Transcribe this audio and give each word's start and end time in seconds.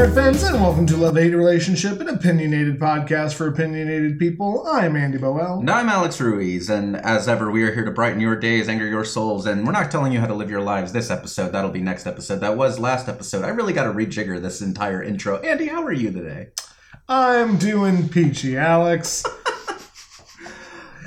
Nerd 0.00 0.14
fans, 0.14 0.42
and 0.44 0.58
welcome 0.62 0.86
to 0.86 0.96
Love 0.96 1.18
Hate 1.18 1.34
Relationship, 1.34 2.00
an 2.00 2.08
opinionated 2.08 2.78
podcast 2.78 3.34
for 3.34 3.48
opinionated 3.48 4.18
people. 4.18 4.66
I'm 4.66 4.96
Andy 4.96 5.18
Boel. 5.18 5.60
And 5.60 5.68
I'm 5.68 5.90
Alex 5.90 6.18
Ruiz, 6.18 6.70
and 6.70 6.96
as 6.96 7.28
ever, 7.28 7.50
we 7.50 7.64
are 7.64 7.74
here 7.74 7.84
to 7.84 7.90
brighten 7.90 8.18
your 8.18 8.34
days, 8.34 8.66
anger 8.66 8.86
your 8.86 9.04
souls, 9.04 9.44
and 9.44 9.66
we're 9.66 9.72
not 9.72 9.90
telling 9.90 10.10
you 10.10 10.18
how 10.18 10.26
to 10.26 10.32
live 10.32 10.48
your 10.48 10.62
lives 10.62 10.94
this 10.94 11.10
episode. 11.10 11.52
That'll 11.52 11.70
be 11.70 11.82
next 11.82 12.06
episode. 12.06 12.36
That 12.36 12.56
was 12.56 12.78
last 12.78 13.10
episode. 13.10 13.44
I 13.44 13.48
really 13.48 13.74
got 13.74 13.84
to 13.84 13.90
rejigger 13.92 14.40
this 14.40 14.62
entire 14.62 15.02
intro. 15.02 15.36
Andy, 15.40 15.66
how 15.66 15.84
are 15.84 15.92
you 15.92 16.10
today? 16.10 16.48
I'm 17.06 17.58
doing 17.58 18.08
peachy, 18.08 18.56
Alex. 18.56 19.22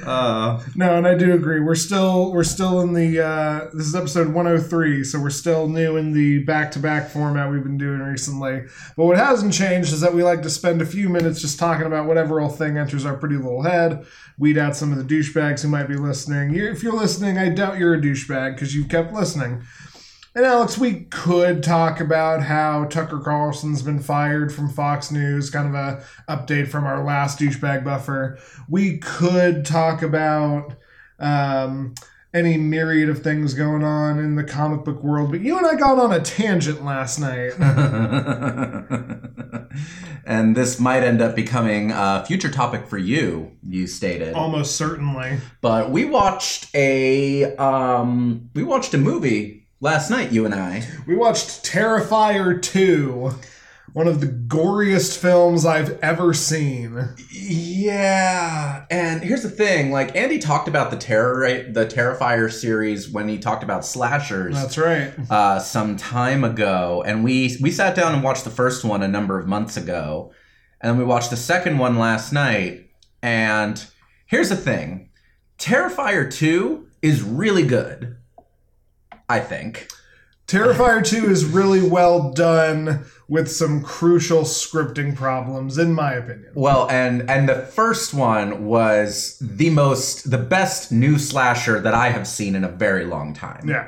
Uh, 0.06 0.62
No, 0.76 0.98
and 0.98 1.08
I 1.08 1.16
do 1.16 1.34
agree. 1.34 1.60
We're 1.60 1.76
still 1.76 2.32
we're 2.32 2.44
still 2.44 2.82
in 2.82 2.94
the 2.94 3.20
uh, 3.20 3.70
this 3.74 3.88
is 3.88 3.96
episode 3.96 4.34
103, 4.34 5.04
so 5.04 5.20
we're 5.20 5.30
still 5.30 5.68
new 5.68 5.98
in 5.98 6.14
the 6.14 6.44
back 6.44 6.72
to 6.72 6.80
back 6.80 7.10
format 7.10 7.50
we've 7.52 7.64
been 7.64 7.78
doing 7.78 8.00
recently. 8.00 8.64
But 8.96 9.06
what 9.06 9.18
hasn't 9.18 9.54
changed 9.54 9.94
is 9.94 10.02
that 10.02 10.14
we 10.14 10.24
like 10.24 10.42
to 10.44 10.50
spend 10.50 10.82
a 10.82 10.86
few 10.86 11.10
minutes 11.10 11.42
just 11.42 11.60
talking 11.60 11.86
about 11.86 12.08
whatever 12.08 12.40
old 12.40 12.58
thing 12.58 12.78
enters 12.78 13.06
our 13.06 13.16
pretty 13.18 13.36
little 13.38 13.64
head. 13.64 14.06
Weed 14.38 14.58
out 14.58 14.76
some 14.76 14.92
of 14.92 14.98
the 14.98 15.04
douchebags 15.04 15.62
who 15.62 15.68
might 15.68 15.88
be 15.88 15.96
listening. 15.96 16.54
you 16.54 16.70
if 16.70 16.84
you're 16.84 16.98
listening, 16.98 17.38
I 17.38 17.50
doubt 17.50 17.78
you're 17.78 17.94
a 17.94 18.02
douchebag 18.02 18.56
because 18.56 18.76
you've 18.76 18.90
kept 18.90 19.14
listening. 19.14 19.64
And 20.36 20.46
Alex, 20.46 20.80
we 20.80 21.02
could 21.12 21.62
talk 21.62 22.00
about 22.00 22.42
how 22.42 22.86
Tucker 22.86 23.20
Carlson's 23.20 23.84
been 23.84 24.00
fired 24.00 24.52
from 24.52 24.68
Fox 24.68 25.12
News, 25.12 25.52
kind 25.52 25.68
of 25.68 25.76
a 25.76 26.04
update 26.28 26.70
from 26.70 26.86
our 26.86 27.04
last 27.04 27.40
douchebag 27.40 27.84
buffer. 27.84 28.40
We 28.68 28.98
could 28.98 29.64
talk 29.64 30.02
about 30.02 30.74
um, 31.20 31.94
any 32.34 32.58
myriad 32.58 33.10
of 33.10 33.22
things 33.22 33.54
going 33.54 33.84
on 33.84 34.18
in 34.18 34.36
the 34.36 34.44
comic 34.44 34.84
book 34.84 35.04
world, 35.04 35.30
but 35.30 35.42
you 35.42 35.56
and 35.56 35.68
I 35.68 35.76
got 35.76 36.00
on 36.00 36.12
a 36.12 36.20
tangent 36.20 36.84
last 36.84 37.20
night. 37.20 37.52
and 40.26 40.58
this 40.58 40.80
might 40.80 41.04
end 41.04 41.22
up 41.22 41.36
becoming 41.36 41.92
a 41.92 42.26
future 42.26 42.50
topic 42.50 42.88
for 42.88 42.98
you, 42.98 43.52
you 43.62 43.86
stated. 43.86 44.34
Almost 44.34 44.78
certainly. 44.78 45.38
But 45.62 45.92
we 45.92 46.06
watched 46.06 46.74
a 46.74 47.56
um, 47.58 48.50
we 48.56 48.64
watched 48.64 48.96
a 48.96 48.98
movie 48.98 49.63
last 49.84 50.10
night, 50.10 50.32
you 50.32 50.46
and 50.46 50.56
I. 50.56 50.88
We 51.06 51.14
watched 51.14 51.66
Terrifier 51.66 52.60
2, 52.62 53.32
one 53.92 54.08
of 54.08 54.22
the 54.22 54.28
goriest 54.28 55.18
films 55.18 55.66
I've 55.66 56.00
ever 56.00 56.34
seen. 56.34 57.10
Yeah, 57.30 58.86
and 58.90 59.22
here's 59.22 59.44
the 59.44 59.50
thing: 59.50 59.92
like 59.92 60.16
Andy 60.16 60.40
talked 60.40 60.70
about 60.70 60.90
the 60.90 60.96
terror, 60.98 61.64
the 61.70 61.86
Terrifier 61.86 62.52
series 62.52 63.10
when 63.10 63.28
he 63.28 63.38
talked 63.38 63.62
about 63.62 63.86
slashers 63.86 64.56
That's 64.56 64.78
right. 64.78 65.14
uh, 65.30 65.60
some 65.60 65.98
time 65.98 66.46
ago, 66.46 67.04
and 67.06 67.24
we 67.24 67.58
we 67.62 67.70
sat 67.70 67.94
down 67.94 68.14
and 68.14 68.24
watched 68.24 68.46
the 68.46 68.50
first 68.50 68.86
one 68.86 69.04
a 69.04 69.08
number 69.08 69.38
of 69.38 69.48
months 69.48 69.76
ago, 69.76 70.32
and 70.80 70.92
then 70.92 70.98
we 70.98 71.04
watched 71.04 71.30
the 71.30 71.38
second 71.38 71.78
one 71.78 72.00
last 72.00 72.32
night. 72.32 72.90
And 73.22 73.86
here's 74.28 74.50
the 74.50 74.56
thing: 74.56 75.10
Terrifier 75.60 76.34
two 76.34 76.88
is 77.02 77.22
really 77.22 77.68
good. 77.68 78.16
I 79.30 79.40
think. 79.40 79.88
Terrifier 80.48 81.04
2 81.04 81.30
is 81.32 81.46
really 81.46 81.82
well 81.82 82.32
done 82.32 83.06
with 83.30 83.50
some 83.50 83.82
crucial 83.82 84.42
scripting 84.42 85.16
problems, 85.16 85.78
in 85.78 85.94
my 85.94 86.14
opinion. 86.14 86.52
Well, 86.54 86.88
and 86.92 87.30
and 87.30 87.48
the 87.48 87.56
first 87.56 88.14
one 88.14 88.66
was 88.66 89.38
the 89.42 89.70
most 89.70 90.30
the 90.30 90.38
best 90.38 90.92
new 90.92 91.18
slasher 91.18 91.80
that 91.80 91.94
I 91.94 92.10
have 92.10 92.28
seen 92.28 92.56
in 92.56 92.64
a 92.64 92.70
very 92.70 93.06
long 93.06 93.34
time. 93.34 93.68
Yeah. 93.68 93.88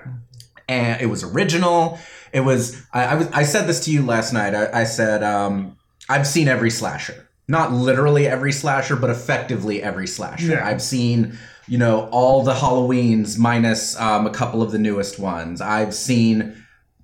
and 0.70 1.00
it 1.02 1.08
was 1.08 1.24
original. 1.24 2.00
It 2.32 2.40
was 2.42 2.82
I, 2.94 3.04
I 3.06 3.16
was 3.16 3.28
I 3.32 3.44
said 3.44 3.68
this 3.68 3.84
to 3.86 3.92
you 3.92 4.04
last 4.06 4.32
night. 4.34 4.56
I, 4.56 4.82
I 4.82 4.84
said 4.86 5.24
um, 5.24 5.78
I've 6.10 6.26
seen 6.26 6.48
every 6.48 6.72
slasher, 6.72 7.30
not 7.48 7.74
literally 7.74 8.28
every 8.28 8.54
slasher, 8.54 8.96
but 8.96 9.10
effectively 9.10 9.84
every 9.84 10.08
slasher. 10.08 10.54
Yeah. 10.54 10.66
I've 10.68 10.82
seen 10.82 11.38
you 11.68 11.78
know 11.78 12.08
all 12.12 12.44
the 12.44 12.54
Halloweens 12.54 13.38
minus 13.38 14.00
um, 14.00 14.28
a 14.28 14.32
couple 14.32 14.62
of 14.62 14.72
the 14.72 14.80
newest 14.80 15.20
ones. 15.20 15.62
I've 15.62 15.94
seen 15.94 16.56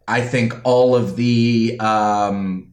I 0.07 0.22
think 0.22 0.53
all 0.63 0.95
of 0.95 1.16
the 1.16 1.77
um, 1.79 2.70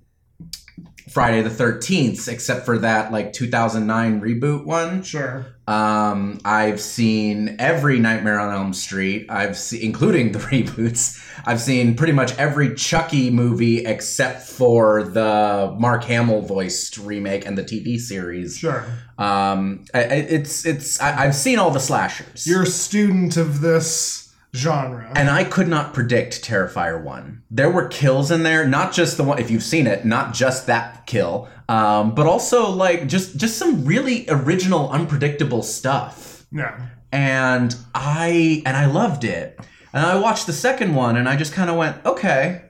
Friday 1.18 1.42
the 1.42 1.50
Thirteenth, 1.50 2.28
except 2.28 2.64
for 2.64 2.78
that 2.78 3.10
like 3.12 3.32
2009 3.32 4.20
reboot 4.20 4.64
one. 4.64 5.02
Sure. 5.02 5.46
Um, 5.66 6.40
I've 6.44 6.80
seen 6.80 7.56
every 7.58 7.98
Nightmare 7.98 8.38
on 8.40 8.54
Elm 8.54 8.72
Street. 8.72 9.26
I've 9.28 9.56
seen, 9.58 9.82
including 9.82 10.32
the 10.32 10.38
reboots. 10.50 11.22
I've 11.44 11.60
seen 11.60 11.94
pretty 11.96 12.12
much 12.12 12.36
every 12.38 12.74
Chucky 12.74 13.30
movie 13.30 13.84
except 13.84 14.42
for 14.42 15.02
the 15.02 15.74
Mark 15.78 16.04
Hamill 16.04 16.42
voiced 16.42 16.98
remake 16.98 17.44
and 17.46 17.58
the 17.58 17.64
TV 17.64 17.98
series. 17.98 18.56
Sure. 18.56 18.84
Um, 19.18 19.84
I- 19.92 19.98
I- 20.04 20.26
it's 20.36 20.64
it's 20.64 21.00
I, 21.00 21.24
I've 21.24 21.34
seen 21.34 21.58
all 21.58 21.70
the 21.70 21.80
slashers. 21.80 22.46
You're 22.46 22.62
a 22.62 22.66
student 22.66 23.36
of 23.36 23.60
this 23.60 24.27
genre. 24.54 25.12
and 25.14 25.28
I 25.30 25.44
could 25.44 25.68
not 25.68 25.94
predict 25.94 26.42
Terrifier 26.42 27.02
1. 27.02 27.42
There 27.50 27.70
were 27.70 27.88
kills 27.88 28.30
in 28.30 28.42
there, 28.42 28.66
not 28.66 28.92
just 28.92 29.16
the 29.16 29.24
one 29.24 29.38
if 29.38 29.50
you've 29.50 29.62
seen 29.62 29.86
it, 29.86 30.04
not 30.04 30.34
just 30.34 30.66
that 30.66 31.06
kill, 31.06 31.48
um, 31.68 32.14
but 32.14 32.26
also 32.26 32.70
like 32.70 33.06
just 33.08 33.36
just 33.36 33.58
some 33.58 33.84
really 33.84 34.24
original 34.28 34.90
unpredictable 34.90 35.62
stuff. 35.62 36.46
yeah. 36.50 36.88
and 37.12 37.74
I 37.94 38.62
and 38.66 38.76
I 38.76 38.86
loved 38.86 39.24
it. 39.24 39.58
And 39.92 40.04
I 40.04 40.16
watched 40.16 40.46
the 40.46 40.52
second 40.52 40.94
one 40.94 41.16
and 41.16 41.28
I 41.28 41.36
just 41.36 41.52
kind 41.52 41.70
of 41.70 41.76
went, 41.76 42.04
okay, 42.04 42.62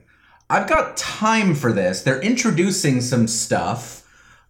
I've 0.49 0.67
got 0.67 0.95
time 0.97 1.53
for 1.53 1.71
this. 1.73 2.01
They're 2.01 2.21
introducing 2.21 3.01
some 3.01 3.27
stuff. 3.27 4.07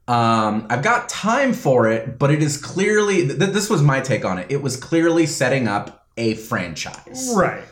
Um, 0.08 0.66
I've 0.70 0.84
got 0.84 1.10
time 1.10 1.54
for 1.54 1.88
it, 1.92 2.18
but 2.18 2.32
it 2.32 2.42
is 2.42 2.58
clearly 2.58 3.28
th- 3.28 3.38
this 3.52 3.70
was 3.70 3.82
my 3.82 4.00
take 4.02 4.24
on 4.26 4.38
it. 4.40 4.48
It 4.50 4.62
was 4.62 4.78
clearly 4.78 5.26
setting 5.26 5.68
up 5.68 5.99
a 6.20 6.36
franchise. 6.36 7.34
Right. 7.36 7.64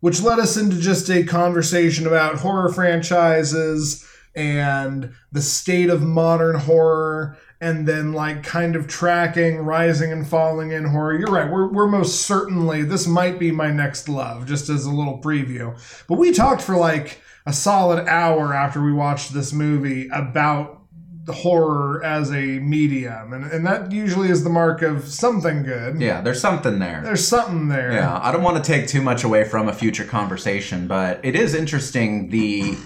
Which 0.00 0.22
led 0.22 0.38
us 0.38 0.56
into 0.56 0.78
just 0.78 1.10
a 1.10 1.24
conversation 1.24 2.06
about 2.06 2.36
horror 2.36 2.72
franchises 2.72 4.06
and 4.34 5.12
the 5.32 5.42
state 5.42 5.90
of 5.90 6.02
modern 6.02 6.56
horror 6.56 7.36
and 7.60 7.86
then 7.88 8.12
like 8.12 8.42
kind 8.42 8.76
of 8.76 8.86
tracking 8.86 9.58
rising 9.58 10.12
and 10.12 10.26
falling 10.26 10.72
in 10.72 10.84
horror. 10.84 11.18
You're 11.18 11.32
right. 11.32 11.50
We're, 11.50 11.68
we're 11.68 11.86
most 11.86 12.22
certainly 12.22 12.82
this 12.82 13.06
might 13.06 13.38
be 13.38 13.50
my 13.50 13.70
next 13.70 14.08
love 14.08 14.46
just 14.46 14.68
as 14.68 14.84
a 14.84 14.92
little 14.92 15.18
preview. 15.20 15.78
But 16.06 16.18
we 16.18 16.32
talked 16.32 16.62
for 16.62 16.76
like 16.76 17.20
a 17.46 17.52
solid 17.52 18.06
hour 18.06 18.54
after 18.54 18.82
we 18.82 18.92
watched 18.92 19.32
this 19.32 19.52
movie 19.52 20.08
about 20.08 20.83
horror 21.32 22.04
as 22.04 22.30
a 22.30 22.58
medium 22.60 23.32
and, 23.32 23.44
and 23.50 23.64
that 23.66 23.90
usually 23.90 24.28
is 24.28 24.44
the 24.44 24.50
mark 24.50 24.82
of 24.82 25.08
something 25.08 25.62
good. 25.62 26.00
Yeah, 26.00 26.20
there's 26.20 26.40
something 26.40 26.78
there. 26.78 27.00
There's 27.02 27.26
something 27.26 27.68
there. 27.68 27.92
Yeah, 27.92 28.18
I 28.22 28.30
don't 28.30 28.42
want 28.42 28.62
to 28.62 28.72
take 28.72 28.86
too 28.88 29.00
much 29.00 29.24
away 29.24 29.44
from 29.44 29.68
a 29.68 29.72
future 29.72 30.04
conversation, 30.04 30.86
but 30.86 31.20
it 31.24 31.34
is 31.34 31.54
interesting 31.54 32.28
the 32.28 32.76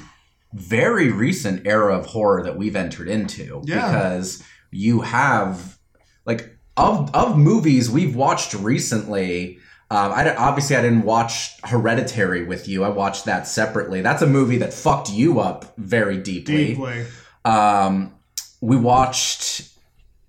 very 0.54 1.10
recent 1.10 1.66
era 1.66 1.96
of 1.98 2.06
horror 2.06 2.42
that 2.42 2.56
we've 2.56 2.76
entered 2.76 3.08
into 3.08 3.62
Yeah. 3.64 3.86
because 3.86 4.42
you 4.70 5.00
have 5.00 5.78
like 6.24 6.56
of 6.76 7.12
of 7.14 7.36
movies 7.36 7.90
we've 7.90 8.14
watched 8.14 8.54
recently. 8.54 9.58
Um, 9.90 10.12
I 10.12 10.34
obviously 10.36 10.76
I 10.76 10.82
didn't 10.82 11.02
watch 11.02 11.58
Hereditary 11.64 12.44
with 12.44 12.68
you. 12.68 12.84
I 12.84 12.88
watched 12.90 13.24
that 13.24 13.46
separately. 13.48 14.00
That's 14.02 14.22
a 14.22 14.26
movie 14.26 14.58
that 14.58 14.72
fucked 14.74 15.10
you 15.10 15.40
up 15.40 15.74
very 15.78 16.18
deeply. 16.18 16.68
Deeply. 16.68 17.06
Um, 17.44 18.12
we 18.60 18.76
watched 18.76 19.70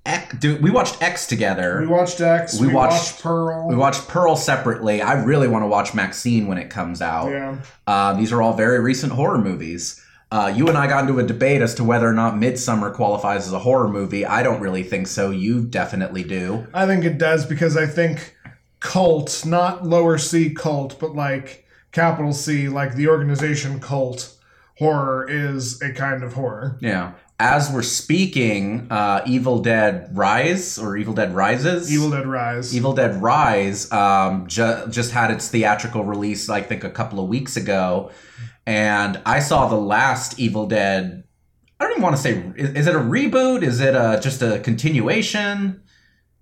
X, 0.06 0.36
do, 0.40 0.58
we 0.58 0.72
watched 0.72 1.02
X 1.04 1.28
together. 1.28 1.80
We 1.82 1.88
watched 1.88 2.22
X. 2.22 2.60
We 2.60 2.68
We, 2.68 2.74
watched- 2.74 2.94
watched, 2.94 3.22
Pearl. 3.22 3.68
We 3.68 3.76
watched 3.76 4.08
Pearl 4.08 4.36
separately. 4.36 5.02
I 5.02 5.22
really 5.24 5.48
want 5.48 5.64
to 5.64 5.68
watch 5.68 5.94
Maxine 5.94 6.48
when 6.48 6.58
it 6.58 6.70
comes 6.70 7.02
out. 7.02 7.30
Yeah. 7.30 7.58
Uh, 7.86 8.14
these 8.14 8.32
are 8.32 8.42
all 8.42 8.54
very 8.54 8.80
recent 8.80 9.12
horror 9.14 9.38
movies. 9.40 10.04
Uh, 10.32 10.52
you 10.56 10.68
and 10.68 10.78
I 10.78 10.88
got 10.88 11.02
into 11.08 11.20
a 11.20 11.24
debate 11.24 11.62
as 11.62 11.74
to 11.76 11.84
whether 11.84 12.08
or 12.08 12.14
not 12.14 12.36
Midsommar 12.36 12.94
qualifies 12.94 13.48
as 13.48 13.54
a 13.54 13.60
horror 13.60 13.88
movie. 13.88 14.26
I 14.26 14.44
don't 14.44 14.62
really 14.62 14.84
think 14.84 15.08
so. 15.08 15.32
You 15.32 15.64
definitely 15.64 16.24
do. 16.24 16.68
I 16.74 16.86
think 16.86 17.04
it 17.04 17.18
does 17.18 17.46
because 17.48 17.76
I 17.76 17.88
think 17.88 18.36
cult, 18.80 19.44
not 19.46 19.86
lower 19.86 20.18
C 20.20 20.52
cult, 20.54 21.00
but 21.00 21.16
like 21.16 21.66
capital 21.92 22.32
C, 22.32 22.70
like 22.70 22.94
the 22.96 23.08
organization 23.08 23.80
cult 23.80 24.36
horror 24.78 25.26
is 25.30 25.82
a 25.82 25.92
kind 25.94 26.24
of 26.24 26.34
horror. 26.34 26.78
Yeah. 26.80 27.14
As 27.42 27.72
we're 27.72 27.84
speaking, 27.84 28.88
uh, 28.92 29.22
Evil 29.26 29.62
Dead 29.62 30.10
Rise 30.16 30.78
or 30.78 30.98
Evil 30.98 31.14
Dead 31.14 31.34
Rises. 31.34 31.90
Evil 31.92 32.10
Dead 32.10 32.28
Rise. 32.28 32.76
Evil 32.76 32.94
Dead 32.94 33.22
Rise 33.22 33.90
um, 33.94 34.46
ju- 34.48 34.86
just 34.90 35.12
had 35.12 35.32
its 35.32 35.48
theatrical 35.48 36.04
release, 36.04 36.50
I 36.50 36.62
think, 36.62 36.84
a 36.84 36.90
couple 36.90 37.18
of 37.22 37.30
weeks 37.30 37.56
ago. 37.56 38.12
And 38.66 39.22
I 39.26 39.40
saw 39.40 39.70
the 39.70 39.78
last 39.78 40.38
Evil 40.38 40.68
Dead. 40.68 41.24
I 41.80 41.86
don't 41.86 41.92
even 41.94 42.04
want 42.04 42.18
to 42.18 42.22
say. 42.22 42.44
Is, 42.58 42.72
is 42.72 42.88
it 42.88 42.96
a 42.96 43.00
reboot? 43.00 43.64
Is 43.64 43.80
it 43.80 43.96
a, 43.96 44.20
just 44.22 44.42
a 44.42 44.60
continuation? 44.60 45.82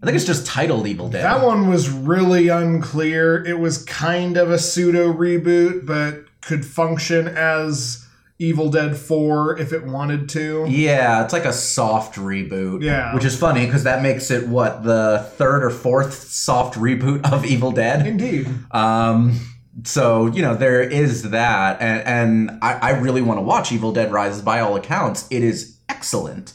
I 0.02 0.06
think 0.06 0.16
it's 0.16 0.26
just 0.26 0.48
titled 0.48 0.88
Evil 0.88 1.10
Dead. 1.10 1.24
That 1.24 1.46
one 1.46 1.70
was 1.70 1.92
really 1.92 2.48
unclear. 2.48 3.46
It 3.46 3.60
was 3.60 3.84
kind 3.84 4.36
of 4.36 4.50
a 4.50 4.58
pseudo 4.58 5.14
reboot, 5.14 5.86
but 5.86 6.26
could 6.42 6.66
function 6.66 7.28
as 7.28 8.07
Evil 8.40 8.70
Dead 8.70 8.96
4 8.96 9.60
if 9.60 9.74
it 9.74 9.84
wanted 9.84 10.30
to. 10.30 10.66
Yeah, 10.68 11.24
it's 11.24 11.34
like 11.34 11.46
a 11.46 11.54
soft 11.54 12.16
reboot. 12.16 12.84
Yeah. 12.84 13.16
Which 13.16 13.26
is 13.26 13.38
funny 13.38 13.66
because 13.66 13.84
that 13.84 14.04
makes 14.04 14.30
it 14.30 14.48
what 14.48 14.84
the 14.84 15.28
third 15.38 15.64
or 15.64 15.72
fourth 15.72 16.14
soft 16.14 16.76
reboot 16.76 17.32
of 17.32 17.46
Evil 17.48 17.72
Dead. 17.72 18.06
Indeed. 18.06 18.48
Um, 18.72 19.40
so 19.84 20.28
you 20.28 20.42
know 20.42 20.56
there 20.56 20.82
is 20.82 21.30
that, 21.30 21.82
and 21.82 22.50
and 22.50 22.60
I, 22.64 22.74
I 22.74 22.90
really 23.00 23.22
want 23.22 23.38
to 23.38 23.44
watch 23.44 23.72
Evil 23.72 23.92
Dead 23.92 24.12
Rises. 24.12 24.42
By 24.42 24.60
all 24.60 24.76
accounts, 24.76 25.28
it 25.30 25.44
is 25.44 25.80
excellent. 25.90 26.54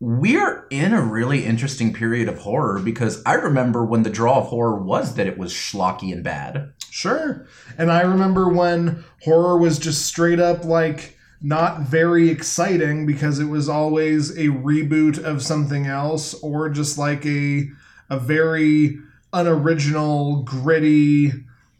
We're 0.00 0.64
in 0.70 0.92
a 0.92 1.02
really 1.02 1.44
interesting 1.44 1.92
period 1.92 2.28
of 2.28 2.38
horror 2.38 2.78
because 2.78 3.20
I 3.26 3.34
remember 3.34 3.84
when 3.84 4.04
the 4.04 4.10
draw 4.10 4.38
of 4.38 4.46
horror 4.46 4.80
was 4.80 5.14
that 5.14 5.26
it 5.26 5.36
was 5.36 5.52
schlocky 5.52 6.12
and 6.12 6.22
bad. 6.22 6.72
Sure. 6.98 7.46
And 7.78 7.92
I 7.92 8.00
remember 8.00 8.48
when 8.48 9.04
horror 9.22 9.56
was 9.56 9.78
just 9.78 10.04
straight 10.04 10.40
up 10.40 10.64
like 10.64 11.16
not 11.40 11.82
very 11.82 12.28
exciting 12.28 13.06
because 13.06 13.38
it 13.38 13.44
was 13.44 13.68
always 13.68 14.36
a 14.36 14.46
reboot 14.48 15.22
of 15.22 15.40
something 15.40 15.86
else 15.86 16.34
or 16.42 16.68
just 16.68 16.98
like 16.98 17.24
a 17.24 17.68
a 18.10 18.18
very 18.18 18.98
unoriginal, 19.32 20.42
gritty, 20.42 21.30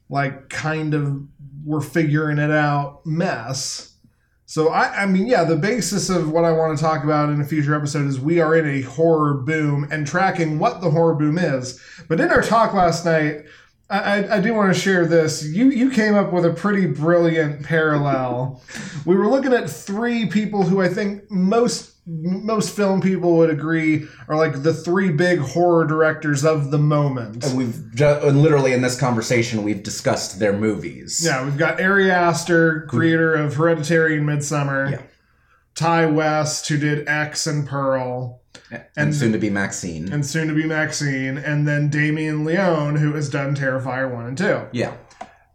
like 0.08 0.50
kind 0.50 0.94
of 0.94 1.26
we're 1.64 1.80
figuring 1.80 2.38
it 2.38 2.52
out 2.52 3.04
mess. 3.04 3.96
So 4.46 4.68
I, 4.68 5.02
I 5.02 5.06
mean, 5.06 5.26
yeah, 5.26 5.42
the 5.42 5.56
basis 5.56 6.10
of 6.10 6.30
what 6.30 6.44
I 6.44 6.52
want 6.52 6.78
to 6.78 6.84
talk 6.84 7.02
about 7.02 7.28
in 7.30 7.40
a 7.40 7.44
future 7.44 7.74
episode 7.74 8.06
is 8.06 8.20
we 8.20 8.40
are 8.40 8.54
in 8.54 8.68
a 8.68 8.82
horror 8.82 9.34
boom 9.34 9.88
and 9.90 10.06
tracking 10.06 10.60
what 10.60 10.80
the 10.80 10.90
horror 10.90 11.16
boom 11.16 11.38
is. 11.38 11.80
But 12.06 12.20
in 12.20 12.30
our 12.30 12.40
talk 12.40 12.72
last 12.72 13.04
night, 13.04 13.46
I, 13.90 14.36
I, 14.36 14.40
do 14.40 14.52
want 14.52 14.74
to 14.74 14.78
share 14.78 15.06
this. 15.06 15.42
You 15.42 15.70
you 15.70 15.90
came 15.90 16.14
up 16.14 16.30
with 16.30 16.44
a 16.44 16.52
pretty 16.52 16.86
brilliant 16.86 17.64
parallel. 17.64 18.62
we 19.06 19.16
were 19.16 19.28
looking 19.28 19.54
at 19.54 19.70
three 19.70 20.26
people 20.26 20.62
who 20.62 20.82
I 20.82 20.88
think 20.88 21.30
most 21.30 21.94
most 22.06 22.74
film 22.74 23.00
people 23.00 23.36
would 23.36 23.50
agree 23.50 24.06
are 24.28 24.36
like 24.36 24.62
the 24.62 24.72
three 24.72 25.10
big 25.10 25.38
horror 25.38 25.86
directors 25.86 26.44
of 26.44 26.70
the 26.70 26.78
moment. 26.78 27.44
And 27.44 27.56
we've 27.56 27.78
literally 27.98 28.72
in 28.72 28.82
this 28.82 28.98
conversation 28.98 29.62
we've 29.62 29.82
discussed 29.82 30.38
their 30.38 30.52
movies. 30.52 31.22
Yeah, 31.24 31.44
we've 31.44 31.58
got 31.58 31.80
Ari 31.80 32.10
Aster, 32.10 32.86
creator 32.88 33.34
of 33.34 33.54
Hereditary 33.54 34.18
and 34.18 34.28
Midsommar. 34.28 34.90
Yeah. 34.90 35.02
Ti 35.74 36.12
West, 36.12 36.68
who 36.68 36.76
did 36.76 37.08
X 37.08 37.46
and 37.46 37.66
Pearl, 37.66 38.42
and, 38.70 38.82
And- 38.96 39.14
soon 39.14 39.32
to 39.32 39.38
be 39.38 39.50
Maxine. 39.50 40.12
and 40.12 40.24
soon 40.26 40.48
to 40.48 40.54
be 40.54 40.64
Maxine, 40.64 41.38
and 41.38 41.66
then 41.66 41.88
Damien 41.88 42.44
Leone, 42.44 42.96
who 42.96 43.12
has 43.14 43.28
done 43.28 43.54
Terrifier 43.54 44.10
1 44.12 44.26
and 44.26 44.38
2. 44.38 44.60
Yeah. 44.72 44.92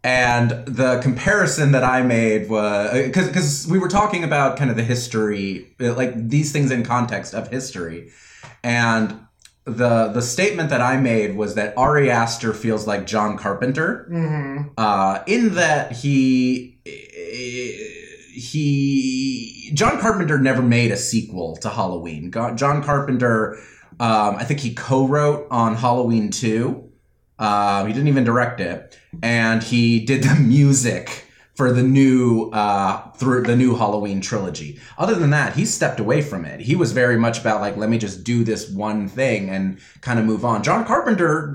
And 0.02 0.50
the 0.66 1.00
comparison 1.00 1.72
that 1.72 1.82
I 1.82 2.02
made 2.02 2.50
was 2.50 2.92
because 2.92 3.26
because 3.28 3.66
we 3.70 3.78
were 3.78 3.88
talking 3.88 4.22
about 4.22 4.58
kind 4.58 4.70
of 4.70 4.76
the 4.76 4.82
history, 4.84 5.74
uh, 5.80 5.94
like 5.94 6.28
these 6.28 6.52
things 6.52 6.70
in 6.70 6.82
context 6.84 7.32
of 7.34 7.48
history, 7.48 8.10
and 8.62 9.18
the 9.64 10.08
the 10.08 10.20
statement 10.20 10.68
that 10.68 10.82
I 10.82 10.98
made 10.98 11.36
was 11.36 11.54
that 11.54 11.72
Ari 11.78 12.10
Aster 12.10 12.52
feels 12.52 12.86
like 12.86 13.06
John 13.06 13.38
Carpenter, 13.38 14.06
Mm-hmm. 14.12 14.68
uh, 14.76 15.20
in 15.26 15.54
that 15.54 15.92
he 15.92 16.76
he 18.34 19.70
John 19.74 20.00
Carpenter 20.00 20.38
never 20.38 20.62
made 20.62 20.90
a 20.90 20.96
sequel 20.96 21.56
to 21.58 21.68
Halloween. 21.68 22.30
John 22.32 22.82
Carpenter, 22.82 23.56
um, 24.00 24.36
I 24.36 24.44
think 24.44 24.60
he 24.60 24.74
co-wrote 24.74 25.46
on 25.50 25.76
Halloween 25.76 26.30
two. 26.30 26.90
Uh, 27.38 27.84
he 27.84 27.92
didn't 27.92 28.08
even 28.08 28.24
direct 28.24 28.60
it, 28.60 28.98
and 29.22 29.62
he 29.62 30.04
did 30.04 30.22
the 30.24 30.34
music 30.34 31.26
for 31.54 31.72
the 31.72 31.82
new 31.82 32.50
uh, 32.50 33.12
through 33.12 33.42
the 33.42 33.56
new 33.56 33.76
Halloween 33.76 34.20
trilogy. 34.20 34.80
Other 34.98 35.14
than 35.14 35.30
that, 35.30 35.54
he 35.54 35.64
stepped 35.64 36.00
away 36.00 36.20
from 36.20 36.44
it. 36.44 36.60
He 36.60 36.74
was 36.74 36.92
very 36.92 37.16
much 37.16 37.40
about 37.40 37.60
like, 37.60 37.76
let 37.76 37.88
me 37.88 37.98
just 37.98 38.24
do 38.24 38.42
this 38.42 38.68
one 38.68 39.08
thing 39.08 39.50
and 39.50 39.78
kind 40.00 40.18
of 40.18 40.24
move 40.24 40.44
on. 40.44 40.62
John 40.62 40.84
Carpenter. 40.84 41.54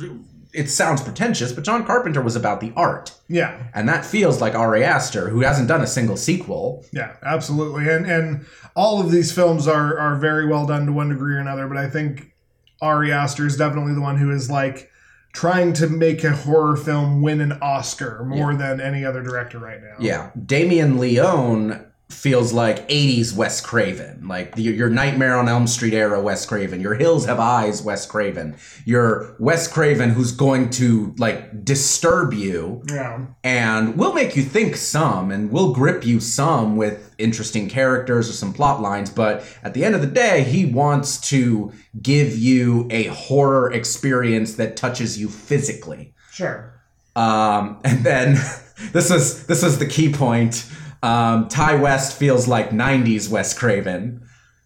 It 0.53 0.69
sounds 0.69 1.01
pretentious, 1.01 1.53
but 1.53 1.63
John 1.63 1.85
Carpenter 1.85 2.21
was 2.21 2.35
about 2.35 2.59
the 2.59 2.73
art. 2.75 3.11
Yeah, 3.27 3.67
And 3.75 3.87
that 3.87 4.03
feels 4.05 4.41
like 4.41 4.55
Ari 4.55 4.83
Aster, 4.83 5.29
who 5.29 5.41
hasn't 5.41 5.67
done 5.67 5.81
a 5.81 5.87
single 5.87 6.17
sequel. 6.17 6.83
yeah, 6.91 7.15
absolutely. 7.23 7.87
And 7.87 8.05
and 8.09 8.45
all 8.75 8.99
of 8.99 9.11
these 9.11 9.31
films 9.31 9.67
are 9.67 9.97
are 9.99 10.15
very 10.15 10.47
well 10.47 10.65
done 10.65 10.85
to 10.87 10.91
one 10.91 11.09
degree 11.09 11.35
or 11.35 11.39
another, 11.39 11.67
but 11.67 11.77
I 11.77 11.87
think 11.89 12.33
Ari 12.81 13.11
Aster 13.11 13.45
is 13.45 13.57
definitely 13.57 13.93
the 13.93 14.01
one 14.01 14.17
who 14.17 14.31
is 14.31 14.49
like 14.49 14.89
trying 15.33 15.73
to 15.73 15.87
make 15.87 16.23
a 16.23 16.31
horror 16.31 16.75
film 16.75 17.21
win 17.21 17.39
an 17.41 17.51
Oscar 17.61 18.23
more 18.25 18.55
than 18.55 18.81
any 18.81 19.05
other 19.05 19.21
director 19.21 19.59
right 19.59 19.79
now. 19.79 19.95
Yeah. 19.99 20.31
Damien 20.43 20.97
Leone 20.97 21.85
feels 22.09 22.51
like 22.51 22.87
80s 22.89 23.35
Wes 23.35 23.61
Craven. 23.61 24.27
Like 24.27 24.55
the, 24.55 24.63
your 24.63 24.89
Nightmare 24.89 25.37
on 25.37 25.47
Elm 25.47 25.67
Street 25.67 25.93
era 25.93 26.19
Wes 26.19 26.45
Craven. 26.45 26.81
Your 26.81 26.95
Hills 26.95 27.25
Have 27.27 27.39
Eyes 27.39 27.81
Wes 27.83 28.05
Craven. 28.05 28.57
Your 28.83 29.35
Wes 29.39 29.67
Craven 29.67 30.09
who's 30.09 30.31
going 30.31 30.69
to 30.71 31.13
like 31.17 31.63
disturb 31.63 32.33
you 32.33 32.81
Yeah. 32.91 33.27
and 33.43 33.95
will 33.95 34.13
make 34.13 34.35
you 34.35 34.41
think 34.43 34.75
some 34.75 35.31
and 35.31 35.51
will 35.51 35.71
grip 35.73 36.05
you 36.05 36.19
some 36.19 36.75
with 36.75 37.13
interesting 37.19 37.69
characters 37.69 38.29
or 38.29 38.33
some 38.33 38.53
plot 38.53 38.81
lines 38.81 39.09
but 39.09 39.43
at 39.61 39.73
the 39.73 39.83
end 39.85 39.93
of 39.93 40.01
the 40.01 40.07
day 40.07 40.43
he 40.43 40.65
wants 40.65 41.19
to 41.29 41.71
give 42.01 42.35
you 42.37 42.87
a 42.91 43.03
horror 43.07 43.71
experience 43.73 44.55
that 44.55 44.75
touches 44.77 45.19
you 45.19 45.27
physically 45.27 46.13
Sure. 46.31 46.73
um, 47.15 47.79
and 47.83 48.03
then 48.05 48.33
this 48.93 49.11
is 49.11 49.45
this 49.47 49.63
is 49.63 49.77
the 49.79 49.85
key 49.85 50.11
point 50.11 50.65
um, 51.01 51.47
Ti 51.47 51.75
West 51.77 52.17
feels 52.17 52.47
like 52.47 52.71
90s 52.71 53.29
wes 53.29 53.57
craven 53.57 54.21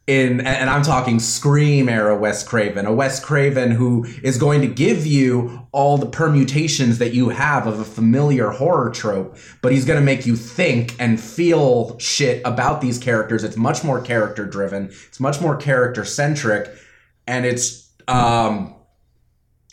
in 0.06 0.42
and 0.42 0.70
I'm 0.70 0.84
talking 0.84 1.20
Scream 1.20 1.88
era 1.88 2.18
Wes 2.18 2.46
Craven, 2.46 2.86
a 2.86 2.94
Wes 2.94 3.24
Craven 3.24 3.72
who 3.72 4.06
is 4.22 4.38
going 4.38 4.60
to 4.62 4.68
give 4.68 5.06
you 5.06 5.66
all 5.72 5.98
the 5.98 6.06
permutations 6.06 6.98
that 6.98 7.14
you 7.14 7.30
have 7.30 7.68
of 7.68 7.80
a 7.80 7.86
familiar 7.86 8.50
horror 8.50 8.90
trope, 8.90 9.38
but 9.62 9.72
he's 9.72 9.86
going 9.86 10.00
to 10.00 10.06
make 10.06 10.26
you 10.26 10.36
think 10.36 10.94
and 11.00 11.22
feel 11.22 11.98
shit 12.00 12.42
about 12.44 12.82
these 12.82 13.00
characters. 13.00 13.46
It's 13.46 13.56
much 13.56 13.84
more 13.84 14.02
character 14.02 14.46
driven. 14.46 14.88
It's 15.08 15.22
much 15.22 15.40
more 15.40 15.56
character 15.56 16.04
centric, 16.04 16.70
and 17.26 17.46
it's 17.46 17.90
um, 18.10 18.76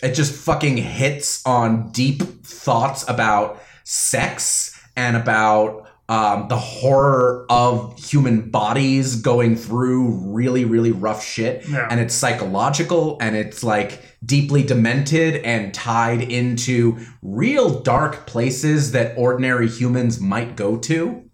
it 0.00 0.14
just 0.14 0.32
fucking 0.32 0.76
hits 0.76 1.44
on 1.44 1.90
deep 1.90 2.22
thoughts 2.44 3.04
about 3.08 3.60
sex 3.82 4.80
and 4.96 5.16
about 5.16 5.89
um, 6.10 6.48
the 6.48 6.58
horror 6.58 7.46
of 7.48 7.96
human 7.96 8.50
bodies 8.50 9.14
going 9.14 9.54
through 9.54 10.08
really, 10.34 10.64
really 10.64 10.90
rough 10.90 11.24
shit. 11.24 11.66
Yeah. 11.68 11.86
And 11.88 12.00
it's 12.00 12.12
psychological 12.12 13.16
and 13.20 13.36
it's 13.36 13.62
like 13.62 14.02
deeply 14.24 14.64
demented 14.64 15.36
and 15.36 15.72
tied 15.72 16.20
into 16.20 16.98
real 17.22 17.80
dark 17.80 18.26
places 18.26 18.90
that 18.90 19.16
ordinary 19.16 19.68
humans 19.68 20.20
might 20.20 20.56
go 20.56 20.76
to. 20.78 21.29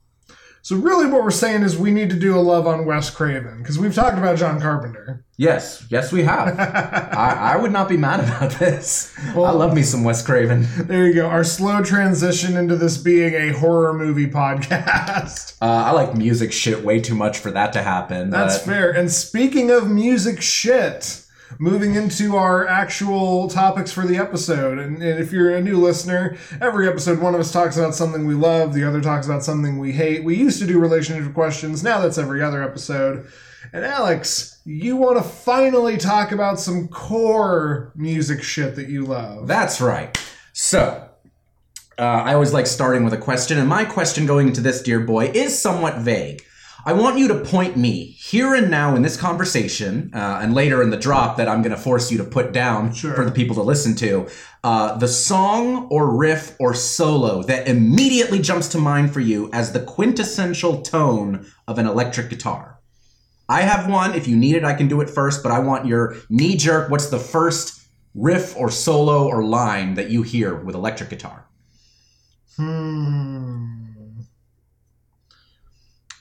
So 0.67 0.75
really, 0.75 1.07
what 1.07 1.23
we're 1.23 1.31
saying 1.31 1.63
is 1.63 1.79
we 1.79 1.93
need 1.93 2.11
to 2.11 2.17
do 2.17 2.37
a 2.37 2.43
love 2.43 2.67
on 2.67 2.87
Wes 2.87 3.09
Craven 3.09 3.59
because 3.59 3.79
we've 3.79 3.95
talked 3.95 4.19
about 4.19 4.37
John 4.37 4.61
Carpenter. 4.61 5.25
Yes, 5.37 5.87
yes, 5.91 6.11
we 6.11 6.25
have. 6.25 6.59
I, 6.59 7.53
I 7.53 7.57
would 7.57 7.71
not 7.71 7.89
be 7.89 7.97
mad 7.97 8.19
about 8.19 8.51
this. 8.59 9.17
I 9.29 9.35
love 9.53 9.73
me 9.73 9.85
some 9.85 10.03
Wes 10.03 10.27
Craven. 10.27 10.67
There 10.77 11.07
you 11.07 11.15
go. 11.15 11.29
Our 11.29 11.45
slow 11.45 11.85
transition 11.85 12.57
into 12.57 12.75
this 12.75 12.99
being 12.99 13.35
a 13.35 13.51
horror 13.51 13.95
movie 13.95 14.27
podcast. 14.27 15.53
Uh, 15.63 15.65
I 15.65 15.93
like 15.93 16.15
music 16.15 16.53
shit 16.53 16.85
way 16.85 17.01
too 17.01 17.15
much 17.15 17.39
for 17.39 17.51
that 17.51 17.73
to 17.73 17.83
happen. 17.83 18.29
That's 18.29 18.59
but- 18.59 18.67
fair. 18.67 18.91
And 18.91 19.11
speaking 19.11 19.71
of 19.71 19.89
music 19.89 20.43
shit, 20.43 21.26
moving 21.59 21.95
into 21.95 22.37
our 22.37 22.67
actual 22.67 23.49
topics 23.49 23.93
for 23.93 24.07
the 24.07 24.17
episode. 24.17 24.79
And, 24.79 25.03
and 25.03 25.21
if 25.21 25.33
you're 25.33 25.55
a 25.55 25.61
new 25.61 25.77
listener, 25.77 26.37
every 26.61 26.89
episode 26.89 27.19
one 27.21 27.35
of 27.35 27.41
us 27.41 27.53
talks 27.53 27.77
about 27.77 27.95
something 27.95 28.27
we 28.27 28.35
love, 28.35 28.75
the 28.75 28.85
other 28.85 29.01
talks 29.01 29.27
about 29.27 29.45
something 29.45 29.79
we 29.79 29.93
hate. 29.93 30.25
We 30.25 30.37
used 30.37 30.59
to 30.61 30.67
do 30.67 30.79
relationship 30.79 31.33
questions, 31.35 31.83
now 31.83 32.01
that's 32.01 32.19
every 32.19 32.43
other 32.43 32.63
episode. 32.63 33.27
And 33.73 33.85
Alex, 33.85 34.61
you 34.65 34.97
want 34.97 35.17
to 35.19 35.23
finally 35.23 35.97
talk 35.97 36.33
about 36.33 36.61
some 36.61 36.89
core 36.89 37.93
music 37.97 38.43
shit 38.43 38.77
that 38.77 38.89
you 38.89 39.05
love. 39.05 39.49
That's 39.49 39.81
right. 39.81 40.17
So, 40.53 41.09
uh, 41.99 42.03
I 42.03 42.35
always 42.35 42.53
like 42.53 42.67
starting 42.67 43.05
with 43.05 43.15
a 43.15 43.19
question, 43.19 43.59
and 43.59 43.69
my 43.69 43.85
question 43.85 44.27
going 44.27 44.49
into 44.49 44.61
this, 44.61 44.83
dear 44.83 45.01
boy, 45.01 45.27
is 45.35 45.59
somewhat 45.59 45.99
vague. 45.99 46.45
I 46.87 46.93
want 46.93 47.19
you 47.19 47.27
to 47.27 47.35
point 47.41 47.77
me 47.77 48.05
here 48.17 48.55
and 48.55 48.71
now 48.71 48.95
in 48.95 49.03
this 49.03 49.17
conversation, 49.17 50.13
uh, 50.15 50.39
and 50.41 50.55
later 50.55 50.83
in 50.83 50.91
the 50.91 50.97
drop 50.97 51.37
that 51.37 51.49
I'm 51.49 51.61
going 51.61 51.75
to 51.75 51.81
force 51.81 52.13
you 52.13 52.19
to 52.19 52.25
put 52.25 52.53
down 52.53 52.95
Sure. 52.95 53.13
for 53.13 53.25
the 53.25 53.33
people 53.33 53.57
to 53.57 53.63
listen 53.63 53.97
to, 53.97 54.29
uh, 54.63 54.97
the 54.97 55.09
song 55.09 55.89
or 55.91 56.17
riff 56.17 56.55
or 56.61 56.75
solo 56.75 57.43
that 57.43 57.67
immediately 57.67 58.39
jumps 58.39 58.69
to 58.69 58.79
mind 58.79 59.13
for 59.13 59.19
you 59.19 59.51
as 59.53 59.73
the 59.73 59.81
quintessential 59.81 60.81
tone 60.83 61.45
of 61.67 61.79
an 61.81 61.87
electric 61.89 62.31
guitar. 62.31 62.79
I 63.49 63.63
have 63.63 63.91
one. 63.91 64.15
If 64.15 64.29
you 64.29 64.37
need 64.37 64.55
it, 64.55 64.63
I 64.65 64.75
can 64.75 64.87
do 64.87 65.01
it 65.01 65.11
first, 65.11 65.43
but 65.43 65.51
I 65.51 65.59
want 65.59 65.87
your 65.87 66.15
knee 66.31 66.57
jerk. 66.57 66.89
What's 66.89 67.09
the 67.11 67.19
first 67.19 67.81
riff 68.15 68.57
or 68.57 68.71
solo 68.71 69.27
or 69.27 69.43
line 69.45 69.95
that 69.95 70.11
you 70.11 70.23
hear 70.23 70.55
with 70.55 70.77
electric 70.77 71.11
guitar? 71.11 71.47
Hmm. 72.57 73.86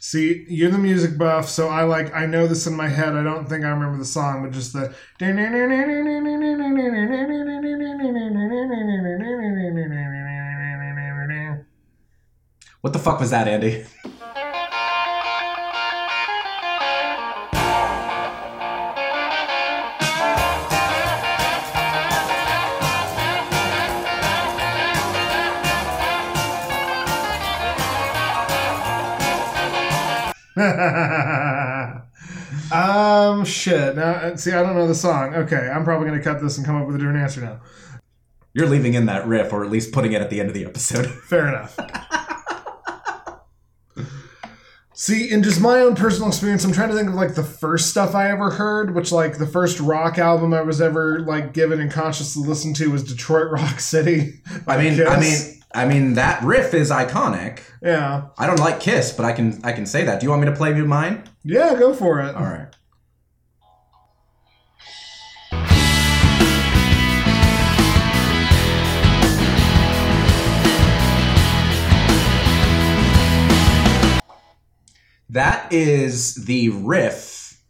See, 0.08 0.46
you're 0.48 0.70
the 0.70 0.78
music 0.78 1.18
buff, 1.18 1.50
so 1.50 1.68
I 1.68 1.82
like 1.82 2.14
I 2.14 2.28
know 2.28 2.46
this 2.46 2.68
in 2.68 2.76
my 2.76 2.88
head. 2.88 3.16
I 3.16 3.24
don't 3.24 3.50
think 3.50 3.66
I 3.66 3.70
remember 3.70 3.98
the 3.98 4.06
song, 4.06 4.44
but 4.44 4.52
just 4.52 4.72
the 4.72 4.94
What 12.82 12.94
the 12.94 13.00
fuck 13.00 13.20
was 13.20 13.32
that, 13.32 13.48
Andy? 13.48 13.84
um 32.72 33.44
shit. 33.44 33.96
Now 33.96 34.36
see 34.36 34.54
I 34.54 34.64
don't 34.64 34.76
know 34.76 34.88
the 34.88 34.96
song. 34.96 35.36
Okay, 35.36 35.70
I'm 35.70 35.84
probably 35.84 36.08
gonna 36.08 36.24
cut 36.24 36.42
this 36.42 36.58
and 36.58 36.66
come 36.66 36.82
up 36.82 36.88
with 36.88 36.96
a 36.96 37.00
different 37.00 37.20
answer 37.20 37.42
now. 37.42 37.60
You're 38.54 38.70
leaving 38.70 38.94
in 38.94 39.06
that 39.08 39.28
riff, 39.28 39.52
or 39.52 39.66
at 39.66 39.70
least 39.70 39.92
putting 39.92 40.14
it 40.14 40.22
at 40.22 40.30
the 40.30 40.40
end 40.40 40.48
of 40.48 40.56
the 40.56 40.66
episode. 40.66 41.08
Fair 41.28 41.50
enough. 41.50 41.78
See, 44.98 45.30
in 45.30 45.44
just 45.44 45.60
my 45.60 45.82
own 45.82 45.94
personal 45.94 46.30
experience, 46.30 46.64
I'm 46.64 46.72
trying 46.72 46.88
to 46.88 46.96
think 46.96 47.10
of 47.10 47.16
like 47.16 47.36
the 47.36 47.44
first 47.44 47.90
stuff 47.90 48.16
I 48.16 48.32
ever 48.32 48.50
heard, 48.50 48.96
which 48.96 49.12
like 49.12 49.38
the 49.38 49.46
first 49.46 49.82
rock 49.82 50.18
album 50.18 50.54
I 50.54 50.62
was 50.62 50.80
ever 50.80 51.20
like 51.20 51.52
given 51.52 51.82
and 51.82 51.92
consciously 51.92 52.48
listened 52.48 52.78
to 52.78 52.92
was 52.92 53.04
Detroit 53.04 53.52
Rock 53.52 53.82
City. 53.82 54.40
I 54.66 54.78
mean, 54.78 55.02
I 55.08 55.20
mean, 55.20 55.62
I 55.76 55.86
mean 55.86 56.14
that 56.14 56.42
riff 56.42 56.74
is 56.74 56.90
iconic. 56.90 57.60
yeah, 57.82 58.28
I 58.38 58.48
don't 58.48 58.60
like 58.60 58.80
Kiss, 58.80 59.12
but 59.12 59.26
I 59.26 59.34
can 59.34 59.60
I 59.64 59.74
can 59.74 59.86
say 59.86 60.06
that. 60.06 60.22
Do 60.22 60.26
you 60.26 60.30
want 60.30 60.42
me 60.42 60.48
to 60.48 60.56
play 60.56 60.76
you 60.76 60.86
mine? 60.86 61.24
yeah, 61.44 61.76
go 61.78 61.94
for 61.94 62.22
it. 62.22 62.34
All 62.34 62.44
right. 62.46 62.68
That 75.28 75.74
is 75.74 76.46
the 76.46 76.70
riff 76.70 77.62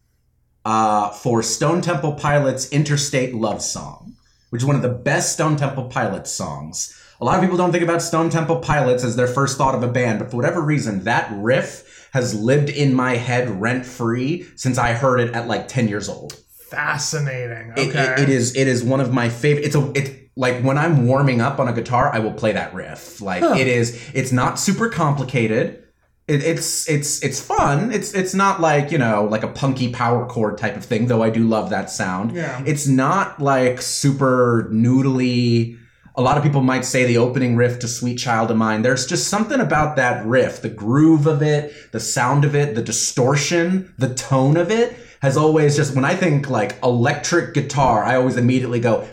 uh, 0.63 1.09
for 1.09 1.41
Stone 1.41 1.81
Temple 1.81 2.13
Pilots' 2.13 2.69
Interstate 2.71 3.33
Love 3.33 3.63
Song, 3.63 4.15
which 4.51 4.61
is 4.61 4.65
one 4.67 4.75
of 4.75 4.83
the 4.83 4.89
best 4.89 5.33
Stone 5.33 5.55
Temple 5.55 5.85
Pilots 5.85 6.29
songs. 6.29 6.95
A 7.21 7.25
lot 7.25 7.35
of 7.35 7.41
people 7.41 7.57
don't 7.57 7.71
think 7.71 7.83
about 7.83 8.01
Stone 8.01 8.29
Temple 8.29 8.57
Pilots 8.57 9.03
as 9.03 9.15
their 9.15 9.27
first 9.27 9.57
thought 9.57 9.73
of 9.75 9.83
a 9.83 9.87
band, 9.87 10.19
but 10.19 10.29
for 10.31 10.37
whatever 10.37 10.61
reason, 10.61 11.03
that 11.05 11.31
riff 11.35 12.09
has 12.13 12.33
lived 12.33 12.69
in 12.69 12.93
my 12.93 13.15
head 13.15 13.49
rent 13.61 13.85
free 13.85 14.45
since 14.55 14.77
I 14.77 14.93
heard 14.93 15.19
it 15.19 15.33
at 15.33 15.47
like 15.47 15.67
10 15.67 15.87
years 15.87 16.09
old. 16.09 16.37
Fascinating. 16.69 17.73
It- 17.77 17.89
Okay. 17.89 18.13
it- 18.13 18.19
it 18.19 18.29
is 18.29 18.55
it 18.55 18.67
is 18.67 18.83
one 18.83 18.99
of 18.99 19.13
my 19.13 19.29
favorite. 19.29 19.65
It's 19.65 19.75
a 19.75 19.91
it's 19.95 20.11
like 20.35 20.61
when 20.61 20.77
I'm 20.77 21.07
warming 21.07 21.39
up 21.39 21.59
on 21.59 21.67
a 21.69 21.73
guitar, 21.73 22.11
I 22.13 22.19
will 22.19 22.33
play 22.33 22.51
that 22.51 22.73
riff. 22.73 23.21
Like 23.21 23.41
Huh. 23.43 23.55
it 23.57 23.67
is. 23.67 23.97
It's 24.13 24.31
not 24.33 24.59
super 24.59 24.89
complicated. 24.89 25.79
It, 26.27 26.43
it's 26.43 26.89
it's 26.89 27.21
it's 27.23 27.39
fun. 27.39 27.91
It's 27.93 28.13
it's 28.13 28.33
not 28.33 28.59
like 28.59 28.91
you 28.91 28.97
know 28.97 29.25
like 29.29 29.43
a 29.43 29.47
punky 29.47 29.89
power 29.89 30.25
chord 30.25 30.57
type 30.57 30.75
of 30.75 30.83
thing. 30.83 31.07
Though 31.07 31.23
I 31.23 31.29
do 31.29 31.43
love 31.47 31.69
that 31.69 31.89
sound. 31.89 32.31
Yeah. 32.33 32.61
It's 32.65 32.87
not 32.87 33.41
like 33.41 33.81
super 33.81 34.69
noodly. 34.73 35.77
A 36.17 36.21
lot 36.21 36.37
of 36.37 36.43
people 36.43 36.61
might 36.61 36.85
say 36.85 37.05
the 37.05 37.17
opening 37.17 37.57
riff 37.57 37.79
to 37.79 37.87
Sweet 37.89 38.15
Child 38.15 38.49
O' 38.49 38.55
Mine. 38.55 38.83
There's 38.83 39.05
just 39.05 39.27
something 39.27 39.59
about 39.59 39.97
that 39.97 40.25
riff, 40.25 40.61
the 40.61 40.69
groove 40.69 41.27
of 41.27 41.41
it, 41.41 41.91
the 41.91 41.99
sound 41.99 42.45
of 42.45 42.55
it, 42.55 42.73
the 42.73 42.81
distortion, 42.81 43.93
the 43.97 44.13
tone 44.13 44.55
of 44.55 44.71
it 44.71 44.97
has 45.21 45.35
always 45.35 45.75
just 45.75 45.95
when 45.95 46.05
I 46.05 46.15
think 46.15 46.49
like 46.49 46.81
electric 46.83 47.53
guitar, 47.53 48.03
I 48.03 48.15
always 48.15 48.37
immediately 48.37 48.79
go 48.79 49.07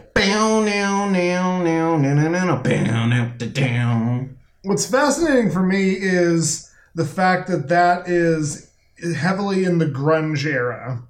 down. 3.54 4.36
What's 4.62 4.86
fascinating 4.86 5.50
for 5.50 5.62
me 5.62 5.92
is 5.92 6.70
the 6.94 7.04
fact 7.04 7.48
that 7.48 7.68
that 7.68 8.08
is 8.08 8.70
heavily 9.16 9.64
in 9.64 9.78
the 9.78 9.86
grunge 9.86 10.44
era. 10.44 11.02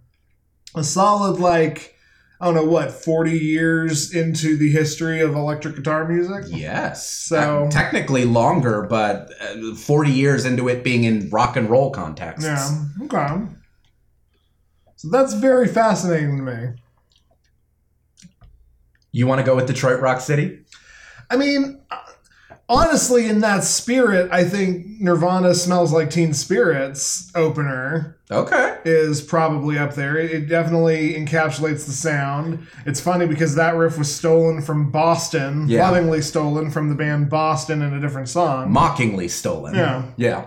A 0.74 0.84
solid, 0.84 1.38
like, 1.38 1.91
I 2.42 2.46
don't 2.46 2.54
know 2.56 2.64
what, 2.64 2.90
40 2.90 3.30
years 3.38 4.12
into 4.12 4.56
the 4.56 4.68
history 4.72 5.20
of 5.20 5.36
electric 5.36 5.76
guitar 5.76 6.08
music? 6.08 6.46
Yes. 6.48 7.06
So- 7.08 7.66
Uh, 7.66 7.70
technically 7.70 8.24
longer, 8.24 8.82
but 8.82 9.30
uh, 9.40 9.76
40 9.76 10.10
years 10.10 10.44
into 10.44 10.68
it 10.68 10.82
being 10.82 11.04
in 11.04 11.30
rock 11.30 11.56
and 11.56 11.70
roll 11.70 11.92
contexts. 11.92 12.44
Yeah, 12.44 12.84
okay. 13.04 13.44
So 14.96 15.08
that's 15.10 15.34
very 15.34 15.68
fascinating 15.68 16.36
to 16.38 16.42
me. 16.42 16.68
You 19.12 19.28
want 19.28 19.38
to 19.38 19.44
go 19.44 19.54
with 19.54 19.66
Detroit 19.66 20.00
Rock 20.00 20.20
City? 20.20 20.64
I 21.30 21.36
mean, 21.36 21.80
honestly, 22.72 23.28
in 23.28 23.40
that 23.40 23.64
spirit, 23.64 24.30
I 24.32 24.44
think 24.44 24.86
Nirvana 25.00 25.54
Smells 25.54 25.92
Like 25.92 26.10
Teen 26.10 26.32
Spirits 26.32 27.30
opener 27.34 28.16
Okay. 28.30 28.78
is 28.84 29.20
probably 29.20 29.78
up 29.78 29.94
there. 29.94 30.16
It 30.16 30.30
it 30.32 30.48
definitely 30.48 31.14
encapsulates 31.14 31.84
the 31.86 31.92
sound. 31.92 32.66
It's 32.86 33.00
funny 33.00 33.26
because 33.26 33.54
that 33.56 33.76
riff 33.76 33.98
was 33.98 34.12
stolen 34.14 34.62
from 34.62 34.90
Boston, 34.90 35.66
Yeah. 35.68 35.88
lovingly 35.88 36.22
stolen 36.22 36.70
from 36.70 36.88
the 36.88 36.94
band 36.94 37.28
Boston 37.28 37.82
in 37.82 37.92
a 37.92 38.00
different 38.00 38.28
song. 38.28 38.72
Mockingly 38.72 39.28
stolen. 39.28 39.74
Yeah. 39.74 40.02
Yeah. 40.16 40.44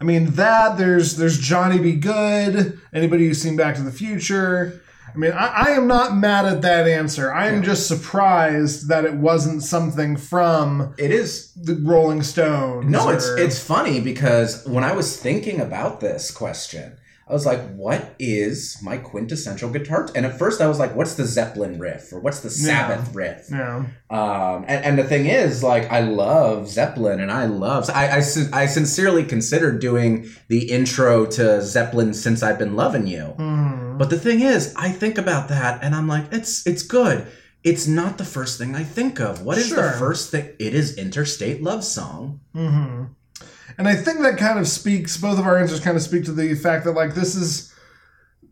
I 0.00 0.04
mean 0.04 0.32
that 0.32 0.78
there's 0.78 1.16
there's 1.16 1.38
Johnny 1.38 1.78
B. 1.78 1.92
Goode. 1.94 2.78
Anybody 2.92 3.26
who's 3.28 3.40
seen 3.40 3.56
Back 3.56 3.76
to 3.76 3.82
the 3.82 3.92
Future. 3.92 4.81
I 5.14 5.18
mean, 5.18 5.32
I, 5.32 5.46
I 5.46 5.70
am 5.72 5.86
not 5.86 6.16
mad 6.16 6.46
at 6.46 6.62
that 6.62 6.86
answer. 6.88 7.32
I 7.32 7.48
am 7.48 7.56
Yeah. 7.56 7.62
just 7.70 7.86
surprised 7.88 8.88
that 8.88 9.04
it 9.04 9.14
wasn't 9.14 9.62
something 9.62 10.16
from 10.16 10.94
It 10.98 11.10
is 11.10 11.52
the 11.54 11.74
Rolling 11.82 12.22
Stones. 12.22 12.90
No, 12.90 13.10
it's 13.10 13.26
it's 13.28 13.58
funny 13.58 14.00
because 14.00 14.64
when 14.66 14.84
I 14.84 14.92
was 14.92 15.16
thinking 15.16 15.60
about 15.60 16.00
this 16.00 16.30
question, 16.30 16.96
I 17.32 17.34
was 17.34 17.46
like, 17.46 17.62
"What 17.74 18.14
is 18.18 18.76
my 18.82 18.98
quintessential 18.98 19.70
guitar?" 19.70 20.04
T-? 20.04 20.12
And 20.14 20.26
at 20.26 20.38
first, 20.38 20.60
I 20.60 20.66
was 20.68 20.78
like, 20.78 20.94
"What's 20.94 21.14
the 21.14 21.24
Zeppelin 21.24 21.78
riff 21.78 22.12
or 22.12 22.20
what's 22.20 22.40
the 22.40 22.50
Yeah. 22.50 22.88
Sabbath 22.88 23.14
riff?" 23.14 23.46
yeah. 23.50 23.86
Um, 24.10 24.64
and, 24.68 24.84
and 24.84 24.98
the 24.98 25.04
thing 25.04 25.24
is, 25.26 25.62
like, 25.62 25.90
I 25.90 26.00
love 26.00 26.68
Zeppelin, 26.68 27.18
and 27.20 27.32
I 27.32 27.46
love 27.46 27.88
I 27.88 28.04
I, 28.18 28.22
I 28.52 28.66
sincerely 28.66 29.24
considered 29.24 29.80
doing 29.80 30.26
the 30.48 30.70
intro 30.70 31.24
to 31.38 31.62
Zeppelin 31.62 32.12
since 32.12 32.42
I've 32.42 32.58
been 32.58 32.76
loving 32.76 33.06
you. 33.06 33.34
Mhm. 33.38 33.96
But 33.98 34.10
the 34.10 34.18
thing 34.18 34.40
is, 34.40 34.74
I 34.76 34.90
think 34.90 35.16
about 35.18 35.48
that, 35.48 35.80
and 35.82 35.94
I'm 35.94 36.06
like, 36.08 36.26
it's 36.32 36.66
it's 36.66 36.82
good. 36.82 37.26
It's 37.64 37.86
not 37.86 38.18
the 38.18 38.24
first 38.24 38.58
thing 38.58 38.74
I 38.74 38.82
think 38.84 39.20
of. 39.20 39.40
What 39.42 39.56
is 39.56 39.68
Sure. 39.68 39.82
the 39.92 39.96
first 39.96 40.30
thing? 40.32 40.48
It 40.58 40.74
is 40.74 40.96
Interstate 40.98 41.62
Love 41.62 41.84
Song. 41.84 42.40
hmm 42.54 43.04
And 43.78 43.88
I 43.88 43.94
think 43.94 44.20
that 44.20 44.38
kind 44.38 44.58
of 44.58 44.66
speaks. 44.68 45.16
Both 45.16 45.38
of 45.38 45.46
our 45.46 45.58
answers 45.58 45.80
kind 45.80 45.96
of 45.96 46.02
speak 46.02 46.24
to 46.24 46.32
the 46.32 46.54
fact 46.54 46.84
that 46.84 46.92
like 46.92 47.14
this 47.14 47.34
is 47.34 47.72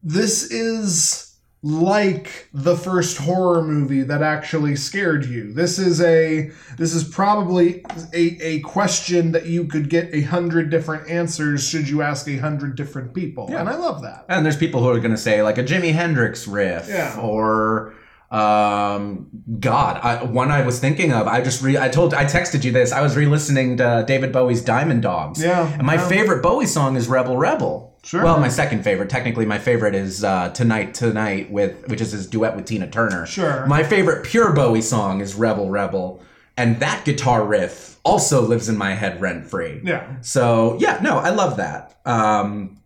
this 0.03 0.51
is 0.51 1.27
like 1.63 2.49
the 2.55 2.75
first 2.75 3.19
horror 3.19 3.63
movie 3.63 4.01
that 4.03 4.23
actually 4.23 4.75
scared 4.77 5.27
you. 5.27 5.53
This 5.53 5.79
is 5.79 6.01
a 6.01 6.51
this 6.79 6.95
is 6.95 7.05
probably 7.05 7.85
a, 8.15 8.39
a 8.43 8.61
question 8.61 9.33
that 9.33 9.45
you 9.47 9.67
could 9.67 9.91
get 9.91 10.09
a 10.15 10.23
hundred 10.23 10.71
different 10.71 11.11
answers 11.11 11.69
should 11.69 11.87
you 11.87 12.01
ask 12.01 12.27
a 12.29 12.39
hundred 12.39 12.77
different 12.77 13.13
people. 13.13 13.47
Yeah. 13.51 13.61
And 13.61 13.69
I 13.69 13.75
love 13.77 14.01
that. 14.03 14.25
And 14.31 14.45
there's 14.45 14.57
people 14.57 14.83
who 14.83 14.89
are 14.89 14.99
going 15.01 15.11
to 15.11 15.19
say 15.19 15.43
like 15.43 15.59
a 15.59 15.63
Jimi 15.65 15.93
Hendrix 15.93 16.49
riff 16.49 16.89
Yeah. 16.89 17.19
or 17.21 17.95
um 18.31 19.29
god 19.59 19.97
I, 20.03 20.23
one 20.23 20.51
i 20.53 20.65
was 20.65 20.79
thinking 20.79 21.13
of 21.13 21.27
i 21.27 21.41
just 21.41 21.63
re 21.63 21.77
i 21.77 21.89
told 21.89 22.15
i 22.15 22.25
texted 22.25 22.63
you 22.63 22.71
this 22.71 22.93
i 22.93 23.01
was 23.03 23.17
re-listening 23.17 23.77
to 23.79 24.05
david 24.07 24.33
bowie's 24.33 24.63
diamond 24.63 25.03
dogs 25.03 25.43
Yeah. 25.43 25.67
and 25.73 25.83
my 25.83 25.95
yeah. 25.95 26.09
favorite 26.09 26.41
bowie 26.43 26.67
song 26.67 26.97
is 26.97 27.09
rebel 27.09 27.37
rebel 27.37 27.89
Sure. 28.05 28.23
well 28.25 28.39
my 28.41 28.49
second 28.49 28.83
favorite 28.85 29.11
technically 29.11 29.47
my 29.47 29.59
favorite 29.59 29.95
is 29.97 30.23
uh 30.23 30.51
tonight 30.51 30.95
tonight 30.95 31.51
with 31.51 31.89
which 31.89 32.01
is 32.01 32.13
his 32.13 32.27
duet 32.29 32.55
with 32.57 32.67
tina 32.67 32.89
turner 32.89 33.27
Sure. 33.27 33.67
my 33.67 33.83
favorite 33.83 34.25
pure 34.25 34.53
bowie 34.53 34.81
song 34.81 35.21
is 35.21 35.35
rebel 35.35 35.69
rebel 35.69 36.23
and 36.57 36.79
that 36.81 37.05
guitar 37.05 37.45
riff 37.45 37.99
also 38.05 38.43
lives 38.43 38.69
in 38.69 38.79
my 38.79 38.95
head 38.95 39.21
rent 39.21 39.45
free 39.47 39.81
yeah. 39.85 40.21
so 40.23 40.77
yeah, 40.81 40.99
no, 41.03 41.19
I 41.19 41.31
love 41.31 41.59
that. 41.59 41.99
Um, 42.07 42.80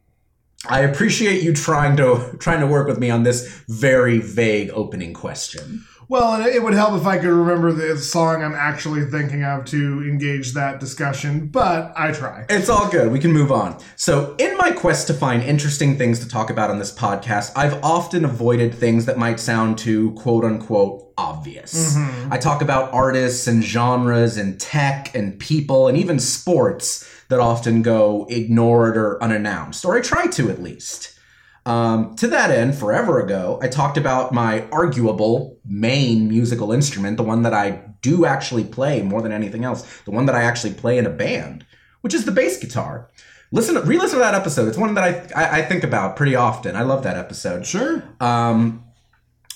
I 0.66 0.80
appreciate 0.80 1.42
you 1.42 1.52
trying 1.52 1.96
to 1.98 2.36
trying 2.38 2.60
to 2.60 2.66
work 2.66 2.86
with 2.86 2.98
me 2.98 3.10
on 3.10 3.22
this 3.22 3.64
very 3.68 4.18
vague 4.18 4.70
opening 4.70 5.14
question. 5.14 5.84
Well, 6.08 6.34
and 6.34 6.46
it 6.46 6.62
would 6.62 6.74
help 6.74 7.00
if 7.00 7.06
I 7.06 7.16
could 7.16 7.30
remember 7.30 7.72
the 7.72 7.96
song 7.96 8.42
I'm 8.42 8.54
actually 8.54 9.04
thinking 9.06 9.42
of 9.42 9.64
to 9.66 10.02
engage 10.02 10.52
that 10.52 10.78
discussion, 10.78 11.48
but 11.48 11.92
I 11.96 12.12
try. 12.12 12.44
It's 12.50 12.68
all 12.68 12.90
good. 12.90 13.10
We 13.10 13.18
can 13.18 13.32
move 13.32 13.50
on. 13.50 13.78
So, 13.96 14.36
in 14.38 14.56
my 14.58 14.72
quest 14.72 15.06
to 15.06 15.14
find 15.14 15.42
interesting 15.42 15.96
things 15.96 16.20
to 16.20 16.28
talk 16.28 16.50
about 16.50 16.70
on 16.70 16.78
this 16.78 16.92
podcast, 16.92 17.52
I've 17.56 17.82
often 17.82 18.24
avoided 18.24 18.74
things 18.74 19.06
that 19.06 19.16
might 19.16 19.40
sound 19.40 19.78
too 19.78 20.12
quote 20.12 20.44
unquote 20.44 21.12
obvious. 21.16 21.96
Mm-hmm. 21.96 22.32
I 22.32 22.38
talk 22.38 22.60
about 22.60 22.92
artists 22.92 23.46
and 23.46 23.62
genres 23.62 24.36
and 24.36 24.60
tech 24.60 25.14
and 25.14 25.38
people 25.38 25.88
and 25.88 25.96
even 25.96 26.18
sports 26.18 27.08
that 27.28 27.40
often 27.40 27.82
go 27.82 28.26
ignored 28.28 28.96
or 28.96 29.22
unannounced, 29.22 29.84
or 29.84 29.96
I 29.96 30.00
try 30.00 30.26
to 30.26 30.50
at 30.50 30.62
least. 30.62 31.18
Um, 31.66 32.14
to 32.16 32.28
that 32.28 32.50
end, 32.50 32.76
forever 32.76 33.20
ago, 33.20 33.58
I 33.62 33.68
talked 33.68 33.96
about 33.96 34.32
my 34.32 34.68
arguable 34.70 35.58
main 35.64 36.28
musical 36.28 36.72
instrument, 36.72 37.16
the 37.16 37.22
one 37.22 37.42
that 37.42 37.54
I 37.54 37.82
do 38.02 38.26
actually 38.26 38.64
play 38.64 39.02
more 39.02 39.22
than 39.22 39.32
anything 39.32 39.64
else, 39.64 40.02
the 40.04 40.10
one 40.10 40.26
that 40.26 40.34
I 40.34 40.42
actually 40.42 40.74
play 40.74 40.98
in 40.98 41.06
a 41.06 41.10
band, 41.10 41.64
which 42.02 42.12
is 42.12 42.26
the 42.26 42.32
bass 42.32 42.58
guitar. 42.58 43.10
Listen, 43.50 43.76
re-listen 43.86 44.18
to 44.18 44.24
that 44.24 44.34
episode. 44.34 44.68
It's 44.68 44.76
one 44.76 44.94
that 44.94 45.04
I, 45.04 45.42
I 45.42 45.58
I 45.58 45.62
think 45.62 45.84
about 45.84 46.16
pretty 46.16 46.34
often. 46.34 46.76
I 46.76 46.82
love 46.82 47.02
that 47.04 47.16
episode. 47.16 47.64
Sure. 47.64 48.02
Um, 48.20 48.84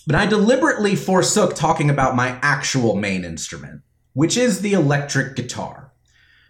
but 0.07 0.17
I 0.17 0.25
deliberately 0.25 0.97
forsook 0.97 1.55
talking 1.55 1.91
about 1.91 2.17
my 2.17 2.39
actual 2.41 2.97
main 2.97 3.25
instrument, 3.25 3.83
which 4.15 4.39
is 4.39 4.63
the 4.63 4.73
electric 4.73 5.37
guitar. 5.37 5.88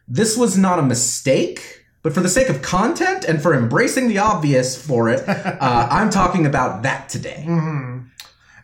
This 0.09 0.37
was 0.37 0.57
not 0.57 0.79
a 0.79 0.83
mistake, 0.83 1.85
but 2.03 2.13
for 2.15 2.21
the 2.21 2.29
sake 2.29 2.49
of 2.49 2.63
content 2.63 3.25
and 3.25 3.43
for 3.43 3.55
embracing 3.55 4.09
the 4.09 4.19
obvious 4.19 4.81
for 4.81 5.09
it, 5.09 5.29
uh, 5.29 5.89
I'm 5.91 6.11
talking 6.11 6.47
about 6.47 6.83
that 6.85 7.09
today. 7.09 7.43
hmm 7.45 7.99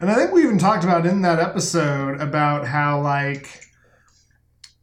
And 0.00 0.10
I 0.10 0.14
think 0.16 0.32
we 0.32 0.42
even 0.42 0.58
talked 0.58 0.84
about 0.84 1.04
in 1.06 1.22
that 1.22 1.38
episode 1.38 2.20
about 2.20 2.66
how 2.66 3.00
like 3.00 3.60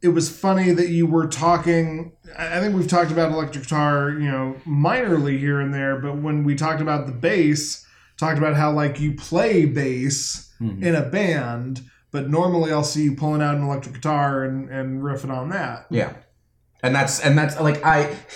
it 0.02 0.08
was 0.08 0.28
funny 0.28 0.72
that 0.72 0.88
you 0.88 1.06
were 1.06 1.26
talking. 1.28 2.12
I 2.36 2.58
think 2.60 2.74
we've 2.74 2.88
talked 2.88 3.12
about 3.12 3.30
electric 3.30 3.64
guitar, 3.64 4.10
you 4.10 4.28
know, 4.30 4.56
minorly 4.66 5.38
here 5.38 5.60
and 5.60 5.72
there, 5.72 5.96
but 6.00 6.16
when 6.20 6.42
we 6.44 6.54
talked 6.56 6.80
about 6.80 7.06
the 7.06 7.12
bass, 7.12 7.84
talked 8.18 8.38
about 8.38 8.56
how 8.56 8.72
like 8.72 8.98
you 9.00 9.14
play 9.14 9.64
bass 9.64 10.48
Mhm. 10.60 10.82
in 10.82 10.94
a 10.94 11.02
band, 11.02 11.82
but 12.12 12.28
normally 12.30 12.72
I'll 12.72 12.84
see 12.84 13.02
you 13.04 13.14
pulling 13.16 13.42
out 13.42 13.54
an 13.56 13.62
electric 13.64 13.94
guitar 13.96 14.44
and, 14.44 14.68
and 14.70 15.02
riffing 15.02 15.30
on 15.36 15.48
that. 15.50 15.86
Yeah, 15.90 16.12
and 16.82 16.94
that's 16.94 17.20
and 17.20 17.36
that's 17.36 17.58
like 17.60 17.84
I. 17.84 18.14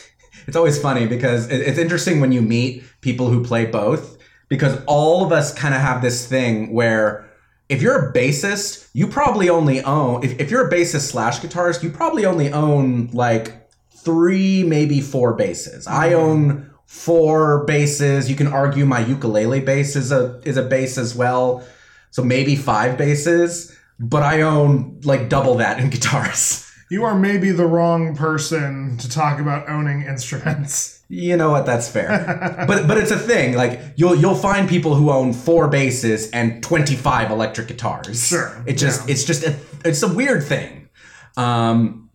It's 0.48 0.56
always 0.56 0.80
funny 0.80 1.08
because 1.08 1.48
it- 1.50 1.60
it's 1.62 1.76
interesting 1.76 2.20
when 2.20 2.30
you 2.30 2.40
meet 2.40 2.84
people 3.00 3.30
who 3.30 3.42
play 3.42 3.66
both 3.66 4.16
because 4.48 4.78
all 4.86 5.24
of 5.24 5.32
us 5.32 5.52
kind 5.52 5.74
of 5.74 5.80
have 5.80 6.02
this 6.02 6.24
thing 6.28 6.72
where 6.72 7.28
if 7.68 7.82
you're 7.82 8.10
a 8.10 8.12
bassist, 8.12 8.88
you 8.92 9.08
probably 9.08 9.48
only 9.48 9.82
own 9.82 10.22
if, 10.22 10.38
if 10.38 10.50
you're 10.50 10.66
a 10.66 10.70
bassist 10.70 11.10
slash 11.10 11.40
guitarist, 11.40 11.82
you 11.82 11.90
probably 11.90 12.24
only 12.24 12.52
own 12.52 13.08
like 13.12 13.68
three, 13.90 14.62
maybe 14.62 15.00
four 15.00 15.34
basses. 15.34 15.86
I 15.86 16.10
mm-hmm. 16.10 16.20
own 16.20 16.70
four 16.86 17.64
basses. 17.64 18.30
You 18.30 18.36
can 18.36 18.46
argue 18.46 18.86
my 18.86 19.00
ukulele 19.00 19.60
bass 19.60 19.96
is 19.96 20.12
a 20.12 20.40
is 20.44 20.56
a 20.56 20.62
bass 20.62 20.96
as 20.96 21.14
well. 21.14 21.66
So 22.12 22.22
maybe 22.22 22.56
five 22.56 22.96
basses, 22.96 23.76
but 23.98 24.22
I 24.22 24.42
own 24.42 25.00
like 25.02 25.28
double 25.28 25.56
that 25.56 25.80
in 25.80 25.90
guitars. 25.96 26.65
You 26.88 27.04
are 27.04 27.18
maybe 27.18 27.50
the 27.50 27.66
wrong 27.66 28.14
person 28.14 28.96
to 28.98 29.08
talk 29.08 29.40
about 29.40 29.68
owning 29.68 30.02
instruments. 30.02 31.02
You 31.08 31.36
know 31.36 31.50
what? 31.50 31.66
That's 31.66 31.88
fair. 31.88 32.64
but 32.68 32.88
but 32.88 32.98
it's 32.98 33.10
a 33.10 33.18
thing. 33.18 33.54
Like 33.54 33.80
you'll 33.96 34.16
you'll 34.16 34.34
find 34.34 34.68
people 34.68 34.94
who 34.94 35.10
own 35.10 35.32
four 35.32 35.68
basses 35.68 36.30
and 36.30 36.62
twenty 36.62 36.96
five 36.96 37.30
electric 37.30 37.68
guitars. 37.68 38.26
Sure, 38.26 38.62
It 38.66 38.74
just 38.74 39.06
yeah. 39.06 39.12
it's 39.12 39.24
just 39.24 39.44
a, 39.44 39.56
it's 39.84 40.02
a 40.02 40.12
weird 40.12 40.42
thing. 40.42 40.88
Um, 41.36 42.10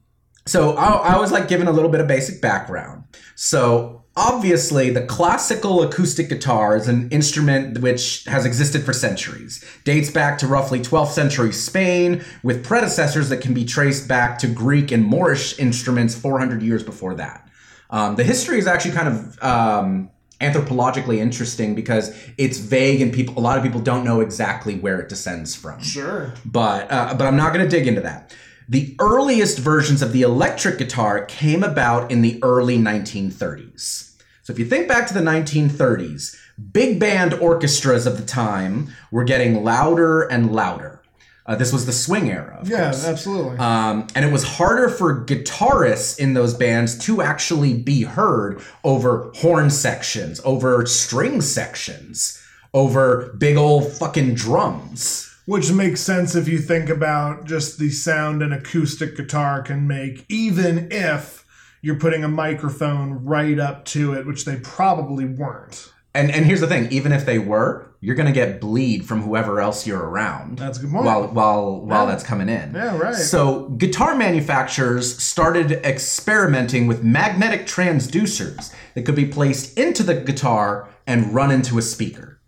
so 0.45 0.75
I, 0.75 1.13
I 1.15 1.19
was 1.19 1.31
like 1.31 1.47
given 1.47 1.67
a 1.67 1.71
little 1.71 1.89
bit 1.89 2.01
of 2.01 2.07
basic 2.07 2.41
background. 2.41 3.03
So 3.35 4.00
obviously, 4.15 4.89
the 4.89 5.01
classical 5.05 5.81
acoustic 5.83 6.29
guitar 6.29 6.75
is 6.75 6.87
an 6.87 7.09
instrument 7.09 7.79
which 7.79 8.23
has 8.25 8.45
existed 8.45 8.83
for 8.83 8.93
centuries. 8.93 9.63
Dates 9.83 10.09
back 10.11 10.37
to 10.39 10.47
roughly 10.47 10.79
12th 10.79 11.11
century 11.11 11.51
Spain, 11.53 12.23
with 12.43 12.63
predecessors 12.65 13.29
that 13.29 13.41
can 13.41 13.53
be 13.53 13.65
traced 13.65 14.07
back 14.07 14.37
to 14.39 14.47
Greek 14.47 14.91
and 14.91 15.05
Moorish 15.05 15.57
instruments 15.59 16.15
400 16.15 16.61
years 16.61 16.83
before 16.83 17.15
that. 17.15 17.47
Um, 17.89 18.15
the 18.15 18.23
history 18.23 18.57
is 18.57 18.67
actually 18.67 18.91
kind 18.93 19.07
of 19.09 19.43
um, 19.43 20.09
anthropologically 20.39 21.17
interesting 21.17 21.75
because 21.75 22.17
it's 22.37 22.57
vague 22.57 23.01
and 23.01 23.13
people 23.13 23.37
a 23.37 23.41
lot 23.41 23.57
of 23.57 23.63
people 23.63 23.79
don't 23.81 24.03
know 24.03 24.21
exactly 24.21 24.75
where 24.79 24.99
it 24.99 25.07
descends 25.07 25.55
from 25.55 25.79
Sure. 25.83 26.33
but 26.45 26.91
uh, 26.91 27.13
but 27.13 27.27
I'm 27.27 27.35
not 27.35 27.53
going 27.53 27.63
to 27.63 27.69
dig 27.69 27.87
into 27.87 28.01
that. 28.01 28.33
The 28.71 28.95
earliest 29.01 29.59
versions 29.59 30.01
of 30.01 30.13
the 30.13 30.21
electric 30.21 30.77
guitar 30.77 31.25
came 31.25 31.61
about 31.61 32.09
in 32.09 32.21
the 32.21 32.39
early 32.41 32.77
1930s. 32.77 34.15
So 34.43 34.53
if 34.53 34.59
you 34.59 34.63
think 34.63 34.87
back 34.87 35.07
to 35.07 35.13
the 35.13 35.19
1930s, 35.19 36.37
big 36.71 36.97
band 36.97 37.33
orchestras 37.33 38.07
of 38.07 38.15
the 38.15 38.23
time 38.23 38.87
were 39.11 39.25
getting 39.25 39.65
louder 39.65 40.21
and 40.21 40.53
louder. 40.53 41.01
Uh, 41.45 41.57
this 41.57 41.73
was 41.73 41.85
the 41.85 41.91
swing 41.91 42.29
era. 42.29 42.59
Of 42.61 42.69
Yeah, 42.69 42.83
course. 42.91 43.05
absolutely. 43.05 43.57
Um, 43.57 44.07
and 44.15 44.23
it 44.23 44.31
was 44.31 44.43
harder 44.43 44.87
for 44.87 45.25
guitarists 45.25 46.17
in 46.17 46.33
those 46.33 46.53
bands 46.53 46.97
to 46.99 47.21
actually 47.21 47.73
be 47.73 48.03
heard 48.03 48.61
over 48.85 49.31
horn 49.35 49.69
sections, 49.69 50.39
over 50.45 50.85
string 50.85 51.41
sections, 51.41 52.41
over 52.73 53.33
big 53.37 53.57
old 53.57 53.91
fucking 53.91 54.35
drums. 54.35 55.30
Which 55.45 55.71
makes 55.71 56.01
sense 56.01 56.35
if 56.35 56.47
you 56.47 56.59
think 56.59 56.89
about 56.89 57.45
just 57.45 57.79
the 57.79 57.89
sound 57.89 58.41
an 58.43 58.53
acoustic 58.53 59.15
guitar 59.17 59.61
can 59.61 59.87
make, 59.87 60.25
even 60.29 60.87
if 60.91 61.45
you're 61.81 61.97
putting 61.99 62.23
a 62.23 62.27
microphone 62.27 63.25
right 63.25 63.57
up 63.59 63.83
to 63.85 64.13
it, 64.13 64.25
which 64.27 64.45
they 64.45 64.57
probably 64.57 65.25
weren't. 65.25 65.91
And 66.13 66.29
and 66.29 66.45
here's 66.45 66.59
the 66.61 66.67
thing, 66.67 66.91
even 66.91 67.11
if 67.11 67.25
they 67.25 67.39
were, 67.39 67.87
you're 68.01 68.15
gonna 68.15 68.31
get 68.33 68.59
bleed 68.61 69.05
from 69.05 69.21
whoever 69.21 69.61
else 69.61 69.87
you're 69.87 70.03
around. 70.03 70.57
That's 70.59 70.77
a 70.77 70.81
good 70.81 70.91
point. 70.91 71.05
While 71.05 71.27
while 71.29 71.79
while 71.85 72.05
Yeah. 72.05 72.11
that's 72.11 72.23
coming 72.23 72.49
in. 72.49 72.73
Yeah, 72.75 72.97
right. 72.97 73.15
So 73.15 73.69
guitar 73.69 74.15
manufacturers 74.15 75.17
started 75.17 75.71
experimenting 75.85 76.85
with 76.85 77.01
magnetic 77.03 77.65
transducers 77.65 78.73
that 78.93 79.03
could 79.03 79.15
be 79.15 79.25
placed 79.25 79.77
into 79.77 80.03
the 80.03 80.15
guitar 80.15 80.89
and 81.07 81.33
run 81.33 81.49
into 81.49 81.77
a 81.77 81.81
speaker. 81.81 82.39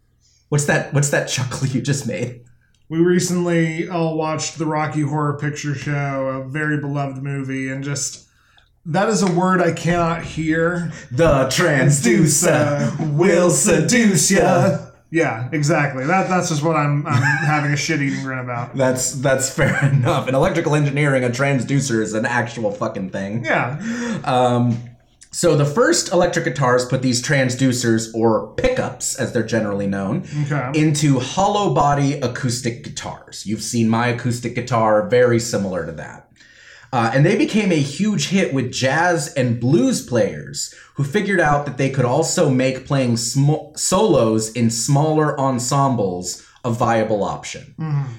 What's 0.49 0.65
that 0.65 0.93
what's 0.93 1.09
that 1.09 1.27
chuckle 1.29 1.67
you 1.67 1.81
just 1.81 2.05
made? 2.05 2.41
We 2.93 2.99
recently 2.99 3.89
all 3.89 4.15
watched 4.15 4.59
the 4.59 4.67
Rocky 4.67 5.01
Horror 5.01 5.39
Picture 5.39 5.73
Show, 5.73 5.91
a 6.27 6.47
very 6.47 6.77
beloved 6.77 7.23
movie, 7.23 7.67
and 7.69 7.83
just 7.83 8.27
that 8.85 9.09
is 9.09 9.23
a 9.23 9.31
word 9.31 9.61
I 9.61 9.71
cannot 9.71 10.21
hear. 10.23 10.93
The 11.09 11.45
transducer 11.45 13.17
will 13.17 13.49
seduce 13.49 14.29
ya. 14.29 14.77
Yeah, 15.09 15.49
exactly. 15.51 16.05
That 16.05 16.29
that's 16.29 16.49
just 16.49 16.61
what 16.61 16.75
I'm 16.75 17.07
I'm 17.07 17.19
having 17.23 17.73
a 17.73 17.75
shit 17.75 17.99
eating 17.99 18.21
grin 18.21 18.37
about. 18.37 18.77
That's 18.77 19.13
that's 19.13 19.49
fair 19.49 19.83
enough. 19.91 20.27
In 20.27 20.35
electrical 20.35 20.75
engineering, 20.75 21.23
a 21.23 21.29
transducer 21.29 21.99
is 21.99 22.13
an 22.13 22.27
actual 22.27 22.69
fucking 22.69 23.09
thing. 23.09 23.43
Yeah. 23.43 24.21
Um, 24.23 24.77
so 25.33 25.55
the 25.57 25.65
first 25.65 26.11
electric 26.13 26.45
guitars 26.45 26.85
put 26.85 27.01
these 27.01 27.21
transducers, 27.21 28.13
or 28.13 28.53
pickups 28.55 29.15
as 29.15 29.33
they're 29.33 29.43
generally 29.43 29.87
known, 29.87 30.23
Okay. 30.45 30.79
into 30.79 31.19
hollow 31.19 31.73
body 31.73 32.13
acoustic 32.21 32.83
guitars. 32.83 33.45
You've 33.45 33.63
seen 33.63 33.89
my 33.89 34.07
acoustic 34.07 34.55
guitar, 34.55 35.09
very 35.09 35.39
similar 35.39 35.85
to 35.85 35.91
that. 35.93 36.29
Uh, 36.93 37.09
and 37.15 37.25
they 37.25 37.35
became 37.35 37.71
a 37.71 37.79
huge 37.79 38.29
hit 38.29 38.53
with 38.53 38.71
jazz 38.71 39.33
and 39.33 39.59
blues 39.59 40.05
players 40.05 40.71
who 40.93 41.03
figured 41.03 41.39
out 41.39 41.65
that 41.65 41.79
they 41.79 41.89
could 41.89 42.05
also 42.05 42.51
make 42.51 42.85
playing 42.85 43.17
sm- 43.17 43.73
solos 43.75 44.51
in 44.51 44.69
smaller 44.69 45.37
ensembles 45.39 46.43
a 46.63 46.69
viable 46.69 47.23
option. 47.23 47.73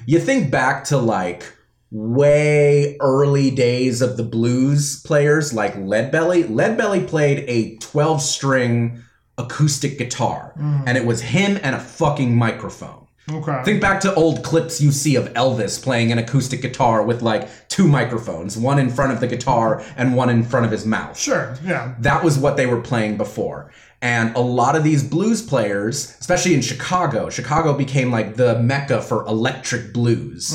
You 0.07 0.19
think 0.19 0.51
back 0.51 0.85
to 0.87 0.99
like 0.99 1.54
way 1.95 2.97
early 2.99 3.53
days 3.53 4.03
of 4.03 4.17
the 4.17 4.23
blues 4.25 5.01
players 5.03 5.55
like 5.55 5.75
Leadbelly. 5.77 6.43
Leadbelly 6.45 7.07
played 7.07 7.45
a 7.47 7.77
12 7.77 8.21
string 8.21 9.01
acoustic 9.39 9.97
guitar, 9.97 10.53
mm. 10.59 10.83
and 10.87 10.99
it 10.99 11.07
was 11.07 11.23
him 11.23 11.59
and 11.63 11.77
a 11.77 11.81
fucking 11.81 12.37
microphone. 12.37 13.07
Okay. 13.31 13.63
Think 13.65 13.81
back 13.81 14.01
to 14.01 14.15
old 14.15 14.43
clips 14.43 14.83
you 14.83 14.91
see 14.91 15.15
of 15.15 15.33
Elvis 15.33 15.83
playing 15.83 16.13
an 16.13 16.19
acoustic 16.19 16.61
guitar 16.61 17.03
with 17.03 17.23
like 17.23 17.49
two 17.69 17.89
microphones, 17.89 18.59
one 18.59 18.79
in 18.79 18.91
front 18.91 19.13
of 19.13 19.21
the 19.21 19.27
guitar 19.27 19.83
and 19.97 20.15
one 20.15 20.29
in 20.29 20.43
front 20.43 20.67
of 20.67 20.73
his 20.73 20.85
mouth. 20.85 21.19
sure. 21.19 21.57
Yeah. 21.65 21.95
That 22.01 22.23
was 22.23 22.39
what 22.39 22.57
they 22.57 22.67
were 22.67 22.81
playing 22.81 23.17
before. 23.17 23.71
And 24.05 24.37
a 24.37 24.41
lot 24.41 24.77
of 24.77 24.85
these 24.85 25.03
blues 25.03 25.41
players, 25.41 26.15
especially 26.21 26.53
in 26.53 26.61
Chicago, 26.61 27.31
Chicago 27.31 27.73
became 27.73 28.11
like 28.11 28.37
the 28.37 28.59
mecca 28.61 29.01
for 29.01 29.25
electric 29.25 29.95
blues. 29.95 30.55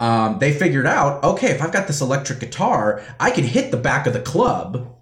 Um, 0.00 0.38
they 0.38 0.54
figured 0.54 0.86
out, 0.86 1.22
okay, 1.22 1.48
if 1.48 1.60
I've 1.60 1.72
got 1.72 1.88
this 1.88 2.00
electric 2.00 2.40
guitar, 2.40 3.02
I 3.20 3.30
can 3.32 3.44
hit 3.44 3.70
the 3.70 3.76
back 3.76 4.06
of 4.06 4.14
the 4.14 4.20
club 4.20 4.96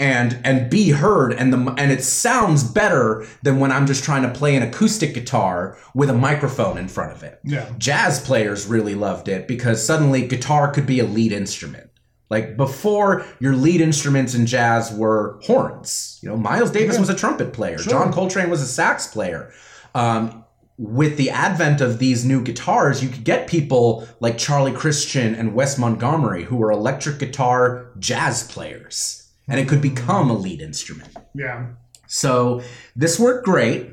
and 0.00 0.40
and 0.44 0.68
be 0.70 0.90
heard 0.90 1.32
and 1.32 1.52
the 1.52 1.74
and 1.78 1.92
it 1.92 2.02
sounds 2.02 2.64
better 2.64 3.24
than 3.42 3.60
when 3.60 3.70
I'm 3.70 3.86
just 3.86 4.02
trying 4.02 4.22
to 4.22 4.30
play 4.30 4.56
an 4.56 4.62
acoustic 4.62 5.14
guitar 5.14 5.76
with 5.94 6.10
a 6.10 6.14
microphone 6.14 6.76
in 6.76 6.88
front 6.88 7.12
of 7.12 7.22
it. 7.22 7.38
Yeah. 7.44 7.70
Jazz 7.78 8.18
players 8.18 8.66
really 8.66 8.96
loved 8.96 9.28
it 9.28 9.46
because 9.46 9.84
suddenly 9.84 10.26
guitar 10.26 10.72
could 10.72 10.86
be 10.86 10.98
a 10.98 11.04
lead 11.04 11.30
instrument. 11.30 11.89
Like 12.30 12.56
before, 12.56 13.24
your 13.40 13.54
lead 13.56 13.80
instruments 13.80 14.34
in 14.34 14.46
jazz 14.46 14.92
were 14.92 15.38
horns. 15.42 16.18
You 16.22 16.28
know, 16.28 16.36
Miles 16.36 16.70
Davis 16.70 16.94
Yeah. 16.94 17.00
was 17.00 17.10
a 17.10 17.14
trumpet 17.14 17.52
player. 17.52 17.78
Sure. 17.78 17.90
John 17.92 18.12
Coltrane 18.12 18.48
was 18.50 18.62
a 18.62 18.66
sax 18.66 19.08
player. 19.08 19.50
Um, 19.94 20.44
with 20.78 21.16
the 21.18 21.28
advent 21.30 21.80
of 21.82 21.98
these 21.98 22.24
new 22.24 22.40
guitars, 22.40 23.02
you 23.02 23.08
could 23.10 23.24
get 23.24 23.46
people 23.48 24.06
like 24.20 24.38
Charlie 24.38 24.72
Christian 24.72 25.34
and 25.34 25.52
Wes 25.54 25.76
Montgomery, 25.76 26.44
who 26.44 26.56
were 26.56 26.70
electric 26.70 27.18
guitar 27.18 27.90
jazz 27.98 28.44
players, 28.44 29.28
and 29.46 29.60
it 29.60 29.68
could 29.68 29.82
become 29.82 30.30
a 30.30 30.34
lead 30.34 30.62
instrument. 30.62 31.14
Yeah. 31.34 31.66
So 32.06 32.62
this 32.96 33.18
worked 33.18 33.44
great, 33.44 33.90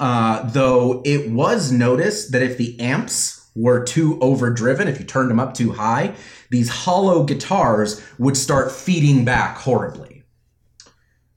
uh, 0.00 0.48
though 0.50 1.02
it 1.04 1.30
was 1.30 1.70
noticed 1.70 2.32
that 2.32 2.42
if 2.42 2.56
the 2.56 2.80
amps 2.80 3.43
were 3.54 3.84
too 3.84 4.18
overdriven, 4.20 4.88
if 4.88 4.98
you 4.98 5.04
turned 5.04 5.30
them 5.30 5.40
up 5.40 5.54
too 5.54 5.72
high, 5.72 6.14
these 6.50 6.68
hollow 6.68 7.24
guitars 7.24 8.02
would 8.18 8.36
start 8.36 8.72
feeding 8.72 9.24
back 9.24 9.56
horribly. 9.58 10.22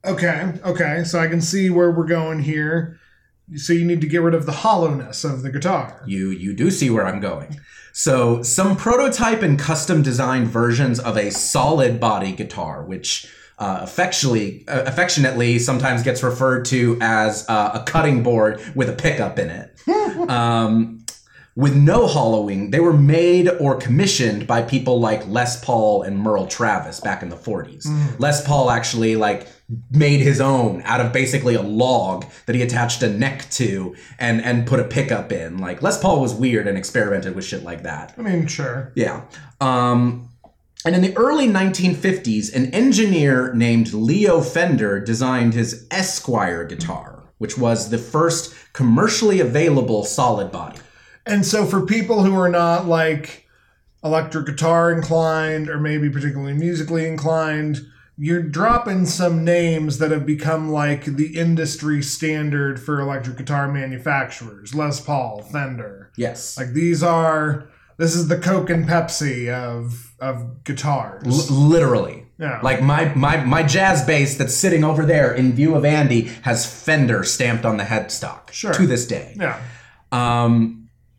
Okay. 0.04 0.52
Okay. 0.64 1.04
So 1.04 1.18
I 1.18 1.28
can 1.28 1.40
see 1.40 1.70
where 1.70 1.90
we're 1.90 2.06
going 2.06 2.40
here. 2.40 2.98
So 3.56 3.72
you 3.72 3.84
need 3.84 4.00
to 4.00 4.06
get 4.06 4.22
rid 4.22 4.34
of 4.34 4.46
the 4.46 4.52
hollowness 4.52 5.24
of 5.24 5.42
the 5.42 5.50
guitar. 5.50 6.02
You 6.06 6.30
you 6.30 6.52
do 6.52 6.70
see 6.70 6.90
where 6.90 7.06
I'm 7.06 7.20
going. 7.20 7.58
So 7.92 8.42
some 8.42 8.76
prototype 8.76 9.42
and 9.42 9.58
custom 9.58 10.02
designed 10.02 10.48
versions 10.48 11.00
of 11.00 11.16
a 11.16 11.30
solid 11.30 11.98
body 11.98 12.32
guitar, 12.32 12.84
which 12.84 13.26
uh, 13.58 13.80
affectionately, 13.82 14.64
uh, 14.68 14.84
affectionately 14.86 15.58
sometimes 15.58 16.04
gets 16.04 16.22
referred 16.22 16.64
to 16.66 16.96
as 17.00 17.44
uh, 17.48 17.72
a 17.74 17.82
cutting 17.90 18.22
board 18.22 18.60
with 18.76 18.88
a 18.88 18.92
pickup 18.92 19.38
in 19.38 19.50
it. 19.50 19.74
um, 20.30 21.04
with 21.58 21.74
no 21.74 22.06
hollowing, 22.06 22.70
they 22.70 22.78
were 22.78 22.92
made 22.92 23.48
or 23.48 23.74
commissioned 23.74 24.46
by 24.46 24.62
people 24.62 25.00
like 25.00 25.26
Les 25.26 25.60
Paul 25.64 26.02
and 26.04 26.16
Merle 26.16 26.46
Travis 26.46 27.00
back 27.00 27.20
in 27.20 27.30
the 27.30 27.36
40s. 27.36 27.84
Les 28.20 28.46
Paul 28.46 28.70
actually 28.70 29.16
like 29.16 29.48
made 29.90 30.20
his 30.20 30.40
own 30.40 30.82
out 30.84 31.00
of 31.00 31.12
basically 31.12 31.56
a 31.56 31.60
log 31.60 32.26
that 32.46 32.54
he 32.54 32.62
attached 32.62 33.02
a 33.02 33.10
neck 33.10 33.50
to 33.50 33.96
and 34.20 34.40
and 34.40 34.68
put 34.68 34.78
a 34.78 34.84
pickup 34.84 35.32
in. 35.32 35.58
Like 35.58 35.82
Les 35.82 36.00
Paul 36.00 36.20
was 36.20 36.32
weird 36.32 36.68
and 36.68 36.78
experimented 36.78 37.34
with 37.34 37.44
shit 37.44 37.64
like 37.64 37.82
that. 37.82 38.14
I 38.16 38.22
mean, 38.22 38.46
sure. 38.46 38.92
Yeah. 38.94 39.24
Um, 39.60 40.28
and 40.84 40.94
in 40.94 41.02
the 41.02 41.16
early 41.16 41.48
1950s, 41.48 42.54
an 42.54 42.72
engineer 42.72 43.52
named 43.52 43.92
Leo 43.92 44.42
Fender 44.42 45.00
designed 45.00 45.54
his 45.54 45.88
Esquire 45.90 46.64
guitar, 46.64 47.24
which 47.38 47.58
was 47.58 47.90
the 47.90 47.98
first 47.98 48.54
commercially 48.74 49.40
available 49.40 50.04
solid 50.04 50.52
body. 50.52 50.78
And 51.28 51.44
so 51.46 51.64
for 51.66 51.84
people 51.84 52.22
who 52.24 52.34
are 52.38 52.48
not 52.48 52.86
like 52.86 53.46
electric 54.04 54.46
guitar 54.46 54.92
inclined 54.92 55.68
or 55.68 55.78
maybe 55.78 56.08
particularly 56.08 56.54
musically 56.54 57.06
inclined, 57.06 57.78
you're 58.16 58.42
dropping 58.42 59.06
some 59.06 59.44
names 59.44 59.98
that 59.98 60.10
have 60.10 60.26
become 60.26 60.70
like 60.70 61.04
the 61.04 61.36
industry 61.36 62.02
standard 62.02 62.80
for 62.80 63.00
electric 63.00 63.36
guitar 63.36 63.70
manufacturers. 63.70 64.74
Les 64.74 65.00
Paul, 65.00 65.42
Fender. 65.42 66.10
Yes. 66.16 66.56
Like 66.56 66.72
these 66.72 67.02
are 67.02 67.68
this 67.96 68.14
is 68.14 68.28
the 68.28 68.38
Coke 68.38 68.70
and 68.70 68.86
Pepsi 68.88 69.48
of 69.52 70.14
of 70.20 70.64
guitars. 70.64 71.24
L- 71.50 71.56
literally. 71.56 72.26
yeah. 72.40 72.60
Like 72.62 72.82
my, 72.82 73.12
my 73.14 73.44
my 73.44 73.62
jazz 73.62 74.04
bass 74.04 74.36
that's 74.36 74.54
sitting 74.54 74.82
over 74.84 75.04
there 75.04 75.32
in 75.34 75.52
view 75.52 75.74
of 75.76 75.84
Andy 75.84 76.22
has 76.42 76.64
Fender 76.66 77.22
stamped 77.24 77.64
on 77.64 77.76
the 77.76 77.84
headstock 77.84 78.50
Sure. 78.50 78.72
to 78.72 78.86
this 78.86 79.06
day. 79.06 79.34
yeah. 79.38 79.60
Um, 80.10 80.77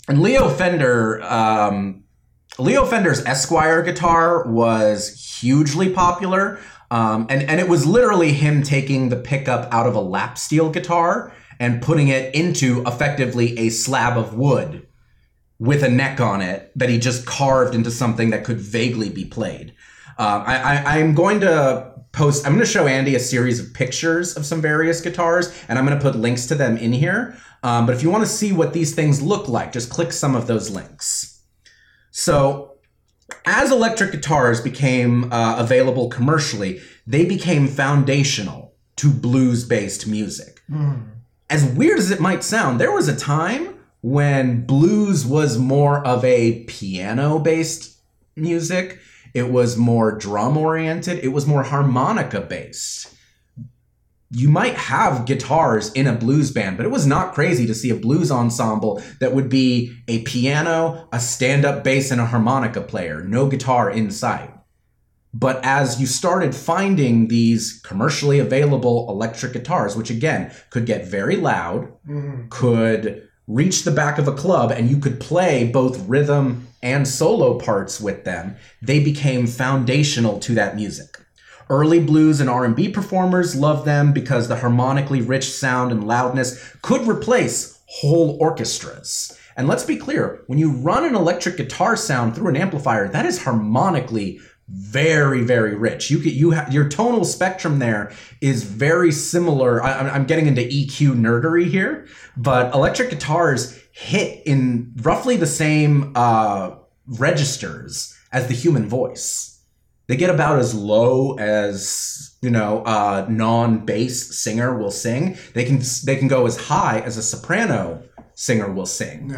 and 0.09 0.21
Leo 0.21 0.49
Fender, 0.49 1.23
um, 1.23 2.03
Leo 2.57 2.85
Fender's 2.85 3.23
Esquire 3.25 3.81
guitar 3.83 4.45
was 4.47 5.39
hugely 5.39 5.89
popular. 5.89 6.59
Um, 6.91 7.27
and, 7.29 7.43
and 7.43 7.59
it 7.59 7.69
was 7.69 7.85
literally 7.85 8.33
him 8.33 8.63
taking 8.63 9.09
the 9.09 9.15
pickup 9.15 9.71
out 9.71 9.85
of 9.85 9.95
a 9.95 10.01
lap 10.01 10.37
steel 10.37 10.71
guitar 10.71 11.31
and 11.59 11.81
putting 11.81 12.07
it 12.07 12.33
into 12.33 12.81
effectively 12.87 13.57
a 13.59 13.69
slab 13.69 14.17
of 14.17 14.35
wood 14.35 14.87
with 15.59 15.83
a 15.83 15.89
neck 15.89 16.19
on 16.19 16.41
it 16.41 16.71
that 16.75 16.89
he 16.89 16.97
just 16.97 17.25
carved 17.25 17.75
into 17.75 17.91
something 17.91 18.31
that 18.31 18.43
could 18.43 18.59
vaguely 18.59 19.09
be 19.09 19.25
played. 19.25 19.73
Um, 20.17 20.43
I, 20.45 20.57
I, 20.57 20.97
I'm 20.97 21.13
going 21.13 21.41
to 21.41 21.93
post, 22.11 22.45
I'm 22.45 22.53
going 22.53 22.65
to 22.65 22.71
show 22.71 22.87
Andy 22.87 23.15
a 23.15 23.19
series 23.19 23.59
of 23.59 23.73
pictures 23.73 24.35
of 24.35 24.45
some 24.45 24.61
various 24.61 25.01
guitars, 25.01 25.53
and 25.67 25.77
I'm 25.77 25.85
going 25.85 25.97
to 25.97 26.03
put 26.03 26.15
links 26.15 26.47
to 26.47 26.55
them 26.55 26.77
in 26.77 26.93
here. 26.93 27.37
Um, 27.63 27.85
but 27.85 27.95
if 27.95 28.03
you 28.03 28.09
want 28.09 28.23
to 28.23 28.29
see 28.29 28.53
what 28.53 28.73
these 28.73 28.95
things 28.95 29.21
look 29.21 29.47
like, 29.47 29.71
just 29.71 29.89
click 29.89 30.11
some 30.13 30.35
of 30.35 30.47
those 30.47 30.69
links. 30.69 31.41
So, 32.11 32.75
as 33.45 33.71
electric 33.71 34.11
guitars 34.11 34.61
became 34.61 35.31
uh, 35.31 35.55
available 35.57 36.09
commercially, 36.09 36.81
they 37.05 37.25
became 37.25 37.67
foundational 37.67 38.73
to 38.97 39.09
blues 39.09 39.65
based 39.65 40.07
music. 40.07 40.61
As 41.49 41.65
weird 41.65 41.99
as 41.99 42.11
it 42.11 42.19
might 42.19 42.43
sound, 42.43 42.79
there 42.79 42.91
was 42.91 43.07
a 43.07 43.15
time 43.15 43.79
when 44.01 44.65
blues 44.65 45.25
was 45.25 45.57
more 45.57 46.05
of 46.05 46.23
a 46.23 46.63
piano 46.65 47.39
based 47.39 47.97
music, 48.35 48.99
it 49.33 49.51
was 49.51 49.77
more 49.77 50.17
drum 50.17 50.57
oriented, 50.57 51.19
it 51.23 51.29
was 51.29 51.45
more 51.45 51.63
harmonica 51.63 52.41
based. 52.41 53.13
You 54.31 54.47
might 54.49 54.75
have 54.75 55.25
guitars 55.25 55.91
in 55.93 56.05
a 56.05 56.13
blues 56.13 56.51
band, 56.51 56.77
but 56.77 56.85
it 56.85 56.91
was 56.91 57.07
not 57.07 57.33
crazy 57.33 57.65
to 57.65 57.73
see 57.73 57.89
a 57.89 57.95
blues 57.95 58.29
ensemble 58.31 59.01
that 59.19 59.33
would 59.33 59.49
be 59.49 59.95
a 60.07 60.21
piano, 60.21 61.07
a 61.11 61.19
stand 61.19 61.65
up 61.65 61.83
bass, 61.83 62.11
and 62.11 62.21
a 62.21 62.27
harmonica 62.27 62.81
player, 62.81 63.23
no 63.23 63.47
guitar 63.47 63.89
in 63.89 64.11
sight. 64.11 64.53
But 65.33 65.63
as 65.63 65.99
you 65.99 66.07
started 66.07 66.55
finding 66.55 67.27
these 67.27 67.81
commercially 67.83 68.39
available 68.39 69.09
electric 69.09 69.53
guitars, 69.53 69.95
which 69.95 70.09
again 70.09 70.51
could 70.69 70.85
get 70.85 71.07
very 71.07 71.35
loud, 71.35 71.91
mm-hmm. 72.07 72.47
could 72.49 73.27
reach 73.47 73.83
the 73.83 73.91
back 73.91 74.19
of 74.19 74.27
a 74.27 74.33
club, 74.33 74.71
and 74.71 74.89
you 74.89 74.97
could 74.97 75.19
play 75.19 75.67
both 75.67 76.07
rhythm 76.07 76.67
and 76.83 77.07
solo 77.07 77.57
parts 77.57 77.99
with 77.99 78.23
them, 78.23 78.55
they 78.81 79.03
became 79.03 79.47
foundational 79.47 80.39
to 80.39 80.53
that 80.53 80.75
music. 80.75 81.17
Early 81.69 81.99
blues 81.99 82.39
and 82.39 82.49
R&B 82.49 82.89
performers 82.89 83.55
loved 83.55 83.85
them 83.85 84.11
because 84.11 84.47
the 84.47 84.55
harmonically 84.57 85.21
rich 85.21 85.51
sound 85.51 85.91
and 85.91 86.07
loudness 86.07 86.73
could 86.81 87.07
replace 87.07 87.79
whole 87.85 88.37
orchestras. 88.39 89.37
And 89.55 89.67
let's 89.67 89.83
be 89.83 89.97
clear, 89.97 90.43
when 90.47 90.57
you 90.57 90.71
run 90.71 91.05
an 91.05 91.15
electric 91.15 91.57
guitar 91.57 91.95
sound 91.95 92.33
through 92.33 92.49
an 92.49 92.57
amplifier, 92.57 93.07
that 93.09 93.25
is 93.25 93.43
harmonically 93.43 94.39
very 94.69 95.41
very 95.41 95.75
rich. 95.75 96.11
You 96.11 96.19
could 96.19 96.33
you 96.33 96.51
have 96.51 96.71
your 96.71 96.87
tonal 96.87 97.25
spectrum 97.25 97.79
there 97.79 98.11
is 98.39 98.63
very 98.63 99.11
similar. 99.11 99.83
I, 99.83 100.09
i'm 100.09 100.25
getting 100.25 100.45
into 100.45 100.61
eq 100.61 100.99
nerdery 101.15 101.65
here 101.65 102.07
but 102.37 102.73
electric 102.73 103.09
guitars 103.09 103.79
hit 103.91 104.43
in 104.45 104.93
roughly 105.01 105.37
the 105.37 105.47
same 105.47 106.11
uh, 106.15 106.75
registers 107.07 108.15
as 108.31 108.47
the 108.47 108.53
human 108.53 108.87
voice 108.87 109.58
they 110.09 110.17
get 110.17 110.31
about 110.31 110.57
as 110.57 110.73
low 110.73 111.35
as 111.35 112.35
you 112.41 112.49
know 112.49 112.83
a 112.85 113.27
non-bass 113.29 114.35
singer 114.37 114.75
will 114.75 114.91
sing. 114.91 115.37
They 115.53 115.63
can 115.63 115.81
they 116.03 116.15
can 116.15 116.27
go 116.27 116.47
as 116.47 116.57
high 116.57 116.99
as 117.01 117.15
a 117.15 117.23
soprano 117.23 118.03
singer 118.33 118.71
will 118.71 118.87
sing. 118.87 119.29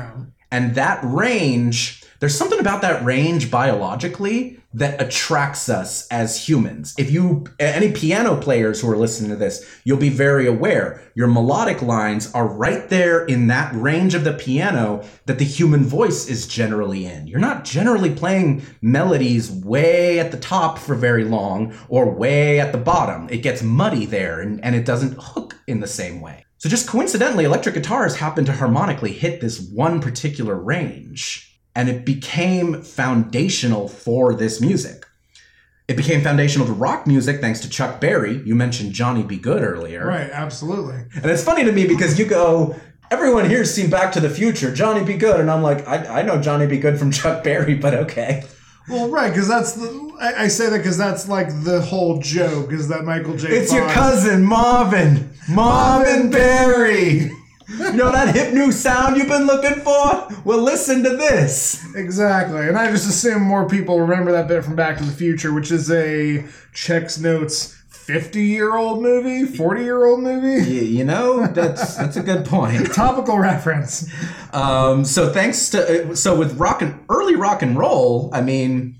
And 0.50 0.76
that 0.76 1.00
range, 1.04 2.01
there's 2.22 2.38
something 2.38 2.60
about 2.60 2.84
that 2.84 3.04
range 3.04 3.50
biologically 3.50 4.60
that 4.76 5.02
attracts 5.02 5.68
us 5.70 6.08
as 6.10 6.48
humans. 6.48 6.94
If 7.00 7.10
you, 7.10 7.46
any 7.60 7.92
piano 7.92 8.40
players 8.40 8.80
who 8.80 8.92
are 8.92 8.96
listening 8.96 9.32
to 9.32 9.36
this, 9.36 9.68
you'll 9.84 9.98
be 9.98 10.10
very 10.10 10.46
aware. 10.46 11.02
Your 11.16 11.28
melodic 11.28 11.82
lines 11.82 12.32
are 12.34 12.48
right 12.48 12.88
there 12.90 13.26
in 13.26 13.48
that 13.48 13.74
range 13.74 14.14
of 14.14 14.24
the 14.24 14.34
piano 14.34 15.04
that 15.26 15.40
the 15.40 15.46
human 15.46 15.84
voice 15.84 16.30
is 16.30 16.48
generally 16.48 17.08
in. 17.08 17.26
You're 17.26 17.40
not 17.40 17.66
generally 17.66 18.14
playing 18.14 18.62
melodies 18.84 19.52
way 19.52 20.20
at 20.20 20.32
the 20.32 20.38
top 20.38 20.78
for 20.78 20.94
very 20.94 21.24
long 21.24 21.74
or 21.90 22.14
way 22.14 22.60
at 22.60 22.72
the 22.72 22.78
bottom. 22.78 23.28
It 23.30 23.40
gets 23.40 23.64
muddy 23.64 24.06
there 24.06 24.40
and, 24.42 24.64
and 24.64 24.76
it 24.76 24.86
doesn't 24.86 25.18
hook 25.20 25.58
in 25.66 25.80
the 25.80 25.88
same 25.88 26.22
way. 26.22 26.46
So 26.60 26.70
just 26.70 26.88
coincidentally, 26.88 27.46
electric 27.46 27.74
guitars 27.74 28.16
happen 28.16 28.46
to 28.46 28.54
harmonically 28.54 29.12
hit 29.12 29.42
this 29.42 29.60
one 29.60 30.00
particular 30.00 30.54
range, 30.54 31.51
and 31.76 31.90
it 31.90 32.06
became 32.06 32.82
foundational 32.82 33.88
for 33.88 34.34
this 34.34 34.60
music. 34.62 35.06
It 35.88 35.98
became 35.98 36.22
foundational 36.22 36.68
to 36.68 36.74
rock 36.74 37.06
music 37.06 37.42
thanks 37.42 37.60
to 37.62 37.70
Chuck 37.70 38.00
Berry. 38.00 38.42
You 38.46 38.56
mentioned 38.56 38.94
Johnny 38.94 39.24
B. 39.24 39.38
Goode 39.38 39.62
earlier. 39.62 40.06
Right, 40.06 40.30
absolutely. 40.32 41.04
And 41.16 41.26
it's 41.26 41.44
funny 41.44 41.66
to 41.66 41.72
me 41.72 41.86
because 41.86 42.18
you 42.18 42.26
go, 42.26 42.76
everyone 43.10 43.50
here's 43.50 43.74
seen 43.74 43.90
Back 43.90 44.14
to 44.14 44.22
the 44.22 44.30
Future, 44.30 44.74
Johnny 44.74 45.04
B. 45.04 45.18
Goode. 45.18 45.42
And 45.42 45.52
I'm 45.52 45.62
like, 45.62 45.86
I, 45.88 46.20
I 46.20 46.22
know 46.22 46.42
Johnny 46.42 46.66
B. 46.68 46.78
Goode 46.78 46.98
from 46.98 47.12
Chuck 47.12 47.44
Berry, 47.44 47.76
but 47.76 47.94
okay. 47.94 48.46
Well, 48.90 49.10
right, 49.10 49.30
because 49.30 49.48
that's 49.48 49.74
the. 49.74 50.12
I, 50.20 50.44
I 50.44 50.48
say 50.48 50.70
that 50.70 50.78
because 50.78 50.98
that's 50.98 51.28
like 51.28 51.48
the 51.64 51.82
whole 51.82 52.20
joke 52.20 52.72
is 52.74 52.88
that 52.88 53.04
Michael 53.04 53.38
J. 53.38 53.50
It's 53.50 53.72
your 53.72 53.84
Fox- 53.84 53.94
cousin 53.94 54.44
Marvin, 54.44 55.30
Marvin 55.50 56.30
Berry. 56.32 57.32
You 57.78 57.94
know 57.94 58.12
that 58.12 58.36
hip 58.36 58.54
new 58.54 58.72
sound 58.72 59.18
you've 59.18 59.28
been 59.28 59.46
looking 59.46 59.82
for? 59.82 60.28
Well, 60.44 60.62
listen 60.62 61.04
to 61.04 61.10
this. 61.16 61.84
Exactly, 61.96 62.68
and 62.68 62.78
I 62.78 62.92
just 62.92 63.08
assume 63.08 63.44
more 63.44 63.68
people 63.68 64.00
remember 64.00 64.32
that 64.34 64.48
bit 64.48 64.64
from 64.64 64.76
Back 64.76 64.98
to 64.98 65.04
the 65.04 65.12
Future, 65.12 65.54
which 65.54 65.72
is 65.72 65.90
a 65.92 66.46
checks 66.74 67.18
notes 67.18 67.76
fifty-year-old 67.90 69.02
movie, 69.02 69.46
forty-year-old 69.46 70.22
movie. 70.22 70.70
You, 70.70 70.82
you 70.82 71.04
know 71.04 71.48
that's 71.48 71.96
that's 71.96 72.18
a 72.18 72.24
good 72.24 72.46
point. 72.46 72.86
Topical 72.94 73.38
reference. 73.38 74.10
Um, 74.54 75.06
so 75.06 75.32
thanks 75.32 75.70
to 75.70 76.16
so 76.16 76.38
with 76.38 76.58
rock 76.58 76.82
and 76.82 77.04
early 77.10 77.36
rock 77.36 77.62
and 77.62 77.78
roll, 77.78 78.30
I 78.34 78.42
mean, 78.42 78.98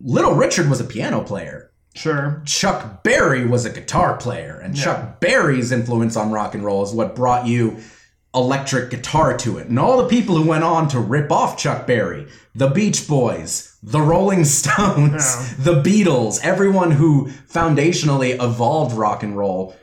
Little 0.00 0.34
Richard 0.34 0.68
was 0.68 0.80
a 0.80 0.84
piano 0.84 1.22
player. 1.22 1.65
Sure. 1.96 2.42
Chuck 2.44 3.02
Berry 3.02 3.46
was 3.46 3.64
a 3.64 3.70
guitar 3.70 4.16
player, 4.16 4.58
and 4.62 4.76
Chuck 4.76 5.18
Berry's 5.20 5.72
influence 5.72 6.16
on 6.16 6.30
rock 6.30 6.54
and 6.54 6.64
roll 6.64 6.82
is 6.84 6.92
what 6.92 7.16
brought 7.16 7.46
you 7.46 7.78
electric 8.34 8.90
guitar 8.90 9.34
to 9.38 9.56
it. 9.56 9.66
And 9.68 9.78
all 9.78 9.96
the 10.02 10.08
people 10.08 10.36
who 10.36 10.46
went 10.46 10.62
on 10.62 10.88
to 10.88 11.00
rip 11.00 11.32
off 11.32 11.56
Chuck 11.56 11.86
Berry, 11.86 12.26
the 12.54 12.68
Beach 12.68 13.08
Boys, 13.08 13.76
the 13.82 14.00
Rolling 14.02 14.44
Stones, 14.58 15.14
Yeah. 15.24 15.54
the 15.58 15.82
Beatles, 15.82 16.38
everyone 16.42 16.90
who 16.90 17.28
foundationally 17.50 18.34
evolved 18.42 18.94
rock 18.94 19.22
and 19.22 19.36
roll 19.38 19.74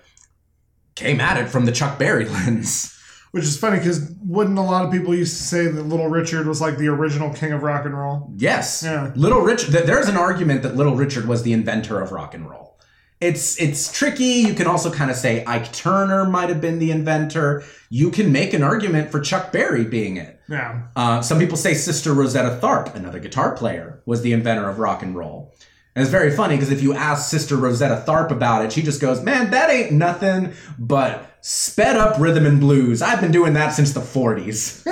came 0.95 1.19
at 1.19 1.38
it 1.38 1.49
from 1.49 1.65
the 1.65 1.71
Chuck 1.71 1.97
Berry 1.97 2.26
lens. 2.30 2.95
Which 3.34 3.43
is 3.46 3.58
funny 3.58 3.80
because 3.80 4.13
wouldn't 4.24 4.60
a 4.60 4.62
lot 4.62 4.86
of 4.86 4.91
people 4.91 5.15
used 5.15 5.36
to 5.38 5.43
say 5.43 5.65
that 5.67 5.82
Little 5.84 6.08
Richard 6.08 6.46
was 6.46 6.62
like 6.62 6.78
the 6.78 6.88
original 6.88 7.34
king 7.34 7.52
of 7.52 7.63
rock 7.63 7.84
and 7.86 7.98
roll? 7.98 8.32
Yes. 8.38 8.84
Yeah. 8.86 9.12
Little 9.15 9.41
Richard. 9.41 9.72
th- 9.72 9.86
There's 9.86 10.08
an 10.08 10.17
argument 10.17 10.62
that 10.62 10.76
Little 10.76 10.96
Richard 10.96 11.28
was 11.28 11.41
the 11.41 11.52
inventor 11.52 12.00
of 12.00 12.12
rock 12.12 12.36
and 12.36 12.48
roll. 12.48 12.78
It's 13.19 13.60
it's 13.60 13.91
tricky. 13.91 14.24
You 14.48 14.54
can 14.54 14.67
also 14.67 14.91
kind 14.91 15.10
of 15.10 15.17
say 15.17 15.43
Ike 15.46 15.72
Turner 15.74 16.26
might 16.26 16.50
have 16.50 16.62
been 16.62 16.78
the 16.78 16.91
inventor. 16.91 17.63
You 17.89 18.12
can 18.12 18.32
make 18.32 18.54
an 18.54 18.62
argument 18.62 19.12
for 19.12 19.19
Chuck 19.19 19.52
Berry 19.52 19.86
being 19.86 20.17
it. 20.17 20.39
Yeah. 20.48 20.84
Uh, 20.96 21.22
some 21.22 21.39
people 21.39 21.58
say 21.58 21.74
Sister 21.74 22.13
Rosetta 22.13 22.60
Tharpe, 22.62 22.93
another 22.93 23.17
guitar 23.19 23.56
player, 23.56 24.02
was 24.06 24.22
the 24.22 24.34
inventor 24.34 24.69
of 24.69 24.78
rock 24.78 25.02
and 25.02 25.15
roll. 25.15 25.56
And 25.95 26.01
it's 26.01 26.12
very 26.12 26.32
funny 26.36 26.56
because 26.56 26.71
if 26.71 26.82
you 26.82 26.93
ask 26.93 27.29
Sister 27.29 27.56
Rosetta 27.56 28.03
Tharpe 28.08 28.32
about 28.32 28.65
it, 28.65 28.73
she 28.73 28.82
just 28.82 28.99
goes, 28.99 29.21
"Man, 29.21 29.51
that 29.51 29.69
ain't 29.69 29.91
nothing 29.91 30.53
but 30.79 31.38
sped 31.41 31.97
up 31.97 32.19
rhythm 32.19 32.45
and 32.45 32.60
blues. 32.60 33.01
I've 33.01 33.21
been 33.21 33.32
doing 33.32 33.53
that 33.53 33.69
since 33.69 33.93
the 33.93 34.01
'40s," 34.01 34.84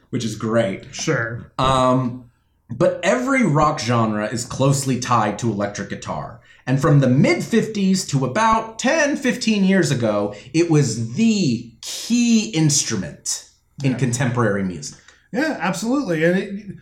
which 0.10 0.24
is 0.24 0.34
great. 0.34 0.94
Sure. 0.94 1.52
Um, 1.58 2.30
but 2.70 3.00
every 3.02 3.44
rock 3.44 3.80
genre 3.80 4.26
is 4.26 4.44
closely 4.44 4.98
tied 4.98 5.38
to 5.40 5.50
electric 5.50 5.90
guitar. 5.90 6.40
And 6.66 6.80
from 6.80 7.00
the 7.00 7.08
mid 7.08 7.38
50s 7.38 8.06
to 8.10 8.26
about 8.26 8.78
10, 8.78 9.16
15 9.16 9.64
years 9.64 9.90
ago, 9.90 10.34
it 10.52 10.70
was 10.70 11.14
the 11.14 11.72
key 11.80 12.50
instrument 12.50 13.48
in 13.82 13.94
contemporary 13.94 14.62
music. 14.62 15.00
Yeah, 15.32 15.56
absolutely. 15.60 16.24
And 16.24 16.38
it, 16.38 16.76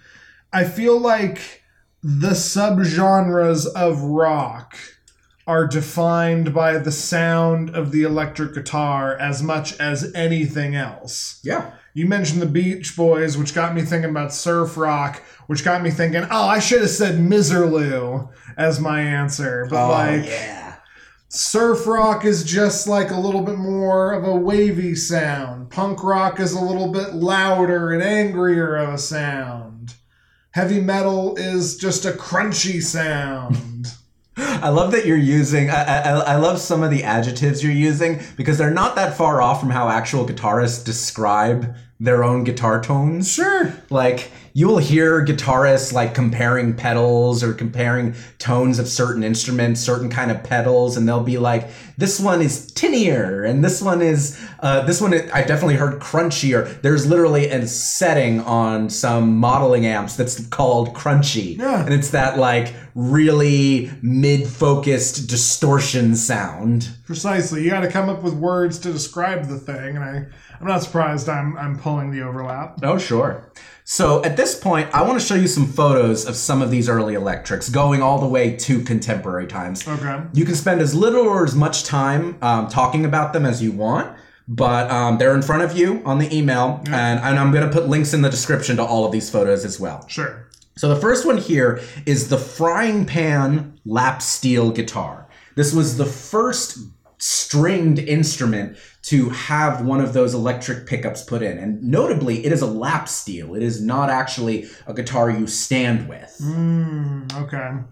I 0.52 0.64
feel 0.64 0.98
like 0.98 1.62
the 2.02 2.30
subgenres 2.30 3.66
of 3.74 4.00
rock 4.02 4.76
are 5.46 5.66
defined 5.66 6.52
by 6.52 6.76
the 6.78 6.90
sound 6.92 7.70
of 7.70 7.92
the 7.92 8.02
electric 8.02 8.54
guitar 8.54 9.16
as 9.16 9.42
much 9.42 9.78
as 9.78 10.12
anything 10.14 10.74
else. 10.74 11.40
Yeah. 11.44 11.72
You 11.94 12.06
mentioned 12.06 12.42
the 12.42 12.46
Beach 12.46 12.96
Boys, 12.96 13.38
which 13.38 13.54
got 13.54 13.74
me 13.74 13.82
thinking 13.82 14.10
about 14.10 14.32
surf 14.32 14.76
rock, 14.76 15.22
which 15.46 15.64
got 15.64 15.82
me 15.82 15.90
thinking, 15.90 16.24
oh, 16.30 16.46
I 16.48 16.58
should 16.58 16.80
have 16.80 16.90
said 16.90 17.14
Miserlou 17.16 18.28
as 18.58 18.80
my 18.80 19.00
answer. 19.00 19.66
But 19.70 19.86
oh, 19.86 19.90
like, 19.90 20.24
Oh, 20.24 20.28
yeah. 20.28 20.74
surf 21.28 21.86
rock 21.86 22.24
is 22.24 22.44
just 22.44 22.86
like 22.86 23.10
a 23.10 23.18
little 23.20 23.42
bit 23.42 23.56
more 23.56 24.12
of 24.12 24.24
a 24.24 24.34
wavy 24.36 24.94
sound. 24.96 25.70
Punk 25.70 26.02
rock 26.02 26.38
is 26.40 26.52
a 26.52 26.60
little 26.60 26.92
bit 26.92 27.14
louder 27.14 27.92
and 27.92 28.02
angrier 28.02 28.76
of 28.76 28.94
a 28.94 28.98
sound. 28.98 29.75
Heavy 30.56 30.80
metal 30.80 31.36
is 31.36 31.76
just 31.76 32.06
a 32.06 32.12
crunchy 32.12 32.82
sound. 32.82 33.92
I 34.38 34.70
love 34.70 34.92
that 34.92 35.04
you're 35.04 35.18
using. 35.18 35.68
I, 35.68 35.82
I, 35.82 36.10
I 36.12 36.36
love 36.36 36.58
some 36.60 36.82
of 36.82 36.90
the 36.90 37.04
adjectives 37.04 37.62
you're 37.62 37.72
using 37.72 38.22
because 38.38 38.56
they're 38.56 38.70
not 38.70 38.94
that 38.96 39.18
far 39.18 39.42
off 39.42 39.60
from 39.60 39.68
how 39.68 39.90
actual 39.90 40.26
guitarists 40.26 40.82
describe 40.82 41.76
their 41.98 42.22
own 42.24 42.44
guitar 42.44 42.80
tones. 42.80 43.32
sure. 43.32 43.72
Like 43.90 44.30
you'll 44.52 44.78
hear 44.78 45.22
guitarists 45.24 45.92
like 45.92 46.14
comparing 46.14 46.74
pedals 46.74 47.42
or 47.42 47.52
comparing 47.52 48.14
tones 48.38 48.78
of 48.78 48.88
certain 48.88 49.22
instruments, 49.22 49.80
certain 49.80 50.08
kind 50.10 50.30
of 50.30 50.42
pedals, 50.42 50.96
and 50.96 51.06
they'll 51.08 51.22
be 51.22 51.38
like, 51.38 51.68
"This 51.98 52.18
one 52.20 52.40
is 52.42 52.70
tinier, 52.72 53.44
and 53.44 53.62
this 53.64 53.80
one 53.82 54.00
is 54.02 54.38
uh, 54.60 54.82
this 54.86 55.00
one." 55.00 55.12
I 55.14 55.42
definitely 55.42 55.76
heard 55.76 56.00
crunchier. 56.00 56.80
There's 56.82 57.06
literally 57.06 57.48
a 57.50 57.66
setting 57.66 58.40
on 58.40 58.88
some 58.90 59.36
modeling 59.38 59.86
amps 59.86 60.16
that's 60.16 60.46
called 60.48 60.94
crunchy, 60.94 61.58
Yeah. 61.58 61.84
and 61.84 61.92
it's 61.94 62.10
that 62.10 62.38
like 62.38 62.74
really 62.94 63.90
mid-focused 64.02 65.28
distortion 65.28 66.16
sound. 66.16 66.90
Precisely. 67.06 67.62
You 67.62 67.70
got 67.70 67.80
to 67.80 67.90
come 67.90 68.08
up 68.08 68.22
with 68.22 68.34
words 68.34 68.78
to 68.80 68.92
describe 68.92 69.46
the 69.46 69.58
thing, 69.58 69.96
and 69.96 70.04
I, 70.04 70.26
I'm 70.60 70.66
not 70.66 70.82
surprised 70.82 71.28
I'm, 71.28 71.56
I'm 71.56 71.78
pulling 71.78 72.10
the 72.10 72.22
overlap. 72.22 72.78
Oh, 72.82 72.98
sure. 72.98 73.50
So 73.84 74.24
at 74.24 74.36
this 74.36 74.58
point, 74.58 74.92
I 74.92 75.02
want 75.02 75.20
to 75.20 75.24
show 75.24 75.36
you 75.36 75.46
some 75.46 75.66
photos 75.66 76.26
of 76.26 76.34
some 76.34 76.60
of 76.60 76.70
these 76.70 76.88
early 76.88 77.14
electrics 77.14 77.68
going 77.68 78.02
all 78.02 78.18
the 78.18 78.26
way 78.26 78.56
to 78.56 78.82
contemporary 78.82 79.46
times. 79.46 79.86
Okay. 79.86 80.22
You 80.32 80.44
can 80.44 80.56
spend 80.56 80.80
as 80.80 80.94
little 80.94 81.26
or 81.26 81.44
as 81.44 81.54
much 81.54 81.84
time 81.84 82.36
um, 82.42 82.68
talking 82.68 83.04
about 83.04 83.32
them 83.32 83.46
as 83.46 83.62
you 83.62 83.70
want, 83.70 84.16
but 84.48 84.90
um, 84.90 85.18
they're 85.18 85.34
in 85.34 85.42
front 85.42 85.62
of 85.62 85.76
you 85.76 86.02
on 86.04 86.18
the 86.18 86.36
email, 86.36 86.82
and, 86.86 87.20
and 87.20 87.38
I'm 87.38 87.52
going 87.52 87.64
to 87.64 87.72
put 87.72 87.88
links 87.88 88.12
in 88.12 88.22
the 88.22 88.30
description 88.30 88.76
to 88.76 88.82
all 88.82 89.04
of 89.04 89.12
these 89.12 89.30
photos 89.30 89.64
as 89.64 89.78
well. 89.78 90.06
Sure. 90.08 90.48
So 90.76 90.88
the 90.88 91.00
first 91.00 91.24
one 91.24 91.38
here 91.38 91.80
is 92.06 92.28
the 92.28 92.38
frying 92.38 93.06
pan 93.06 93.78
lap 93.84 94.20
steel 94.20 94.70
guitar. 94.72 95.28
This 95.54 95.72
was 95.72 95.96
the 95.96 96.04
first 96.04 96.78
stringed 97.18 97.98
instrument 97.98 98.76
to 99.02 99.30
have 99.30 99.84
one 99.84 100.00
of 100.00 100.12
those 100.12 100.34
electric 100.34 100.86
pickups 100.86 101.22
put 101.22 101.42
in. 101.42 101.58
And 101.58 101.82
notably, 101.82 102.44
it 102.44 102.52
is 102.52 102.62
a 102.62 102.66
lap 102.66 103.08
steel. 103.08 103.54
It 103.54 103.62
is 103.62 103.80
not 103.80 104.10
actually 104.10 104.68
a 104.86 104.94
guitar 104.94 105.30
you 105.30 105.46
stand 105.46 106.08
with. 106.08 106.36
Mm, 106.42 107.32
okay. 107.42 107.84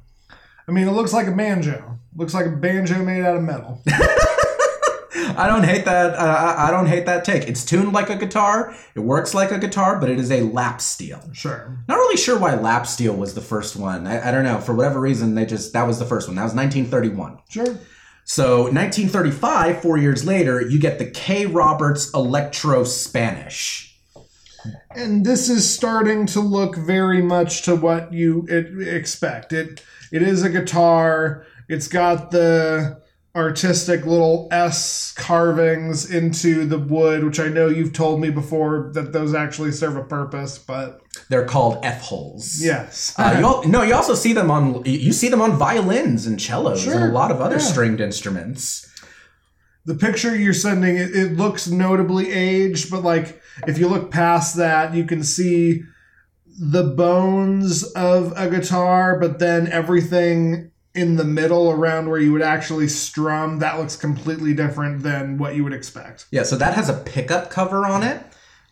I 0.66 0.72
mean, 0.72 0.88
it 0.88 0.92
looks 0.92 1.12
like 1.12 1.26
a 1.26 1.32
banjo. 1.32 1.98
Looks 2.16 2.34
like 2.34 2.46
a 2.46 2.50
banjo 2.50 3.04
made 3.04 3.24
out 3.24 3.36
of 3.36 3.42
metal. 3.42 3.82
I 5.36 5.46
don't 5.48 5.64
hate 5.64 5.84
that. 5.84 6.14
Uh, 6.14 6.54
I 6.58 6.70
don't 6.70 6.86
hate 6.86 7.06
that 7.06 7.24
take. 7.24 7.48
It's 7.48 7.64
tuned 7.64 7.92
like 7.92 8.10
a 8.10 8.16
guitar. 8.16 8.74
It 8.94 9.00
works 9.00 9.34
like 9.34 9.50
a 9.50 9.58
guitar, 9.58 9.98
but 9.98 10.10
it 10.10 10.18
is 10.18 10.30
a 10.30 10.42
lap 10.42 10.80
steel. 10.80 11.20
Sure. 11.32 11.76
Not 11.88 11.96
really 11.96 12.16
sure 12.16 12.38
why 12.38 12.54
lap 12.54 12.86
steel 12.86 13.14
was 13.14 13.34
the 13.34 13.40
first 13.40 13.76
one. 13.76 14.06
I, 14.06 14.28
I 14.28 14.30
don't 14.30 14.44
know. 14.44 14.60
For 14.60 14.74
whatever 14.74 15.00
reason, 15.00 15.34
they 15.34 15.46
just 15.46 15.72
that 15.72 15.86
was 15.86 15.98
the 15.98 16.04
first 16.04 16.28
one. 16.28 16.36
That 16.36 16.44
was 16.44 16.54
1931. 16.54 17.38
Sure. 17.48 17.78
So 18.24 18.62
1935, 18.62 19.82
four 19.82 19.98
years 19.98 20.24
later, 20.24 20.60
you 20.60 20.78
get 20.78 20.98
the 20.98 21.10
Kay 21.10 21.44
Roberts 21.44 22.12
Electro 22.14 22.84
Spanish. 22.84 24.00
and 24.90 25.26
this 25.26 25.50
is 25.50 25.68
starting 25.68 26.24
to 26.24 26.40
look 26.40 26.74
very 26.74 27.20
much 27.20 27.62
to 27.62 27.76
what 27.76 28.12
you 28.14 28.46
expect. 28.46 29.52
It 29.52 29.82
it 30.10 30.22
is 30.22 30.42
a 30.42 30.48
guitar. 30.48 31.44
It's 31.68 31.88
got 31.88 32.30
the 32.30 33.02
artistic 33.36 34.06
little 34.06 34.46
S 34.52 35.12
carvings 35.16 36.08
into 36.08 36.64
the 36.66 36.78
wood, 36.78 37.24
which 37.24 37.40
I 37.40 37.48
know 37.48 37.66
you've 37.68 37.92
told 37.92 38.20
me 38.20 38.30
before 38.30 38.90
that 38.94 39.12
those 39.12 39.34
actually 39.34 39.72
serve 39.72 39.96
a 39.96 40.04
purpose. 40.04 40.56
But 40.58 41.00
They're 41.28 41.44
called 41.44 41.84
F 41.84 42.00
holes. 42.02 42.58
yes, 42.62 43.12
Uh, 43.18 43.34
you 43.38 43.44
al- 43.44 43.64
no, 43.64 43.82
you 43.82 43.94
also 43.94 44.14
see 44.14 44.32
them 44.32 44.50
on 44.50 44.84
you 44.84 45.12
see 45.12 45.28
them 45.28 45.42
on 45.42 45.56
violins 45.56 46.26
and 46.26 46.40
cellos 46.40 46.86
and 46.86 47.02
a 47.02 47.08
lot 47.08 47.30
of 47.32 47.40
other 47.40 47.56
yeah. 47.56 47.62
stringed 47.62 48.00
instruments. 48.00 48.88
the 49.84 49.94
picture 49.94 50.34
you're 50.34 50.54
sending 50.54 50.96
it, 50.96 51.14
it 51.14 51.36
looks 51.36 51.68
notably 51.68 52.30
aged, 52.32 52.88
but 52.90 53.02
like 53.02 53.40
if 53.66 53.78
you 53.78 53.88
look 53.88 54.10
past 54.12 54.56
that, 54.56 54.94
you 54.94 55.04
can 55.04 55.22
see 55.24 55.82
the 56.46 56.84
bones 56.84 57.82
of 57.94 58.32
a 58.36 58.48
guitar, 58.48 59.18
but 59.18 59.40
then 59.40 59.66
everything 59.66 60.70
in 60.94 61.16
the 61.16 61.24
middle 61.24 61.70
around 61.70 62.08
where 62.08 62.20
you 62.20 62.32
would 62.32 62.42
actually 62.42 62.88
strum 62.88 63.58
that 63.58 63.78
looks 63.78 63.96
completely 63.96 64.54
different 64.54 65.02
than 65.02 65.38
what 65.38 65.56
you 65.56 65.64
would 65.64 65.72
expect. 65.72 66.26
Yeah, 66.30 66.44
so 66.44 66.56
that 66.56 66.74
has 66.74 66.88
a 66.88 66.94
pickup 66.94 67.50
cover 67.50 67.84
on 67.84 68.02
it. 68.02 68.22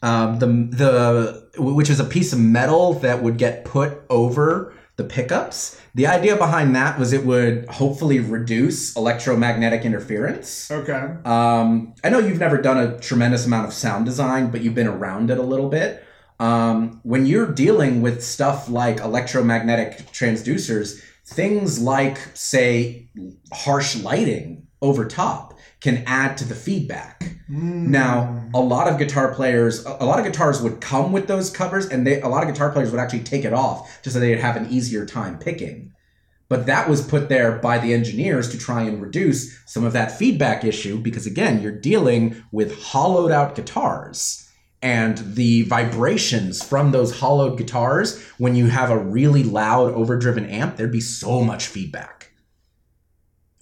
Um, 0.03 0.39
the 0.41 0.47
the 0.47 1.63
which 1.63 1.89
is 1.89 2.01
a 2.01 2.05
piece 2.05 2.33
of 2.33 2.41
metal 2.41 2.95
that 2.95 3.23
would 3.23 3.39
get 3.39 3.65
put 3.65 4.03
over 4.11 4.75
the 4.97 5.05
pickups. 5.05 5.81
The 5.95 6.07
idea 6.07 6.37
behind 6.37 6.75
that 6.77 6.99
was 6.99 7.13
it 7.13 7.25
would 7.25 7.67
hopefully 7.69 8.19
reduce 8.19 8.97
electromagnetic 8.97 9.85
interference. 9.85 10.71
Okay. 10.71 11.15
Um, 11.25 11.95
I 12.03 12.11
know 12.11 12.19
you've 12.19 12.39
never 12.39 12.61
done 12.61 12.79
a 12.79 12.99
tremendous 12.99 13.47
amount 13.47 13.67
of 13.67 13.73
sound 13.73 14.05
design, 14.05 14.51
but 14.51 14.61
you've 14.63 14.75
been 14.75 14.89
around 14.89 15.31
it 15.31 15.39
a 15.39 15.43
little 15.43 15.69
bit. 15.69 16.05
Um, 16.41 17.01
when 17.05 17.27
you're 17.27 17.51
dealing 17.51 18.03
with 18.03 18.25
stuff 18.25 18.69
like 18.69 18.99
electromagnetic 18.99 20.11
transducers, 20.13 21.01
things 21.25 21.81
like, 21.81 22.19
say, 22.35 23.09
harsh 23.53 24.03
lighting 24.03 24.67
over 24.81 25.07
top 25.07 25.55
can 25.81 26.05
add 26.07 26.37
to 26.37 26.45
the 26.45 26.55
feedback. 26.55 27.23
Hmm. 27.49 27.91
Now, 27.91 28.49
a 28.55 28.61
lot 28.61 28.89
of 28.89 28.99
guitar 28.99 29.35
players, 29.35 29.85
a 29.85 29.97
a 30.01 30.07
lot 30.07 30.19
of 30.19 30.25
guitars 30.25 30.63
would 30.63 30.81
come 30.81 31.13
with 31.13 31.27
those 31.27 31.51
covers, 31.51 31.87
and 31.87 32.07
they, 32.07 32.21
a 32.21 32.29
lot 32.29 32.43
of 32.43 32.53
guitar 32.53 32.71
players 32.71 32.91
would 32.91 33.01
actually 33.01 33.25
take 33.25 33.45
it 33.45 33.53
off 33.53 34.03
just 34.03 34.15
so 34.15 34.21
they'd 34.21 34.39
have 34.39 34.57
an 34.57 34.71
easier 34.71 35.05
time 35.05 35.39
picking. 35.39 35.93
But 36.49 36.67
that 36.67 36.89
was 36.89 37.07
put 37.07 37.29
there 37.29 37.53
by 37.53 37.79
the 37.79 37.95
engineers 37.95 38.51
to 38.51 38.59
try 38.59 38.83
and 38.83 39.01
reduce 39.01 39.59
some 39.65 39.85
of 39.85 39.95
that 39.95 40.17
feedback 40.19 40.65
issue 40.65 40.99
because, 40.99 41.27
again, 41.27 41.63
you're 41.63 41.73
dealing 41.73 42.43
with 42.53 42.79
hollowed 42.83 43.33
out 43.33 43.55
guitars. 43.55 44.42
And 44.83 45.19
the 45.19 45.63
vibrations 45.63 46.63
from 46.63 46.91
those 46.91 47.21
hollowed 47.21 47.57
guitars, 47.57 48.21
when 48.39 48.57
you 48.57 48.67
have 48.67 48.91
a 48.91 48.99
really 48.99 49.45
loud, 49.45 49.95
overdriven 49.95 50.47
amp, 50.47 50.77
there'd 50.77 50.91
be 50.91 51.01
so 51.01 51.43
much 51.45 51.69
feedback. 51.69 52.33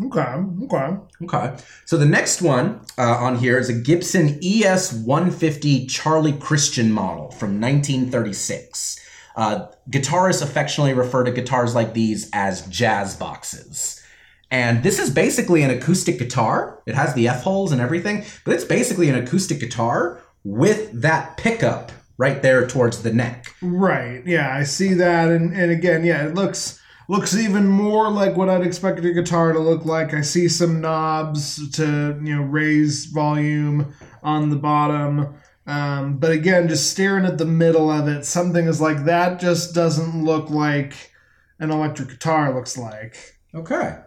Okay, 0.03 0.35
okay. 0.65 0.97
Okay. 1.25 1.57
So 1.85 1.99
the 1.99 2.07
next 2.07 2.41
one 2.41 2.81
uh, 2.97 3.17
on 3.17 3.37
here 3.37 3.59
is 3.59 3.69
a 3.69 3.75
Gibson 3.75 4.41
ES 4.43 4.95
150 4.95 5.87
Charlie 5.87 6.33
Christian 6.33 6.91
model 6.91 7.31
from 7.33 7.61
1936. 7.61 8.99
Uh, 9.37 9.67
guitarists 9.91 10.43
affectionately 10.43 10.95
refer 10.95 11.25
to 11.25 11.31
guitars 11.31 11.75
like 11.75 11.93
these 11.93 12.31
as 12.33 12.67
jazz 12.69 13.15
boxes. 13.15 14.03
And 14.51 14.83
this 14.83 14.99
is 14.99 15.11
basically 15.11 15.63
an 15.63 15.71
acoustic 15.71 16.19
guitar. 16.19 16.83
It 16.87 16.95
has 16.95 17.15
the 17.15 17.29
F 17.29 17.43
holes 17.43 17.71
and 17.71 17.81
everything, 17.81 18.25
but 18.45 18.55
it's 18.55 18.65
basically 18.65 19.09
an 19.09 19.15
acoustic 19.15 19.61
guitar 19.61 20.21
with 20.45 21.01
that 21.01 21.37
pickup 21.37 21.93
right 22.17 22.43
there 22.43 22.67
towards 22.67 23.03
the 23.03 23.13
neck. 23.13 23.55
Right. 23.63 24.23
Yeah, 24.27 24.55
I 24.55 24.65
see 24.65 24.95
that, 24.95 25.31
and 25.31 25.55
and 25.55 25.71
again, 25.71 26.05
yeah, 26.05 26.27
it 26.27 26.35
looks 26.35 26.81
looks 27.09 27.37
even 27.37 27.67
more 27.67 28.09
like 28.11 28.37
what 28.37 28.49
I'd 28.49 28.65
expect 28.65 29.05
a 29.05 29.13
guitar 29.13 29.53
to 29.53 29.59
look 29.59 29.85
like. 29.85 30.15
I 30.15 30.21
see 30.21 30.49
some 30.49 30.81
knobs 30.81 31.71
to 31.77 32.21
you 32.23 32.37
know 32.37 32.43
raise 32.43 33.07
volume 33.07 33.95
on 34.23 34.51
the 34.51 34.57
bottom. 34.57 35.35
Um, 35.67 36.19
but 36.19 36.31
again, 36.31 36.69
just 36.69 36.91
staring 36.91 37.25
at 37.25 37.39
the 37.39 37.47
middle 37.47 37.91
of 37.91 38.09
it, 38.09 38.25
something 38.25 38.67
is 38.67 38.81
like 38.81 39.05
that 39.05 39.41
just 39.41 39.75
doesn't 39.75 40.25
look 40.25 40.51
like 40.51 41.13
an 41.59 41.71
electric 41.71 42.09
guitar 42.09 42.55
looks 42.55 42.77
like. 42.77 43.39
Okay. 43.55 43.99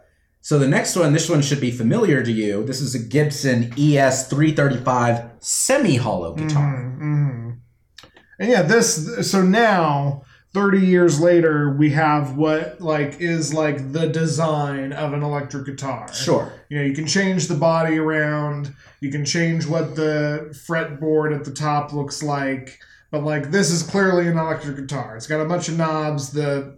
So 0.44 0.60
the 0.60 0.68
next 0.68 0.98
one, 0.98 1.14
this 1.14 1.30
one 1.30 1.42
should 1.42 1.62
be 1.62 1.72
familiar 1.72 2.22
to 2.22 2.32
you. 2.32 2.66
This 2.66 2.82
is 2.82 2.94
a 2.94 3.00
Gibson 3.00 3.74
E 3.78 3.98
ES 3.98 4.28
335 4.28 5.24
semi 5.40 5.96
hollow 5.96 6.34
guitar. 6.34 6.84
hmm 6.84 7.52
And 8.38 8.50
yeah, 8.50 8.62
this 8.62 9.32
so 9.32 9.42
now 9.42 10.24
30 10.54 10.80
years 10.86 11.22
later 11.22 11.74
we 11.78 11.92
have 11.92 12.36
what 12.36 12.82
like 12.82 13.22
is 13.22 13.54
like 13.54 13.94
the 13.94 14.08
design 14.08 14.92
of 14.92 15.14
an 15.14 15.24
electric 15.24 15.66
guitar. 15.66 16.14
Sure. 16.14 16.52
You 16.68 16.78
know, 16.78 16.84
you 16.84 16.94
can 16.94 17.08
change 17.08 17.48
the 17.48 17.56
body 17.56 17.98
around, 17.98 18.76
you 19.00 19.12
can 19.12 19.24
change 19.24 19.66
what 19.66 19.96
the 19.96 20.50
fretboard 20.68 21.34
at 21.34 21.46
the 21.46 21.54
top 21.54 21.94
looks 21.94 22.22
like, 22.22 22.80
but 23.12 23.24
like 23.24 23.50
this 23.50 23.72
is 23.72 23.82
clearly 23.82 24.28
an 24.28 24.38
electric 24.38 24.76
guitar. 24.76 25.16
It's 25.16 25.26
got 25.26 25.40
a 25.40 25.46
bunch 25.46 25.70
of 25.70 25.78
knobs, 25.78 26.32
the 26.34 26.78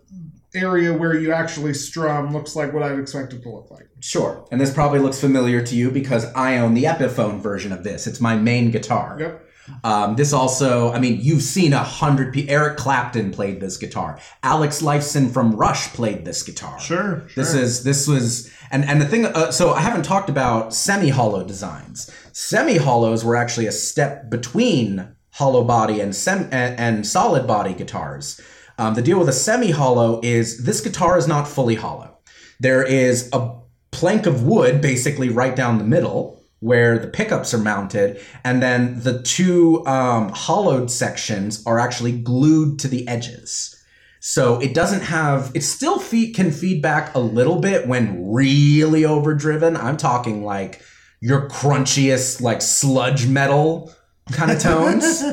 area 0.56 0.94
where 0.94 1.14
you 1.14 1.34
actually 1.34 1.74
strum 1.74 2.34
looks 2.34 2.56
like 2.56 2.74
what 2.74 2.84
I'd 2.84 3.00
expect 3.00 3.34
it 3.34 3.44
to 3.44 3.50
look 3.50 3.70
like. 3.72 3.88
Sure. 4.00 4.48
And 4.52 4.60
this 4.60 4.74
probably 4.74 5.00
looks 5.00 5.20
familiar 5.20 5.62
to 5.62 5.76
you 5.76 5.92
because 5.92 6.26
I 6.34 6.58
own 6.58 6.74
the 6.74 6.84
Epiphone 6.84 7.40
version 7.40 7.72
of 7.72 7.84
this. 7.84 8.08
It's 8.08 8.22
my 8.22 8.36
main 8.36 8.72
guitar. 8.72 9.18
Yep. 9.20 9.42
Um, 9.84 10.16
this 10.16 10.32
also, 10.32 10.92
I 10.92 11.00
mean, 11.00 11.20
you've 11.22 11.42
seen 11.42 11.74
a 11.74 11.84
hundred 11.84 12.34
people. 12.34 12.54
Eric 12.54 12.78
Clapton 12.78 13.32
played 13.32 13.60
this 13.60 13.78
guitar. 13.78 14.20
Alex 14.44 14.82
Lifeson 14.82 15.32
from 15.32 15.56
Rush 15.56 15.88
played 15.94 16.24
this 16.24 16.44
guitar. 16.44 16.80
Sure. 16.80 17.28
This 17.36 17.54
is 17.54 17.84
this 17.84 18.08
was 18.08 18.52
and 18.70 18.86
and 18.86 19.02
the 19.02 19.08
thing. 19.08 19.26
Uh, 19.26 19.52
so 19.52 19.74
I 19.74 19.82
haven't 19.82 20.04
talked 20.04 20.30
about 20.30 20.74
semi-hollow 20.74 21.46
designs. 21.46 22.12
Semi-hollows 22.34 23.26
were 23.26 23.36
actually 23.36 23.66
a 23.66 23.72
step 23.72 24.30
between 24.30 25.16
hollow 25.32 25.64
body 25.64 26.00
and 26.00 26.16
sem 26.16 26.44
and, 26.52 26.80
and 26.80 27.08
solid 27.08 27.48
body 27.48 27.74
guitars. 27.74 28.40
Um, 28.78 28.94
the 28.94 29.02
deal 29.02 29.20
with 29.20 29.30
a 29.30 29.34
semi-hollow 29.34 30.20
is 30.24 30.64
this 30.66 30.82
guitar 30.82 31.18
is 31.18 31.28
not 31.28 31.48
fully 31.48 31.76
hollow. 31.76 32.18
There 32.60 32.84
is 32.84 33.30
a 33.34 33.56
plank 33.92 34.26
of 34.26 34.44
wood 34.44 34.82
basically 34.82 35.30
right 35.30 35.56
down 35.56 35.78
the 35.78 35.84
middle 35.84 36.42
where 36.60 36.98
the 36.98 37.08
pickups 37.08 37.54
are 37.54 37.60
mounted, 37.60 38.20
and 38.44 38.62
then 38.62 39.02
the 39.02 39.22
two 39.22 39.86
um, 39.86 40.30
hollowed 40.30 40.90
sections 40.90 41.64
are 41.66 41.80
actually 41.80 42.12
glued 42.12 42.80
to 42.80 42.88
the 42.88 43.08
edges. 43.08 43.72
So 44.20 44.60
it 44.60 44.74
doesn't 44.74 45.02
have. 45.02 45.52
It 45.54 45.62
still 45.62 46.00
feed, 46.00 46.34
can 46.34 46.52
feedback 46.52 47.14
a 47.14 47.20
little 47.20 47.60
bit 47.60 47.88
when 47.88 48.34
really 48.34 49.06
overdriven. 49.06 49.78
I'm 49.78 49.98
talking 49.98 50.44
like 50.44 50.82
your 51.22 51.48
crunchiest, 51.48 52.42
like 52.42 52.64
sludge 52.64 53.28
metal 53.28 53.94
kind 54.32 54.50
of 54.50 54.60
tones. 54.62 55.24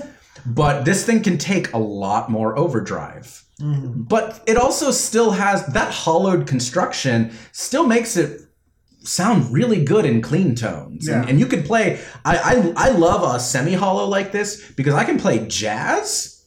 But 0.46 0.84
this 0.84 1.04
thing 1.04 1.22
can 1.22 1.38
take 1.38 1.72
a 1.72 1.78
lot 1.78 2.30
more 2.30 2.56
overdrive. 2.56 3.44
Mm-hmm. 3.60 4.02
But 4.02 4.42
it 4.46 4.56
also 4.56 4.90
still 4.90 5.32
has 5.32 5.66
that 5.68 5.92
hollowed 5.92 6.46
construction. 6.46 7.32
Still 7.52 7.86
makes 7.86 8.16
it 8.16 8.40
sound 9.04 9.52
really 9.52 9.84
good 9.84 10.04
in 10.04 10.20
clean 10.22 10.54
tones. 10.54 11.08
And, 11.08 11.24
Yeah. 11.24 11.30
and 11.30 11.40
you 11.40 11.46
can 11.46 11.62
play. 11.62 12.00
I, 12.24 12.72
I 12.76 12.88
I 12.88 12.90
love 12.90 13.34
a 13.34 13.38
semi 13.40 13.74
hollow 13.74 14.06
like 14.06 14.32
this 14.32 14.70
because 14.72 14.94
I 14.94 15.04
can 15.04 15.18
play 15.18 15.46
jazz 15.46 16.44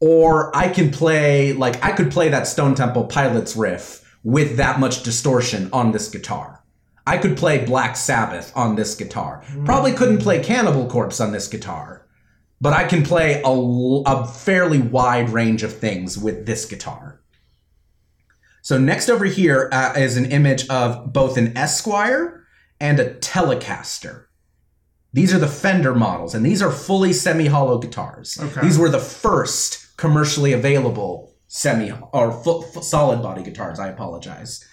or 0.00 0.54
I 0.56 0.68
can 0.68 0.90
play 0.90 1.52
like 1.52 1.82
I 1.84 1.92
could 1.92 2.10
play 2.10 2.28
that 2.28 2.46
Stone 2.46 2.74
Temple 2.74 3.04
Pilots 3.04 3.56
riff 3.56 4.02
with 4.22 4.56
that 4.56 4.80
much 4.80 5.02
distortion 5.02 5.68
on 5.72 5.92
this 5.92 6.08
guitar. 6.08 6.62
I 7.06 7.18
could 7.18 7.36
play 7.36 7.64
Black 7.64 7.96
Sabbath 7.96 8.50
on 8.56 8.76
this 8.76 8.94
guitar. 8.94 9.42
Probably 9.66 9.92
couldn't 9.92 10.18
mm. 10.18 10.22
play 10.22 10.42
Cannibal 10.42 10.86
Corpse 10.88 11.20
on 11.20 11.32
this 11.32 11.48
guitar, 11.48 12.03
but 12.60 12.72
I 12.72 12.84
can 12.84 13.02
play 13.02 13.42
a 13.44 14.26
fairly 14.26 14.80
wide 14.80 15.30
range 15.30 15.62
of 15.62 15.76
things 15.76 16.16
with 16.16 16.46
this 16.46 16.64
guitar. 16.64 17.20
So 18.62 18.78
next 18.78 19.08
over 19.08 19.26
here 19.26 19.68
uh, 19.72 19.92
is 19.96 20.16
an 20.16 20.26
image 20.26 20.66
of 20.68 21.12
both 21.12 21.36
an 21.36 21.56
Esquire 21.56 22.46
and 22.80 22.98
a 22.98 23.14
Telecaster. 23.14 24.24
These 25.12 25.34
are 25.34 25.38
the 25.38 25.46
Fender 25.46 25.94
models, 25.94 26.34
and 26.34 26.44
these 26.44 26.62
are 26.62 26.72
fully 26.72 27.12
semi-hollow 27.12 27.78
guitars. 27.78 28.38
Okay. 28.40 28.62
These 28.62 28.78
were 28.78 28.88
the 28.88 28.98
first 28.98 29.96
commercially 29.96 30.52
available 30.52 31.34
semi 31.46 31.92
or 32.12 32.42
solid 32.82 33.22
body 33.22 33.42
guitars. 33.42 33.78
I 33.78 33.88
apologize. 33.88 34.64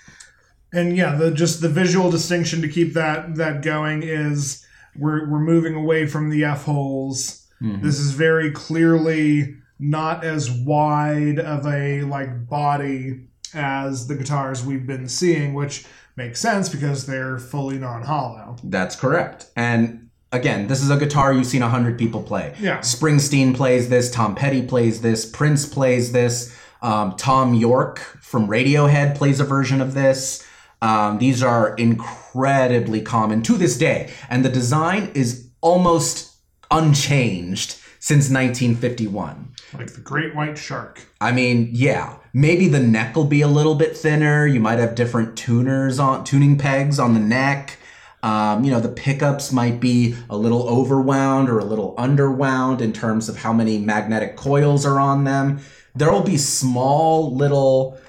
and 0.73 0.95
yeah 0.95 1.15
the 1.15 1.31
just 1.31 1.61
the 1.61 1.69
visual 1.69 2.09
distinction 2.09 2.61
to 2.61 2.67
keep 2.69 2.93
that 2.93 3.35
that 3.35 3.61
going 3.61 4.01
is 4.03 4.65
we're 4.95 5.29
we're 5.29 5.39
moving 5.39 5.75
away 5.75 6.07
from 6.07 6.29
the 6.29 6.43
f 6.45 6.63
holes 6.63 7.40
this 7.61 7.99
is 7.99 8.11
very 8.11 8.51
clearly 8.51 9.55
not 9.79 10.23
as 10.23 10.49
wide 10.49 11.39
of 11.39 11.65
a 11.65 12.01
like 12.01 12.47
body 12.47 13.27
as 13.53 14.07
the 14.07 14.15
guitars 14.15 14.65
we've 14.65 14.87
been 14.87 15.07
seeing 15.07 15.53
which 15.53 15.85
makes 16.15 16.39
sense 16.39 16.69
because 16.69 17.05
they're 17.05 17.37
fully 17.37 17.77
non-hollow 17.77 18.55
That's 18.63 18.95
correct. 18.95 19.47
And 19.55 20.09
again, 20.31 20.67
this 20.67 20.81
is 20.81 20.89
a 20.89 20.97
guitar 20.97 21.33
you've 21.33 21.45
seen 21.45 21.61
a 21.61 21.69
hundred 21.69 21.97
people 21.97 22.23
play. 22.23 22.53
Yeah. 22.59 22.79
Springsteen 22.79 23.55
plays 23.55 23.89
this. 23.89 24.09
Tom 24.11 24.35
Petty 24.35 24.61
plays 24.61 25.01
this. 25.01 25.25
Prince 25.25 25.65
plays 25.65 26.11
this. 26.11 26.55
Um, 26.81 27.15
Thom 27.15 27.53
Yorke 27.53 27.99
from 27.99 28.47
Radiohead 28.47 29.15
plays 29.15 29.39
a 29.39 29.43
version 29.43 29.81
of 29.81 29.93
this. 29.93 30.45
Um, 30.81 31.19
these 31.19 31.43
are 31.43 31.75
incredibly 31.75 33.01
common 33.01 33.43
to 33.43 33.55
this 33.55 33.77
day, 33.77 34.11
and 34.31 34.43
the 34.43 34.49
design 34.49 35.11
is 35.13 35.47
almost 35.61 36.30
unchanged 36.71 37.77
since 37.99 38.29
1951. 38.29 39.53
like 39.77 39.93
the 39.93 40.01
great 40.01 40.33
white 40.33 40.57
shark 40.57 41.01
I 41.21 41.31
mean, 41.31 41.69
yeah, 41.71 42.17
maybe 42.33 42.67
the 42.67 42.79
neck 42.79 43.15
will 43.15 43.25
be 43.25 43.41
a 43.41 43.47
little 43.47 43.75
bit 43.75 43.95
thinner. 43.95 44.47
You 44.47 44.59
might 44.59 44.79
have 44.79 44.95
different 44.95 45.37
tuners 45.37 45.99
on 45.99 46.23
tuning 46.23 46.57
pegs 46.57 46.97
on 46.99 47.13
the 47.13 47.19
neck. 47.19 47.77
Um, 48.23 48.63
you 48.63 48.71
know, 48.71 48.79
the 48.79 48.89
pickups 48.89 49.51
might 49.51 49.79
be 49.79 50.15
a 50.29 50.37
little 50.37 50.63
overwound 50.63 51.47
or 51.47 51.59
a 51.59 51.65
little 51.65 51.95
underwound 51.97 52.81
in 52.81 52.93
terms 52.93 53.29
of 53.29 53.37
how 53.37 53.51
many 53.51 53.79
magnetic 53.79 54.35
coils 54.35 54.85
are 54.85 54.99
on 54.99 55.23
them. 55.23 55.59
There 55.95 56.11
will 56.11 56.23
be 56.23 56.37
small 56.37 57.35
little 57.35 57.99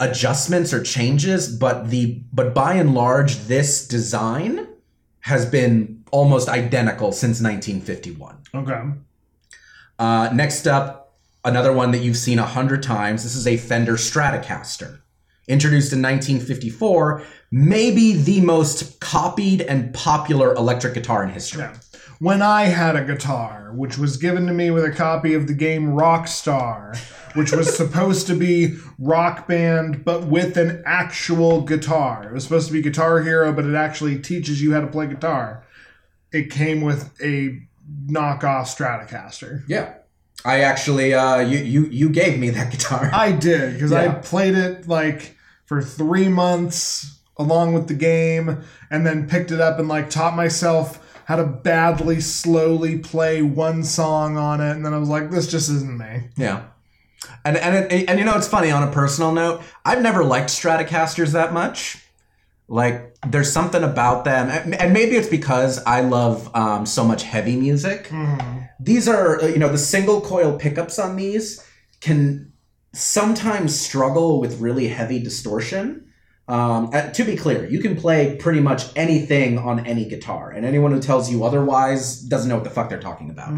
adjustments 0.00 0.72
or 0.72 0.82
changes, 0.82 1.48
but 1.56 1.90
the 1.90 2.22
but 2.32 2.54
by 2.54 2.74
and 2.74 2.94
large, 2.94 3.36
this 3.46 3.86
design 3.86 4.66
has 5.20 5.46
been 5.46 6.04
almost 6.10 6.48
identical 6.48 7.12
since 7.12 7.40
1951. 7.42 8.36
okay 8.54 8.80
Uh, 9.98 10.30
next 10.32 10.66
up, 10.66 11.14
another 11.44 11.72
one 11.72 11.90
that 11.92 11.98
you've 11.98 12.16
seen 12.16 12.38
a 12.38 12.46
hundred 12.46 12.82
times. 12.82 13.22
This 13.22 13.34
is 13.34 13.46
a 13.46 13.56
Fender 13.56 13.94
Stratocaster. 13.94 15.00
introduced 15.48 15.92
in 15.92 16.02
1954, 16.02 17.22
maybe 17.52 18.12
the 18.14 18.40
most 18.40 18.98
copied 19.00 19.62
and 19.62 19.94
popular 19.94 20.52
electric 20.54 20.92
guitar 20.94 21.22
in 21.22 21.30
history. 21.30 21.62
Yeah. 21.62 21.76
When 22.18 22.42
I 22.42 22.64
had 22.64 22.96
a 22.96 23.04
guitar, 23.04 23.70
which 23.74 23.96
was 23.96 24.16
given 24.16 24.46
to 24.48 24.52
me 24.52 24.70
with 24.70 24.84
a 24.84 24.90
copy 24.90 25.34
of 25.34 25.46
the 25.46 25.54
game 25.54 25.88
Rockstar, 25.88 26.96
which 27.36 27.52
was 27.52 27.76
supposed 27.76 28.26
to 28.26 28.34
be 28.34 28.76
rock 28.98 29.46
band 29.46 30.04
but 30.04 30.26
with 30.26 30.56
an 30.56 30.82
actual 30.86 31.60
guitar. 31.60 32.24
It 32.28 32.32
was 32.32 32.42
supposed 32.44 32.66
to 32.68 32.72
be 32.72 32.80
Guitar 32.82 33.22
Hero, 33.22 33.52
but 33.52 33.66
it 33.66 33.74
actually 33.74 34.18
teaches 34.18 34.62
you 34.62 34.72
how 34.72 34.80
to 34.80 34.86
play 34.86 35.06
guitar. 35.06 35.62
It 36.36 36.50
came 36.50 36.80
with 36.80 37.12
a 37.22 37.60
knockoff 38.06 38.66
Stratocaster. 38.66 39.64
Yeah. 39.68 39.94
I 40.44 40.60
actually, 40.60 41.14
uh, 41.14 41.38
you, 41.38 41.58
you, 41.58 41.86
you 41.86 42.08
gave 42.10 42.38
me 42.38 42.50
that 42.50 42.70
guitar. 42.72 43.10
I 43.12 43.32
did 43.32 43.74
because 43.74 43.92
I 43.92 44.08
played 44.08 44.54
it 44.54 44.86
like 44.86 45.36
for 45.64 45.82
three 45.82 46.28
months 46.28 47.18
along 47.36 47.74
with 47.74 47.88
the 47.88 47.94
game, 47.94 48.64
and 48.90 49.06
then 49.06 49.28
picked 49.28 49.50
it 49.50 49.60
up 49.60 49.78
and 49.78 49.88
like 49.88 50.08
taught 50.08 50.34
myself 50.34 51.02
how 51.26 51.36
to 51.36 51.44
badly 51.44 52.20
slowly 52.20 52.98
play 52.98 53.42
one 53.42 53.82
song 53.82 54.36
on 54.36 54.60
it, 54.60 54.70
and 54.70 54.86
then 54.86 54.94
I 54.94 54.98
was 54.98 55.08
like, 55.08 55.30
this 55.30 55.46
just 55.46 55.68
isn't 55.68 55.98
me. 55.98 56.28
Yeah. 56.36 56.64
And 57.44 57.56
and 57.56 57.92
it, 57.92 58.08
and 58.08 58.18
you 58.18 58.24
know 58.24 58.36
it's 58.36 58.48
funny 58.48 58.70
on 58.70 58.82
a 58.82 58.90
personal 58.90 59.32
note, 59.32 59.62
I've 59.84 60.02
never 60.02 60.24
liked 60.24 60.50
Stratocasters 60.50 61.32
that 61.32 61.52
much. 61.52 62.05
Like 62.68 63.14
there's 63.26 63.52
something 63.52 63.82
about 63.82 64.24
them 64.24 64.50
and 64.50 64.92
maybe 64.92 65.16
it's 65.16 65.28
because 65.28 65.82
I 65.84 66.00
love 66.00 66.50
um, 66.54 66.84
so 66.84 67.04
much 67.04 67.22
heavy 67.22 67.56
music. 67.56 68.10
These 68.80 69.08
are 69.08 69.40
uh, 69.40 69.46
you 69.46 69.58
know 69.58 69.68
the 69.68 69.78
single 69.78 70.20
coil 70.20 70.58
pickups 70.58 70.98
on 70.98 71.16
these 71.16 71.64
can 72.00 72.52
sometimes 72.92 73.78
struggle 73.78 74.40
with 74.40 74.60
really 74.60 74.88
heavy 74.88 75.18
distortion. 75.22 76.02
Um, 76.48 76.90
uh, 76.92 77.10
to 77.10 77.24
be 77.24 77.36
clear, 77.36 77.68
you 77.68 77.80
can 77.80 77.96
play 77.96 78.36
pretty 78.36 78.60
much 78.60 78.84
anything 78.96 79.58
on 79.58 79.84
any 79.84 80.04
guitar, 80.04 80.50
and 80.50 80.64
anyone 80.64 80.92
who 80.92 81.00
tells 81.00 81.28
you 81.30 81.44
otherwise 81.44 82.20
doesn't 82.20 82.48
know 82.48 82.54
what 82.54 82.64
the 82.64 82.70
fuck 82.70 82.88
they're 82.88 83.00
talking 83.00 83.30
about 83.30 83.50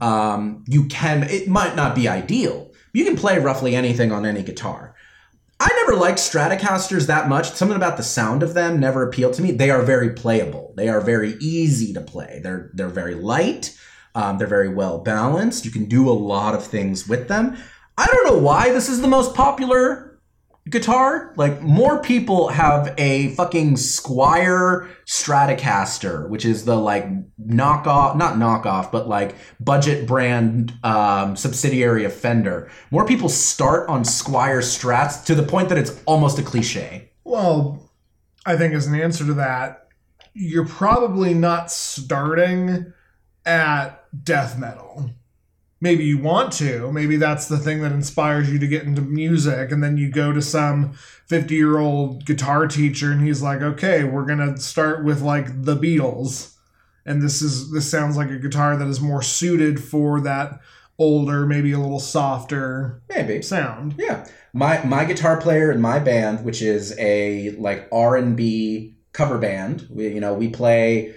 um, 0.00 0.64
you 0.68 0.84
can 0.86 1.22
it 1.24 1.48
might 1.48 1.74
not 1.76 1.94
be 1.94 2.08
ideal 2.08 2.70
you 2.92 3.04
can 3.04 3.16
play 3.16 3.38
roughly 3.38 3.74
anything 3.76 4.12
on 4.12 4.24
any 4.26 4.42
guitar 4.42 4.94
i 5.58 5.68
never 5.86 5.98
liked 5.98 6.18
stratocasters 6.18 7.06
that 7.06 7.28
much. 7.28 7.50
Something 7.52 7.76
about 7.76 7.96
the 7.96 8.02
sound 8.02 8.42
of 8.42 8.54
them 8.54 8.78
never 8.78 9.06
appealed 9.06 9.34
to 9.34 9.42
me. 9.42 9.52
They 9.52 9.70
are 9.70 9.82
very 9.82 10.10
playable. 10.10 10.74
They 10.76 10.88
are 10.88 11.00
very 11.00 11.34
easy 11.40 11.92
to 11.94 12.00
play. 12.00 12.40
They're 12.42 12.70
they're 12.74 12.88
very 12.88 13.14
light. 13.14 13.76
Um, 14.14 14.38
they're 14.38 14.46
very 14.46 14.68
well 14.68 14.98
balanced. 14.98 15.64
You 15.64 15.70
can 15.70 15.84
do 15.84 16.08
a 16.08 16.12
lot 16.12 16.54
of 16.54 16.66
things 16.66 17.06
with 17.08 17.28
them. 17.28 17.56
I 17.98 18.06
don't 18.06 18.26
know 18.26 18.38
why 18.38 18.70
this 18.70 18.88
is 18.88 19.00
the 19.00 19.08
most 19.08 19.34
popular 19.34 20.15
guitar 20.68 21.32
like 21.36 21.62
more 21.62 22.00
people 22.02 22.48
have 22.48 22.92
a 22.98 23.28
fucking 23.36 23.74
Squier 23.74 24.88
stratocaster 25.06 26.28
which 26.28 26.44
is 26.44 26.64
the 26.64 26.74
like 26.76 27.06
knockoff 27.38 28.16
not 28.16 28.34
knockoff 28.34 28.90
but 28.90 29.08
like 29.08 29.36
budget 29.60 30.06
brand 30.06 30.74
um, 30.82 31.36
subsidiary 31.36 32.04
of 32.04 32.12
fender 32.12 32.68
more 32.90 33.06
people 33.06 33.28
start 33.28 33.88
on 33.88 34.02
Squier 34.02 34.58
strats 34.58 35.24
to 35.24 35.34
the 35.34 35.42
point 35.42 35.68
that 35.68 35.78
it's 35.78 36.02
almost 36.06 36.38
a 36.38 36.42
cliche 36.42 37.10
Well, 37.24 37.90
I 38.44 38.56
think 38.56 38.72
as 38.74 38.86
an 38.86 38.94
answer 38.94 39.26
to 39.26 39.34
that, 39.34 39.88
you're 40.32 40.66
probably 40.66 41.34
not 41.34 41.70
starting 41.72 42.92
at 43.44 44.04
death 44.24 44.56
metal. 44.58 45.10
Maybe 45.80 46.04
you 46.04 46.18
want 46.18 46.52
to. 46.54 46.90
Maybe 46.90 47.16
that's 47.16 47.48
the 47.48 47.58
thing 47.58 47.82
that 47.82 47.92
inspires 47.92 48.50
you 48.50 48.58
to 48.58 48.66
get 48.66 48.84
into 48.84 49.02
music. 49.02 49.70
And 49.70 49.82
then 49.82 49.98
you 49.98 50.10
go 50.10 50.32
to 50.32 50.40
some 50.40 50.92
50 51.26 51.54
year 51.54 51.78
old 51.78 52.24
guitar 52.24 52.66
teacher 52.66 53.12
and 53.12 53.26
he's 53.26 53.42
like, 53.42 53.60
okay, 53.60 54.04
we're 54.04 54.24
going 54.24 54.38
to 54.38 54.60
start 54.60 55.04
with 55.04 55.20
like 55.20 55.64
the 55.64 55.76
Beatles. 55.76 56.54
And 57.04 57.22
this 57.22 57.42
is 57.42 57.70
this 57.70 57.88
sounds 57.88 58.16
like 58.16 58.30
a 58.30 58.38
guitar 58.38 58.76
that 58.76 58.88
is 58.88 59.00
more 59.00 59.22
suited 59.22 59.82
for 59.82 60.20
that 60.22 60.60
older, 60.98 61.46
maybe 61.46 61.72
a 61.72 61.78
little 61.78 62.00
softer 62.00 63.02
maybe 63.08 63.42
sound. 63.42 63.94
Yeah, 63.98 64.26
my 64.52 64.82
my 64.84 65.04
guitar 65.04 65.40
player 65.40 65.70
in 65.70 65.80
my 65.80 65.98
band, 65.98 66.44
which 66.44 66.62
is 66.62 66.98
a 66.98 67.50
like 67.50 67.88
R 67.92 68.16
and 68.16 68.36
B 68.36 68.96
cover 69.12 69.38
band. 69.38 69.86
We 69.90 70.08
you 70.08 70.20
know 70.20 70.34
we 70.34 70.48
play 70.48 71.14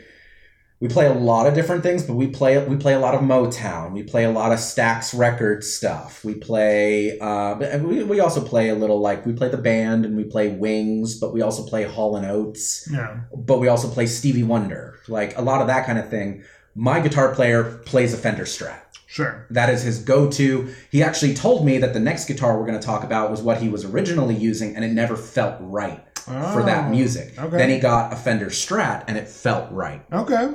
we 0.82 0.88
play 0.88 1.08
a 1.08 1.14
lot 1.14 1.46
of 1.46 1.54
different 1.54 1.84
things, 1.84 2.04
but 2.04 2.14
we 2.14 2.28
play 2.28 2.64
we 2.66 2.78
play 2.78 2.94
a 2.94 3.00
lot 3.00 3.14
of 3.14 3.22
Motown. 3.22 3.92
We 3.92 4.04
play 4.04 4.24
a 4.24 4.32
lot 4.32 4.52
of 4.54 4.60
Stax 4.60 5.18
Records 5.18 5.72
stuff. 5.72 6.24
We 6.24 6.36
play 6.36 7.20
uh, 7.20 7.56
we 7.80 8.04
we 8.04 8.20
also 8.22 8.42
play 8.44 8.70
a 8.70 8.76
little 8.76 9.00
like 9.00 9.26
we 9.26 9.34
play 9.34 9.50
the 9.50 9.58
band 9.58 10.06
and 10.06 10.16
we 10.16 10.24
play 10.24 10.50
Wings, 10.50 11.20
but 11.20 11.34
we 11.34 11.42
also 11.42 11.66
play 11.66 11.84
Hall 11.84 12.16
and 12.16 12.26
Oates 12.26 12.88
Yeah. 12.92 13.18
but 13.36 13.60
we 13.60 13.68
also 13.68 13.90
play 13.90 14.06
Stevie 14.06 14.44
Wonder, 14.44 15.00
like 15.08 15.38
a 15.38 15.42
lot 15.42 15.62
of 15.62 15.68
that 15.68 15.86
kind 15.86 16.00
of 16.00 16.10
thing. 16.10 16.44
My 16.76 17.02
guitar 17.02 17.34
player 17.36 17.82
plays 17.86 18.14
a 18.14 18.18
Fender 18.18 18.46
Strat. 18.46 18.80
Sure. 19.08 19.48
That 19.50 19.72
is 19.72 19.82
his 19.82 20.04
go-to. 20.04 20.72
He 20.92 21.02
actually 21.02 21.34
told 21.34 21.66
me 21.66 21.80
that 21.80 21.94
the 21.94 22.00
next 22.00 22.26
guitar 22.26 22.58
we're 22.60 22.68
going 22.68 22.80
to 22.80 22.86
talk 22.86 23.04
about 23.04 23.32
was 23.32 23.42
what 23.42 23.60
he 23.60 23.68
was 23.68 23.84
originally 23.84 24.36
using, 24.36 24.76
and 24.76 24.86
it 24.86 24.90
never 24.92 25.16
felt 25.18 25.58
right 25.60 26.00
for 26.26 26.64
that 26.64 26.86
Oh, 26.86 26.90
music. 26.90 27.34
okay. 27.38 27.58
Then 27.58 27.70
he 27.70 27.80
got 27.80 28.14
a 28.14 28.16
Fender 28.16 28.48
Strat, 28.48 29.04
and 29.08 29.18
it 29.18 29.28
felt 29.28 29.72
right. 29.72 30.02
Okay. 30.12 30.54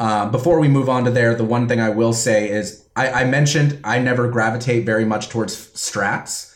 Um, 0.00 0.30
before 0.30 0.58
we 0.58 0.68
move 0.68 0.88
on 0.88 1.04
to 1.04 1.10
there, 1.10 1.34
the 1.34 1.44
one 1.44 1.68
thing 1.68 1.80
I 1.80 1.90
will 1.90 2.12
say 2.12 2.50
is 2.50 2.84
I, 2.96 3.22
I 3.22 3.24
mentioned 3.24 3.78
I 3.84 3.98
never 4.00 4.28
gravitate 4.28 4.84
very 4.84 5.04
much 5.04 5.28
towards 5.28 5.54
Strats, 5.72 6.54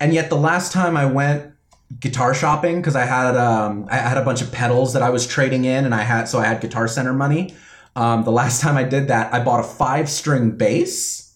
and 0.00 0.14
yet 0.14 0.28
the 0.30 0.36
last 0.36 0.72
time 0.72 0.96
I 0.96 1.06
went 1.06 1.52
guitar 2.00 2.34
shopping 2.34 2.76
because 2.76 2.94
I 2.94 3.04
had 3.04 3.36
um, 3.36 3.86
I 3.90 3.96
had 3.96 4.16
a 4.18 4.24
bunch 4.24 4.42
of 4.42 4.52
pedals 4.52 4.92
that 4.92 5.02
I 5.02 5.10
was 5.10 5.26
trading 5.26 5.64
in, 5.64 5.84
and 5.84 5.94
I 5.94 6.02
had 6.02 6.28
so 6.28 6.38
I 6.38 6.44
had 6.46 6.60
Guitar 6.60 6.86
Center 6.88 7.12
money. 7.12 7.54
Um, 7.96 8.22
the 8.24 8.30
last 8.32 8.60
time 8.64 8.76
I 8.76 8.84
did 8.84 9.08
that, 9.08 9.32
I 9.34 9.42
bought 9.42 9.60
a 9.60 9.64
five 9.64 10.08
string 10.08 10.52
bass, 10.52 11.27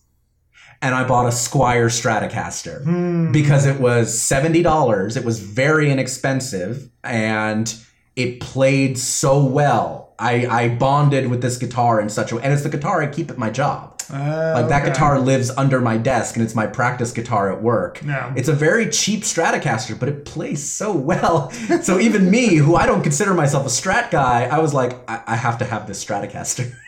and 0.83 0.95
I 0.95 1.05
bought 1.05 1.27
a 1.27 1.31
Squier 1.31 1.87
Stratocaster 1.89 3.33
because 3.33 3.65
it 3.67 3.81
was 3.81 4.21
seventy 4.21 4.63
dollars. 4.63 5.17
It 5.17 5.25
was 5.25 5.41
very 5.41 5.91
inexpensive, 5.91 6.91
and 7.05 7.73
it 8.17 8.41
played 8.41 8.99
so 8.99 9.43
well. 9.45 10.15
I, 10.19 10.47
I 10.47 10.69
bonded 10.69 11.29
with 11.31 11.41
this 11.43 11.57
guitar 11.57 12.01
in 12.01 12.09
such 12.09 12.31
a 12.31 12.37
way, 12.37 12.43
and 12.45 12.53
it's 12.53 12.63
the 12.63 12.69
guitar 12.69 13.03
I 13.03 13.07
keep 13.09 13.31
at 13.31 13.39
my 13.39 13.51
job. 13.51 13.89
Uh, 14.13 14.53
Like 14.57 14.69
that 14.69 14.83
okay. 14.83 14.93
guitar 14.93 15.19
lives 15.19 15.51
under 15.51 15.81
my 15.81 15.97
desk, 15.97 16.37
and 16.37 16.45
it's 16.45 16.55
my 16.55 16.67
practice 16.67 17.11
guitar 17.13 17.51
at 17.51 17.63
work. 17.63 18.01
Yeah. 18.05 18.33
It's 18.37 18.49
a 18.49 18.53
very 18.53 18.89
cheap 18.91 19.23
Stratocaster, 19.23 19.99
but 19.99 20.09
it 20.09 20.25
plays 20.25 20.63
so 20.71 20.93
well. 20.93 21.51
so 21.83 21.99
even 21.99 22.31
me, 22.31 22.55
who 22.57 22.77
I 22.77 22.87
don't 22.87 23.03
consider 23.03 23.35
myself 23.35 23.65
a 23.67 23.71
Strat 23.71 24.11
guy, 24.11 24.45
I 24.45 24.59
was 24.59 24.75
like, 24.75 24.93
I, 25.09 25.23
I 25.29 25.37
have 25.37 25.59
to 25.59 25.65
have 25.65 25.87
this 25.87 26.05
Stratocaster. 26.05 26.73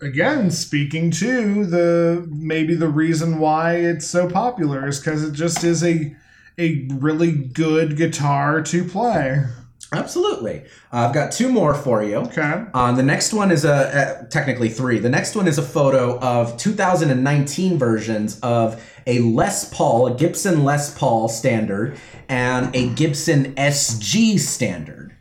again 0.00 0.50
speaking 0.50 1.10
to 1.10 1.64
the 1.64 2.26
maybe 2.30 2.74
the 2.74 2.88
reason 2.88 3.38
why 3.38 3.76
it's 3.76 4.06
so 4.06 4.28
popular 4.28 4.86
is 4.86 5.00
because 5.00 5.22
it 5.22 5.32
just 5.32 5.64
is 5.64 5.82
a 5.82 6.14
a 6.58 6.86
really 6.90 7.32
good 7.32 7.96
guitar 7.96 8.62
to 8.62 8.84
play 8.84 9.44
Absolutely. 9.92 10.64
Uh, 10.92 11.06
I've 11.06 11.14
got 11.14 11.30
two 11.30 11.48
more 11.48 11.72
for 11.72 12.02
you. 12.02 12.16
okay 12.16 12.64
Uh, 12.74 12.92
the 12.92 13.02
next 13.02 13.32
one 13.32 13.52
is 13.52 13.64
a 13.64 13.72
uh, 13.72 14.26
technically 14.26 14.68
three. 14.68 14.98
The 14.98 15.08
next 15.08 15.36
one 15.36 15.46
is 15.46 15.58
a 15.58 15.62
photo 15.62 16.18
of 16.18 16.56
2019 16.56 17.78
versions 17.78 18.40
of 18.40 18.82
a 19.06 19.20
Les 19.20 19.72
Paul, 19.72 20.08
a 20.08 20.14
Gibson 20.16 20.64
Les 20.64 20.98
Paul 20.98 21.28
standard, 21.28 21.96
and 22.28 22.74
a 22.74 22.88
Gibson 22.94 23.54
SG 23.54 24.40
standard. 24.40 25.14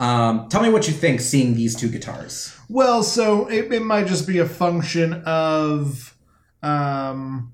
Um, 0.00 0.48
tell 0.48 0.62
me 0.62 0.70
what 0.70 0.88
you 0.88 0.94
think 0.94 1.20
seeing 1.20 1.54
these 1.54 1.76
two 1.76 1.88
guitars. 1.88 2.56
Well 2.70 3.02
so 3.02 3.46
it, 3.48 3.72
it 3.72 3.82
might 3.82 4.06
just 4.06 4.26
be 4.26 4.38
a 4.38 4.46
function 4.46 5.22
of 5.24 6.16
um 6.62 7.52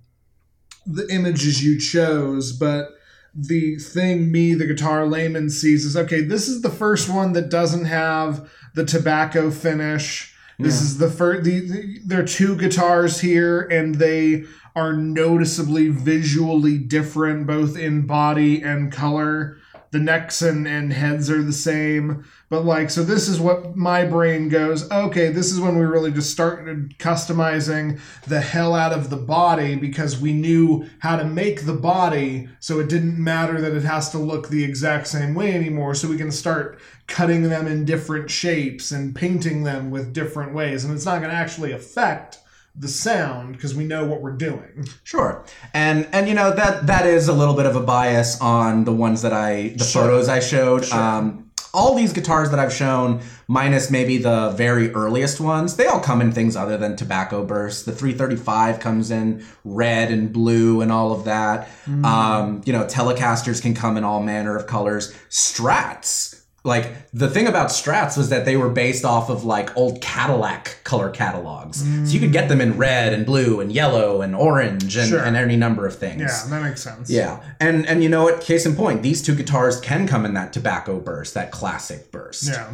the 0.86 1.06
images 1.08 1.64
you 1.64 1.78
chose 1.78 2.52
but 2.52 2.90
the 3.34 3.76
thing 3.76 4.30
me 4.30 4.54
the 4.54 4.66
guitar 4.66 5.06
layman 5.06 5.50
sees 5.50 5.84
is 5.84 5.96
okay 5.96 6.22
this 6.22 6.48
is 6.48 6.62
the 6.62 6.70
first 6.70 7.08
one 7.08 7.32
that 7.32 7.50
doesn't 7.50 7.84
have 7.84 8.48
the 8.76 8.84
tobacco 8.84 9.50
finish. 9.50 10.34
This 10.58 10.80
is 10.80 10.98
the 10.98 11.10
first 11.10 11.44
the, 11.44 11.60
the 11.60 11.98
there 12.06 12.20
are 12.20 12.26
two 12.26 12.56
guitars 12.56 13.20
here 13.20 13.62
and 13.62 13.96
they 13.96 14.44
are 14.74 14.94
noticeably 14.94 15.88
visually 15.88 16.78
different 16.78 17.46
both 17.46 17.76
in 17.76 18.06
body 18.06 18.62
and 18.62 18.90
color 18.92 19.58
the 19.96 20.02
necks 20.02 20.42
and, 20.42 20.68
and 20.68 20.92
heads 20.92 21.30
are 21.30 21.42
the 21.42 21.52
same. 21.52 22.24
But 22.48 22.64
like 22.64 22.90
so 22.90 23.02
this 23.02 23.28
is 23.28 23.40
what 23.40 23.76
my 23.76 24.04
brain 24.04 24.48
goes 24.48 24.88
okay 24.92 25.30
this 25.30 25.50
is 25.50 25.58
when 25.58 25.76
we 25.76 25.84
really 25.84 26.12
just 26.12 26.30
started 26.30 26.96
customizing 26.96 27.98
the 28.28 28.40
hell 28.40 28.72
out 28.72 28.92
of 28.92 29.10
the 29.10 29.16
body 29.16 29.74
because 29.74 30.20
we 30.20 30.32
knew 30.32 30.88
how 31.00 31.16
to 31.16 31.24
make 31.24 31.66
the 31.66 31.74
body 31.74 32.48
so 32.60 32.78
it 32.78 32.88
didn't 32.88 33.18
matter 33.18 33.60
that 33.60 33.74
it 33.74 33.82
has 33.82 34.10
to 34.10 34.18
look 34.18 34.48
the 34.48 34.62
exact 34.62 35.08
same 35.08 35.34
way 35.34 35.54
anymore 35.54 35.92
so 35.92 36.06
we 36.06 36.16
can 36.16 36.30
start 36.30 36.78
cutting 37.06 37.42
them 37.42 37.66
in 37.66 37.84
different 37.84 38.30
shapes 38.30 38.90
and 38.90 39.14
painting 39.14 39.64
them 39.64 39.90
with 39.90 40.12
different 40.12 40.52
ways. 40.54 40.84
And 40.84 40.94
it's 40.94 41.04
not 41.04 41.18
going 41.18 41.30
to 41.30 41.36
actually 41.36 41.72
affect 41.72 42.38
the 42.78 42.88
sound 42.88 43.54
because 43.54 43.74
we 43.74 43.84
know 43.84 44.04
what 44.04 44.20
we're 44.22 44.36
doing. 44.36 44.86
Sure, 45.04 45.44
and 45.74 46.08
and 46.12 46.28
you 46.28 46.34
know 46.34 46.54
that 46.54 46.86
that 46.86 47.06
is 47.06 47.28
a 47.28 47.32
little 47.32 47.54
bit 47.54 47.66
of 47.66 47.76
a 47.76 47.80
bias 47.80 48.40
on 48.40 48.84
the 48.84 48.92
ones 48.92 49.22
that 49.22 49.32
I 49.32 49.74
the 49.76 49.84
Sure. 49.84 50.02
photos 50.02 50.28
I 50.28 50.40
showed. 50.40 50.84
Sure. 50.84 50.98
Um, 50.98 51.42
all 51.74 51.94
these 51.94 52.14
guitars 52.14 52.48
that 52.50 52.58
I've 52.58 52.72
shown, 52.72 53.20
minus 53.48 53.90
maybe 53.90 54.16
the 54.16 54.48
very 54.56 54.90
earliest 54.94 55.40
ones, 55.40 55.76
they 55.76 55.86
all 55.86 56.00
come 56.00 56.22
in 56.22 56.32
things 56.32 56.56
other 56.56 56.78
than 56.78 56.96
tobacco 56.96 57.44
bursts. 57.44 57.82
The 57.82 57.92
335 57.92 58.80
comes 58.80 59.10
in 59.10 59.44
red 59.62 60.10
and 60.10 60.32
blue 60.32 60.80
and 60.80 60.90
all 60.90 61.12
of 61.12 61.24
that. 61.24 61.68
Mm. 61.84 62.04
Um, 62.04 62.62
you 62.64 62.72
know, 62.72 62.84
Telecasters 62.84 63.60
can 63.60 63.74
come 63.74 63.98
in 63.98 64.04
all 64.04 64.22
manner 64.22 64.56
of 64.56 64.66
colors. 64.66 65.14
Strats. 65.28 66.35
Like 66.66 67.10
the 67.12 67.30
thing 67.30 67.46
about 67.46 67.68
Strats 67.68 68.16
was 68.18 68.28
that 68.30 68.44
they 68.44 68.56
were 68.56 68.68
based 68.68 69.04
off 69.04 69.30
of 69.30 69.44
like 69.44 69.76
old 69.76 70.02
Cadillac 70.02 70.80
color 70.84 71.10
catalogs. 71.10 71.78
So 71.78 72.12
you 72.12 72.18
could 72.20 72.32
get 72.32 72.48
them 72.48 72.60
in 72.60 72.76
red 72.76 73.12
and 73.14 73.24
blue 73.24 73.60
and 73.60 73.72
yellow 73.72 74.20
and 74.20 74.34
orange 74.34 74.96
and, 74.96 75.08
Sure. 75.08 75.20
and 75.22 75.36
any 75.36 75.56
number 75.56 75.86
of 75.86 75.96
things. 75.96 76.20
Yeah, 76.22 76.42
that 76.50 76.62
makes 76.62 76.82
sense. 76.82 77.08
Yeah, 77.08 77.40
and 77.60 77.86
and 77.86 78.02
you 78.02 78.08
know 78.08 78.24
what? 78.24 78.40
Case 78.40 78.66
in 78.66 78.74
point, 78.74 79.02
these 79.02 79.22
two 79.22 79.34
guitars 79.34 79.80
can 79.80 80.06
come 80.08 80.26
in 80.26 80.34
that 80.34 80.52
tobacco 80.52 80.98
burst, 81.00 81.34
that 81.34 81.52
classic 81.52 82.10
burst. 82.10 82.48
Yeah. 82.48 82.68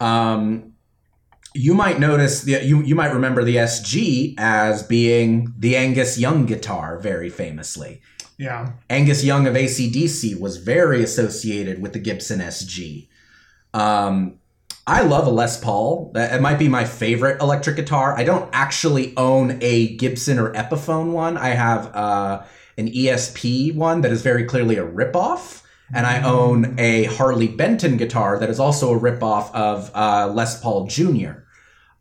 Um, 0.00 0.72
you 1.54 1.74
might 1.74 2.00
notice 2.00 2.42
the 2.42 2.64
you 2.64 2.82
you 2.82 2.94
might 2.94 3.12
remember 3.12 3.44
the 3.44 3.56
SG 3.56 4.34
as 4.38 4.82
being 4.82 5.52
the 5.58 5.76
Angus 5.76 6.18
Young 6.18 6.46
guitar, 6.46 6.98
very 6.98 7.28
famously. 7.30 8.00
Yeah. 8.38 8.72
Angus 8.90 9.22
Young 9.22 9.46
of 9.46 9.54
ACDC 9.54 10.40
was 10.40 10.56
very 10.56 11.02
associated 11.02 11.80
with 11.80 11.92
the 11.92 12.00
Gibson 12.00 12.40
SG. 12.40 13.08
Um, 13.74 14.38
I 14.86 15.02
love 15.02 15.26
a 15.26 15.30
Les 15.30 15.62
Paul. 15.62 16.10
That 16.14 16.34
it 16.34 16.40
might 16.40 16.58
be 16.58 16.68
my 16.68 16.84
favorite 16.84 17.40
electric 17.40 17.76
guitar. 17.76 18.16
I 18.16 18.24
don't 18.24 18.48
actually 18.52 19.14
own 19.16 19.58
a 19.60 19.96
Gibson 19.96 20.38
or 20.38 20.52
Epiphone 20.52 21.12
one. 21.12 21.36
I 21.36 21.48
have 21.48 21.94
uh, 21.94 22.44
an 22.78 22.90
ESP 22.90 23.74
one 23.74 24.02
that 24.02 24.12
is 24.12 24.22
very 24.22 24.44
clearly 24.44 24.76
a 24.76 24.86
ripoff. 24.86 25.62
And 25.92 26.06
I 26.06 26.22
own 26.22 26.76
a 26.78 27.04
Harley 27.04 27.46
Benton 27.46 27.98
guitar 27.98 28.38
that 28.38 28.48
is 28.48 28.58
also 28.58 28.94
a 28.94 28.98
ripoff 28.98 29.54
of 29.54 29.90
uh, 29.94 30.32
Les 30.32 30.60
Paul 30.60 30.86
Jr. 30.86 31.44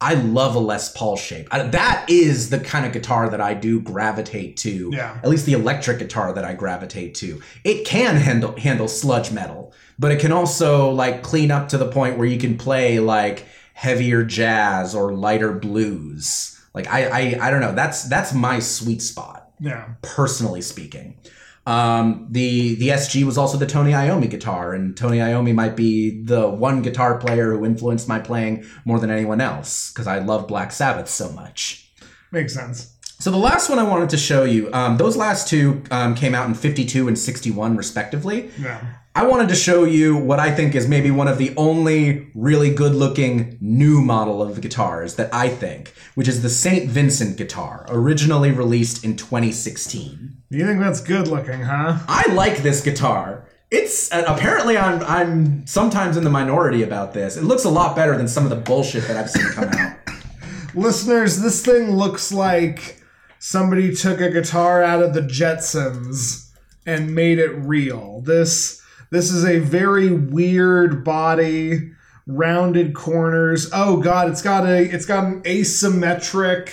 I 0.04 0.16
love 0.16 0.56
a 0.56 0.60
Les 0.60 0.92
Paul 0.92 1.16
shape. 1.16 1.48
I, 1.50 1.64
that 1.64 2.06
is 2.10 2.50
the 2.50 2.60
kind 2.60 2.86
of 2.86 2.92
guitar 2.92 3.30
that 3.30 3.40
I 3.40 3.54
do 3.54 3.80
gravitate 3.80 4.58
to. 4.58 4.90
Yeah. 4.92 5.18
At 5.24 5.30
least 5.30 5.46
the 5.46 5.54
electric 5.54 6.00
guitar 6.00 6.34
that 6.34 6.44
I 6.44 6.54
gravitate 6.56 7.16
to. 7.16 7.42
It 7.64 7.86
can 7.86 8.18
handle 8.18 8.54
handle 8.58 8.90
sludge 8.90 9.32
metal, 9.32 9.63
but 10.00 10.12
it 10.12 10.20
can 10.20 10.32
also 10.32 10.90
like 10.92 11.24
clean 11.24 11.52
up 11.52 11.70
to 11.70 11.78
the 11.78 11.90
point 11.90 12.18
where 12.18 12.28
you 12.28 12.38
can 12.40 12.58
play 12.58 13.00
like 13.00 13.46
heavier 13.74 14.24
jazz 14.24 14.94
or 14.96 15.14
lighter 15.14 15.52
blues. 15.54 16.60
Like 16.74 16.88
I 16.88 17.06
I, 17.06 17.48
I 17.48 17.52
don't 17.52 17.62
know. 17.62 17.74
That's 17.76 18.04
that's 18.10 18.34
my 18.34 18.60
sweet 18.60 19.02
spot 19.02 19.50
Yeah. 19.60 19.90
personally 20.02 20.62
speaking. 20.62 21.18
Um, 21.66 22.28
the 22.30 22.76
the 22.76 22.90
SG 22.90 23.24
was 23.24 23.38
also 23.38 23.58
the 23.58 23.66
Tony 23.66 23.92
Iommi 23.94 24.30
guitar, 24.30 24.74
and 24.74 24.98
Tony 24.98 25.20
Iommi 25.20 25.56
might 25.56 25.78
be 25.78 26.22
the 26.24 26.50
one 26.50 26.82
guitar 26.82 27.18
player 27.18 27.52
who 27.56 27.64
influenced 27.64 28.08
my 28.08 28.20
playing 28.20 28.66
more 28.84 29.00
than 29.00 29.10
anyone 29.10 29.40
else 29.40 29.90
because 29.92 30.06
I 30.06 30.20
love 30.20 30.46
Black 30.48 30.74
Sabbath 30.74 31.08
so 31.08 31.30
much. 31.32 31.90
Makes 32.34 32.54
sense. 32.54 32.90
So 33.20 33.32
the 33.32 33.38
last 33.38 33.70
one 33.70 33.80
I 33.80 33.84
wanted 33.84 34.10
to 34.10 34.18
show 34.18 34.44
you, 34.44 34.70
um, 34.74 34.98
those 34.98 35.16
last 35.16 35.48
two 35.48 35.82
um, 35.90 36.16
came 36.16 36.36
out 36.36 36.48
in 36.50 36.54
52 36.54 37.08
and 37.08 37.18
61 37.18 37.78
respectively. 37.78 38.50
Yeah. 38.60 38.84
I 39.16 39.28
wanted 39.28 39.50
to 39.50 39.56
show 39.56 39.84
you 39.84 40.18
what 40.18 40.40
I 40.40 40.50
think 40.50 40.74
is 40.74 40.88
maybe 40.88 41.12
one 41.12 41.28
of 41.28 41.38
the 41.38 41.54
only 41.56 42.32
really 42.34 42.74
good 42.74 42.96
looking 42.96 43.60
new 43.62 44.02
model 44.02 44.42
of 44.42 44.60
guitars 44.60 45.16
that 45.16 45.32
I 45.32 45.50
think, 45.50 45.94
which 46.16 46.28
is 46.28 46.42
the 46.42 46.50
St. 46.50 46.90
Vincent 46.90 47.38
guitar, 47.38 47.86
originally 47.90 48.50
released 48.50 49.04
in 49.04 49.16
2016. 49.16 50.38
You 50.50 50.66
think 50.66 50.80
that's 50.80 51.00
good 51.00 51.28
looking, 51.28 51.62
huh? 51.62 52.00
I 52.08 52.34
like 52.34 52.64
this 52.64 52.82
guitar. 52.82 53.48
It's 53.70 54.12
uh, 54.12 54.24
apparently 54.26 54.80
I'm 54.80 55.04
I'm 55.04 55.68
sometimes 55.68 56.18
in 56.18 56.24
the 56.24 56.32
minority 56.32 56.82
about 56.82 57.14
this. 57.14 57.38
It 57.38 57.44
looks 57.44 57.66
a 57.66 57.70
lot 57.70 57.96
better 57.96 58.18
than 58.18 58.28
some 58.28 58.46
of 58.46 58.50
the 58.50 58.56
bullshit 58.56 59.08
that 59.08 59.16
I've 59.16 59.30
seen 59.30 59.46
come 59.50 59.70
out. 59.70 59.98
Listeners, 60.76 61.40
this 61.40 61.64
thing 61.64 61.92
looks 61.92 62.32
like 62.32 63.00
somebody 63.38 63.96
took 63.96 64.20
a 64.22 64.32
guitar 64.32 64.82
out 64.82 65.04
of 65.04 65.14
the 65.14 65.22
Jetsons 65.22 66.50
and 66.88 67.14
made 67.14 67.38
it 67.38 67.52
real. 67.52 68.22
This 68.22 68.83
this 69.14 69.32
is 69.32 69.46
a 69.46 69.60
very 69.60 70.12
weird 70.12 71.04
body, 71.04 71.92
rounded 72.26 72.96
corners. 72.96 73.70
Oh 73.72 73.98
god, 73.98 74.30
it's 74.30 74.42
got 74.42 74.66
a 74.66 74.82
it's 74.84 75.06
got 75.06 75.24
an 75.26 75.44
asymmetric 75.44 76.72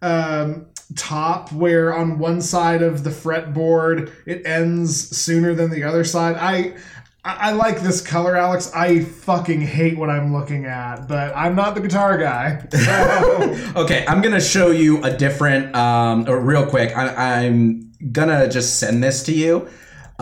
um, 0.00 0.66
top 0.96 1.50
where 1.50 1.92
on 1.92 2.20
one 2.20 2.40
side 2.40 2.82
of 2.82 3.02
the 3.02 3.10
fretboard 3.10 4.12
it 4.26 4.46
ends 4.46 5.16
sooner 5.16 5.54
than 5.54 5.70
the 5.70 5.82
other 5.82 6.04
side. 6.04 6.36
I 6.36 6.76
I 7.24 7.50
like 7.50 7.80
this 7.80 8.00
color, 8.00 8.36
Alex. 8.36 8.70
I 8.74 9.00
fucking 9.00 9.62
hate 9.62 9.98
what 9.98 10.08
I'm 10.08 10.32
looking 10.32 10.66
at, 10.66 11.08
but 11.08 11.36
I'm 11.36 11.56
not 11.56 11.74
the 11.74 11.80
guitar 11.80 12.16
guy. 12.16 12.64
Okay, 13.74 14.04
I'm 14.06 14.22
gonna 14.22 14.40
show 14.40 14.70
you 14.70 15.02
a 15.02 15.16
different. 15.16 15.74
Um, 15.74 16.24
real 16.26 16.66
quick, 16.66 16.96
I, 16.96 17.44
I'm 17.44 17.92
gonna 18.12 18.48
just 18.48 18.78
send 18.78 19.02
this 19.02 19.24
to 19.24 19.32
you. 19.32 19.68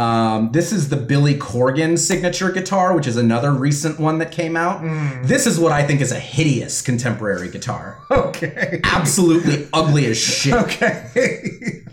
Um, 0.01 0.51
this 0.53 0.73
is 0.73 0.89
the 0.89 0.97
Billy 0.97 1.35
Corgan 1.35 1.99
signature 1.99 2.51
guitar, 2.51 2.97
which 2.97 3.07
is 3.07 3.19
another 3.19 3.53
recent 3.53 4.01
one 4.01 4.17
that 4.19 4.33
came 4.33 4.57
out. 4.57 4.81
This 5.27 5.47
is 5.47 5.61
what 5.61 5.73
I 5.73 5.87
think 5.87 6.01
is 6.01 6.11
a 6.11 6.19
hideous 6.19 6.81
contemporary 6.81 7.51
guitar. 7.51 7.99
okay. 8.11 8.81
Absolutely 8.83 9.69
ugly 9.75 10.07
as 10.07 10.19
shit. 10.19 10.55
Okay. 10.55 11.83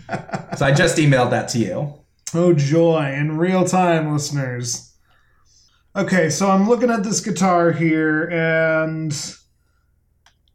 So 0.56 0.64
I 0.64 0.72
just 0.72 0.96
emailed 0.96 1.30
that 1.30 1.50
to 1.50 1.58
you. 1.58 1.94
oh 2.34 2.54
joy 2.54 3.12
in 3.12 3.36
real 3.36 3.66
time, 3.66 4.10
listeners. 4.10 4.90
Okay, 5.94 6.30
so 6.30 6.50
I'm 6.50 6.66
looking 6.66 6.88
at 6.90 7.04
this 7.04 7.20
guitar 7.20 7.72
here, 7.72 8.24
and 8.30 9.14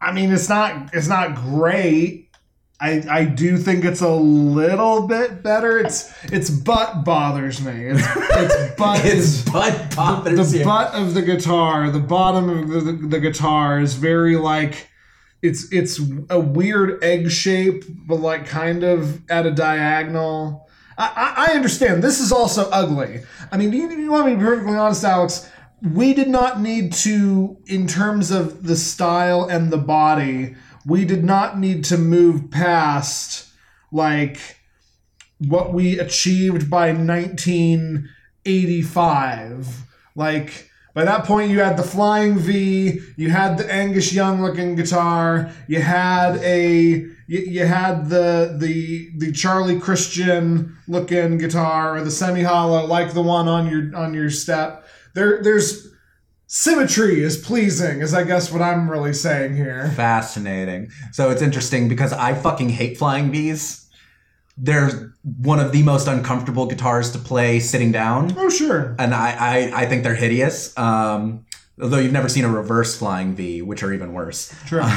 I 0.02 0.12
mean 0.12 0.32
it's 0.32 0.50
not 0.50 0.90
it's 0.92 1.08
not 1.08 1.36
great. 1.36 2.23
I, 2.84 3.02
I 3.10 3.24
do 3.24 3.58
think 3.58 3.86
it's 3.86 4.02
a 4.02 4.14
little 4.14 5.08
bit 5.08 5.42
better. 5.42 5.78
It's 5.78 6.14
its 6.26 6.50
butt 6.50 7.06
bothers 7.06 7.62
me. 7.62 7.72
It's, 7.72 8.02
it's 8.06 8.76
butt 8.76 9.00
His 9.06 9.46
butt 9.46 9.96
bothers 9.96 10.52
the 10.52 10.58
you. 10.60 10.66
butt 10.66 10.94
of 10.94 11.14
the 11.14 11.22
guitar, 11.22 11.90
the 11.90 12.02
bottom 12.02 12.50
of 12.50 12.68
the, 12.68 12.82
the, 12.82 13.08
the 13.08 13.20
guitar 13.22 13.80
is 13.80 13.94
very 13.94 14.36
like 14.36 14.90
it's 15.42 15.72
it's 15.72 16.02
a 16.30 16.38
weird 16.38 17.02
egg 17.02 17.32
shape, 17.32 17.86
but 18.06 18.18
like 18.18 18.46
kind 18.46 18.84
of 18.84 19.22
at 19.32 19.46
a 19.46 19.52
diagonal. 19.52 20.68
I, 20.98 21.06
I, 21.38 21.46
I 21.48 21.56
understand. 21.56 22.04
This 22.04 22.20
is 22.20 22.34
also 22.34 22.70
ugly. 22.70 23.22
I 23.50 23.56
mean, 23.56 23.72
you, 23.72 23.90
you 23.92 24.12
want 24.12 24.26
me 24.26 24.34
to 24.34 24.38
be 24.38 24.44
perfectly 24.44 24.76
honest, 24.76 25.06
Alex? 25.06 25.50
We 25.82 26.14
did 26.14 26.28
not 26.28 26.60
need 26.60 26.92
to, 26.94 27.58
in 27.66 27.88
terms 27.88 28.30
of 28.30 28.64
the 28.64 28.76
style 28.76 29.46
and 29.46 29.72
the 29.72 29.78
body, 29.78 30.56
we 30.86 31.06
did 31.06 31.24
not 31.24 31.58
need 31.58 31.86
to 31.86 31.98
move 31.98 32.52
past 32.52 33.50
like 33.92 34.58
what 35.40 35.74
we 35.74 35.98
achieved 36.00 36.70
by 36.70 36.92
1985. 36.92 39.84
Like 40.16 40.70
by 40.94 41.06
that 41.06 41.26
point, 41.26 41.50
you 41.52 41.60
had 41.60 41.78
the 41.78 41.84
Flying 41.84 42.38
V, 42.38 43.00
you 43.16 43.30
had 43.30 43.58
the 43.58 43.72
Angus 43.72 44.12
Young 44.14 44.42
looking 44.42 44.76
guitar, 44.76 45.52
you 45.68 45.82
had 45.82 46.38
a 46.38 47.08
you, 47.28 47.40
you 47.40 47.66
had 47.66 48.10
the 48.10 48.58
the 48.60 49.12
the 49.18 49.32
Charlie 49.32 49.80
Christian 49.80 50.78
looking 50.88 51.38
guitar 51.38 51.98
or 51.98 52.04
the 52.04 52.12
semi 52.12 52.44
hollow 52.44 52.86
like 52.86 53.14
the 53.14 53.22
one 53.22 53.48
on 53.48 53.68
your 53.68 53.96
on 53.96 54.14
your 54.14 54.30
step. 54.30 54.86
There 55.14 55.42
there's 55.42 55.93
symmetry 56.54 57.24
is 57.24 57.36
pleasing 57.36 58.02
is 58.02 58.14
I 58.14 58.24
guess 58.24 58.52
what 58.52 58.62
I'm 58.62 58.88
really 58.90 59.14
saying 59.14 59.56
here. 59.56 59.92
Fascinating. 59.96 60.92
So 61.12 61.32
it's 61.32 61.42
interesting 61.42 61.90
because 61.90 62.14
I 62.14 62.36
fucking 62.36 62.70
hate 62.70 62.96
flying 62.98 63.32
V's. 63.32 63.90
They're 64.56 65.16
one 65.24 65.60
of 65.60 65.72
the 65.72 65.82
most 65.82 66.08
uncomfortable 66.08 66.68
guitars 66.68 67.10
to 67.14 67.18
play 67.18 67.60
sitting 67.60 67.92
down, 67.92 68.36
Oh 68.38 68.50
sure. 68.52 68.96
and 69.00 69.16
I 69.16 69.32
I, 69.74 69.82
I 69.82 69.86
think 69.88 70.04
they're 70.04 70.14
hideous. 70.14 70.78
Um, 70.78 71.46
although 71.82 71.98
you've 71.98 72.12
never 72.14 72.30
seen 72.30 72.46
a 72.46 72.50
reverse 72.50 72.96
flying 72.96 73.34
V, 73.36 73.64
which 73.64 73.82
are 73.82 73.92
even 73.92 74.14
worse. 74.14 74.54
True. 74.68 74.84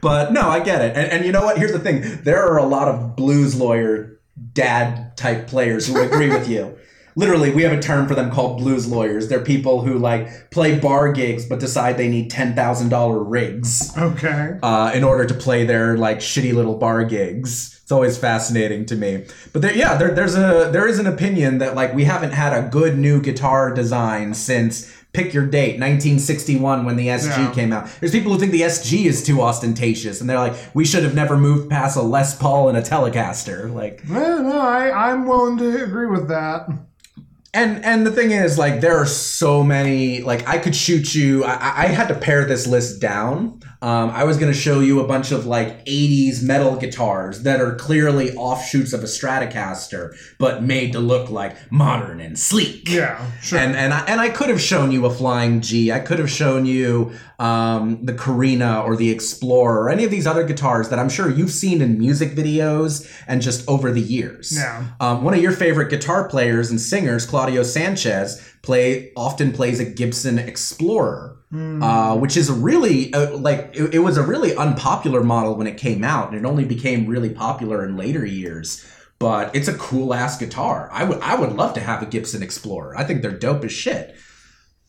But 0.00 0.32
no, 0.32 0.42
I 0.48 0.58
get 0.58 0.82
it. 0.82 0.96
And, 0.96 1.10
and 1.12 1.24
you 1.24 1.30
know 1.30 1.44
what? 1.44 1.56
Here's 1.56 1.70
the 1.72 1.78
thing: 1.78 2.02
there 2.24 2.44
are 2.44 2.58
a 2.58 2.66
lot 2.66 2.88
of 2.88 3.14
blues 3.14 3.54
lawyer 3.54 4.18
dad 4.52 5.16
type 5.16 5.46
players 5.46 5.86
who 5.86 6.00
agree 6.00 6.28
with 6.28 6.48
you. 6.48 6.76
Literally, 7.16 7.50
we 7.52 7.62
have 7.62 7.72
a 7.72 7.80
term 7.80 8.06
for 8.06 8.14
them 8.14 8.30
called 8.30 8.58
blues 8.58 8.86
lawyers. 8.88 9.28
They're 9.28 9.40
people 9.40 9.82
who 9.82 9.98
like 9.98 10.50
play 10.50 10.78
bar 10.78 11.12
gigs 11.12 11.46
but 11.46 11.60
decide 11.60 11.96
they 11.96 12.08
need 12.08 12.30
ten 12.30 12.54
thousand 12.54 12.88
dollar 12.90 13.22
rigs 13.22 13.96
Okay. 13.96 14.58
uh, 14.62 14.92
in 14.94 15.04
order 15.04 15.24
to 15.26 15.34
play 15.34 15.64
their 15.64 15.96
like 15.96 16.18
shitty 16.18 16.52
little 16.54 16.76
bar 16.76 17.04
gigs 17.04 17.80
It's 17.82 17.92
always 17.92 18.16
fascinating 18.18 18.86
to 18.86 18.96
me. 18.96 19.24
But 19.52 19.62
there, 19.62 19.74
yeah, 19.76 19.96
there, 19.96 20.14
there's 20.14 20.34
a 20.36 20.70
there 20.72 20.86
is 20.86 20.98
an 20.98 21.06
opinion 21.06 21.58
that 21.58 21.74
like 21.74 21.94
we 21.94 22.04
haven't 22.04 22.32
had 22.32 22.52
a 22.52 22.68
good 22.68 22.98
new 22.98 23.20
guitar 23.20 23.72
design 23.72 24.34
since 24.34 24.94
pick 25.14 25.32
your 25.32 25.46
date 25.46 25.80
1961 25.80 26.84
when 26.84 26.96
the 26.96 27.08
SG 27.08 27.28
Yeah. 27.36 27.50
came 27.52 27.72
out. 27.72 27.88
There's 27.98 28.12
people 28.12 28.30
who 28.32 28.38
think 28.38 28.52
the 28.52 28.60
SG 28.60 29.06
is 29.06 29.24
too 29.24 29.40
ostentatious, 29.40 30.20
and 30.20 30.28
they're 30.28 30.38
like, 30.38 30.54
we 30.74 30.84
should 30.84 31.02
have 31.02 31.14
never 31.14 31.36
moved 31.36 31.70
past 31.70 31.96
a 31.96 32.02
Les 32.02 32.36
Paul 32.38 32.68
and 32.68 32.76
a 32.76 32.82
Telecaster. 32.82 33.72
Like, 33.72 34.02
Yeah, 34.08 34.38
no, 34.42 34.60
I, 34.60 35.10
I'm 35.10 35.26
willing 35.26 35.56
to 35.58 35.82
agree 35.82 36.06
with 36.08 36.28
that. 36.28 36.68
And 37.54 37.84
and 37.84 38.06
the 38.06 38.12
thing 38.12 38.30
is, 38.30 38.58
like, 38.58 38.80
there 38.80 38.96
are 38.98 39.06
so 39.06 39.62
many. 39.62 40.20
Like, 40.20 40.46
I 40.48 40.58
could 40.58 40.76
shoot 40.76 41.14
you. 41.14 41.44
I, 41.44 41.84
I 41.84 41.86
had 41.86 42.08
to 42.08 42.14
pare 42.14 42.44
this 42.44 42.66
list 42.66 43.00
down. 43.00 43.60
Um, 43.80 44.10
I 44.10 44.24
was 44.24 44.36
gonna 44.36 44.54
show 44.54 44.80
you 44.80 45.00
a 45.00 45.06
bunch 45.06 45.30
of 45.30 45.46
like 45.46 45.84
'80s 45.86 46.42
metal 46.42 46.76
guitars 46.76 47.42
that 47.42 47.60
are 47.60 47.74
clearly 47.76 48.34
offshoots 48.34 48.92
of 48.92 49.02
a 49.02 49.06
Stratocaster, 49.06 50.16
but 50.38 50.62
made 50.62 50.92
to 50.92 50.98
look 50.98 51.30
like 51.30 51.56
modern 51.70 52.20
and 52.20 52.38
sleek. 52.38 52.88
Yeah, 52.88 53.24
sure. 53.40 53.58
And 53.58 53.76
and 53.76 53.94
I, 53.94 54.04
and 54.06 54.20
I 54.20 54.30
could 54.30 54.48
have 54.48 54.60
shown 54.60 54.90
you 54.90 55.06
a 55.06 55.10
Flying 55.10 55.60
G. 55.60 55.92
I 55.92 56.00
could 56.00 56.18
have 56.18 56.30
shown 56.30 56.66
you 56.66 57.12
um, 57.38 58.04
the 58.04 58.14
Carina 58.14 58.82
or 58.82 58.96
the 58.96 59.10
Explorer 59.10 59.84
or 59.84 59.90
any 59.90 60.04
of 60.04 60.10
these 60.10 60.26
other 60.26 60.44
guitars 60.44 60.88
that 60.88 60.98
I'm 60.98 61.08
sure 61.08 61.30
you've 61.30 61.52
seen 61.52 61.80
in 61.80 61.98
music 61.98 62.32
videos 62.32 63.08
and 63.28 63.40
just 63.40 63.68
over 63.68 63.92
the 63.92 64.00
years. 64.00 64.52
Yeah. 64.56 64.86
Um, 64.98 65.22
one 65.22 65.34
of 65.34 65.40
your 65.40 65.52
favorite 65.52 65.88
guitar 65.90 66.28
players 66.28 66.70
and 66.70 66.80
singers, 66.80 67.26
Claudio 67.26 67.62
Sanchez, 67.62 68.44
play 68.68 69.10
often 69.16 69.50
plays 69.52 69.80
a 69.80 69.84
Gibson 69.84 70.38
Explorer. 70.38 71.34
Uh, 71.50 72.14
which 72.14 72.36
is 72.36 72.50
a 72.50 72.52
really 72.52 73.10
uh, 73.14 73.34
like 73.38 73.70
it, 73.72 73.94
it 73.94 73.98
was 74.00 74.18
a 74.18 74.22
really 74.22 74.54
unpopular 74.54 75.24
model 75.24 75.54
when 75.54 75.66
it 75.66 75.78
came 75.78 76.04
out, 76.04 76.28
and 76.28 76.36
it 76.36 76.46
only 76.46 76.66
became 76.66 77.06
really 77.06 77.30
popular 77.30 77.82
in 77.86 77.96
later 77.96 78.26
years. 78.26 78.84
But 79.18 79.56
it's 79.56 79.66
a 79.66 79.72
cool 79.78 80.12
ass 80.12 80.36
guitar. 80.38 80.90
I 80.92 81.04
would 81.04 81.18
I 81.22 81.34
would 81.40 81.54
love 81.54 81.72
to 81.74 81.80
have 81.80 82.02
a 82.02 82.06
Gibson 82.06 82.42
Explorer. 82.42 82.94
I 82.98 83.04
think 83.04 83.22
they're 83.22 83.38
dope 83.38 83.64
as 83.64 83.72
shit. 83.72 84.14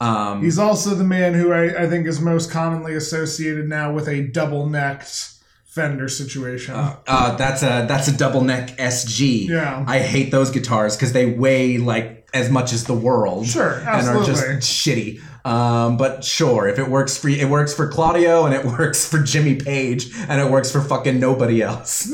Um, 0.01 0.43
He's 0.43 0.59
also 0.59 0.95
the 0.95 1.05
man 1.05 1.33
who 1.33 1.53
I, 1.53 1.83
I 1.83 1.89
think 1.89 2.05
is 2.07 2.19
most 2.19 2.51
commonly 2.51 2.93
associated 2.93 3.69
now 3.69 3.93
with 3.93 4.09
a 4.09 4.27
double 4.27 4.67
necked 4.67 5.29
Fender 5.65 6.09
situation. 6.09 6.73
uh, 6.75 7.37
that's 7.37 7.63
a 7.63 7.85
that's 7.87 8.09
a 8.09 8.17
double 8.17 8.41
neck 8.41 8.75
SG. 8.77 9.47
Yeah. 9.47 9.85
I 9.87 9.99
hate 9.99 10.29
those 10.31 10.51
guitars 10.51 10.97
because 10.97 11.13
they 11.13 11.27
weigh 11.27 11.77
like 11.77 12.18
as 12.33 12.49
much 12.49 12.73
as 12.73 12.83
the 12.85 12.93
world. 12.93 13.47
Sure, 13.47 13.81
absolutely. 13.85 14.29
and 14.29 14.39
are 14.39 14.55
just 14.59 14.69
shitty. 14.69 15.21
Um, 15.45 15.97
but 15.97 16.23
sure, 16.23 16.67
if 16.67 16.77
it 16.79 16.87
works 16.89 17.17
for 17.17 17.29
it 17.29 17.49
works 17.49 17.73
for 17.73 17.87
Claudio 17.87 18.45
and 18.45 18.53
it 18.53 18.65
works 18.79 19.07
for 19.07 19.19
Jimmy 19.19 19.55
Page 19.55 20.11
and 20.27 20.41
it 20.41 20.51
works 20.51 20.71
for 20.71 20.81
fucking 20.81 21.19
nobody 21.19 21.61
else. 21.61 22.13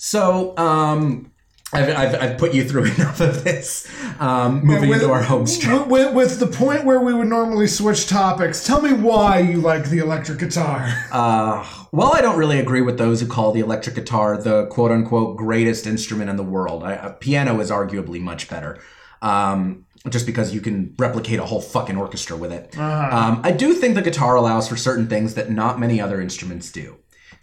So, 0.00 0.56
um, 0.56 1.32
I've, 1.72 1.88
I've, 1.90 2.14
I've 2.14 2.38
put 2.38 2.54
you 2.54 2.66
through 2.66 2.84
enough 2.94 3.20
of 3.20 3.44
this. 3.44 3.86
Um, 4.18 4.64
moving 4.64 4.88
with, 4.88 5.02
into 5.02 5.12
our 5.12 5.22
home 5.22 5.46
stretch. 5.46 5.86
with, 5.86 6.14
with, 6.14 6.38
the 6.38 6.46
point 6.46 6.84
where 6.84 7.00
we 7.00 7.12
would 7.12 7.28
normally 7.28 7.66
switch 7.66 8.06
topics, 8.06 8.64
tell 8.64 8.80
me 8.80 8.92
why 8.92 9.40
you 9.40 9.60
like 9.60 9.84
the 9.90 9.98
electric 9.98 10.38
guitar. 10.38 10.88
Uh, 11.18 11.66
well, 11.90 12.12
I 12.14 12.20
don't 12.20 12.38
really 12.38 12.60
agree 12.60 12.82
with 12.82 12.98
those 12.98 13.20
who 13.20 13.26
call 13.26 13.50
the 13.50 13.60
electric 13.60 13.94
guitar 13.94 14.36
the 14.36 14.66
quote 14.66 14.90
unquote 14.90 15.36
greatest 15.36 15.86
instrument 15.86 16.28
in 16.28 16.36
the 16.36 16.42
world. 16.42 16.84
I, 16.84 16.92
a 16.92 17.10
piano 17.12 17.58
is 17.60 17.70
arguably 17.70 18.20
much 18.20 18.48
better. 18.48 18.78
Um, 19.22 19.86
just 20.08 20.26
because 20.26 20.54
you 20.54 20.60
can 20.60 20.94
replicate 20.98 21.38
a 21.38 21.44
whole 21.44 21.60
fucking 21.60 21.96
orchestra 21.96 22.36
with 22.36 22.52
it. 22.52 22.76
Um, 22.78 23.40
I 23.42 23.52
do 23.52 23.74
think 23.74 23.94
the 23.94 24.02
guitar 24.02 24.36
allows 24.36 24.68
for 24.68 24.76
certain 24.76 25.08
things 25.08 25.34
that 25.34 25.50
not 25.50 25.80
many 25.80 26.00
other 26.00 26.20
instruments 26.20 26.70
do. 26.70 26.96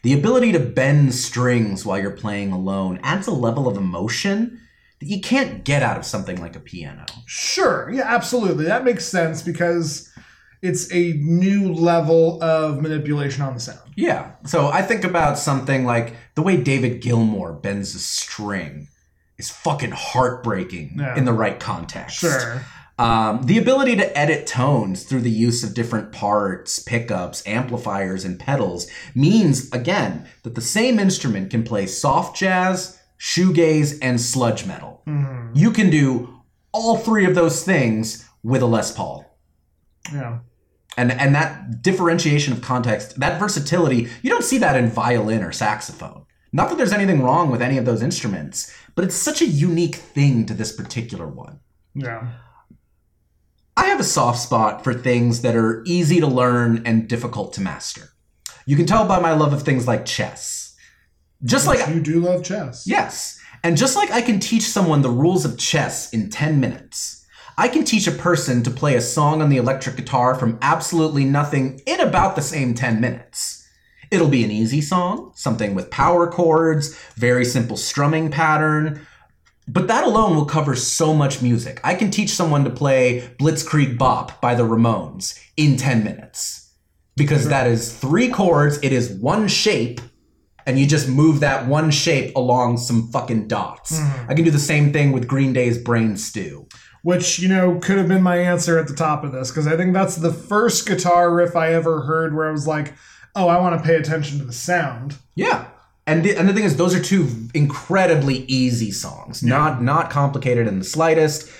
The 0.06 0.14
ability 0.14 0.52
to 0.52 0.60
bend 0.60 1.16
strings 1.16 1.84
while 1.84 1.98
you're 2.00 2.12
playing 2.12 2.52
alone 2.52 3.00
adds 3.02 3.26
a 3.26 3.32
level 3.32 3.68
of 3.68 3.76
emotion 3.76 4.62
that 5.00 5.08
you 5.08 5.20
can't 5.20 5.64
get 5.64 5.82
out 5.82 5.98
of 5.98 6.06
something 6.06 6.40
like 6.40 6.56
a 6.56 6.60
piano. 6.60 7.08
Sure, 7.26 7.90
yeah, 7.92 8.04
absolutely. 8.06 8.66
That 8.66 8.84
makes 8.86 9.04
sense 9.06 9.42
because 9.42 10.14
it's 10.62 10.94
a 10.94 11.14
new 11.14 11.74
level 11.74 12.40
of 12.44 12.84
manipulation 12.84 13.42
on 13.42 13.56
the 13.56 13.60
sound. 13.60 13.80
Yeah. 13.96 14.34
So 14.46 14.68
I 14.68 14.84
think 14.84 15.06
about 15.06 15.40
something 15.40 15.86
like 15.86 16.14
the 16.36 16.44
way 16.44 16.58
David 16.58 17.02
Gilmour 17.02 17.54
bends 17.60 17.96
a 17.96 18.00
string 18.00 18.90
is 19.40 19.50
fucking 19.50 19.92
heartbreaking 19.92 20.98
Yeah. 21.00 21.16
in 21.18 21.26
the 21.26 21.34
right 21.34 21.60
context. 21.60 22.18
Sure. 22.18 22.62
Um, 22.98 23.44
the 23.44 23.58
ability 23.58 23.98
to 23.98 24.18
edit 24.18 24.48
tones 24.48 25.04
through 25.04 25.22
the 25.22 25.30
use 25.30 25.64
of 25.64 25.74
different 25.74 26.14
parts, 26.14 26.80
pickups, 26.80 27.46
amplifiers, 27.46 28.24
and 28.24 28.40
pedals 28.40 28.88
means, 29.14 29.70
again, 29.74 30.28
that 30.44 30.56
the 30.56 30.62
same 30.62 30.98
instrument 30.98 31.50
can 31.52 31.64
play 31.64 31.88
soft 31.88 32.38
jazz, 32.38 32.98
shoegaze, 33.20 33.98
and 34.02 34.22
sludge 34.22 34.66
metal. 34.66 35.02
You 35.54 35.72
can 35.72 35.90
do 35.90 36.40
all 36.72 36.98
three 36.98 37.26
of 37.26 37.36
those 37.36 37.64
things 37.64 38.28
with 38.44 38.62
a 38.62 38.66
Les 38.66 38.92
Paul 38.92 39.26
Yeah. 40.14 40.40
and 40.98 41.12
and 41.12 41.34
that 41.36 41.82
differentiation 41.82 42.54
of 42.54 42.62
context 42.62 43.20
that 43.20 43.40
versatility 43.40 44.08
you 44.22 44.30
don't 44.30 44.44
see 44.44 44.58
that 44.60 44.76
in 44.76 44.88
violin 44.90 45.42
or 45.42 45.52
saxophone 45.52 46.26
not 46.54 46.70
that 46.70 46.78
there's 46.78 46.92
anything 46.94 47.24
wrong 47.24 47.50
with 47.50 47.62
any 47.62 47.78
of 47.78 47.86
those 47.86 48.02
instruments 48.04 48.72
but 48.94 49.04
it's 49.06 49.16
such 49.16 49.42
a 49.42 49.46
unique 49.48 49.96
thing 49.96 50.46
to 50.46 50.54
this 50.54 50.72
particular 50.76 51.28
one 51.28 51.60
Yeah. 51.96 52.28
I 53.78 53.86
have 53.86 54.00
a 54.00 54.04
soft 54.04 54.40
spot 54.40 54.84
for 54.84 54.94
things 54.94 55.42
that 55.42 55.56
are 55.56 55.84
easy 55.86 56.20
to 56.20 56.28
learn 56.28 56.82
and 56.86 57.08
difficult 57.08 57.54
to 57.54 57.62
master 57.62 58.10
you 58.66 58.76
can 58.76 58.86
tell 58.86 59.08
by 59.08 59.20
my 59.20 59.34
love 59.34 59.54
of 59.54 59.64
things 59.64 59.88
like 59.88 60.06
chess 60.06 60.66
just 61.46 61.68
like 61.68 61.88
you 61.94 62.02
do 62.02 62.20
love 62.20 62.44
chess. 62.44 62.88
Yes. 62.88 63.40
And 63.64 63.78
just 63.78 63.96
like 63.96 64.12
I 64.12 64.22
can 64.22 64.40
teach 64.40 64.64
someone 64.64 65.02
the 65.02 65.10
rules 65.10 65.46
of 65.46 65.58
chess 65.58 66.12
in 66.12 66.30
10 66.30 66.60
minutes, 66.60 67.26
I 67.58 67.68
can 67.68 67.84
teach 67.84 68.08
a 68.08 68.12
person 68.12 68.64
to 68.64 68.72
play 68.72 68.96
a 68.96 69.02
song 69.02 69.42
on 69.42 69.50
the 69.50 69.58
electric 69.58 69.96
guitar 69.96 70.36
from 70.36 70.58
absolutely 70.62 71.24
nothing 71.24 71.82
in 71.86 72.00
about 72.00 72.36
the 72.36 72.42
same 72.42 72.74
10 72.74 73.00
minutes. 73.00 73.68
It'll 74.12 74.28
be 74.28 74.44
an 74.44 74.52
easy 74.52 74.82
song, 74.82 75.32
something 75.36 75.74
with 75.74 75.90
power 75.90 76.28
chords, 76.28 76.98
very 77.16 77.44
simple 77.44 77.78
strumming 77.78 78.30
pattern, 78.30 79.06
but 79.68 79.88
that 79.88 80.04
alone 80.04 80.36
will 80.36 80.46
cover 80.46 80.76
so 80.76 81.14
much 81.14 81.42
music. 81.42 81.80
I 81.84 81.96
can 81.96 82.12
teach 82.12 82.30
someone 82.30 82.64
to 82.66 82.70
play 82.70 83.30
Blitzkrieg 83.40 83.98
Bop 83.98 84.40
by 84.42 84.56
the 84.56 84.64
Ramones 84.64 85.40
in 85.58 85.78
10 85.78 86.04
minutes. 86.04 86.74
Because 87.18 87.48
that 87.48 87.66
is 87.66 87.98
three 87.98 88.30
chords, 88.30 88.78
it 88.84 88.92
is 88.92 89.10
one 89.10 89.48
shape, 89.48 90.02
and 90.66 90.78
you 90.78 90.86
just 90.86 91.08
move 91.08 91.40
that 91.40 91.66
one 91.66 91.90
shape 91.90 92.36
along 92.36 92.78
some 92.78 93.10
fucking 93.12 93.48
dots. 93.48 93.98
Mm-hmm. 93.98 94.32
I 94.32 94.34
can 94.34 94.44
do 94.44 94.52
the 94.52 94.60
same 94.60 94.92
thing 94.92 95.14
with 95.14 95.28
Green 95.28 95.54
Day's 95.54 95.78
Brain 95.78 96.18
Stew. 96.18 96.68
Which, 97.04 97.40
you 97.40 97.48
know, 97.48 97.80
could 97.80 97.98
have 97.98 98.08
been 98.08 98.24
my 98.24 98.38
answer 98.38 98.80
at 98.80 98.88
the 98.88 98.96
top 98.96 99.24
of 99.24 99.32
this 99.32 99.52
because 99.52 99.68
I 99.68 99.78
think 99.78 99.94
that's 99.94 100.16
the 100.16 100.34
first 100.34 100.88
guitar 100.88 101.34
riff 101.34 101.56
I 101.56 101.72
ever 101.72 102.02
heard 102.02 102.36
where 102.36 102.50
I 102.50 102.52
was 102.52 102.68
like, 102.68 102.96
oh, 103.36 103.48
I 103.48 103.60
want 103.60 103.80
to 103.80 103.86
pay 103.86 103.96
attention 103.96 104.40
to 104.40 104.44
the 104.44 104.52
sound. 104.52 105.16
Yeah. 105.36 105.68
And 106.08 106.24
the, 106.24 106.38
and 106.38 106.48
the 106.48 106.54
thing 106.54 106.66
is, 106.66 106.78
those 106.78 106.94
are 106.94 107.02
two 107.02 107.50
incredibly 107.54 108.40
easy 108.46 108.92
songs, 108.92 109.42
not 109.42 109.82
not 109.82 110.10
complicated 110.10 110.68
in 110.68 110.80
the 110.80 110.86
slightest. 110.86 111.52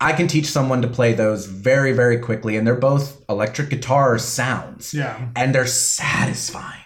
I 0.00 0.12
can 0.12 0.26
teach 0.26 0.46
someone 0.46 0.82
to 0.82 0.88
play 0.88 1.12
those 1.12 1.46
very 1.46 1.92
very 1.92 2.18
quickly, 2.18 2.56
and 2.56 2.66
they're 2.66 2.74
both 2.74 3.24
electric 3.28 3.70
guitar 3.70 4.18
sounds. 4.18 4.92
Yeah. 4.92 5.28
and 5.36 5.54
they're 5.54 5.66
satisfying. 5.66 6.80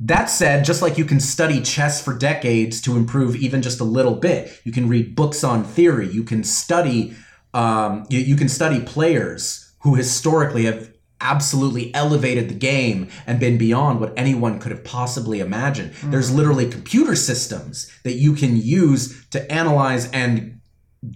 That 0.00 0.26
said, 0.26 0.64
just 0.64 0.82
like 0.82 0.98
you 0.98 1.04
can 1.06 1.20
study 1.20 1.62
chess 1.62 2.02
for 2.02 2.16
decades 2.16 2.80
to 2.82 2.96
improve 2.96 3.34
even 3.36 3.62
just 3.62 3.80
a 3.80 3.84
little 3.84 4.14
bit, 4.14 4.60
you 4.64 4.72
can 4.72 4.88
read 4.88 5.14
books 5.16 5.42
on 5.42 5.64
theory. 5.64 6.08
You 6.08 6.22
can 6.22 6.44
study, 6.44 7.14
um, 7.54 8.04
you, 8.10 8.18
you 8.18 8.36
can 8.36 8.48
study 8.48 8.80
players 8.80 9.72
who 9.80 9.94
historically 9.94 10.64
have 10.64 10.90
absolutely 11.20 11.94
elevated 11.94 12.48
the 12.48 12.54
game 12.54 13.08
and 13.26 13.40
been 13.40 13.58
beyond 13.58 14.00
what 14.00 14.12
anyone 14.16 14.58
could 14.58 14.72
have 14.72 14.84
possibly 14.84 15.40
imagined. 15.40 15.92
There's 16.04 16.28
mm-hmm. 16.28 16.36
literally 16.36 16.70
computer 16.70 17.16
systems 17.16 17.90
that 18.04 18.14
you 18.14 18.34
can 18.34 18.56
use 18.56 19.26
to 19.30 19.50
analyze 19.50 20.10
and 20.10 20.60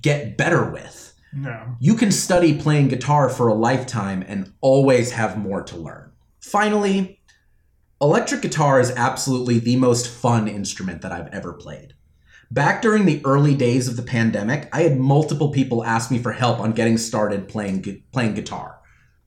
get 0.00 0.36
better 0.36 0.70
with. 0.70 1.14
No. 1.32 1.76
You 1.78 1.94
can 1.94 2.10
study 2.10 2.58
playing 2.58 2.88
guitar 2.88 3.28
for 3.28 3.48
a 3.48 3.54
lifetime 3.54 4.24
and 4.26 4.52
always 4.60 5.12
have 5.12 5.38
more 5.38 5.62
to 5.62 5.76
learn. 5.76 6.12
Finally, 6.40 7.20
electric 8.00 8.42
guitar 8.42 8.80
is 8.80 8.90
absolutely 8.92 9.58
the 9.58 9.76
most 9.76 10.08
fun 10.08 10.48
instrument 10.48 11.02
that 11.02 11.12
I've 11.12 11.28
ever 11.28 11.52
played. 11.52 11.94
Back 12.50 12.82
during 12.82 13.04
the 13.04 13.20
early 13.24 13.54
days 13.54 13.86
of 13.86 13.96
the 13.96 14.02
pandemic, 14.02 14.68
I 14.72 14.82
had 14.82 14.98
multiple 14.98 15.50
people 15.52 15.84
ask 15.84 16.10
me 16.10 16.18
for 16.18 16.32
help 16.32 16.58
on 16.58 16.72
getting 16.72 16.98
started 16.98 17.48
playing 17.48 18.02
playing 18.10 18.34
guitar. 18.34 18.79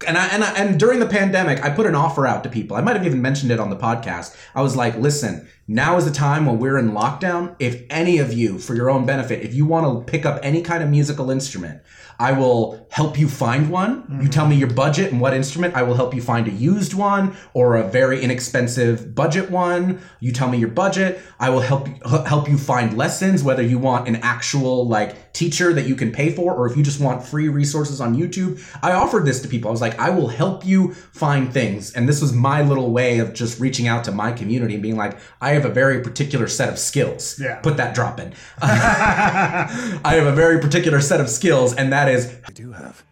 And 0.05 0.17
I, 0.17 0.27
and 0.27 0.43
I, 0.43 0.51
and 0.53 0.79
during 0.79 0.99
the 0.99 1.05
pandemic, 1.05 1.63
I 1.63 1.69
put 1.69 1.85
an 1.85 1.95
offer 1.95 2.25
out 2.25 2.43
to 2.43 2.49
people. 2.49 2.77
I 2.77 2.81
might 2.81 2.95
have 2.95 3.05
even 3.05 3.21
mentioned 3.21 3.51
it 3.51 3.59
on 3.59 3.69
the 3.69 3.75
podcast. 3.75 4.35
I 4.55 4.61
was 4.61 4.75
like, 4.75 4.95
"Listen, 4.97 5.47
Now 5.67 5.95
is 5.95 6.03
the 6.03 6.11
time 6.11 6.45
when 6.45 6.59
we're 6.59 6.77
in 6.77 6.91
lockdown. 6.91 7.55
If 7.57 7.83
any 7.89 8.17
of 8.17 8.33
you, 8.33 8.59
for 8.59 8.75
your 8.75 8.89
own 8.89 9.05
benefit, 9.05 9.43
if 9.43 9.53
you 9.53 9.65
want 9.65 9.85
to 9.85 10.11
pick 10.11 10.25
up 10.25 10.39
any 10.43 10.61
kind 10.61 10.83
of 10.83 10.89
musical 10.89 11.31
instrument, 11.31 11.81
I 12.19 12.33
will 12.33 12.85
help 12.91 13.17
you 13.17 13.27
find 13.27 13.69
one. 13.69 14.19
You 14.21 14.27
tell 14.27 14.47
me 14.47 14.55
your 14.55 14.69
budget 14.69 15.11
and 15.11 15.19
what 15.19 15.33
instrument. 15.33 15.73
I 15.73 15.83
will 15.83 15.95
help 15.95 16.13
you 16.13 16.21
find 16.21 16.47
a 16.47 16.51
used 16.51 16.93
one 16.93 17.35
or 17.53 17.77
a 17.77 17.87
very 17.87 18.21
inexpensive 18.21 19.15
budget 19.15 19.49
one. 19.49 19.99
You 20.19 20.31
tell 20.31 20.47
me 20.49 20.57
your 20.57 20.69
budget. 20.69 21.19
I 21.39 21.49
will 21.49 21.61
help 21.61 21.87
help 22.05 22.47
you 22.49 22.57
find 22.57 22.95
lessons, 22.97 23.41
whether 23.43 23.63
you 23.63 23.79
want 23.79 24.07
an 24.07 24.17
actual 24.17 24.87
like 24.87 25.33
teacher 25.33 25.73
that 25.73 25.87
you 25.87 25.95
can 25.95 26.11
pay 26.11 26.31
for, 26.31 26.53
or 26.53 26.67
if 26.67 26.77
you 26.77 26.83
just 26.83 27.01
want 27.01 27.23
free 27.25 27.49
resources 27.49 27.99
on 27.99 28.15
YouTube. 28.15 28.63
I 28.83 28.91
offered 28.91 29.25
this 29.25 29.41
to 29.41 29.47
people. 29.47 29.69
I 29.69 29.71
was 29.71 29.81
like, 29.81 29.97
I 29.97 30.11
will 30.11 30.27
help 30.27 30.65
you 30.65 30.93
find 30.93 31.51
things, 31.51 31.93
and 31.93 32.07
this 32.07 32.21
was 32.21 32.31
my 32.31 32.61
little 32.61 32.91
way 32.91 33.17
of 33.19 33.33
just 33.33 33.59
reaching 33.59 33.87
out 33.87 34.03
to 34.03 34.11
my 34.11 34.31
community 34.31 34.75
and 34.75 34.83
being 34.83 34.97
like, 34.97 35.17
I 35.41 35.52
have 35.53 35.65
a 35.65 35.69
very 35.69 36.01
particular 36.01 36.47
set 36.47 36.69
of 36.69 36.77
skills. 36.77 37.39
Yeah. 37.39 37.59
Put 37.61 37.77
that 37.77 37.95
drop 37.95 38.19
in. 38.19 38.33
I 38.61 40.13
have 40.15 40.27
a 40.27 40.31
very 40.31 40.59
particular 40.59 41.01
set 41.01 41.19
of 41.21 41.29
skills, 41.29 41.73
and 41.73 41.91
that 41.93 42.09
is 42.09 42.35
I 42.47 42.51
do 42.51 42.71
have 42.71 43.03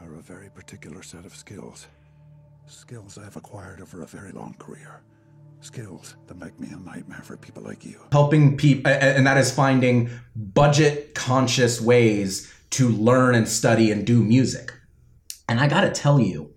are 0.00 0.14
a 0.14 0.22
very 0.22 0.50
particular 0.50 1.02
set 1.02 1.24
of 1.24 1.34
skills. 1.34 1.86
Skills 2.66 3.18
I've 3.18 3.36
acquired 3.36 3.80
over 3.80 4.02
a 4.02 4.06
very 4.06 4.32
long 4.32 4.54
career. 4.58 5.02
Skills 5.60 6.16
that 6.26 6.36
make 6.38 6.58
me 6.58 6.68
a 6.72 6.76
nightmare 6.76 7.22
for 7.22 7.36
people 7.36 7.62
like 7.62 7.84
you. 7.84 8.00
helping 8.10 8.56
people, 8.56 8.90
and 8.90 9.24
that 9.26 9.36
is 9.36 9.52
finding 9.52 10.10
budget 10.34 11.14
conscious 11.14 11.80
ways 11.80 12.52
to 12.70 12.88
learn 12.88 13.34
and 13.34 13.48
study 13.48 13.92
and 13.92 14.04
do 14.04 14.22
music. 14.24 14.72
And 15.48 15.60
I 15.60 15.68
gotta 15.68 15.90
tell 15.90 16.18
you, 16.18 16.50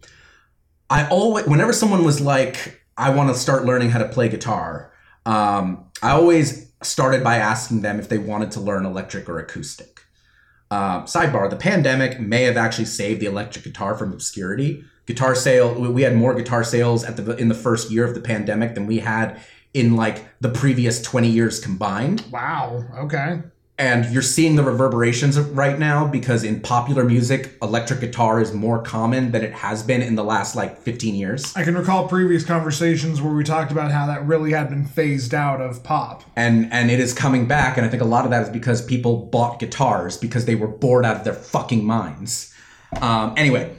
I 0.90 1.08
always, 1.08 1.46
whenever 1.46 1.74
someone 1.74 2.04
was 2.04 2.20
like, 2.22 2.82
I 2.98 3.10
want 3.10 3.34
to 3.34 3.40
start 3.40 3.66
learning 3.66 3.90
how 3.90 4.00
to 4.00 4.08
play 4.08 4.30
guitar, 4.30 4.92
um, 5.26 5.86
I 6.02 6.12
always 6.12 6.72
started 6.82 7.24
by 7.24 7.38
asking 7.38 7.82
them 7.82 8.00
if 8.00 8.10
they 8.10 8.18
wanted 8.18 8.52
to 8.52 8.60
learn 8.60 8.86
electric 8.86 9.28
or 9.28 9.40
acoustic. 9.40 10.02
Uh, 10.72 11.04
sidebar: 11.04 11.50
The 11.50 11.56
pandemic 11.56 12.20
may 12.20 12.44
have 12.44 12.58
actually 12.58 12.86
saved 12.86 13.22
the 13.22 13.26
electric 13.26 13.64
guitar 13.64 13.96
from 13.96 14.14
obscurity. 14.14 14.84
Guitar 15.06 15.36
sale, 15.36 15.74
we 15.92 16.02
had 16.02 16.16
more 16.16 16.34
guitar 16.34 16.64
sales 16.64 17.04
at 17.04 17.18
the 17.18 17.36
in 17.38 17.50
the 17.50 17.56
first 17.56 17.92
year 17.92 18.06
of 18.06 18.16
the 18.16 18.22
pandemic 18.22 18.74
than 18.76 18.88
we 18.88 19.00
had 19.00 19.40
in 19.74 19.96
like 19.96 20.26
the 20.42 20.50
previous 20.50 21.02
twenty 21.02 21.30
years 21.30 21.60
combined. 21.60 22.24
Wow. 22.32 22.84
Okay. 22.98 23.42
And 23.78 24.06
you're 24.14 24.22
seeing 24.22 24.56
the 24.56 24.64
reverberations 24.64 25.36
of- 25.36 25.58
right 25.58 25.78
now 25.78 26.08
because 26.08 26.46
in 26.46 26.62
popular 26.62 27.04
music, 27.04 27.58
electric 27.62 28.00
guitar 28.00 28.40
is 28.40 28.54
more 28.54 28.82
common 28.82 29.32
than 29.32 29.44
it 29.44 29.52
has 29.52 29.84
been 29.84 30.02
in 30.02 30.16
the 30.16 30.24
last 30.24 30.56
like 30.56 30.82
15 30.82 31.14
years. 31.14 31.54
I 31.58 31.64
can 31.64 31.76
recall 31.76 32.08
previous 32.08 32.46
conversations 32.46 33.22
where 33.22 33.34
we 33.34 33.44
talked 33.44 33.74
about 33.74 33.92
how 33.92 34.06
that 34.08 34.26
really 34.26 34.54
had 34.54 34.70
been 34.70 34.86
phased 34.86 35.34
out 35.34 35.60
of 35.60 35.84
pop. 35.84 36.24
and 36.38 36.72
and 36.72 36.90
it 36.90 37.00
is 37.02 37.14
coming 37.14 37.48
back 37.48 37.76
and 37.78 37.86
i 37.86 37.90
think 37.90 38.02
a 38.02 38.06
lot 38.06 38.24
of 38.26 38.32
that 38.32 38.44
is 38.44 38.50
because 38.50 38.82
people 38.86 39.26
bought 39.26 39.60
guitars 39.60 40.18
because 40.18 40.46
they 40.46 40.56
were 40.56 40.68
bored 40.68 41.06
out 41.06 41.16
of 41.18 41.24
their 41.24 41.34
fucking 41.34 41.84
minds 41.84 42.54
um, 43.02 43.34
anyway 43.38 43.72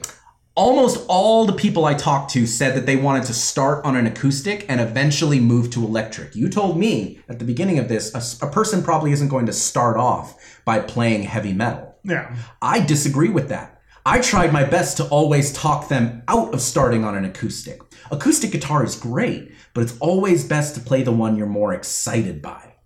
almost 0.57 1.05
all 1.07 1.45
the 1.45 1.53
people 1.53 1.85
i 1.85 1.93
talked 1.93 2.31
to 2.31 2.45
said 2.45 2.75
that 2.75 2.85
they 2.85 2.95
wanted 2.95 3.23
to 3.23 3.33
start 3.33 3.85
on 3.85 3.95
an 3.95 4.07
acoustic 4.07 4.65
and 4.67 4.81
eventually 4.81 5.39
move 5.39 5.69
to 5.69 5.85
electric 5.85 6.35
you 6.35 6.49
told 6.49 6.77
me 6.77 7.19
at 7.29 7.39
the 7.39 7.45
beginning 7.45 7.79
of 7.79 7.87
this 7.87 8.13
a 8.41 8.47
person 8.47 8.83
probably 8.83 9.11
isn't 9.11 9.29
going 9.29 9.45
to 9.45 9.53
start 9.53 9.95
off 9.97 10.59
by 10.65 10.79
playing 10.79 11.23
heavy 11.23 11.53
metal 11.53 11.87
Yeah. 12.07 12.35
I 12.61 12.79
disagree 12.85 13.29
with 13.29 13.49
that. 13.49 13.81
I 14.05 14.21
tried 14.21 14.53
my 14.53 14.63
best 14.63 14.95
to 14.97 15.07
always 15.09 15.51
talk 15.51 15.89
them 15.89 16.23
out 16.29 16.53
of 16.53 16.61
starting 16.61 17.03
on 17.03 17.17
an 17.17 17.25
acoustic. 17.25 17.81
Acoustic 18.09 18.51
guitar 18.51 18.85
is 18.85 18.95
great, 18.95 19.51
but 19.73 19.83
it's 19.83 19.97
always 19.99 20.47
best 20.47 20.75
to 20.75 20.81
play 20.81 21.03
the 21.03 21.11
one 21.11 21.35
you're 21.35 21.45
more 21.45 21.73
excited 21.73 22.41
by. 22.41 22.76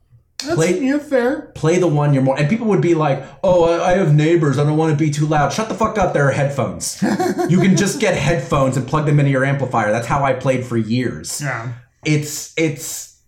That's 0.43 0.55
Play- 0.55 0.79
yeah, 0.79 0.97
fair. 0.99 1.51
Play 1.55 1.77
the 1.79 1.87
one 1.87 2.13
you're 2.13 2.23
more. 2.23 2.37
And 2.37 2.49
people 2.49 2.67
would 2.67 2.81
be 2.81 2.93
like, 2.95 3.23
"Oh, 3.43 3.63
I, 3.65 3.91
I 3.91 3.97
have 3.97 4.13
neighbors. 4.13 4.57
I 4.57 4.63
don't 4.63 4.77
want 4.77 4.91
to 4.91 4.97
be 4.97 5.11
too 5.11 5.25
loud." 5.25 5.53
Shut 5.53 5.69
the 5.69 5.75
fuck 5.75 5.97
up. 5.97 6.13
There 6.13 6.27
are 6.27 6.31
headphones. 6.31 7.01
you 7.49 7.59
can 7.59 7.75
just 7.77 7.99
get 7.99 8.15
headphones 8.15 8.77
and 8.77 8.87
plug 8.87 9.05
them 9.05 9.19
into 9.19 9.31
your 9.31 9.45
amplifier. 9.45 9.91
That's 9.91 10.07
how 10.07 10.23
I 10.23 10.33
played 10.33 10.65
for 10.65 10.77
years 10.77 11.41
Yeah. 11.41 11.73
it's 12.05 12.53
it's 12.57 13.21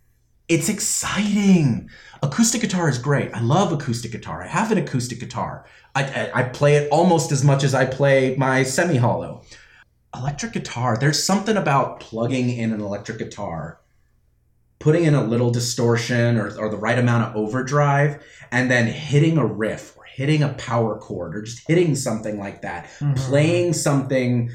it's 0.47 0.69
exciting. 0.69 1.89
Acoustic 2.21 2.61
guitar 2.61 2.87
is 2.89 2.97
great. 2.97 3.33
I 3.33 3.41
love 3.41 3.71
acoustic 3.73 4.11
guitar. 4.11 4.43
I 4.43 4.47
have 4.47 4.71
an 4.71 4.77
acoustic 4.77 5.19
guitar. 5.19 5.65
I, 5.95 6.03
I, 6.03 6.31
I 6.39 6.43
play 6.43 6.75
it 6.75 6.89
almost 6.91 7.31
as 7.31 7.43
much 7.43 7.63
as 7.63 7.75
I 7.75 7.85
play 7.85 8.35
my 8.37 8.63
semi 8.63 8.95
hollow. 8.95 9.43
Electric 10.15 10.53
guitar, 10.53 10.95
there's 10.97 11.21
something 11.23 11.57
about 11.57 11.99
plugging 11.99 12.49
in 12.49 12.71
an 12.71 12.81
electric 12.81 13.17
guitar, 13.17 13.79
putting 14.83 15.05
in 15.05 15.15
a 15.15 15.23
little 15.23 15.49
distortion 15.49 16.37
or, 16.37 16.53
or 16.59 16.67
the 16.69 16.75
right 16.77 16.99
amount 16.99 17.23
of 17.23 17.35
overdrive, 17.37 18.21
and 18.51 18.69
then 18.69 18.85
hitting 18.85 19.37
a 19.37 19.45
riff 19.45 19.95
or 19.97 20.03
hitting 20.03 20.43
a 20.43 20.49
power 20.49 20.97
chord 20.97 21.35
or 21.35 21.41
just 21.41 21.65
hitting 21.69 21.95
something 21.95 22.37
like 22.37 22.61
that, 22.63 22.87
Mhm. 22.99 23.15
playing 23.15 23.71
something 23.73 24.51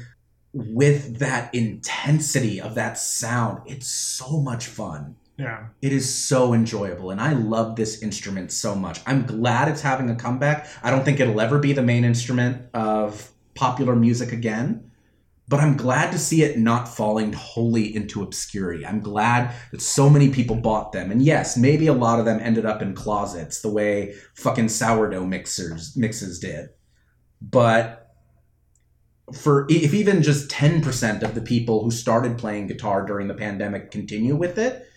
with 0.53 1.17
that 1.17 1.53
intensity 1.55 2.61
of 2.61 2.75
that 2.75 2.97
sound. 2.97 3.61
It's 3.65 3.87
so 3.87 4.39
much 4.39 4.67
fun. 4.67 5.15
Yeah. 5.37 5.59
It 5.81 5.93
is 5.93 6.13
so 6.13 6.53
enjoyable, 6.53 7.09
and 7.11 7.19
I 7.21 7.33
love 7.33 7.75
this 7.75 8.01
instrument 8.03 8.51
so 8.51 8.75
much. 8.75 8.99
I'm 9.07 9.25
glad 9.25 9.67
it's 9.67 9.81
having 9.81 10.09
a 10.11 10.15
comeback. 10.15 10.67
I 10.83 10.91
don't 10.91 11.03
think 11.05 11.19
it'll 11.19 11.41
ever 11.41 11.57
be 11.59 11.73
the 11.73 11.81
main 11.81 12.03
instrument 12.05 12.63
of 12.73 13.29
popular 13.55 13.95
music 13.95 14.31
again, 14.31 14.88
but 15.49 15.59
I'm 15.59 15.75
glad 15.75 16.11
to 16.11 16.19
see 16.19 16.43
it 16.43 16.57
not 16.57 16.87
falling 16.87 17.33
wholly 17.33 17.93
into 17.93 18.23
obscurity. 18.23 18.85
I'm 18.85 19.01
glad 19.01 19.53
that 19.71 19.81
so 19.81 20.09
many 20.09 20.29
people 20.29 20.55
bought 20.55 20.93
them, 20.93 21.11
and 21.11 21.21
yes, 21.21 21.57
maybe 21.57 21.87
a 21.87 21.93
lot 21.93 22.19
of 22.19 22.25
them 22.25 22.39
ended 22.39 22.65
up 22.65 22.81
in 22.81 22.93
closets 22.93 23.61
the 23.61 23.71
way 23.71 24.13
fucking 24.35 24.69
sourdough 24.69 25.25
mixers 25.25 25.97
mixes 25.97 26.39
did, 26.39 26.69
but 27.41 28.05
for 29.33 29.67
if 29.69 29.93
even 29.93 30.23
just 30.23 30.49
10% 30.49 31.21
of 31.21 31.35
the 31.35 31.41
people 31.41 31.83
who 31.83 31.91
started 31.91 32.37
playing 32.37 32.65
guitar 32.65 33.05
during 33.05 33.27
the 33.27 33.33
pandemic 33.35 33.91
continue 33.91 34.35
with 34.35 34.57
it 34.57 34.89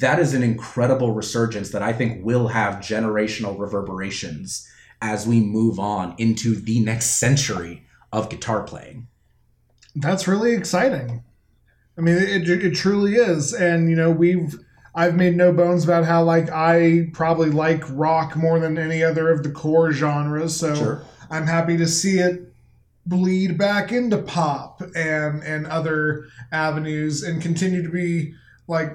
that 0.00 0.18
is 0.18 0.34
an 0.34 0.42
incredible 0.42 1.12
resurgence 1.12 1.70
that 1.70 1.82
I 1.82 1.92
think 1.92 2.24
will 2.24 2.48
have 2.48 2.76
generational 2.76 3.58
reverberations 3.58 4.68
as 5.00 5.26
we 5.26 5.40
move 5.40 5.78
on 5.78 6.14
into 6.18 6.54
the 6.56 6.80
next 6.80 7.18
century 7.18 7.86
of 8.12 8.30
guitar 8.30 8.62
playing. 8.62 9.08
That's 9.94 10.26
really 10.26 10.54
exciting. 10.54 11.22
I 11.96 12.00
mean, 12.00 12.16
it, 12.16 12.48
it 12.48 12.74
truly 12.74 13.14
is. 13.14 13.52
And, 13.52 13.88
you 13.88 13.96
know, 13.96 14.10
we've, 14.10 14.58
I've 14.94 15.14
made 15.14 15.36
no 15.36 15.52
bones 15.52 15.84
about 15.84 16.04
how, 16.04 16.24
like, 16.24 16.50
I 16.50 17.10
probably 17.12 17.50
like 17.50 17.82
rock 17.90 18.36
more 18.36 18.58
than 18.58 18.76
any 18.78 19.02
other 19.02 19.30
of 19.30 19.42
the 19.42 19.50
core 19.50 19.92
genres. 19.92 20.56
So 20.56 20.74
Sure. 20.74 21.02
I'm 21.30 21.46
happy 21.46 21.76
to 21.76 21.86
see 21.86 22.18
it 22.18 22.52
bleed 23.06 23.56
back 23.58 23.92
into 23.92 24.18
pop 24.18 24.82
and, 24.96 25.42
and 25.44 25.66
other 25.66 26.24
avenues 26.50 27.22
and 27.22 27.40
continue 27.40 27.82
to 27.82 27.88
be, 27.90 28.34
like, 28.66 28.90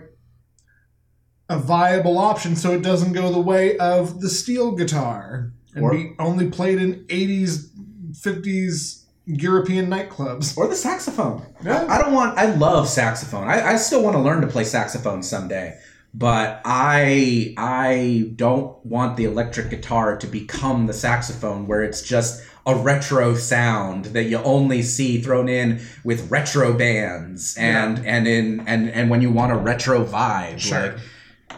a 1.48 1.58
viable 1.58 2.18
option 2.18 2.56
so 2.56 2.72
it 2.74 2.82
doesn't 2.84 3.14
go 3.14 3.32
the 3.32 3.40
way 3.40 3.76
of 3.78 4.22
the 4.22 4.30
steel 4.30 4.72
guitar 4.74 5.52
and 5.74 5.84
Or- 5.84 5.92
be 5.92 6.14
only 6.20 6.50
played 6.50 6.80
in 6.80 7.06
80s, 7.08 7.70
50s 8.12 8.99
European 9.30 9.88
nightclubs. 9.88 10.58
Or 10.58 10.68
the 10.68 10.76
saxophone. 10.76 11.46
Yeah. 11.64 11.86
I 11.88 12.00
don't 12.02 12.14
want, 12.14 12.38
I 12.38 12.46
love 12.56 12.90
saxophone. 12.90 13.48
I, 13.48 13.74
I 13.74 13.76
still 13.76 14.04
want 14.04 14.16
to 14.16 14.22
learn 14.22 14.42
to 14.42 14.48
play 14.48 14.64
saxophone 14.64 15.22
someday. 15.24 15.78
But 16.12 16.62
I 16.66 17.54
I 17.58 18.32
don't 18.36 18.84
want 18.84 19.16
the 19.16 19.26
electric 19.26 19.70
guitar 19.70 20.18
to 20.18 20.26
become 20.26 20.88
the 20.88 20.94
saxophone 20.94 21.68
where 21.68 21.84
it's 21.84 22.02
just 22.02 22.44
a 22.66 22.74
retro 22.76 23.36
sound 23.36 24.06
that 24.06 24.24
you 24.24 24.38
only 24.40 24.82
see 24.82 25.22
thrown 25.22 25.48
in 25.48 25.82
with 26.04 26.32
retro 26.32 26.74
bands 26.74 27.56
and 27.58 28.04
and 28.08 28.28
in 28.28 28.62
and 28.66 28.90
and 28.90 29.12
when 29.12 29.22
you 29.22 29.30
want 29.30 29.52
a 29.52 29.56
retro 29.56 30.04
vibe 30.04 30.58
Sure. 30.60 30.82
like 30.94 30.98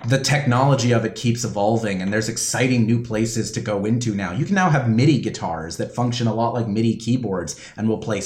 the 0.05 0.19
technology 0.19 0.91
of 0.91 1.05
it 1.05 1.15
keeps 1.15 1.43
evolving 1.43 2.01
and 2.01 2.11
there's 2.11 2.29
exciting 2.29 2.85
new 2.85 3.03
places 3.03 3.51
to 3.51 3.61
go 3.61 3.85
into 3.85 4.15
now. 4.15 4.31
You 4.31 4.45
can 4.45 4.55
now 4.55 4.69
have 4.69 4.89
MIDI 4.89 5.19
guitars 5.21 5.77
that 5.77 5.93
function 5.93 6.27
a 6.27 6.33
lot 6.33 6.53
like 6.53 6.67
MIDI 6.67 6.95
keyboards 6.95 7.59
and 7.77 7.87
will 7.87 7.99
play 7.99 8.21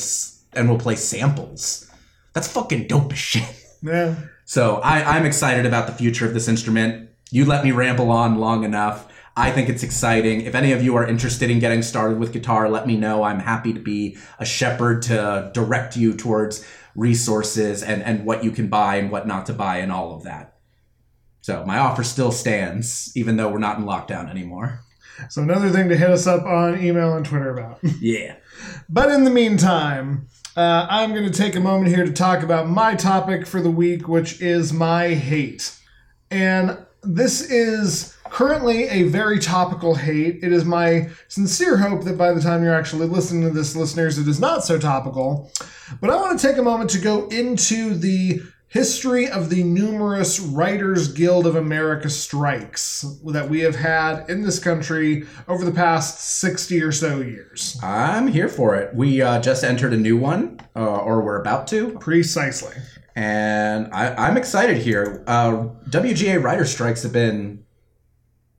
and 0.53 0.69
will 0.69 0.79
play 0.79 0.95
samples. 0.95 1.89
That's 2.33 2.47
fucking 2.47 2.87
dope 2.87 3.11
as 3.11 3.19
shit. 3.19 3.43
Yeah. 3.83 4.15
So 4.45 4.77
I, 4.77 5.15
I'm 5.15 5.27
excited 5.27 5.67
about 5.67 5.85
the 5.85 5.93
future 5.93 6.25
of 6.25 6.33
this 6.33 6.47
instrument. 6.47 7.09
You 7.29 7.45
let 7.45 7.63
me 7.63 7.71
ramble 7.71 8.09
on 8.09 8.39
long 8.39 8.63
enough. 8.63 9.11
I 9.37 9.51
think 9.51 9.69
it's 9.69 9.83
exciting. 9.83 10.41
If 10.41 10.55
any 10.55 10.71
of 10.71 10.81
you 10.81 10.95
are 10.95 11.05
interested 11.05 11.51
in 11.51 11.59
getting 11.59 11.83
started 11.83 12.17
with 12.17 12.33
guitar, 12.33 12.67
let 12.67 12.87
me 12.87 12.97
know. 12.97 13.21
I'm 13.21 13.39
happy 13.39 13.73
to 13.73 13.79
be 13.79 14.17
a 14.39 14.45
shepherd 14.45 15.03
to 15.03 15.51
direct 15.53 15.97
you 15.97 16.15
towards 16.15 16.65
resources 16.95 17.83
and, 17.83 18.01
and 18.01 18.25
what 18.25 18.43
you 18.43 18.49
can 18.49 18.69
buy 18.69 18.95
and 18.95 19.11
what 19.11 19.27
not 19.27 19.45
to 19.47 19.53
buy 19.53 19.77
and 19.77 19.91
all 19.91 20.15
of 20.15 20.23
that. 20.23 20.54
So 21.45 21.63
my 21.63 21.77
offer 21.77 22.03
still 22.03 22.31
stands, 22.31 23.11
even 23.15 23.37
though 23.37 23.49
we're 23.49 23.59
not 23.59 23.77
in 23.77 23.85
lockdown 23.85 24.31
anymore. 24.31 24.79
So 25.29 25.43
another 25.43 25.69
thing 25.69 25.89
to 25.89 25.95
hit 25.95 26.09
us 26.09 26.25
up 26.25 26.43
on 26.43 26.83
email 26.83 27.13
and 27.15 27.23
Twitter 27.23 27.55
about. 27.55 27.77
Yeah. 28.01 28.37
but 28.89 29.11
in 29.11 29.25
the 29.25 29.29
meantime, 29.29 30.25
uh, 30.57 30.87
I'm 30.89 31.11
going 31.11 31.31
to 31.31 31.37
take 31.37 31.55
a 31.55 31.59
moment 31.59 31.95
here 31.95 32.03
to 32.03 32.11
talk 32.11 32.41
about 32.41 32.67
my 32.67 32.95
topic 32.95 33.45
for 33.45 33.61
the 33.61 33.69
week, 33.69 34.07
which 34.07 34.41
is 34.41 34.73
my 34.73 35.09
hate. 35.09 35.77
And 36.31 36.79
this 37.03 37.47
is 37.51 38.17
currently 38.31 38.87
a 38.87 39.03
very 39.03 39.37
topical 39.37 39.93
hate. 39.93 40.39
It 40.41 40.51
is 40.51 40.65
my 40.65 41.09
sincere 41.27 41.77
hope 41.77 42.05
that 42.05 42.17
by 42.17 42.33
the 42.33 42.41
time 42.41 42.63
you're 42.63 42.73
actually 42.73 43.05
listening 43.05 43.43
to 43.43 43.51
this, 43.51 43.75
listeners, 43.75 44.17
it 44.17 44.27
is 44.27 44.39
not 44.39 44.63
so 44.63 44.79
topical. 44.79 45.51
But 46.01 46.09
I 46.09 46.15
want 46.15 46.39
to 46.39 46.47
take 46.47 46.57
a 46.57 46.63
moment 46.63 46.89
to 46.89 46.97
go 46.97 47.27
into 47.27 47.93
the 47.93 48.41
history 48.85 49.25
of 49.29 49.49
the 49.49 49.63
numerous 49.63 50.37
Writers 50.37 51.07
Guild 51.13 51.47
of 51.47 51.55
America 51.55 52.09
strikes 52.09 53.05
that 53.27 53.49
we 53.49 53.61
have 53.61 53.77
had 53.77 54.29
in 54.29 54.41
this 54.41 54.59
country 54.59 55.23
over 55.47 55.63
the 55.63 55.71
past 55.71 56.19
60 56.41 56.83
or 56.83 56.91
so 56.91 57.21
years. 57.21 57.79
I'm 57.81 58.27
here 58.27 58.49
for 58.49 58.75
it. 58.75 58.93
We 58.93 59.21
uh, 59.21 59.39
just 59.39 59.63
entered 59.63 59.93
a 59.93 59.97
new 59.97 60.17
one, 60.17 60.59
uh, 60.75 60.79
or 60.97 61.21
we're 61.21 61.39
about 61.39 61.67
to, 61.67 61.97
Precisely. 61.99 62.75
and 63.15 63.87
I, 63.93 64.13
I'm 64.27 64.35
excited 64.35 64.75
here. 64.79 65.23
Uh, 65.25 65.69
WGA 65.89 66.43
writer 66.43 66.65
strikes 66.65 67.01
have 67.03 67.13
been 67.13 67.63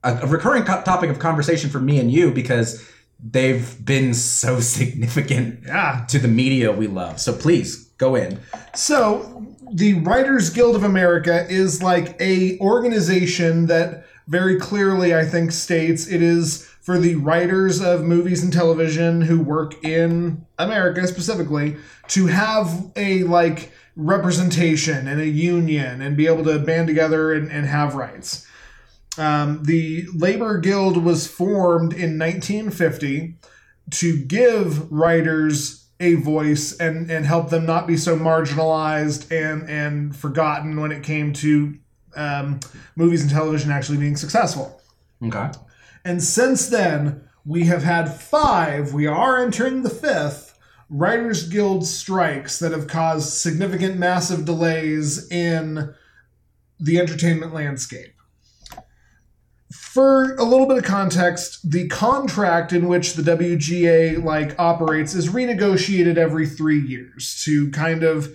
a, 0.03 0.15
a 0.23 0.25
recurring 0.25 0.63
co- 0.63 0.81
topic 0.81 1.11
of 1.11 1.19
conversation 1.19 1.69
for 1.69 1.79
me 1.79 1.99
and 1.99 2.11
you 2.11 2.31
because 2.31 2.83
they've 3.23 3.85
been 3.85 4.15
so 4.15 4.59
significant 4.61 5.59
Yeah. 5.63 6.05
to 6.09 6.17
the 6.17 6.27
media 6.27 6.71
we 6.71 6.87
love. 6.87 7.19
So 7.21 7.33
please 7.33 7.83
go 7.99 8.15
in. 8.15 8.39
So, 8.75 9.36
the 9.73 9.95
Writers 9.95 10.49
Guild 10.49 10.75
of 10.75 10.83
America 10.83 11.45
is 11.49 11.83
like 11.83 12.19
a 12.21 12.57
organization 12.59 13.67
that 13.67 14.05
very 14.27 14.59
clearly 14.59 15.15
I 15.15 15.25
think 15.25 15.51
states 15.51 16.07
it 16.07 16.21
is 16.21 16.65
for 16.81 16.99
the 16.99 17.15
writers 17.15 17.81
of 17.81 18.03
movies 18.03 18.43
and 18.43 18.51
television 18.51 19.21
who 19.21 19.41
work 19.41 19.83
in 19.83 20.45
America 20.57 21.05
specifically 21.07 21.75
to 22.09 22.27
have 22.27 22.91
a 22.95 23.23
like 23.23 23.71
representation 23.95 25.07
and 25.07 25.19
a 25.19 25.27
union 25.27 26.01
and 26.01 26.15
be 26.15 26.27
able 26.27 26.43
to 26.43 26.59
band 26.59 26.87
together 26.87 27.33
and, 27.33 27.51
and 27.51 27.65
have 27.65 27.95
rights. 27.95 28.47
Um, 29.17 29.63
the 29.63 30.05
Labor 30.13 30.59
Guild 30.59 31.03
was 31.03 31.27
formed 31.27 31.93
in 31.93 32.19
1950 32.19 33.35
to 33.91 34.23
give 34.25 34.91
writers 34.91 35.86
a 35.99 36.15
voice 36.15 36.77
and 36.77 37.09
and 37.09 37.25
help 37.25 37.49
them 37.49 37.65
not 37.65 37.87
be 37.87 37.97
so 37.97 38.17
marginalized 38.17 39.31
and 39.31 39.69
and 39.69 40.15
forgotten 40.15 40.79
when 40.79 40.91
it 40.91 41.03
came 41.03 41.33
to 41.33 41.77
um, 42.15 42.59
movies 42.95 43.21
and 43.21 43.31
television 43.31 43.71
actually 43.71 43.97
being 43.97 44.15
successful. 44.15 44.81
Okay. 45.23 45.49
And 46.05 46.23
since 46.23 46.67
then, 46.69 47.27
we 47.45 47.65
have 47.65 47.83
had 47.83 48.13
five. 48.13 48.93
We 48.93 49.07
are 49.07 49.41
entering 49.41 49.83
the 49.83 49.89
fifth. 49.89 50.57
Writers 50.89 51.47
Guild 51.49 51.85
strikes 51.85 52.59
that 52.59 52.71
have 52.71 52.87
caused 52.87 53.33
significant, 53.33 53.97
massive 53.97 54.45
delays 54.45 55.29
in 55.29 55.93
the 56.79 56.99
entertainment 56.99 57.53
landscape. 57.53 58.13
For 59.97 60.35
a 60.35 60.43
little 60.43 60.67
bit 60.67 60.77
of 60.77 60.83
context, 60.83 61.71
the 61.71 61.87
contract 61.87 62.71
in 62.71 62.87
which 62.87 63.15
the 63.15 63.23
WGA 63.23 64.23
like 64.23 64.53
operates 64.59 65.15
is 65.15 65.29
renegotiated 65.29 66.17
every 66.17 66.45
three 66.45 66.79
years 66.79 67.41
to 67.45 67.71
kind 67.71 68.03
of 68.03 68.31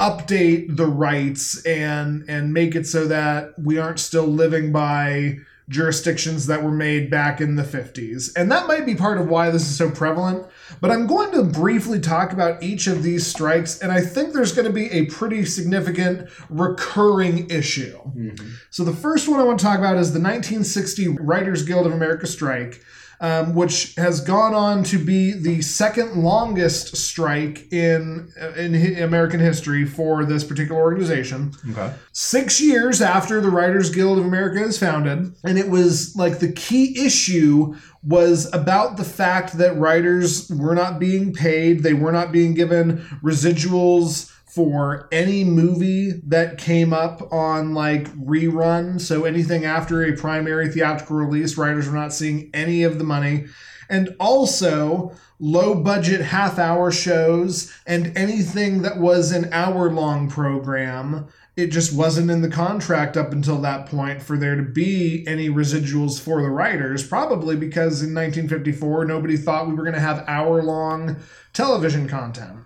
update 0.00 0.76
the 0.76 0.86
rights 0.86 1.64
and 1.64 2.28
and 2.28 2.52
make 2.52 2.74
it 2.74 2.88
so 2.88 3.06
that 3.06 3.56
we 3.56 3.78
aren't 3.78 4.00
still 4.00 4.26
living 4.26 4.72
by 4.72 5.38
jurisdictions 5.68 6.46
that 6.46 6.62
were 6.62 6.70
made 6.70 7.10
back 7.10 7.40
in 7.40 7.56
the 7.56 7.62
50s. 7.62 8.30
And 8.36 8.50
that 8.52 8.68
might 8.68 8.86
be 8.86 8.94
part 8.94 9.18
of 9.18 9.28
why 9.28 9.50
this 9.50 9.62
is 9.62 9.76
so 9.76 9.90
prevalent. 9.90 10.46
But 10.80 10.90
I'm 10.90 11.06
going 11.06 11.32
to 11.32 11.42
briefly 11.42 11.98
talk 12.00 12.32
about 12.32 12.62
each 12.62 12.86
of 12.86 13.02
these 13.02 13.26
strikes, 13.26 13.80
and 13.80 13.90
I 13.90 14.00
think 14.00 14.32
there's 14.32 14.52
going 14.52 14.66
to 14.66 14.72
be 14.72 14.90
a 14.92 15.06
pretty 15.06 15.44
significant 15.44 16.28
recurring 16.48 17.50
issue. 17.50 17.98
Mm-hmm. 17.98 18.48
So 18.70 18.84
the 18.84 18.92
first 18.92 19.28
one 19.28 19.40
I 19.40 19.44
want 19.44 19.58
to 19.58 19.64
talk 19.64 19.78
about 19.78 19.96
is 19.96 20.12
the 20.12 20.20
1960 20.20 21.08
Writers 21.08 21.64
Guild 21.64 21.86
of 21.86 21.92
America 21.92 22.26
strike. 22.26 22.82
Um, 23.18 23.54
which 23.54 23.94
has 23.94 24.20
gone 24.20 24.52
on 24.52 24.84
to 24.84 24.98
be 24.98 25.32
the 25.32 25.62
second 25.62 26.22
longest 26.22 26.96
strike 26.98 27.72
in 27.72 28.28
in 28.58 29.02
American 29.02 29.40
history 29.40 29.86
for 29.86 30.26
this 30.26 30.44
particular 30.44 30.78
organization 30.78 31.52
Okay. 31.70 31.94
six 32.12 32.60
years 32.60 33.00
after 33.00 33.40
the 33.40 33.48
Writers 33.48 33.88
Guild 33.88 34.18
of 34.18 34.26
America 34.26 34.62
is 34.62 34.78
founded. 34.78 35.32
And 35.44 35.58
it 35.58 35.70
was 35.70 36.14
like 36.14 36.40
the 36.40 36.52
key 36.52 37.06
issue 37.06 37.74
was 38.02 38.52
about 38.52 38.98
the 38.98 39.04
fact 39.04 39.56
that 39.56 39.78
writers 39.78 40.50
were 40.50 40.74
not 40.74 40.98
being 40.98 41.32
paid, 41.32 41.82
they 41.82 41.94
were 41.94 42.12
not 42.12 42.32
being 42.32 42.52
given 42.52 42.98
residuals 43.24 44.30
for 44.56 45.06
any 45.12 45.44
movie 45.44 46.12
that 46.24 46.56
came 46.56 46.94
up 46.94 47.30
on 47.30 47.74
like 47.74 48.10
rerun. 48.16 48.98
So 48.98 49.26
anything 49.26 49.66
after 49.66 50.02
a 50.02 50.16
primary 50.16 50.70
theatrical 50.70 51.16
release, 51.16 51.58
writers 51.58 51.86
were 51.86 51.94
not 51.94 52.14
seeing 52.14 52.50
any 52.54 52.82
of 52.82 52.96
the 52.96 53.04
money. 53.04 53.48
And 53.90 54.16
also, 54.18 55.12
low 55.38 55.74
budget 55.74 56.22
half 56.22 56.58
hour 56.58 56.90
shows 56.90 57.70
and 57.86 58.16
anything 58.16 58.80
that 58.80 58.96
was 58.98 59.30
an 59.30 59.52
hour 59.52 59.92
long 59.92 60.30
program, 60.30 61.28
it 61.54 61.66
just 61.66 61.94
wasn't 61.94 62.30
in 62.30 62.40
the 62.40 62.48
contract 62.48 63.18
up 63.18 63.32
until 63.32 63.60
that 63.60 63.84
point 63.84 64.22
for 64.22 64.38
there 64.38 64.56
to 64.56 64.62
be 64.62 65.22
any 65.28 65.50
residuals 65.50 66.18
for 66.18 66.40
the 66.40 66.48
writers. 66.48 67.06
Probably 67.06 67.56
because 67.56 68.00
in 68.00 68.14
1954, 68.14 69.04
nobody 69.04 69.36
thought 69.36 69.68
we 69.68 69.74
were 69.74 69.84
going 69.84 69.92
to 69.92 70.00
have 70.00 70.24
hour 70.26 70.62
long 70.62 71.16
television 71.52 72.08
content. 72.08 72.60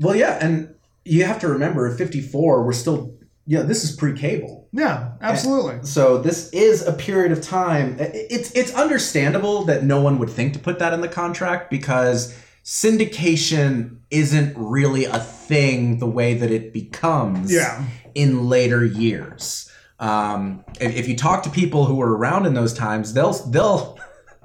Well, 0.00 0.16
yeah, 0.16 0.38
and 0.40 0.74
you 1.04 1.24
have 1.24 1.38
to 1.40 1.48
remember, 1.48 1.86
at 1.86 1.96
54, 1.98 2.64
we're 2.64 2.72
still, 2.72 3.14
you 3.46 3.58
know, 3.58 3.62
this 3.64 3.84
is 3.84 3.94
pre-cable. 3.94 4.68
Yeah, 4.72 5.12
absolutely. 5.20 5.84
So 5.86 6.18
this 6.18 6.48
is 6.50 6.86
a 6.86 6.92
period 6.92 7.30
of 7.30 7.40
time. 7.40 7.96
It's 8.00 8.50
it's 8.52 8.74
understandable 8.74 9.64
that 9.66 9.84
no 9.84 10.00
one 10.00 10.18
would 10.18 10.30
think 10.30 10.52
to 10.54 10.58
put 10.58 10.78
that 10.80 10.92
in 10.92 11.00
the 11.00 11.08
contract 11.08 11.70
because 11.70 12.36
syndication 12.64 13.98
isn't 14.10 14.52
really 14.56 15.04
a 15.04 15.18
thing 15.18 15.98
the 15.98 16.06
way 16.06 16.34
that 16.34 16.50
it 16.50 16.72
becomes 16.72 17.52
Yeah. 17.52 17.84
in 18.14 18.48
later 18.48 18.84
years. 18.84 19.70
Um, 20.00 20.64
if, 20.80 20.94
if 20.96 21.08
you 21.08 21.16
talk 21.16 21.42
to 21.44 21.50
people 21.50 21.84
who 21.84 21.94
were 21.96 22.16
around 22.16 22.46
in 22.46 22.54
those 22.54 22.74
times, 22.74 23.12
they'll 23.14 23.32
they'll 23.50 23.98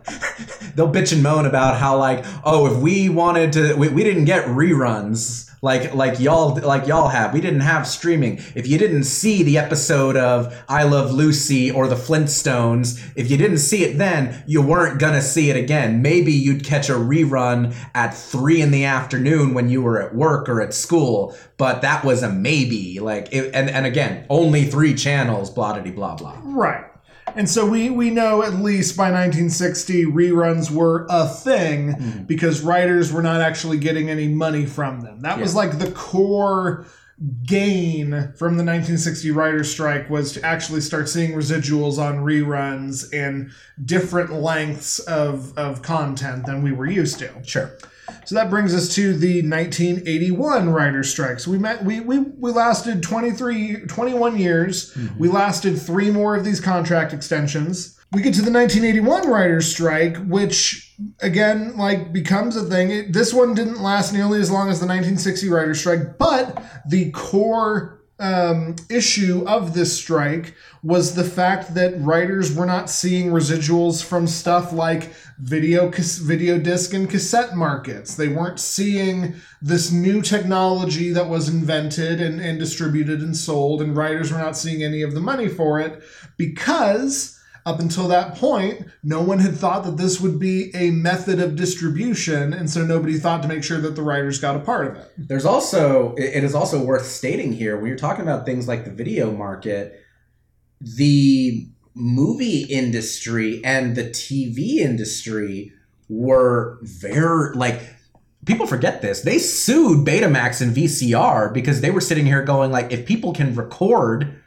they'll 0.75 0.91
bitch 0.91 1.11
and 1.13 1.21
moan 1.23 1.45
about 1.45 1.77
how 1.77 1.97
like 1.97 2.23
oh 2.43 2.67
if 2.73 2.81
we 2.81 3.09
wanted 3.09 3.53
to 3.53 3.73
we, 3.75 3.89
we 3.89 4.03
didn't 4.03 4.25
get 4.25 4.45
reruns 4.45 5.48
like 5.61 5.93
like 5.93 6.19
y'all 6.19 6.55
like 6.55 6.87
y'all 6.87 7.09
have. 7.09 7.33
We 7.33 7.41
didn't 7.41 7.61
have 7.61 7.87
streaming. 7.87 8.41
If 8.55 8.67
you 8.67 8.77
didn't 8.77 9.03
see 9.03 9.43
the 9.43 9.57
episode 9.57 10.15
of 10.15 10.55
i 10.67 10.83
love 10.83 11.11
lucy 11.11 11.71
or 11.71 11.87
the 11.87 11.95
flintstones 11.95 13.11
if 13.15 13.29
you 13.29 13.37
didn't 13.37 13.57
see 13.59 13.83
it 13.83 13.97
then 13.97 14.43
you 14.47 14.61
weren't 14.61 14.99
gonna 14.99 15.21
see 15.21 15.49
it 15.49 15.55
again. 15.55 16.01
Maybe 16.01 16.31
you'd 16.31 16.63
catch 16.63 16.89
a 16.89 16.93
rerun 16.93 17.75
at 17.93 18.15
three 18.15 18.61
in 18.61 18.71
the 18.71 18.85
afternoon 18.85 19.53
when 19.53 19.69
you 19.69 19.81
were 19.81 20.01
at 20.01 20.15
work 20.15 20.47
or 20.49 20.61
at 20.61 20.73
school 20.73 21.35
but 21.57 21.81
that 21.81 22.03
was 22.03 22.23
a 22.23 22.29
maybe. 22.29 22.99
Like 22.99 23.31
it, 23.31 23.53
and 23.53 23.69
and 23.69 23.85
again 23.85 24.25
only 24.29 24.65
three 24.65 24.95
channels 24.95 25.49
blah 25.49 25.79
blah 25.79 25.91
blah 25.91 26.15
blah. 26.15 26.39
Right. 26.43 26.88
And 27.35 27.49
so 27.49 27.65
we, 27.65 27.89
we 27.89 28.09
know 28.09 28.43
at 28.43 28.55
least 28.55 28.97
by 28.97 29.11
1960 29.11 30.05
reruns 30.05 30.71
were 30.71 31.05
a 31.09 31.27
thing 31.27 31.93
hmm. 31.93 32.23
because 32.23 32.61
writers 32.61 33.11
were 33.11 33.21
not 33.21 33.41
actually 33.41 33.77
getting 33.77 34.09
any 34.09 34.27
money 34.27 34.65
from 34.65 35.01
them. 35.01 35.21
That 35.21 35.39
was 35.39 35.55
like 35.55 35.79
the 35.79 35.91
core 35.91 36.85
gain 37.45 38.11
from 38.37 38.55
the 38.55 38.63
1960 38.63 39.31
writers 39.31 39.69
strike 39.69 40.09
was 40.09 40.31
to 40.33 40.45
actually 40.45 40.79
start 40.79 41.09
seeing 41.09 41.33
residuals 41.33 41.97
on 41.97 42.19
reruns 42.19 43.13
and 43.13 43.51
different 43.83 44.31
lengths 44.31 44.99
of, 44.99 45.57
of 45.57 45.81
content 45.81 46.45
than 46.45 46.63
we 46.63 46.71
were 46.71 46.89
used 46.89 47.19
to. 47.19 47.29
sure 47.43 47.71
So 48.25 48.35
that 48.35 48.49
brings 48.49 48.73
us 48.75 48.93
to 48.95 49.13
the 49.13 49.41
1981 49.41 50.69
writers' 50.69 51.09
strikes. 51.09 51.47
We 51.47 51.57
met 51.57 51.83
we 51.83 51.99
we, 51.99 52.19
we 52.19 52.51
lasted 52.51 53.03
23 53.03 53.87
21 53.87 54.37
years. 54.37 54.93
Mm-hmm. 54.93 55.19
We 55.19 55.27
lasted 55.27 55.81
3 55.81 56.11
more 56.11 56.35
of 56.35 56.45
these 56.45 56.59
contract 56.59 57.13
extensions. 57.13 57.99
We 58.11 58.23
get 58.23 58.33
to 58.35 58.41
the 58.41 58.51
1981 58.51 59.29
writers' 59.29 59.67
strike, 59.67 60.17
which 60.25 60.95
again 61.21 61.77
like 61.77 62.11
becomes 62.11 62.55
a 62.55 62.63
thing. 62.63 62.89
It, 62.89 63.13
this 63.13 63.33
one 63.33 63.53
didn't 63.53 63.81
last 63.81 64.13
nearly 64.13 64.39
as 64.39 64.49
long 64.49 64.69
as 64.69 64.79
the 64.79 64.87
1960 64.87 65.49
writers' 65.49 65.79
strike, 65.79 66.17
but 66.17 66.63
the 66.87 67.11
core 67.11 67.98
um, 68.19 68.75
issue 68.89 69.45
of 69.47 69.73
this 69.73 69.97
strike 69.97 70.53
was 70.83 71.15
the 71.15 71.23
fact 71.23 71.73
that 71.73 71.99
writers 72.01 72.55
were 72.55 72.65
not 72.65 72.89
seeing 72.89 73.31
residuals 73.31 74.03
from 74.03 74.27
stuff 74.27 74.73
like 74.73 75.13
video 75.39 75.89
video 75.89 76.59
disc 76.59 76.93
and 76.93 77.09
cassette 77.09 77.55
markets. 77.55 78.15
They 78.15 78.27
weren't 78.27 78.59
seeing 78.59 79.35
this 79.61 79.91
new 79.91 80.21
technology 80.21 81.11
that 81.11 81.29
was 81.29 81.49
invented 81.49 82.21
and, 82.21 82.41
and 82.41 82.59
distributed 82.59 83.21
and 83.21 83.35
sold, 83.35 83.81
and 83.81 83.95
writers 83.95 84.31
were 84.31 84.37
not 84.37 84.57
seeing 84.57 84.83
any 84.83 85.01
of 85.01 85.13
the 85.13 85.21
money 85.21 85.47
for 85.47 85.79
it 85.79 86.03
because 86.37 87.38
up 87.65 87.79
until 87.79 88.07
that 88.07 88.35
point, 88.35 88.85
no 89.03 89.21
one 89.21 89.39
had 89.39 89.55
thought 89.55 89.83
that 89.85 89.97
this 89.97 90.19
would 90.19 90.39
be 90.39 90.71
a 90.75 90.91
method 90.91 91.39
of 91.39 91.55
distribution, 91.55 92.53
and 92.53 92.69
so 92.69 92.83
nobody 92.85 93.17
thought 93.17 93.41
to 93.41 93.47
make 93.47 93.63
sure 93.63 93.79
that 93.81 93.95
the 93.95 94.01
writers 94.01 94.39
got 94.39 94.55
a 94.55 94.59
part 94.59 94.87
of 94.87 94.95
it. 94.97 95.11
There's 95.17 95.45
also 95.45 96.15
it 96.15 96.43
is 96.43 96.55
also 96.55 96.83
worth 96.83 97.05
stating 97.05 97.53
here 97.53 97.77
when 97.77 97.87
you're 97.87 97.97
talking 97.97 98.23
about 98.23 98.45
things 98.45 98.67
like 98.67 98.85
the 98.85 98.91
video 98.91 99.31
market. 99.31 99.99
the 100.81 101.67
movie 101.95 102.61
industry 102.63 103.61
and 103.63 103.95
the 103.95 104.05
TV 104.05 104.77
industry 104.77 105.73
were 106.07 106.79
very 106.81 107.53
like 107.55 107.81
people 108.45 108.65
forget 108.65 109.01
this. 109.01 109.21
They 109.21 109.37
sued 109.37 110.07
Betamax 110.07 110.61
and 110.61 110.75
VCR 110.75 111.53
because 111.53 111.81
they 111.81 111.91
were 111.91 112.01
sitting 112.01 112.25
here 112.25 112.41
going 112.43 112.71
like 112.71 112.91
if 112.91 113.05
people 113.05 113.33
can 113.33 113.53
record 113.55 114.38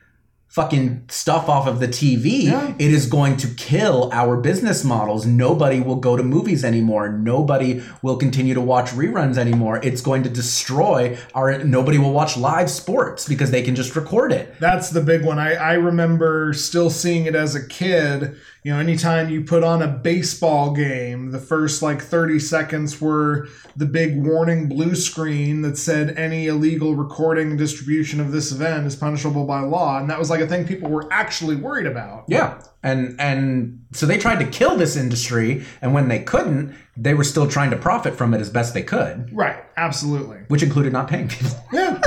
fucking 0.53 1.03
stuff 1.09 1.49
off 1.49 1.67
of 1.67 1.81
the 1.81 1.89
TV, 1.89 2.43
Yeah. 2.45 2.75
it 2.79 2.93
is 2.93 3.07
going 3.07 3.39
to 3.39 3.49
kill 3.55 4.11
our 4.13 4.37
business 4.37 4.85
models. 4.85 5.25
Nobody 5.25 5.81
will 5.81 5.97
go 5.97 6.15
to 6.15 6.23
movies 6.23 6.63
anymore. 6.63 7.09
Nobody 7.09 7.83
will 8.03 8.19
continue 8.19 8.53
to 8.53 8.61
watch 8.61 8.91
reruns 8.91 9.39
anymore. 9.39 9.81
It's 9.83 10.03
going 10.03 10.23
to 10.25 10.29
destroy 10.29 11.17
our 11.35 11.65
nobody 11.65 11.97
will 11.97 12.13
watch 12.13 12.37
live 12.37 12.69
sports 12.71 13.27
because 13.27 13.51
they 13.51 13.63
can 13.63 13.75
just 13.75 13.97
record 13.97 14.31
it. 14.31 14.55
That's 14.61 14.91
the 14.91 15.01
big 15.01 15.25
one. 15.25 15.39
I, 15.39 15.55
I 15.55 15.73
remember 15.73 16.53
still 16.53 16.91
seeing 16.91 17.25
it 17.25 17.35
as 17.35 17.55
a 17.55 17.67
kid. 17.67 18.37
You 18.65 18.73
know, 18.73 18.79
anytime 18.79 19.29
you 19.29 19.43
put 19.43 19.65
on 19.65 19.83
a 19.83 19.89
baseball 19.89 20.73
game, 20.73 21.33
the 21.33 21.41
first 21.41 21.83
like 21.83 22.01
30 22.01 22.39
seconds 22.39 23.01
were 23.01 23.49
the 23.75 23.87
big 23.87 24.23
warning 24.23 24.69
blue 24.69 24.95
screen 24.95 25.63
that 25.63 25.77
said 25.77 26.17
any 26.17 26.47
illegal 26.47 26.95
recording 26.95 27.51
and 27.51 27.59
distribution 27.59 28.21
of 28.21 28.31
this 28.31 28.53
event 28.53 28.87
is 28.87 28.95
punishable 28.95 29.47
by 29.47 29.61
law. 29.61 29.99
And 29.99 30.09
that 30.11 30.19
was 30.19 30.31
like 30.31 30.41
a 30.41 30.47
thing 30.47 30.65
people 30.65 30.91
were 30.91 31.13
actually 31.13 31.57
worried 31.57 31.87
about. 31.87 32.25
Yeah. 32.29 32.63
And 32.83 33.15
and 33.21 33.85
so 33.93 34.07
they 34.07 34.19
tried 34.19 34.39
to 34.41 34.47
kill 34.51 34.77
this 34.77 34.97
industry 34.97 35.65
and 35.81 35.95
when 35.95 36.09
they 36.09 36.19
couldn't, 36.19 36.75
they 36.97 37.15
were 37.15 37.23
still 37.25 37.49
trying 37.49 37.71
to 37.71 37.77
profit 37.77 38.15
from 38.17 38.35
it 38.35 38.41
as 38.41 38.51
best 38.51 38.75
they 38.75 38.83
could, 38.83 39.31
Right. 39.33 39.63
Absolutely. 39.77 40.39
which 40.49 40.63
included 40.63 40.93
not 40.93 41.09
paying 41.09 41.29
people. 41.29 41.51
Yeah. 41.73 41.99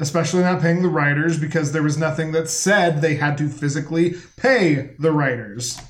Especially 0.00 0.42
not 0.42 0.60
paying 0.60 0.82
the 0.82 0.88
writers 0.88 1.38
because 1.38 1.72
there 1.72 1.82
was 1.82 1.98
nothing 1.98 2.32
that 2.32 2.48
said 2.48 3.00
they 3.00 3.16
had 3.16 3.36
to 3.38 3.48
physically 3.48 4.14
pay 4.36 4.90
the 4.98 5.12
writers. 5.12 5.80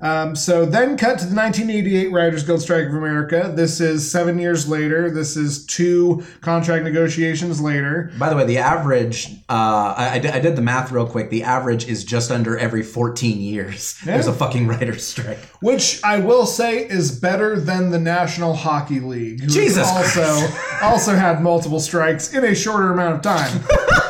Um, 0.00 0.36
so 0.36 0.64
then 0.66 0.96
cut 0.96 1.18
to 1.20 1.26
the 1.26 1.34
1988 1.34 2.12
Writers 2.12 2.42
Guild 2.44 2.60
Strike 2.62 2.86
of 2.86 2.94
America. 2.94 3.52
This 3.54 3.80
is 3.80 4.10
seven 4.10 4.38
years 4.38 4.68
later. 4.68 5.10
This 5.10 5.36
is 5.36 5.64
two 5.66 6.24
contract 6.40 6.84
negotiations 6.84 7.60
later. 7.60 8.10
By 8.18 8.28
the 8.30 8.36
way, 8.36 8.44
the 8.44 8.58
average, 8.58 9.28
uh, 9.48 9.94
I, 9.96 10.14
I 10.14 10.18
did- 10.18 10.56
the 10.56 10.62
math 10.62 10.90
real 10.90 11.06
quick. 11.06 11.30
The 11.30 11.42
average 11.42 11.86
is 11.86 12.04
just 12.04 12.30
under 12.30 12.56
every 12.56 12.82
14 12.82 13.38
years. 13.40 13.98
There's 14.04 14.26
a 14.26 14.32
fucking 14.32 14.66
writer's 14.68 15.06
strike. 15.06 15.38
Which 15.60 16.02
I 16.04 16.18
will 16.18 16.46
say 16.46 16.86
is 16.88 17.18
better 17.18 17.58
than 17.60 17.90
the 17.90 17.98
National 17.98 18.54
Hockey 18.54 19.00
League, 19.00 19.40
who 19.40 19.48
Jesus 19.48 19.88
also 19.88 20.46
also 20.82 21.14
had 21.14 21.42
multiple 21.42 21.80
strikes 21.80 22.32
in 22.32 22.44
a 22.44 22.54
shorter 22.54 22.92
amount 22.92 23.16
of 23.16 23.22
time. 23.22 23.60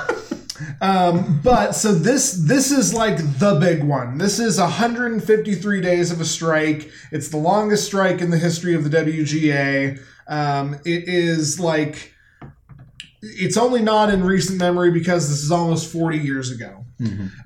um, 0.81 1.41
but 1.43 1.73
so 1.73 1.93
this 1.93 2.33
this 2.33 2.71
is 2.71 2.95
like 2.95 3.19
the 3.39 3.59
big 3.61 3.83
one. 3.85 4.19
This 4.19 4.39
is 4.39 4.59
153 4.59 5.81
days 5.81 6.11
of 6.11 6.21
a 6.21 6.25
strike. 6.25 6.91
It's 7.13 7.29
the 7.29 7.37
longest 7.37 7.85
strike 7.87 8.21
in 8.21 8.31
the 8.31 8.39
history 8.39 8.75
of 8.75 8.89
the 8.89 8.91
WGA. 8.91 10.01
Um, 10.29 10.75
it 10.85 11.09
is 11.09 11.61
like 11.61 12.13
it's 13.23 13.57
only 13.57 13.83
not 13.83 14.11
in 14.11 14.23
recent 14.23 14.59
memory 14.59 14.91
because 14.91 15.29
this 15.29 15.43
is 15.43 15.51
almost 15.51 15.91
40 15.93 16.19
years 16.19 16.51
ago. 16.51 16.85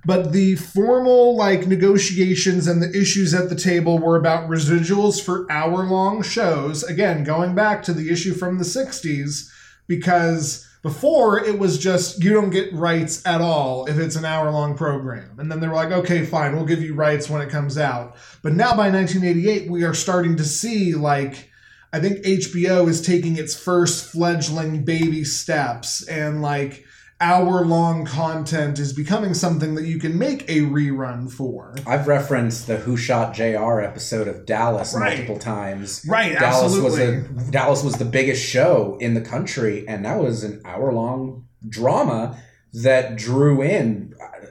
But 0.05 0.33
the 0.33 0.57
formal 0.57 1.37
like 1.37 1.67
negotiations 1.67 2.67
and 2.67 2.83
the 2.83 2.91
issues 2.97 3.35
at 3.35 3.49
the 3.49 3.57
table 3.57 3.99
were 3.99 4.17
about 4.17 4.49
residuals 4.49 5.21
for 5.23 5.51
hour-long 5.51 6.23
shows. 6.23 6.85
Again, 6.85 7.25
going 7.25 7.55
back 7.55 7.83
to 7.85 7.93
the 7.93 8.11
issue 8.11 8.33
from 8.35 8.59
the 8.59 8.65
60s 8.65 9.51
because 9.89 10.67
before 10.83 11.45
it 11.45 11.59
was 11.59 11.79
just 11.79 12.23
you 12.23 12.33
don't 12.33 12.51
get 12.51 12.73
rights 12.73 13.25
at 13.27 13.41
all 13.41 13.87
if 13.87 13.99
it's 13.99 14.17
an 14.17 14.25
hour-long 14.25 14.77
program. 14.77 15.39
And 15.39 15.51
then 15.51 15.61
they 15.61 15.69
were 15.69 15.75
like, 15.75 15.93
"Okay, 15.93 16.25
fine, 16.25 16.55
we'll 16.55 16.65
give 16.65 16.83
you 16.83 16.95
rights 16.95 17.29
when 17.29 17.43
it 17.43 17.51
comes 17.51 17.77
out." 17.77 18.17
But 18.43 18.55
now 18.55 18.71
by 18.71 18.91
1988, 18.91 19.71
we 19.71 19.85
are 19.85 19.95
starting 19.95 20.37
to 20.37 20.45
see 20.45 20.95
like 20.95 21.51
I 21.93 22.01
think 22.01 22.25
HBO 22.25 22.89
is 22.89 23.03
taking 23.03 23.37
its 23.37 23.55
first 23.61 24.13
fledgling 24.13 24.85
baby 24.85 25.25
steps 25.25 26.07
and 26.07 26.41
like 26.41 26.85
hour 27.21 27.65
long 27.67 28.05
content 28.07 28.79
is 28.79 28.93
becoming 28.93 29.35
something 29.35 29.75
that 29.75 29.85
you 29.85 29.99
can 29.99 30.19
make 30.19 30.43
a 30.49 30.61
rerun 30.61 31.31
for. 31.31 31.75
I've 31.87 32.07
referenced 32.09 32.67
the 32.67 32.79
Who 32.79 32.97
Shot 32.97 33.35
JR 33.35 33.81
episode 33.81 34.27
of 34.27 34.47
Dallas 34.47 34.95
Right. 34.95 35.17
multiple 35.19 35.39
times. 35.39 36.05
Right, 36.09 36.33
Dallas 36.39 36.65
absolutely. 36.75 36.91
was 36.91 37.49
a 37.49 37.51
Dallas 37.51 37.85
was 37.85 37.95
the 37.95 38.05
biggest 38.07 38.43
show 38.45 38.97
in 39.01 39.15
the 39.15 39.21
country, 39.21 39.87
and 39.87 40.05
that 40.05 40.19
was 40.19 40.45
an 40.45 40.63
hour 40.65 40.93
long 40.93 41.45
drama 41.69 42.39
that 42.73 43.17
drew 43.17 43.61
in 43.63 44.10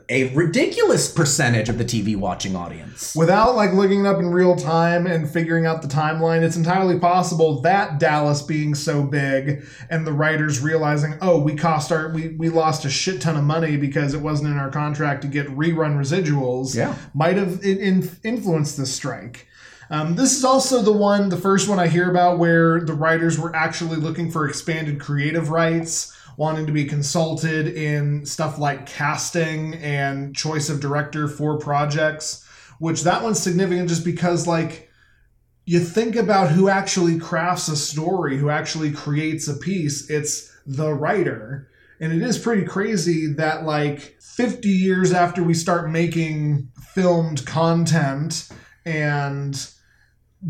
a 0.09 0.33
ridiculous 0.33 1.11
percentage 1.11 1.69
of 1.69 1.77
the 1.77 1.85
TV 1.85 2.15
watching 2.15 2.55
audience. 2.55 3.15
Without 3.15 3.55
like 3.55 3.73
looking 3.73 4.07
up 4.07 4.17
in 4.17 4.31
real 4.31 4.55
time 4.55 5.05
and 5.05 5.29
figuring 5.29 5.65
out 5.67 5.81
the 5.81 5.87
timeline, 5.87 6.41
it's 6.41 6.55
entirely 6.55 6.99
possible 6.99 7.61
that 7.61 7.99
Dallas 7.99 8.41
being 8.41 8.73
so 8.73 9.03
big 9.03 9.63
and 9.89 10.05
the 10.07 10.13
writers 10.13 10.61
realizing, 10.61 11.15
oh, 11.21 11.39
we 11.39 11.55
cost 11.55 11.91
our 11.91 12.09
we, 12.09 12.29
we 12.29 12.49
lost 12.49 12.85
a 12.85 12.89
shit 12.89 13.21
ton 13.21 13.37
of 13.37 13.43
money 13.43 13.77
because 13.77 14.13
it 14.13 14.21
wasn't 14.21 14.49
in 14.49 14.57
our 14.57 14.71
contract 14.71 15.21
to 15.21 15.27
get 15.27 15.47
rerun 15.47 15.95
residuals 15.97 16.75
Yeah. 16.75 16.95
might 17.13 17.37
have 17.37 17.63
in, 17.63 17.77
in, 17.77 18.09
influenced 18.23 18.77
this 18.77 18.91
strike. 18.93 19.45
Um, 19.91 20.15
this 20.15 20.37
is 20.37 20.43
also 20.43 20.81
the 20.83 20.91
one, 20.91 21.29
the 21.29 21.37
first 21.37 21.67
one 21.67 21.79
I 21.79 21.87
hear 21.87 22.11
about 22.11 22.37
where 22.37 22.79
the 22.79 22.93
writers 22.93 23.39
were 23.39 23.55
actually 23.55 23.95
looking 23.97 24.29
for 24.29 24.47
expanded 24.47 24.99
creative 24.99 25.49
rights, 25.49 26.15
wanting 26.39 26.65
to 26.65 26.71
be 26.71 26.85
consulted 26.85 27.67
in 27.67 28.25
stuff 28.25 28.57
like 28.57 28.85
casting 28.85 29.73
and 29.73 30.33
choice 30.33 30.69
of 30.69 30.79
director 30.79 31.27
for 31.27 31.59
projects, 31.59 32.47
which 32.79 33.03
that 33.03 33.21
one's 33.21 33.37
significant 33.37 33.89
just 33.89 34.05
because, 34.05 34.47
like, 34.47 34.89
you 35.65 35.81
think 35.81 36.15
about 36.15 36.49
who 36.49 36.69
actually 36.69 37.19
crafts 37.19 37.67
a 37.67 37.75
story, 37.75 38.37
who 38.37 38.49
actually 38.49 38.89
creates 38.89 39.49
a 39.49 39.53
piece, 39.53 40.09
it's 40.09 40.49
the 40.65 40.93
writer. 40.93 41.67
And 41.99 42.13
it 42.13 42.21
is 42.21 42.39
pretty 42.39 42.63
crazy 42.63 43.33
that, 43.33 43.65
like, 43.65 44.15
50 44.21 44.69
years 44.69 45.11
after 45.11 45.43
we 45.43 45.53
start 45.53 45.91
making 45.91 46.69
filmed 46.95 47.45
content 47.45 48.47
and 48.85 49.69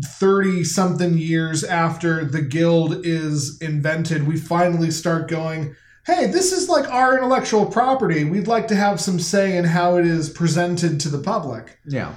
30 0.04 0.64
something 0.64 1.18
years 1.18 1.64
after 1.64 2.24
the 2.24 2.42
guild 2.42 3.04
is 3.04 3.60
invented, 3.60 4.26
we 4.26 4.36
finally 4.36 4.90
start 4.90 5.28
going, 5.28 5.74
hey, 6.06 6.26
this 6.26 6.52
is 6.52 6.68
like 6.68 6.88
our 6.90 7.16
intellectual 7.16 7.66
property. 7.66 8.24
We'd 8.24 8.48
like 8.48 8.68
to 8.68 8.76
have 8.76 9.00
some 9.00 9.18
say 9.18 9.56
in 9.56 9.64
how 9.64 9.96
it 9.96 10.06
is 10.06 10.30
presented 10.30 11.00
to 11.00 11.08
the 11.08 11.18
public. 11.18 11.78
Yeah. 11.86 12.14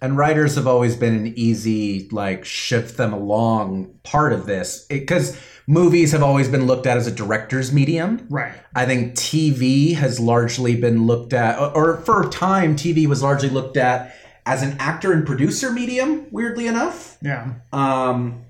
And 0.00 0.16
writers 0.16 0.54
have 0.54 0.68
always 0.68 0.94
been 0.94 1.14
an 1.16 1.26
easy, 1.36 2.08
like, 2.12 2.44
shift 2.44 2.96
them 2.96 3.12
along 3.12 3.94
part 4.04 4.32
of 4.32 4.46
this. 4.46 4.86
Because 4.88 5.36
movies 5.66 6.12
have 6.12 6.22
always 6.22 6.48
been 6.48 6.66
looked 6.66 6.86
at 6.86 6.96
as 6.96 7.08
a 7.08 7.10
director's 7.10 7.72
medium. 7.72 8.24
Right. 8.30 8.52
I 8.76 8.86
think 8.86 9.14
TV 9.14 9.96
has 9.96 10.20
largely 10.20 10.76
been 10.76 11.06
looked 11.06 11.32
at, 11.32 11.58
or- 11.58 11.72
or 11.72 11.96
for 12.02 12.22
a 12.22 12.30
time, 12.30 12.76
TV 12.76 13.06
was 13.08 13.22
largely 13.24 13.50
looked 13.50 13.76
at 13.76 14.14
as 14.48 14.62
an 14.62 14.74
actor 14.80 15.12
and 15.12 15.26
producer 15.26 15.70
medium, 15.70 16.26
weirdly 16.30 16.66
enough. 16.66 17.18
Yeah. 17.20 17.56
Um, 17.70 18.46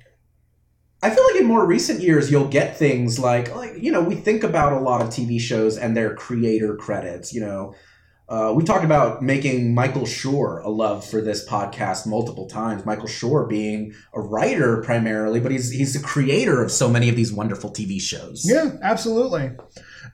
I 1.03 1.11
feel 1.11 1.25
like 1.25 1.41
in 1.41 1.47
more 1.47 1.67
recent 1.67 2.01
years, 2.01 2.31
you'll 2.31 2.47
get 2.47 2.77
things 2.77 3.19
like, 3.19 3.55
like 3.55 3.73
you 3.83 3.91
know, 3.91 4.01
we 4.01 4.15
think 4.15 4.45
about 4.45 4.73
a 4.73 4.79
lot 4.79 5.03
of 5.03 5.09
TV 5.09 5.41
shows 5.41 5.77
and 5.77 5.97
their 5.97 6.15
creator 6.15 6.77
credits. 6.77 7.35
You 7.35 7.41
know, 7.41 7.75
uh, 8.29 8.53
we 8.55 8.63
talked 8.63 8.85
about 8.85 9.23
making 9.23 9.75
Michael 9.75 10.03
Schur 10.03 10.65
a 10.65 10.69
love 10.69 11.05
for 11.05 11.21
this 11.21 11.47
podcast 11.49 12.07
multiple 12.07 12.47
times. 12.47 12.87
Michael 12.87 13.09
Schur 13.09 13.49
being 13.49 13.93
a 14.15 14.21
writer 14.21 14.81
primarily, 14.83 15.41
but 15.41 15.51
he's 15.51 15.73
he's 15.73 15.95
the 15.95 16.07
creator 16.07 16.63
of 16.63 16.71
so 16.71 16.89
many 16.89 17.09
of 17.09 17.17
these 17.17 17.33
wonderful 17.33 17.73
TV 17.73 18.01
shows. 18.01 18.49
Yeah, 18.49 18.77
absolutely. 18.83 19.51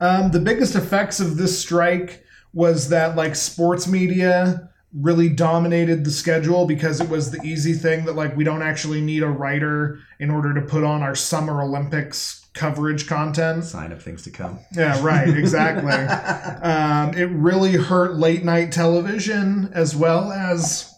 Um, 0.00 0.30
the 0.30 0.40
biggest 0.40 0.76
effects 0.76 1.20
of 1.20 1.36
this 1.36 1.58
strike 1.58 2.24
was 2.54 2.88
that 2.88 3.16
like 3.16 3.36
sports 3.36 3.86
media 3.86 4.70
really 4.94 5.28
dominated 5.28 6.04
the 6.04 6.10
schedule 6.10 6.66
because 6.66 7.00
it 7.00 7.08
was 7.08 7.30
the 7.30 7.42
easy 7.42 7.72
thing 7.72 8.04
that 8.04 8.14
like 8.14 8.36
we 8.36 8.44
don't 8.44 8.62
actually 8.62 9.00
need 9.00 9.22
a 9.22 9.28
writer 9.28 9.98
in 10.20 10.30
order 10.30 10.54
to 10.54 10.60
put 10.60 10.84
on 10.84 11.02
our 11.02 11.14
summer 11.14 11.62
Olympics 11.62 12.46
coverage 12.54 13.08
content. 13.08 13.64
Sign 13.64 13.90
of 13.90 14.02
things 14.02 14.22
to 14.22 14.30
come. 14.30 14.60
Yeah, 14.72 15.02
right, 15.02 15.28
exactly. 15.28 15.92
um, 16.62 17.12
it 17.14 17.28
really 17.30 17.72
hurt 17.72 18.14
late 18.14 18.44
night 18.44 18.70
television 18.70 19.70
as 19.74 19.96
well 19.96 20.30
as 20.30 20.93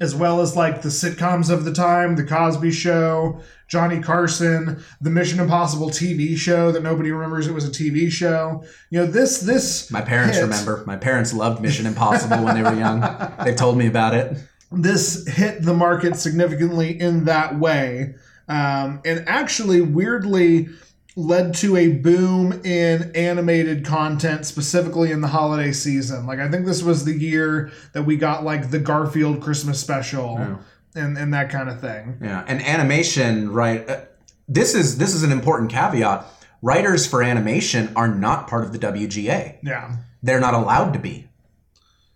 as 0.00 0.14
well 0.14 0.40
as 0.40 0.56
like 0.56 0.82
the 0.82 0.88
sitcoms 0.88 1.50
of 1.50 1.64
the 1.64 1.72
time, 1.72 2.16
the 2.16 2.24
Cosby 2.24 2.70
Show, 2.70 3.40
Johnny 3.68 4.00
Carson, 4.00 4.82
the 5.00 5.10
Mission 5.10 5.38
Impossible 5.40 5.90
TV 5.90 6.36
show 6.36 6.72
that 6.72 6.82
nobody 6.82 7.10
remembers 7.12 7.46
it 7.46 7.52
was 7.54 7.64
a 7.66 7.70
TV 7.70 8.10
show. 8.10 8.64
You 8.90 9.00
know, 9.00 9.06
this 9.06 9.40
this 9.40 9.90
My 9.90 10.00
parents 10.00 10.36
hit- 10.36 10.42
remember. 10.44 10.82
My 10.86 10.96
parents 10.96 11.32
loved 11.32 11.60
Mission 11.62 11.86
Impossible 11.86 12.42
when 12.44 12.54
they 12.56 12.62
were 12.62 12.74
young. 12.76 13.00
They've 13.44 13.56
told 13.56 13.78
me 13.78 13.86
about 13.86 14.14
it. 14.14 14.36
this 14.72 15.26
hit 15.26 15.62
the 15.62 15.74
market 15.74 16.16
significantly 16.16 17.00
in 17.00 17.24
that 17.24 17.58
way. 17.58 18.14
Um, 18.48 19.00
and 19.04 19.24
actually, 19.28 19.80
weirdly, 19.80 20.68
led 21.16 21.54
to 21.54 21.76
a 21.76 21.88
boom 21.88 22.52
in 22.64 23.10
animated 23.14 23.84
content, 23.84 24.46
specifically 24.46 25.10
in 25.10 25.20
the 25.20 25.28
holiday 25.28 25.72
season. 25.72 26.26
Like 26.26 26.38
I 26.38 26.48
think 26.48 26.66
this 26.66 26.82
was 26.82 27.04
the 27.04 27.12
year 27.12 27.72
that 27.92 28.04
we 28.04 28.16
got 28.16 28.44
like 28.44 28.70
the 28.70 28.78
Garfield 28.78 29.40
Christmas 29.40 29.80
special 29.80 30.58
and 30.94 31.18
and 31.18 31.34
that 31.34 31.50
kind 31.50 31.68
of 31.68 31.80
thing. 31.80 32.18
Yeah, 32.22 32.44
and 32.46 32.62
animation, 32.62 33.50
right? 33.50 33.88
Uh, 33.88 34.00
this 34.48 34.74
is 34.74 34.98
this 34.98 35.14
is 35.14 35.22
an 35.22 35.32
important 35.32 35.70
caveat. 35.70 36.26
Writers 36.62 37.06
for 37.06 37.22
animation 37.22 37.90
are 37.96 38.08
not 38.08 38.46
part 38.46 38.64
of 38.64 38.72
the 38.72 38.78
WGA. 38.78 39.58
Yeah. 39.62 39.96
They're 40.22 40.40
not 40.40 40.52
allowed 40.52 40.92
to 40.92 40.98
be. 40.98 41.28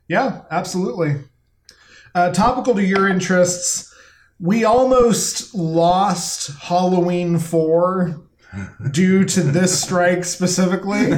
Yeah, 0.08 0.42
absolutely. 0.50 1.22
Uh, 2.14 2.30
topical 2.30 2.74
to 2.74 2.84
your 2.84 3.08
interests, 3.08 3.94
we 4.38 4.64
almost 4.64 5.54
lost 5.54 6.50
Halloween 6.60 7.38
4 7.38 8.20
due 8.90 9.24
to 9.24 9.40
this 9.42 9.80
strike 9.82 10.24
specifically. 10.24 11.12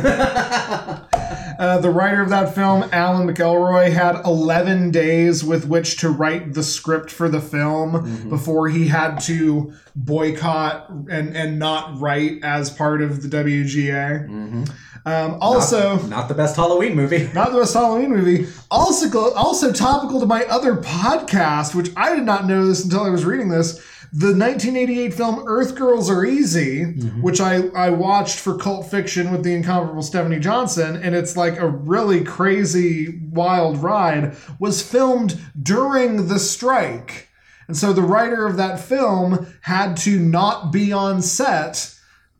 Uh, 1.58 1.78
the 1.78 1.88
writer 1.90 2.20
of 2.20 2.28
that 2.28 2.54
film, 2.54 2.86
Alan 2.92 3.26
McElroy, 3.26 3.90
had 3.90 4.22
11 4.26 4.90
days 4.90 5.42
with 5.42 5.66
which 5.66 5.96
to 5.98 6.10
write 6.10 6.52
the 6.52 6.62
script 6.62 7.10
for 7.10 7.28
the 7.30 7.40
film 7.40 8.28
before 8.28 8.68
he 8.68 8.88
had 8.88 9.18
to 9.20 9.72
boycott 9.94 10.90
and, 11.10 11.34
and 11.34 11.58
not 11.58 11.98
write 11.98 12.40
as 12.42 12.68
part 12.68 13.00
of 13.00 13.22
the 13.22 13.28
WGA. 13.28 14.68
Um, 15.06 15.38
also, 15.40 15.98
Not 16.08 16.28
the 16.28 16.34
best 16.34 16.56
Halloween 16.56 16.94
movie. 16.96 17.30
not 17.34 17.52
the 17.52 17.60
best 17.60 17.72
Halloween 17.74 18.10
movie. 18.10 18.48
Also, 18.70 19.32
also 19.34 19.72
topical 19.72 20.20
to 20.20 20.26
my 20.26 20.44
other 20.46 20.74
podcast, 20.76 21.74
which 21.74 21.90
I 21.96 22.14
did 22.14 22.24
not 22.24 22.46
know 22.46 22.66
this 22.66 22.84
until 22.84 23.04
I 23.04 23.08
was 23.10 23.24
reading 23.24 23.48
this. 23.48 23.80
The 24.18 24.28
1988 24.28 25.12
film 25.12 25.44
Earth 25.46 25.74
Girls 25.74 26.08
Are 26.08 26.24
Easy, 26.24 26.84
which 27.20 27.38
I, 27.38 27.66
I 27.74 27.90
watched 27.90 28.38
for 28.38 28.56
Cult 28.56 28.90
Fiction 28.90 29.30
with 29.30 29.42
the 29.42 29.52
incomparable 29.54 30.00
Stephanie 30.02 30.40
Johnson, 30.40 30.96
and 30.96 31.14
it's 31.14 31.36
like 31.36 31.58
a 31.60 31.68
really 31.68 32.24
crazy, 32.24 33.20
wild 33.30 33.82
ride, 33.82 34.34
was 34.58 34.80
filmed 34.80 35.38
during 35.62 36.28
the 36.28 36.38
strike. 36.38 37.28
And 37.68 37.76
so 37.76 37.92
the 37.92 38.00
writer 38.00 38.46
of 38.46 38.56
that 38.56 38.80
film 38.80 39.54
had 39.60 39.98
to 39.98 40.18
not 40.18 40.72
be 40.72 40.94
on 40.94 41.20
set 41.20 41.94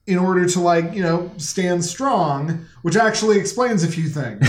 in 0.07 0.17
order 0.17 0.47
to 0.47 0.61
like 0.61 0.95
you 0.95 1.03
know 1.03 1.31
stand 1.37 1.85
strong 1.85 2.65
which 2.83 2.95
actually 2.97 3.37
explains 3.39 3.83
a 3.83 3.89
few 3.89 4.09
things 4.09 4.39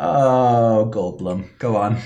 Oh, 0.00 0.90
Goldblum. 0.92 1.46
Go 1.58 1.76
on. 1.76 1.98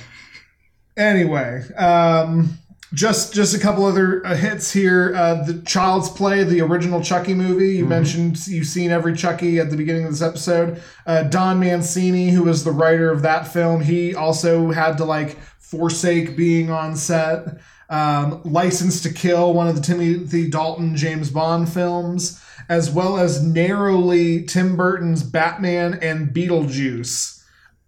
anyway 0.97 1.63
um 1.79 2.59
just 2.95 3.33
just 3.33 3.55
a 3.55 3.59
couple 3.59 3.85
other 3.85 4.25
uh, 4.27 4.35
hits 4.35 4.73
here. 4.73 5.15
Uh 5.15 5.43
the 5.45 5.63
child's 5.63 6.09
play 6.11 6.45
the 6.45 6.61
original 6.61 7.03
chucky 7.03 7.35
movie. 7.35 7.77
You 7.77 7.87
mentioned 7.87 8.47
you've 8.47 8.67
seen 8.67 8.91
every 8.91 9.17
chucky 9.17 9.59
at 9.59 9.71
the 9.71 9.77
beginning 9.77 10.05
of 10.05 10.11
this 10.11 10.23
episode. 10.23 10.83
Uh 11.07 11.23
don 11.25 11.59
mancini 11.59 12.31
who 12.31 12.45
was 12.45 12.65
the 12.65 12.73
writer 12.73 13.11
of 13.11 13.23
that 13.23 13.49
film 13.49 13.81
he 13.81 14.15
also 14.15 14.71
had 14.71 14.99
to 14.99 15.05
like 15.05 15.39
forsake 15.59 16.37
being 16.37 16.71
on 16.71 16.97
set. 16.97 17.59
Um, 17.89 18.41
License 18.45 19.03
to 19.03 19.13
Kill, 19.13 19.53
one 19.53 19.69
of 19.69 19.75
the 19.75 19.83
Timothy 19.83 20.49
Dalton 20.49 20.97
James 20.97 21.29
Bond 21.29 21.71
films, 21.71 22.43
as 22.71 22.91
well 22.91 23.19
as 23.19 23.43
narrowly 23.43 24.45
Tim 24.45 24.77
Burton's 24.77 25.23
Batman 25.23 25.99
and 26.01 26.31
Beetlejuice. 26.31 27.42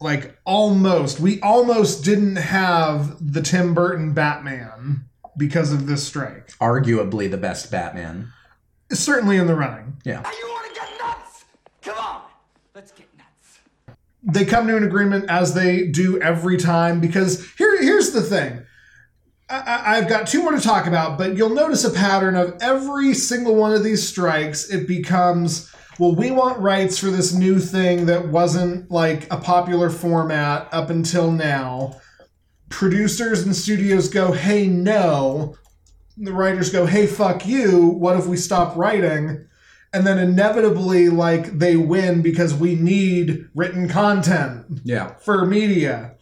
Like 0.04 0.36
almost, 0.44 1.18
we 1.18 1.40
almost 1.40 2.04
didn't 2.04 2.36
have 2.36 3.16
the 3.32 3.40
Tim 3.40 3.72
Burton 3.72 4.12
Batman 4.12 5.06
because 5.34 5.72
of 5.72 5.86
this 5.86 6.06
strike. 6.06 6.48
Arguably 6.58 7.30
the 7.30 7.38
best 7.38 7.70
Batman. 7.70 8.30
Certainly 8.92 9.38
in 9.38 9.46
the 9.46 9.54
running. 9.54 9.96
Yeah. 10.04 10.18
You 10.18 10.48
want 10.50 10.74
to 10.74 10.78
get 10.78 10.90
nuts? 11.00 11.44
Come 11.80 11.96
on, 11.96 12.20
let's 12.74 12.92
get 12.92 13.06
nuts. 13.16 13.96
they 14.22 14.44
come 14.44 14.66
to 14.68 14.76
an 14.76 14.84
agreement 14.84 15.24
as 15.30 15.54
they 15.54 15.86
do 15.86 16.20
every 16.20 16.58
time 16.58 17.00
because 17.00 17.50
here 17.56 17.80
here's 17.80 18.10
the 18.10 18.20
thing 18.20 18.62
I- 19.48 19.56
I, 19.60 19.96
I've 19.96 20.08
got 20.08 20.26
two 20.26 20.42
more 20.42 20.52
to 20.52 20.60
talk 20.60 20.86
about, 20.86 21.16
but 21.16 21.34
you'll 21.34 21.48
notice 21.54 21.82
a 21.84 21.90
pattern 21.90 22.36
of 22.36 22.58
every 22.60 23.14
single 23.14 23.54
one 23.54 23.72
of 23.72 23.82
these 23.82 24.06
strikes. 24.06 24.68
It 24.68 24.86
becomes, 24.86 25.74
well, 25.98 26.14
we 26.14 26.30
want 26.30 26.58
rights 26.58 26.98
for 26.98 27.06
this 27.06 27.32
new 27.34 27.58
thing 27.60 28.06
that 28.06 28.28
wasn't 28.28 28.90
like 28.90 29.32
a 29.32 29.36
popular 29.36 29.90
format 29.90 30.68
up 30.72 30.90
until 30.90 31.30
now. 31.30 32.00
Producers 32.68 33.42
and 33.42 33.54
studios 33.54 34.08
go, 34.08 34.32
hey, 34.32 34.66
no. 34.66 35.56
The 36.16 36.32
writers 36.32 36.70
go, 36.70 36.86
hey, 36.86 37.06
fuck 37.06 37.46
you. 37.46 37.86
What 37.86 38.16
if 38.16 38.26
we 38.26 38.36
stop 38.36 38.76
writing? 38.76 39.46
And 39.92 40.04
then 40.06 40.18
inevitably, 40.18 41.08
like, 41.08 41.58
they 41.58 41.76
win 41.76 42.22
because 42.22 42.52
we 42.54 42.74
need 42.74 43.48
written 43.54 43.88
content 43.88 44.80
Yeah. 44.82 45.14
for 45.16 45.46
media. 45.46 46.14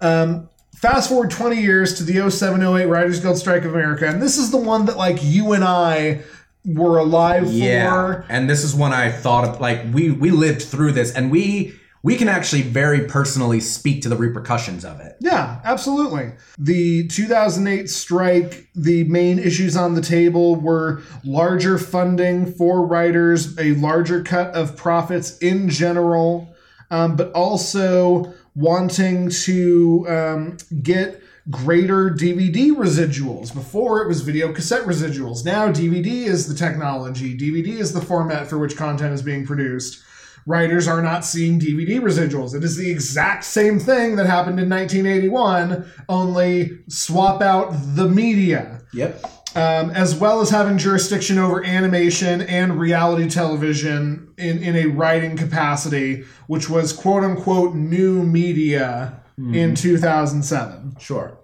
Um, 0.00 0.48
fast 0.74 1.08
forward 1.08 1.30
20 1.30 1.60
years 1.60 1.94
to 1.98 2.04
the 2.04 2.28
0708 2.30 2.86
Writers 2.86 3.20
Guild 3.20 3.38
Strike 3.38 3.64
of 3.64 3.74
America, 3.74 4.06
and 4.08 4.20
this 4.20 4.36
is 4.36 4.50
the 4.50 4.56
one 4.58 4.84
that 4.86 4.96
like 4.96 5.18
you 5.22 5.52
and 5.52 5.64
I 5.64 6.22
were 6.66 6.98
alive 6.98 7.50
Yeah. 7.52 7.90
for. 7.90 8.24
And 8.28 8.50
this 8.50 8.64
is 8.64 8.74
when 8.74 8.92
I 8.92 9.10
thought 9.10 9.44
of 9.48 9.60
like 9.60 9.82
we 9.92 10.10
we 10.10 10.30
lived 10.30 10.62
through 10.62 10.92
this 10.92 11.12
and 11.12 11.30
we 11.30 11.74
we 12.02 12.14
can 12.16 12.28
actually 12.28 12.62
very 12.62 13.00
personally 13.08 13.58
speak 13.58 14.02
to 14.02 14.08
the 14.08 14.16
repercussions 14.16 14.84
of 14.84 15.00
it. 15.00 15.16
Yeah, 15.20 15.60
absolutely. 15.64 16.32
The 16.56 17.08
2008 17.08 17.90
strike, 17.90 18.68
the 18.76 19.02
main 19.04 19.40
issues 19.40 19.76
on 19.76 19.94
the 19.94 20.00
table 20.00 20.54
were 20.54 21.02
larger 21.24 21.78
funding 21.78 22.52
for 22.52 22.86
writers, 22.86 23.58
a 23.58 23.72
larger 23.72 24.22
cut 24.22 24.54
of 24.54 24.76
profits 24.76 25.36
in 25.38 25.68
general, 25.68 26.54
um, 26.92 27.16
but 27.16 27.32
also 27.32 28.32
wanting 28.54 29.28
to 29.28 30.06
um, 30.08 30.56
get 30.82 31.20
greater 31.50 32.10
DVD 32.10 32.72
residuals. 32.72 33.54
Before 33.54 34.02
it 34.02 34.08
was 34.08 34.20
video 34.22 34.52
cassette 34.52 34.86
residuals. 34.86 35.44
Now 35.44 35.68
DVD 35.68 36.26
is 36.26 36.48
the 36.48 36.54
technology, 36.54 37.36
DVD 37.36 37.78
is 37.78 37.92
the 37.92 38.00
format 38.00 38.46
for 38.46 38.58
which 38.58 38.76
content 38.76 39.14
is 39.14 39.22
being 39.22 39.46
produced 39.46 40.02
writers 40.46 40.86
are 40.86 41.02
not 41.02 41.24
seeing 41.24 41.60
DVD 41.60 42.00
residuals. 42.00 42.54
It 42.54 42.64
is 42.64 42.76
the 42.76 42.90
exact 42.90 43.44
same 43.44 43.78
thing 43.78 44.16
that 44.16 44.26
happened 44.26 44.60
in 44.60 44.70
1981, 44.70 45.84
only 46.08 46.78
swap 46.88 47.42
out 47.42 47.72
the 47.94 48.08
media. 48.08 48.80
Yep. 48.94 49.24
Um, 49.56 49.90
as 49.90 50.14
well 50.14 50.40
as 50.40 50.50
having 50.50 50.76
jurisdiction 50.76 51.38
over 51.38 51.64
animation 51.64 52.42
and 52.42 52.78
reality 52.78 53.28
television 53.28 54.28
in, 54.36 54.62
in 54.62 54.76
a 54.76 54.86
writing 54.86 55.36
capacity, 55.36 56.24
which 56.46 56.68
was 56.68 56.92
quote 56.92 57.24
unquote 57.24 57.74
new 57.74 58.22
media 58.22 59.22
in 59.38 59.74
2007. 59.74 60.96
Sure. 60.98 61.38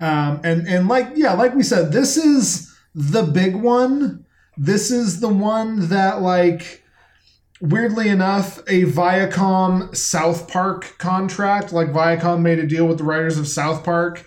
Um, 0.00 0.40
and 0.44 0.66
and 0.66 0.88
like 0.88 1.12
yeah, 1.14 1.32
like 1.32 1.54
we 1.54 1.62
said, 1.62 1.92
this 1.92 2.16
is 2.16 2.74
the 2.94 3.22
big 3.22 3.56
one. 3.56 4.26
This 4.56 4.90
is 4.90 5.20
the 5.20 5.28
one 5.28 5.88
that 5.88 6.20
like 6.22 6.82
weirdly 7.60 8.08
enough, 8.08 8.58
a 8.68 8.84
Viacom 8.84 9.94
South 9.96 10.48
Park 10.48 10.96
contract, 10.98 11.72
like 11.72 11.88
Viacom 11.88 12.40
made 12.42 12.58
a 12.58 12.66
deal 12.66 12.86
with 12.86 12.98
the 12.98 13.04
writers 13.04 13.38
of 13.38 13.48
South 13.48 13.84
Park. 13.84 14.24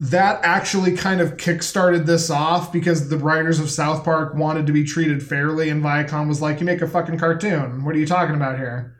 That 0.00 0.40
actually 0.42 0.96
kind 0.96 1.20
of 1.20 1.36
kickstarted 1.36 2.04
this 2.04 2.28
off 2.28 2.72
because 2.72 3.08
the 3.08 3.16
writers 3.16 3.60
of 3.60 3.70
South 3.70 4.04
Park 4.04 4.34
wanted 4.34 4.66
to 4.66 4.72
be 4.72 4.84
treated 4.84 5.22
fairly, 5.22 5.68
and 5.68 5.82
Viacom 5.82 6.28
was 6.28 6.42
like, 6.42 6.60
You 6.60 6.66
make 6.66 6.82
a 6.82 6.88
fucking 6.88 7.18
cartoon. 7.18 7.84
What 7.84 7.94
are 7.94 7.98
you 7.98 8.06
talking 8.06 8.34
about 8.34 8.58
here? 8.58 8.96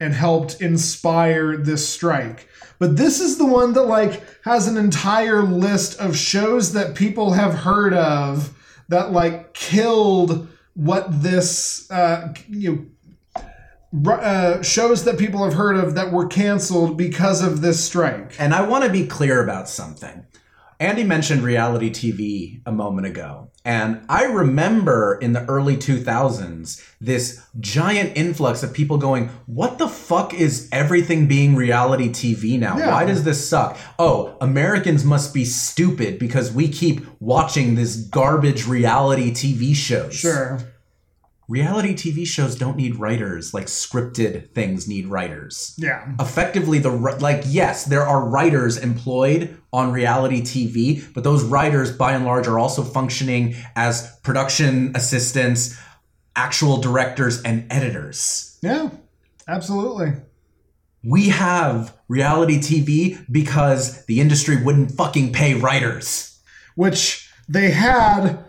And 0.00 0.12
helped 0.12 0.60
inspire 0.60 1.56
this 1.56 1.88
strike. 1.88 2.48
But 2.78 2.96
this 2.96 3.20
is 3.20 3.38
the 3.38 3.46
one 3.46 3.72
that 3.74 3.84
like 3.84 4.22
has 4.42 4.66
an 4.66 4.76
entire 4.76 5.42
list 5.42 5.98
of 5.98 6.16
shows 6.16 6.72
that 6.72 6.94
people 6.94 7.32
have 7.32 7.54
heard 7.54 7.94
of 7.94 8.54
that 8.88 9.12
like 9.12 9.54
killed 9.54 10.48
what 10.74 11.22
this 11.22 11.90
uh, 11.90 12.34
you 12.48 12.70
know 12.72 12.84
uh, 14.10 14.60
shows 14.62 15.04
that 15.04 15.18
people 15.18 15.44
have 15.44 15.54
heard 15.54 15.76
of 15.76 15.94
that 15.94 16.12
were 16.12 16.26
canceled 16.26 16.98
because 16.98 17.42
of 17.42 17.60
this 17.60 17.84
strike. 17.84 18.34
And 18.40 18.52
I 18.52 18.66
want 18.66 18.84
to 18.84 18.90
be 18.90 19.06
clear 19.06 19.42
about 19.42 19.68
something. 19.68 20.26
Andy 20.80 21.04
mentioned 21.04 21.42
reality 21.42 21.90
TV 21.90 22.60
a 22.66 22.72
moment 22.72 23.06
ago. 23.06 23.50
And 23.64 24.04
I 24.08 24.24
remember 24.24 25.18
in 25.22 25.32
the 25.32 25.44
early 25.46 25.76
2000s 25.76 26.84
this 27.00 27.42
giant 27.60 28.12
influx 28.16 28.62
of 28.62 28.74
people 28.74 28.98
going, 28.98 29.28
What 29.46 29.78
the 29.78 29.88
fuck 29.88 30.34
is 30.34 30.68
everything 30.70 31.26
being 31.26 31.56
reality 31.56 32.10
TV 32.10 32.58
now? 32.58 32.76
Yeah. 32.76 32.90
Why 32.90 33.06
does 33.06 33.24
this 33.24 33.48
suck? 33.48 33.78
Oh, 33.98 34.36
Americans 34.40 35.04
must 35.04 35.32
be 35.32 35.44
stupid 35.44 36.18
because 36.18 36.52
we 36.52 36.68
keep 36.68 37.06
watching 37.20 37.74
this 37.74 37.96
garbage 37.96 38.66
reality 38.66 39.30
TV 39.30 39.74
shows. 39.74 40.14
Sure. 40.14 40.60
Reality 41.48 41.94
TV 41.94 42.26
shows 42.26 42.56
don't 42.56 42.76
need 42.76 42.96
writers 42.96 43.52
like 43.52 43.66
scripted 43.66 44.50
things 44.52 44.88
need 44.88 45.06
writers. 45.06 45.74
Yeah. 45.78 46.12
Effectively, 46.18 46.78
the 46.78 46.90
like 46.90 47.42
yes, 47.46 47.84
there 47.84 48.06
are 48.06 48.24
writers 48.24 48.76
employed 48.76 49.56
on 49.72 49.92
reality 49.92 50.40
TV, 50.40 51.04
but 51.14 51.24
those 51.24 51.42
writers, 51.42 51.90
by 51.92 52.12
and 52.12 52.24
large, 52.24 52.46
are 52.46 52.58
also 52.58 52.82
functioning 52.82 53.54
as 53.76 54.18
production 54.22 54.92
assistants, 54.94 55.78
actual 56.36 56.78
directors, 56.78 57.42
and 57.42 57.66
editors. 57.70 58.58
Yeah. 58.62 58.90
Absolutely. 59.46 60.12
We 61.02 61.28
have 61.28 61.94
reality 62.08 62.58
TV 62.58 63.24
because 63.30 64.06
the 64.06 64.20
industry 64.20 64.62
wouldn't 64.62 64.92
fucking 64.92 65.32
pay 65.32 65.54
writers. 65.54 66.40
Which 66.76 67.30
they 67.48 67.70
had 67.70 68.42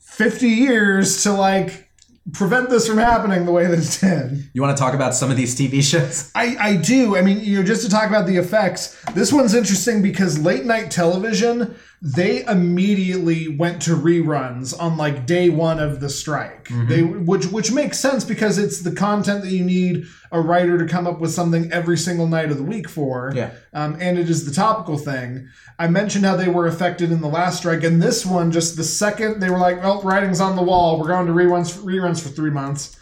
50 0.00 0.46
years 0.48 1.22
to 1.22 1.32
like 1.32 1.83
prevent 2.32 2.70
this 2.70 2.88
from 2.88 2.98
happening 2.98 3.44
the 3.44 3.52
way 3.52 3.66
that 3.66 3.78
it 3.78 3.98
did. 4.00 4.50
You 4.54 4.62
want 4.62 4.76
to 4.76 4.80
talk 4.80 4.94
about 4.94 5.14
some 5.14 5.30
of 5.30 5.36
these 5.36 5.54
TV 5.54 5.82
shows? 5.82 6.30
I, 6.34 6.56
I 6.58 6.76
do. 6.76 7.16
I 7.16 7.22
mean, 7.22 7.40
you 7.40 7.58
know, 7.58 7.64
just 7.64 7.82
to 7.82 7.90
talk 7.90 8.08
about 8.08 8.26
the 8.26 8.36
effects, 8.36 8.98
this 9.12 9.32
one's 9.32 9.54
interesting 9.54 10.00
because 10.02 10.38
late 10.38 10.64
night 10.64 10.90
television, 10.90 11.74
they 12.06 12.44
immediately 12.44 13.48
went 13.48 13.80
to 13.80 13.96
reruns 13.96 14.78
on 14.78 14.98
like 14.98 15.24
day 15.24 15.48
one 15.48 15.78
of 15.78 16.00
the 16.00 16.10
strike. 16.10 16.68
They 16.86 17.02
which 17.02 17.46
which 17.46 17.72
makes 17.72 17.98
sense 17.98 18.24
because 18.24 18.58
it's 18.58 18.82
the 18.82 18.92
content 18.92 19.42
that 19.42 19.50
you 19.50 19.64
need 19.64 20.04
a 20.30 20.38
writer 20.38 20.76
to 20.76 20.86
come 20.86 21.06
up 21.06 21.18
with 21.18 21.32
something 21.32 21.72
every 21.72 21.96
single 21.96 22.26
night 22.26 22.50
of 22.50 22.58
the 22.58 22.62
week 22.62 22.90
for. 22.90 23.32
Yeah. 23.34 23.52
Um, 23.72 23.96
and 24.00 24.18
it 24.18 24.28
is 24.28 24.44
the 24.44 24.52
topical 24.52 24.98
thing. 24.98 25.48
I 25.78 25.88
mentioned 25.88 26.26
how 26.26 26.36
they 26.36 26.48
were 26.48 26.66
affected 26.66 27.10
in 27.10 27.22
the 27.22 27.28
last 27.28 27.58
strike, 27.58 27.82
and 27.84 28.02
this 28.02 28.26
one, 28.26 28.52
just 28.52 28.76
the 28.76 28.84
second 28.84 29.40
they 29.40 29.48
were 29.48 29.58
like, 29.58 29.82
"Well, 29.82 30.02
writing's 30.02 30.42
on 30.42 30.56
the 30.56 30.62
wall. 30.62 31.00
We're 31.00 31.08
going 31.08 31.26
to 31.26 31.32
reruns 31.32 31.82
reruns 31.82 32.22
for 32.22 32.28
three 32.28 32.50
months." 32.50 32.98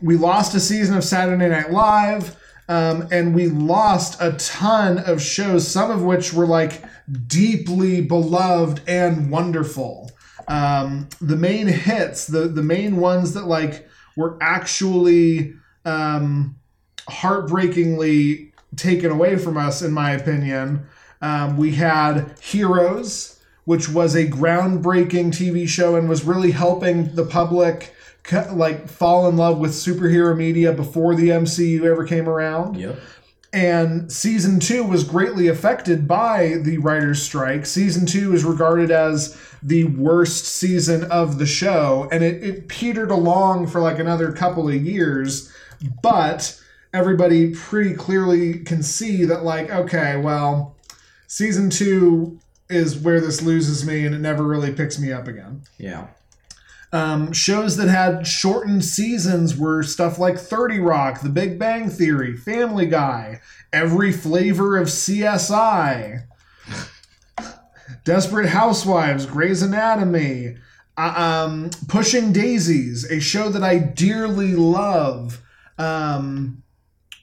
we 0.00 0.16
lost 0.16 0.54
a 0.54 0.60
season 0.60 0.96
of 0.96 1.04
Saturday 1.04 1.48
Night 1.48 1.70
Live, 1.70 2.36
um, 2.68 3.08
and 3.10 3.34
we 3.34 3.48
lost 3.48 4.20
a 4.20 4.32
ton 4.32 4.98
of 4.98 5.22
shows, 5.22 5.66
some 5.66 5.90
of 5.90 6.02
which 6.02 6.32
were 6.32 6.46
like 6.46 6.82
deeply 7.26 8.02
beloved 8.02 8.82
and 8.86 9.30
wonderful. 9.30 10.10
Um, 10.46 11.08
the 11.20 11.36
main 11.36 11.66
hits, 11.66 12.26
the 12.26 12.48
the 12.48 12.62
main 12.62 12.96
ones 12.96 13.34
that 13.34 13.46
like 13.46 13.88
were 14.16 14.36
actually 14.40 15.54
um, 15.84 16.56
heartbreakingly 17.08 18.52
taken 18.76 19.10
away 19.10 19.36
from 19.36 19.56
us, 19.56 19.82
in 19.82 19.92
my 19.92 20.12
opinion. 20.12 20.86
Um, 21.20 21.56
we 21.56 21.72
had 21.72 22.36
Heroes, 22.40 23.40
which 23.64 23.88
was 23.88 24.14
a 24.14 24.26
groundbreaking 24.26 25.32
TV 25.32 25.68
show 25.68 25.96
and 25.96 26.08
was 26.08 26.24
really 26.24 26.50
helping 26.50 27.14
the 27.14 27.24
public 27.24 27.94
like 28.52 28.88
fall 28.88 29.28
in 29.28 29.36
love 29.36 29.58
with 29.58 29.72
superhero 29.72 30.36
media 30.36 30.72
before 30.72 31.14
the 31.14 31.28
MCU 31.28 31.84
ever 31.84 32.06
came 32.06 32.28
around. 32.28 32.76
Yep. 32.76 32.98
And 33.52 34.12
season 34.12 34.60
two 34.60 34.84
was 34.84 35.04
greatly 35.04 35.48
affected 35.48 36.06
by 36.06 36.58
the 36.60 36.78
writer's 36.78 37.22
strike. 37.22 37.64
Season 37.64 38.04
two 38.04 38.34
is 38.34 38.44
regarded 38.44 38.90
as 38.90 39.40
the 39.62 39.84
worst 39.84 40.44
season 40.44 41.04
of 41.04 41.38
the 41.38 41.46
show, 41.46 42.08
and 42.12 42.22
it, 42.22 42.44
it 42.44 42.68
petered 42.68 43.10
along 43.10 43.68
for 43.68 43.80
like 43.80 43.98
another 43.98 44.32
couple 44.32 44.68
of 44.68 44.74
years. 44.74 45.50
But 46.02 46.60
everybody 46.92 47.54
pretty 47.54 47.94
clearly 47.94 48.60
can 48.60 48.82
see 48.82 49.24
that, 49.24 49.44
like, 49.44 49.70
okay, 49.70 50.16
well, 50.16 50.76
season 51.26 51.70
two 51.70 52.38
is 52.68 52.98
where 52.98 53.20
this 53.20 53.40
loses 53.40 53.86
me, 53.86 54.04
and 54.04 54.14
it 54.14 54.18
never 54.18 54.44
really 54.44 54.72
picks 54.72 54.98
me 54.98 55.10
up 55.10 55.26
again. 55.26 55.62
Yeah. 55.78 56.08
Um, 56.90 57.32
shows 57.32 57.76
that 57.76 57.88
had 57.88 58.26
shortened 58.26 58.84
seasons 58.84 59.56
were 59.56 59.82
stuff 59.82 60.18
like 60.18 60.38
30 60.38 60.78
Rock, 60.80 61.20
The 61.20 61.28
Big 61.28 61.58
Bang 61.58 61.90
Theory, 61.90 62.34
Family 62.34 62.86
Guy, 62.86 63.40
every 63.72 64.10
flavor 64.10 64.78
of 64.78 64.88
CSI, 64.88 66.22
Desperate 68.04 68.48
Housewives, 68.48 69.26
Grey's 69.26 69.60
Anatomy, 69.60 70.56
uh, 70.96 71.44
um, 71.46 71.70
Pushing 71.88 72.32
Daisies, 72.32 73.10
a 73.10 73.20
show 73.20 73.50
that 73.50 73.62
I 73.62 73.78
dearly 73.78 74.54
love, 74.54 75.42
um, 75.76 76.62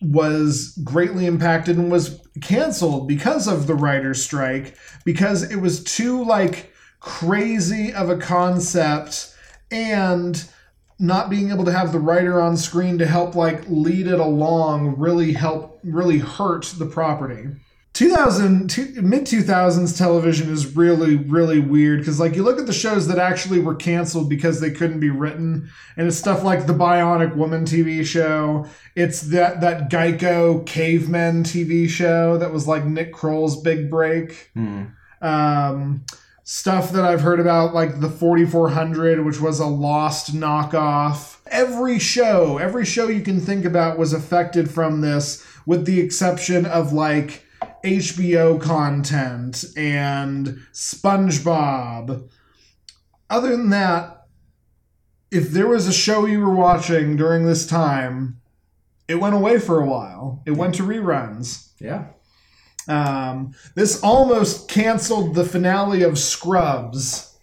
was 0.02 0.78
greatly 0.84 1.26
impacted 1.26 1.78
and 1.78 1.92
was 1.92 2.22
canceled 2.42 3.08
because 3.08 3.48
of 3.48 3.68
the 3.68 3.76
writer's 3.76 4.24
strike 4.24 4.78
because 5.04 5.44
it 5.50 5.58
was 5.58 5.84
too 5.84 6.24
like 6.24 6.74
crazy 7.00 7.94
of 7.94 8.10
a 8.10 8.18
concept 8.18 9.35
and 9.72 10.48
not 11.00 11.30
being 11.30 11.52
able 11.52 11.66
to 11.66 11.72
have 11.72 11.92
the 11.92 12.00
writer 12.00 12.42
on 12.42 12.56
screen 12.56 12.98
to 12.98 13.06
help 13.06 13.36
like 13.36 13.64
lead 13.68 14.08
it 14.08 14.20
along 14.20 14.98
really 14.98 15.34
help 15.34 15.80
really 15.84 16.20
hurt 16.20 16.74
the 16.78 16.86
property. 16.86 17.50
2000 17.94 18.78
mid 19.04 19.24
2000s 19.24 19.98
television 19.98 20.52
is 20.52 20.76
really 20.76 21.16
really 21.16 21.60
weird 21.60 22.00
because 22.00 22.20
like 22.20 22.36
you 22.36 22.44
look 22.44 22.60
at 22.60 22.66
the 22.66 22.74
shows 22.74 23.08
that 23.08 23.18
actually 23.18 23.60
were 23.60 23.76
canceled 23.76 24.30
because 24.30 24.60
they 24.60 24.70
couldn't 24.70 25.00
be 25.00 25.10
written 25.10 25.70
and 25.96 26.06
it's 26.06 26.18
stuff 26.18 26.44
like 26.44 26.68
the 26.68 26.74
bionic 26.74 27.36
woman 27.36 27.64
tv 27.66 28.06
show. 28.06 28.66
It's 28.96 29.22
that 29.22 29.62
that 29.62 29.90
geico 29.90 30.66
cavemen 30.66 31.44
tv 31.44 31.90
show 31.90 32.38
that 32.38 32.52
was 32.52 32.68
like 32.68 32.86
nick 32.86 33.14
kroll's 33.14 33.62
big 33.62 33.90
break. 33.90 34.52
Um, 35.22 36.06
stuff 36.46 36.92
that 36.92 37.04
I've 37.04 37.22
heard 37.22 37.40
about, 37.40 37.74
like 37.74 38.00
the 38.00 38.10
4400, 38.10 39.26
which 39.26 39.42
was 39.42 39.60
a 39.60 39.66
lost 39.66 40.34
knockoff. 40.34 41.40
Every 41.48 41.98
show, 41.98 42.60
every 42.60 42.86
show 42.86 43.08
you 43.08 43.22
can 43.22 43.42
think 43.42 43.66
about 43.66 43.98
was 43.98 44.14
affected 44.14 44.70
from 44.70 45.02
this, 45.02 45.46
with 45.66 45.86
the 45.86 46.00
exception 46.00 46.68
of 46.68 46.94
like 46.94 47.44
HBO 47.84 48.62
content 48.62 49.66
and 49.76 50.60
SpongeBob. 50.72 52.30
Other 53.28 53.58
than 53.58 53.72
that, 53.72 54.28
if 55.32 55.50
there 55.50 55.68
was 55.68 55.88
a 55.88 55.94
show 55.94 56.28
you 56.28 56.42
were 56.42 56.54
watching 56.54 57.16
during 57.16 57.46
this 57.46 57.66
time, 57.66 58.40
it 59.08 59.16
went 59.16 59.34
away 59.34 59.58
for 59.58 59.82
a 59.82 59.86
while. 59.86 60.44
It 60.46 60.52
went 60.52 60.76
to 60.76 60.84
reruns. 60.84 61.70
Yeah. 61.80 62.10
Um, 62.88 63.54
this 63.74 64.02
almost 64.04 64.70
canceled 64.70 65.36
the 65.36 65.46
finale 65.46 66.04
of 66.04 66.20
Scrubs. 66.20 67.38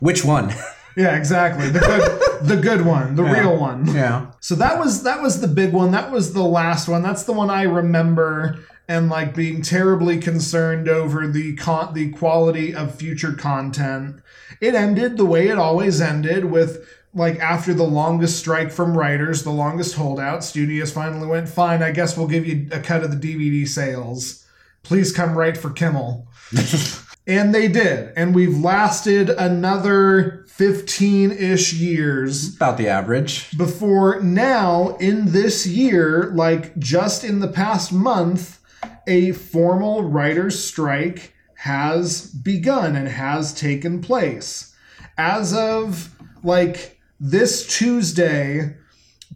Which 0.00 0.24
one? 0.24 0.52
Yeah, 0.96 1.16
exactly. 1.16 1.70
The 1.70 1.80
good, 1.80 2.42
the 2.42 2.56
good 2.56 2.86
one, 2.86 3.16
the 3.16 3.24
real 3.24 3.56
one. 3.56 3.92
Yeah. 3.94 4.26
So 4.40 4.54
that 4.56 4.78
was 4.78 5.02
that 5.02 5.20
was 5.20 5.40
the 5.40 5.48
big 5.48 5.72
one. 5.72 5.90
That 5.90 6.12
was 6.12 6.34
the 6.34 6.44
last 6.44 6.88
one. 6.88 7.02
That's 7.02 7.24
the 7.24 7.32
one 7.32 7.50
I 7.50 7.62
remember 7.62 8.60
and 8.88 9.08
like 9.08 9.34
being 9.34 9.62
terribly 9.62 10.18
concerned 10.18 10.88
over 10.88 11.26
the 11.26 11.56
con- 11.56 11.94
the 11.94 12.10
quality 12.10 12.74
of 12.74 12.94
future 12.94 13.32
content. 13.32 14.20
It 14.60 14.74
ended 14.74 15.16
the 15.16 15.24
way 15.24 15.48
it 15.48 15.58
always 15.58 16.00
ended 16.00 16.44
with 16.44 16.86
like 17.14 17.38
after 17.38 17.72
the 17.72 17.84
longest 17.84 18.38
strike 18.38 18.70
from 18.70 18.98
writers, 18.98 19.42
the 19.44 19.50
longest 19.50 19.94
holdout, 19.94 20.44
studios 20.44 20.92
finally 20.92 21.26
went, 21.26 21.48
"Fine, 21.48 21.82
I 21.82 21.92
guess 21.92 22.16
we'll 22.16 22.26
give 22.26 22.46
you 22.46 22.68
a 22.72 22.80
cut 22.80 23.04
of 23.04 23.10
the 23.10 23.16
DVD 23.16 23.66
sales. 23.66 24.43
Please 24.84 25.10
come 25.10 25.36
write 25.36 25.58
for 25.58 25.70
Kimmel." 25.70 26.28
and 27.26 27.54
they 27.54 27.68
did. 27.68 28.12
And 28.16 28.34
we've 28.34 28.56
lasted 28.56 29.30
another 29.30 30.44
15-ish 30.56 31.72
years 31.74 32.54
About 32.54 32.78
the 32.78 32.88
average. 32.88 33.56
before 33.58 34.20
now 34.20 34.96
in 35.00 35.32
this 35.32 35.66
year 35.66 36.30
like 36.32 36.78
just 36.78 37.24
in 37.24 37.40
the 37.40 37.48
past 37.48 37.92
month 37.92 38.60
a 39.08 39.32
formal 39.32 40.04
writers 40.04 40.62
strike 40.62 41.34
has 41.56 42.30
begun 42.30 42.94
and 42.94 43.08
has 43.08 43.52
taken 43.52 44.00
place 44.00 44.76
as 45.18 45.52
of 45.52 46.14
like 46.44 47.00
this 47.18 47.66
tuesday 47.66 48.76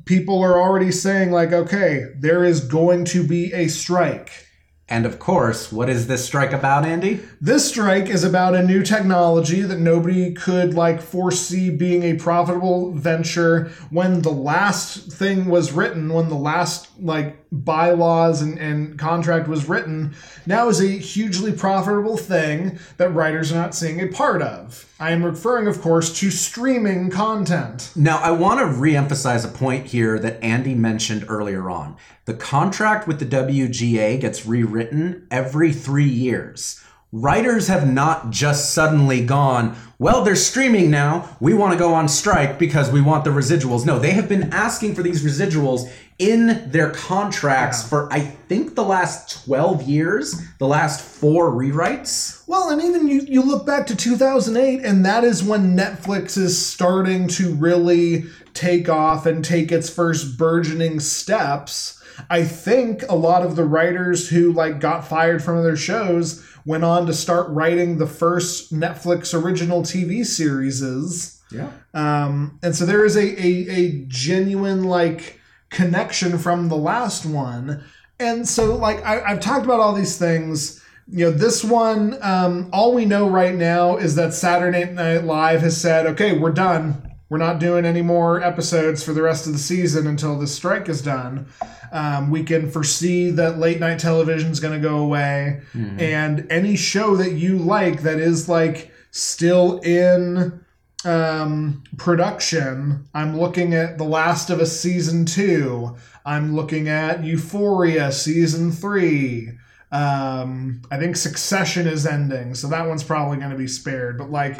people 0.04 0.40
are 0.40 0.56
already 0.60 0.92
saying 0.92 1.32
like 1.32 1.52
okay 1.52 2.04
there 2.20 2.44
is 2.44 2.60
going 2.60 3.04
to 3.04 3.26
be 3.26 3.52
a 3.52 3.66
strike 3.66 4.46
And 4.90 5.04
of 5.04 5.18
course, 5.18 5.70
what 5.70 5.90
is 5.90 6.06
this 6.06 6.24
strike 6.24 6.52
about, 6.52 6.86
Andy? 6.86 7.20
this 7.42 7.68
strike 7.68 8.08
is 8.08 8.24
about 8.24 8.54
a 8.54 8.62
new 8.62 8.82
technology 8.82 9.60
that 9.60 9.78
nobody 9.78 10.32
could 10.32 10.72
like 10.72 11.02
foresee 11.02 11.68
being 11.68 12.02
a 12.04 12.14
profitable 12.14 12.92
venture 12.92 13.70
when 13.90 14.22
the 14.22 14.32
last 14.32 15.12
thing 15.12 15.46
was 15.46 15.72
written, 15.72 16.12
when 16.12 16.30
the 16.30 16.34
last 16.34 16.88
like 16.98 17.36
bylaws 17.52 18.40
and, 18.40 18.58
and 18.58 18.98
contract 18.98 19.46
was 19.46 19.68
written, 19.68 20.14
now 20.46 20.68
is 20.68 20.80
a 20.80 20.86
hugely 20.86 21.52
profitable 21.52 22.16
thing 22.16 22.78
that 22.96 23.10
writers 23.10 23.52
are 23.52 23.56
not 23.56 23.74
seeing 23.74 24.00
a 24.00 24.06
part 24.06 24.40
of. 24.40 24.87
I 25.00 25.12
am 25.12 25.24
referring, 25.24 25.68
of 25.68 25.80
course, 25.80 26.12
to 26.18 26.28
streaming 26.28 27.08
content. 27.08 27.92
Now, 27.94 28.18
I 28.18 28.32
want 28.32 28.58
to 28.58 28.66
re-emphasize 28.66 29.44
a 29.44 29.48
point 29.48 29.86
here 29.86 30.18
that 30.18 30.42
Andy 30.42 30.74
mentioned 30.74 31.24
earlier 31.28 31.70
on. 31.70 31.96
The 32.24 32.34
contract 32.34 33.06
with 33.06 33.20
the 33.20 33.24
WGA 33.24 34.20
gets 34.20 34.44
rewritten 34.44 35.28
every 35.30 35.72
three 35.72 36.08
years. 36.08 36.82
writers 37.12 37.68
have 37.68 37.90
not 37.90 38.30
just 38.30 38.74
suddenly 38.74 39.24
gone, 39.24 39.76
well, 40.00 40.22
they're 40.22 40.36
streaming 40.36 40.92
now. 40.92 41.36
We 41.40 41.54
want 41.54 41.72
to 41.72 41.78
go 41.78 41.92
on 41.92 42.08
strike 42.08 42.56
because 42.56 42.90
we 42.92 43.00
want 43.00 43.24
the 43.24 43.30
residuals. 43.30 43.84
No, 43.84 43.98
they 43.98 44.12
have 44.12 44.28
been 44.28 44.52
asking 44.52 44.94
for 44.94 45.02
these 45.02 45.24
residuals 45.24 45.90
in 46.20 46.70
their 46.70 46.90
contracts 46.90 47.88
for, 47.88 48.12
I 48.12 48.20
think, 48.20 48.76
the 48.76 48.84
last 48.84 49.44
12 49.44 49.82
years, 49.82 50.40
the 50.58 50.68
last 50.68 51.00
four 51.00 51.50
rewrites. 51.50 52.46
Well, 52.46 52.70
and 52.70 52.80
even 52.80 53.08
you, 53.08 53.22
you 53.22 53.42
look 53.42 53.66
back 53.66 53.88
to 53.88 53.96
2008, 53.96 54.84
and 54.84 55.04
that 55.04 55.24
is 55.24 55.42
when 55.42 55.76
Netflix 55.76 56.38
is 56.38 56.64
starting 56.64 57.26
to 57.28 57.54
really 57.54 58.24
take 58.54 58.88
off 58.88 59.26
and 59.26 59.44
take 59.44 59.72
its 59.72 59.90
first 59.90 60.38
burgeoning 60.38 61.00
steps. 61.00 62.00
I 62.30 62.44
think 62.44 63.02
a 63.08 63.14
lot 63.14 63.44
of 63.44 63.56
the 63.56 63.64
writers 63.64 64.28
who 64.28 64.52
like 64.52 64.80
got 64.80 65.06
fired 65.06 65.42
from 65.42 65.58
other 65.58 65.76
shows 65.76 66.44
went 66.68 66.84
on 66.84 67.06
to 67.06 67.14
start 67.14 67.48
writing 67.48 67.96
the 67.96 68.06
first 68.06 68.74
Netflix 68.74 69.32
original 69.32 69.80
TV 69.80 70.24
series. 70.24 71.40
Yeah. 71.50 71.70
Um, 71.94 72.58
and 72.62 72.76
so 72.76 72.84
there 72.84 73.06
is 73.06 73.16
a, 73.16 73.22
a, 73.42 73.70
a 73.70 74.04
genuine 74.06 74.84
like 74.84 75.40
connection 75.70 76.36
from 76.36 76.68
the 76.68 76.76
last 76.76 77.24
one. 77.24 77.82
And 78.20 78.46
so 78.46 78.76
like 78.76 79.02
I, 79.02 79.22
I've 79.22 79.40
talked 79.40 79.64
about 79.64 79.80
all 79.80 79.94
these 79.94 80.18
things. 80.18 80.84
You 81.10 81.24
know, 81.24 81.30
this 81.30 81.64
one, 81.64 82.18
um, 82.20 82.68
all 82.70 82.92
we 82.92 83.06
know 83.06 83.30
right 83.30 83.54
now 83.54 83.96
is 83.96 84.14
that 84.16 84.34
Saturday 84.34 84.92
Night 84.92 85.24
Live 85.24 85.62
has 85.62 85.80
said, 85.80 86.04
okay, 86.04 86.38
we're 86.38 86.52
done. 86.52 87.07
We're 87.30 87.38
not 87.38 87.58
doing 87.58 87.84
any 87.84 88.00
more 88.02 88.42
episodes 88.42 89.02
for 89.02 89.12
the 89.12 89.20
rest 89.22 89.46
of 89.46 89.52
the 89.52 89.58
season 89.58 90.06
until 90.06 90.38
this 90.38 90.54
strike 90.54 90.88
is 90.88 91.02
done. 91.02 91.46
Um, 91.92 92.30
we 92.30 92.42
can 92.42 92.70
foresee 92.70 93.30
that 93.32 93.58
late 93.58 93.80
night 93.80 93.98
television 93.98 94.50
is 94.50 94.60
going 94.60 94.80
to 94.80 94.88
go 94.88 94.98
away, 94.98 95.60
and 96.00 96.46
any 96.50 96.76
show 96.76 97.16
that 97.16 97.32
you 97.32 97.58
like 97.58 98.02
that 98.02 98.18
is 98.18 98.48
like 98.48 98.90
still 99.10 99.78
in 99.80 100.64
um, 101.04 101.82
production. 101.96 103.06
I'm 103.14 103.38
looking 103.38 103.74
at 103.74 103.98
The 103.98 104.04
Last 104.04 104.50
of 104.50 104.60
Us 104.60 104.78
season 104.78 105.24
two. 105.26 105.96
I'm 106.24 106.54
looking 106.56 106.88
at 106.88 107.24
Euphoria 107.24 108.10
season 108.12 108.72
three. 108.72 109.52
Um, 109.90 110.82
I 110.90 110.98
think 110.98 111.16
Succession 111.16 111.86
is 111.86 112.06
ending, 112.06 112.54
so 112.54 112.68
that 112.68 112.86
one's 112.86 113.02
probably 113.04 113.38
going 113.38 113.50
to 113.50 113.56
be 113.56 113.68
spared. 113.68 114.18
But 114.18 114.30
like, 114.30 114.58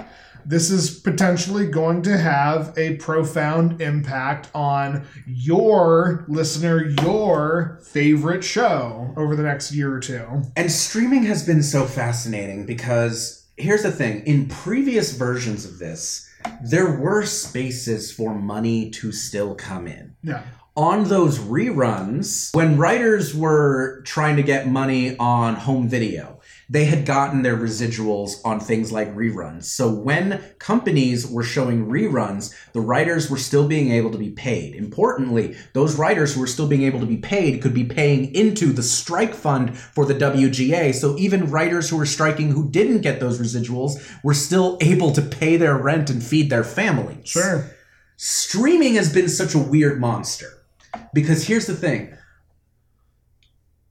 this 0.49 0.71
is 0.71 0.99
potentially 1.01 1.67
going 1.67 2.01
to 2.01 2.17
have 2.17 2.73
a 2.79 2.97
profound 2.97 3.83
impact 3.83 4.49
on 4.55 5.07
your 5.27 6.25
listener, 6.27 6.87
your 7.03 7.79
favorite 7.85 8.43
show 8.43 9.13
over 9.19 9.37
the 9.37 9.43
next 9.43 9.73
year 9.73 9.93
or 9.93 10.01
two. 10.01 10.27
And 10.57 10.73
streaming 10.73 11.25
has 11.25 11.45
been 11.45 11.63
so 11.63 11.85
fascinating 11.85 12.65
because 12.65 13.47
here's 13.59 13.83
the 13.83 13.93
thing 13.93 14.25
in 14.25 14.49
previous 14.49 15.13
versions 15.13 15.67
of 15.67 15.79
this, 15.79 16.27
there 16.63 16.99
were 16.99 17.27
spaces 17.27 18.11
for 18.11 18.35
money 18.35 18.89
to 18.93 19.13
still 19.13 19.55
come 19.55 19.87
in. 19.87 20.17
Yeah. 20.23 20.45
On 20.77 21.05
those 21.05 21.41
reruns, 21.41 22.55
when 22.55 22.79
writers 22.79 23.35
were 23.35 24.01
trying 24.07 24.37
to 24.37 24.43
get 24.43 24.67
money 24.67 25.15
on 25.19 25.57
home 25.57 25.89
video, 25.89 26.38
they 26.71 26.85
had 26.85 27.07
gotten 27.07 27.43
their 27.43 27.57
residuals 27.57 28.45
on 28.45 28.61
things 28.61 28.93
like 28.93 29.15
reruns. 29.15 29.65
So 29.65 29.91
when 29.91 30.43
companies 30.59 31.27
were 31.27 31.43
showing 31.43 31.87
reruns, 31.87 32.55
the 32.73 32.81
writers 32.81 33.31
were 33.31 33.39
still 33.39 33.67
being 33.67 33.91
able 33.91 34.11
to 34.11 34.19
be 34.19 34.31
paid. 34.31 34.75
Importantly, 34.75 35.57
those 35.73 35.97
writers 35.97 36.35
who 36.35 36.41
were 36.41 36.47
still 36.47 36.69
being 36.69 36.83
able 36.83 37.01
to 37.01 37.07
be 37.07 37.17
paid 37.17 37.63
could 37.63 37.73
be 37.73 37.85
paying 37.85 38.35
into 38.35 38.67
the 38.67 38.83
strike 38.83 39.35
fund 39.35 39.79
for 39.79 40.05
the 40.05 40.15
WGA. 40.15 40.95
So 40.95 41.17
even 41.17 41.51
writers 41.51 41.89
who 41.89 41.97
were 41.97 42.05
striking 42.07 42.51
who 42.51 42.69
didn't 42.69 43.01
get 43.01 43.19
those 43.19 43.41
residuals 43.41 43.95
were 44.23 44.35
still 44.35 44.77
able 44.83 45.13
to 45.13 45.23
pay 45.23 45.57
their 45.57 45.77
rent 45.77 46.11
and 46.11 46.23
feed 46.23 46.51
their 46.51 46.65
families 46.65 47.29
Sure. 47.29 47.65
streaming 48.17 48.95
has 48.95 49.13
been 49.13 49.29
such 49.29 49.55
a 49.55 49.59
weird 49.59 50.01
monster 50.01 50.63
because 51.15 51.47
here's 51.47 51.67
the 51.67 51.75
thing 51.75 52.15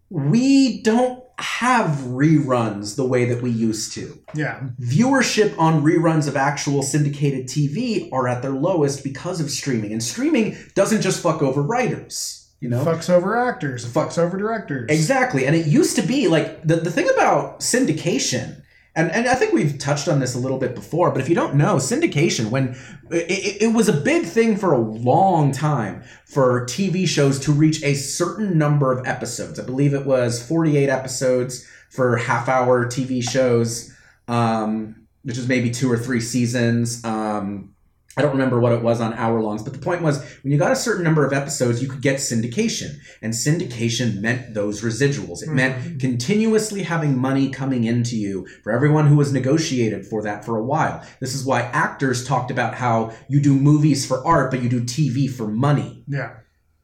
we 0.10 0.82
don't 0.84 1.24
have 1.40 1.90
reruns 2.08 2.96
the 2.96 3.06
way 3.06 3.26
that 3.26 3.42
we 3.42 3.50
used 3.52 3.94
to 3.94 4.18
Yeah. 4.34 4.60
viewership 4.82 5.58
on 5.60 5.84
reruns 5.84 6.28
of 6.28 6.36
actual 6.36 6.82
syndicated 6.82 7.48
tv 7.48 8.10
are 8.12 8.28
at 8.28 8.42
their 8.42 8.52
lowest 8.52 9.04
because 9.04 9.40
of 9.40 9.52
streaming 9.52 9.92
and 9.92 10.02
streaming 10.02 10.56
doesn't 10.74 11.02
just 11.02 11.22
fuck 11.22 11.42
over 11.44 11.62
writers 11.62 12.44
you 12.60 12.70
know 12.70 12.84
Fucks 12.84 13.08
over 13.08 13.38
actors. 13.38 13.86
Fucks 13.86 14.18
over 14.18 14.36
directors. 14.36 14.90
Exactly. 14.90 15.46
And 15.46 15.56
it 15.56 15.68
used 15.68 15.96
to 15.98 16.02
be 16.02 16.28
like 16.28 16.64
the, 16.64 16.78
the 16.78 16.90
thing 16.90 17.08
about 17.08 17.60
syndication, 17.60 18.57
and, 18.98 19.12
and 19.12 19.28
I 19.28 19.36
think 19.36 19.54
we've 19.54 19.78
touched 19.78 20.08
on 20.08 20.20
this 20.20 20.34
a 20.34 20.40
little 20.40 20.58
bit 20.58 20.74
before, 20.74 21.12
but 21.12 21.22
if 21.22 21.30
you 21.30 21.36
don't 21.36 21.54
know, 21.54 21.76
syndication, 21.76 22.50
when 22.50 22.76
it, 23.12 23.62
it, 23.62 23.74
was 23.74 23.88
a 23.88 23.94
big 23.94 24.26
thing 24.26 24.58
for 24.58 24.74
a 24.74 24.80
long 24.80 25.52
time 25.52 26.04
for 26.26 26.66
TV 26.66 27.08
shows 27.08 27.40
to 27.42 27.52
reach 27.52 27.84
a 27.84 27.94
certain 27.94 28.58
number 28.58 28.92
of 28.92 29.06
episodes. 29.06 29.60
I 29.60 29.64
believe 29.64 29.94
it 29.94 30.08
was 30.08 30.46
48 30.46 30.90
episodes 30.90 31.64
for 31.92 32.18
half 32.18 32.50
hour 32.50 32.88
TV 32.88 33.22
shows, 33.22 33.94
um, 34.28 35.08
which 35.22 35.38
is 35.38 35.48
maybe 35.48 35.70
two 35.70 35.92
or 35.92 35.98
three 35.98 36.20
seasons. 36.20 37.06
Um, 37.06 37.76
I 38.18 38.22
don't 38.24 38.32
remember 38.32 38.60
what 38.60 38.72
it 38.72 38.82
was 38.82 39.00
on 39.00 39.14
hour 39.14 39.40
longs, 39.42 39.62
but 39.62 39.74
the 39.74 39.80
point 39.80 40.02
was 40.02 40.24
when 40.42 40.52
you 40.52 40.58
got 40.58 40.72
a 40.72 40.76
certain 40.76 41.04
number 41.04 41.26
of 41.26 41.34
episodes, 41.34 41.82
you 41.82 41.88
could 41.88 42.02
get 42.02 42.18
syndication. 42.18 42.98
And 43.22 43.34
syndication 43.34 44.22
meant 44.22 44.56
those 44.56 44.82
residuals. 44.82 45.44
It 45.44 45.50
meant 45.50 45.78
mm-hmm. 45.78 45.98
continuously 46.00 46.84
having 46.84 47.18
money 47.18 47.50
coming 47.50 47.84
into 47.84 48.18
you 48.18 48.48
for 48.64 48.72
everyone 48.72 49.08
who 49.08 49.16
was 49.16 49.32
negotiated 49.32 50.06
for 50.06 50.24
that 50.24 50.44
for 50.44 50.58
a 50.58 50.64
while. 50.64 51.06
This 51.20 51.36
is 51.36 51.46
why 51.46 51.62
actors 51.62 52.26
talked 52.26 52.50
about 52.50 52.74
how 52.74 53.14
you 53.30 53.40
do 53.40 53.54
movies 53.54 54.06
for 54.06 54.26
art, 54.26 54.50
but 54.50 54.64
you 54.64 54.70
do 54.70 54.82
TV 54.82 55.30
for 55.30 55.48
money. 55.48 56.04
Yeah. 56.08 56.38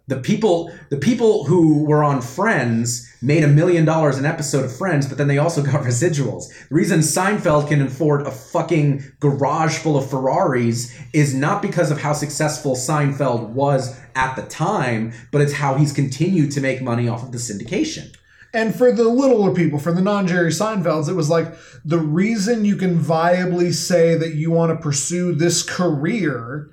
The 0.08 0.20
people 0.20 0.72
the 0.90 0.98
people 0.98 1.46
who 1.46 1.86
were 1.86 2.04
on 2.04 2.22
Friends 2.22 3.10
made 3.22 3.44
a 3.44 3.48
million 3.48 3.86
dollars 3.86 4.18
an 4.18 4.26
episode 4.26 4.66
of 4.66 4.76
Friends, 4.76 5.08
but 5.08 5.18
then 5.18 5.28
they 5.28 5.38
also 5.38 5.64
got 5.72 5.84
residuals. 5.84 6.50
The 6.68 6.76
reason 6.76 7.00
Seinfeld 7.00 7.70
can 7.70 7.82
afford 7.82 8.28
a 8.28 8.32
fucking 8.32 9.04
garage 9.20 9.78
full 9.78 9.98
of 9.98 10.10
Ferraris 10.10 10.94
is 11.14 11.34
not 11.34 11.62
because 11.62 11.90
of 11.90 12.02
how 12.02 12.14
successful 12.14 12.76
Seinfeld 12.76 13.50
was 13.50 13.98
at 14.16 14.36
the 14.36 14.44
time, 14.44 15.14
but 15.32 15.42
it's 15.42 15.54
how 15.54 15.76
he's 15.76 15.94
continued 15.94 16.52
to 16.52 16.62
make 16.62 16.82
money 16.82 17.08
off 17.08 17.24
of 17.24 17.32
the 17.32 17.38
syndication. 17.38 18.14
And 18.54 18.76
for 18.76 18.92
the 18.92 19.10
littler 19.10 19.54
people, 19.54 19.80
for 19.80 19.92
the 19.92 20.02
non 20.02 20.28
Jerry 20.28 20.52
Seinfelds, 20.52 21.10
it 21.10 21.16
was 21.16 21.30
like 21.30 21.54
the 21.84 21.98
reason 21.98 22.66
you 22.66 22.76
can 22.76 23.00
viably 23.00 23.74
say 23.74 24.16
that 24.16 24.36
you 24.36 24.52
want 24.52 24.72
to 24.72 24.82
pursue 24.82 25.34
this 25.34 25.64
career 25.64 26.70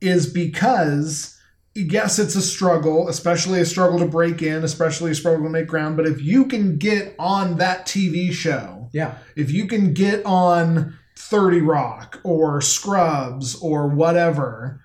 is 0.00 0.32
because, 0.32 1.38
yes, 1.74 2.18
it's 2.18 2.34
a 2.36 2.42
struggle, 2.42 3.08
especially 3.08 3.60
a 3.60 3.64
struggle 3.64 3.98
to 4.00 4.06
break 4.06 4.42
in, 4.42 4.64
especially 4.64 5.12
a 5.12 5.14
struggle 5.14 5.44
to 5.44 5.50
make 5.50 5.66
ground. 5.66 5.96
But 5.96 6.06
if 6.06 6.20
you 6.22 6.46
can 6.46 6.76
get 6.78 7.14
on 7.18 7.56
that 7.58 7.86
TV 7.86 8.32
show, 8.32 8.88
Yeah. 8.92 9.14
if 9.36 9.50
you 9.50 9.66
can 9.66 9.92
get 9.94 10.24
on 10.26 10.94
30 11.16 11.60
Rock 11.60 12.20
or 12.24 12.60
Scrubs 12.60 13.54
or 13.56 13.86
whatever, 13.88 14.80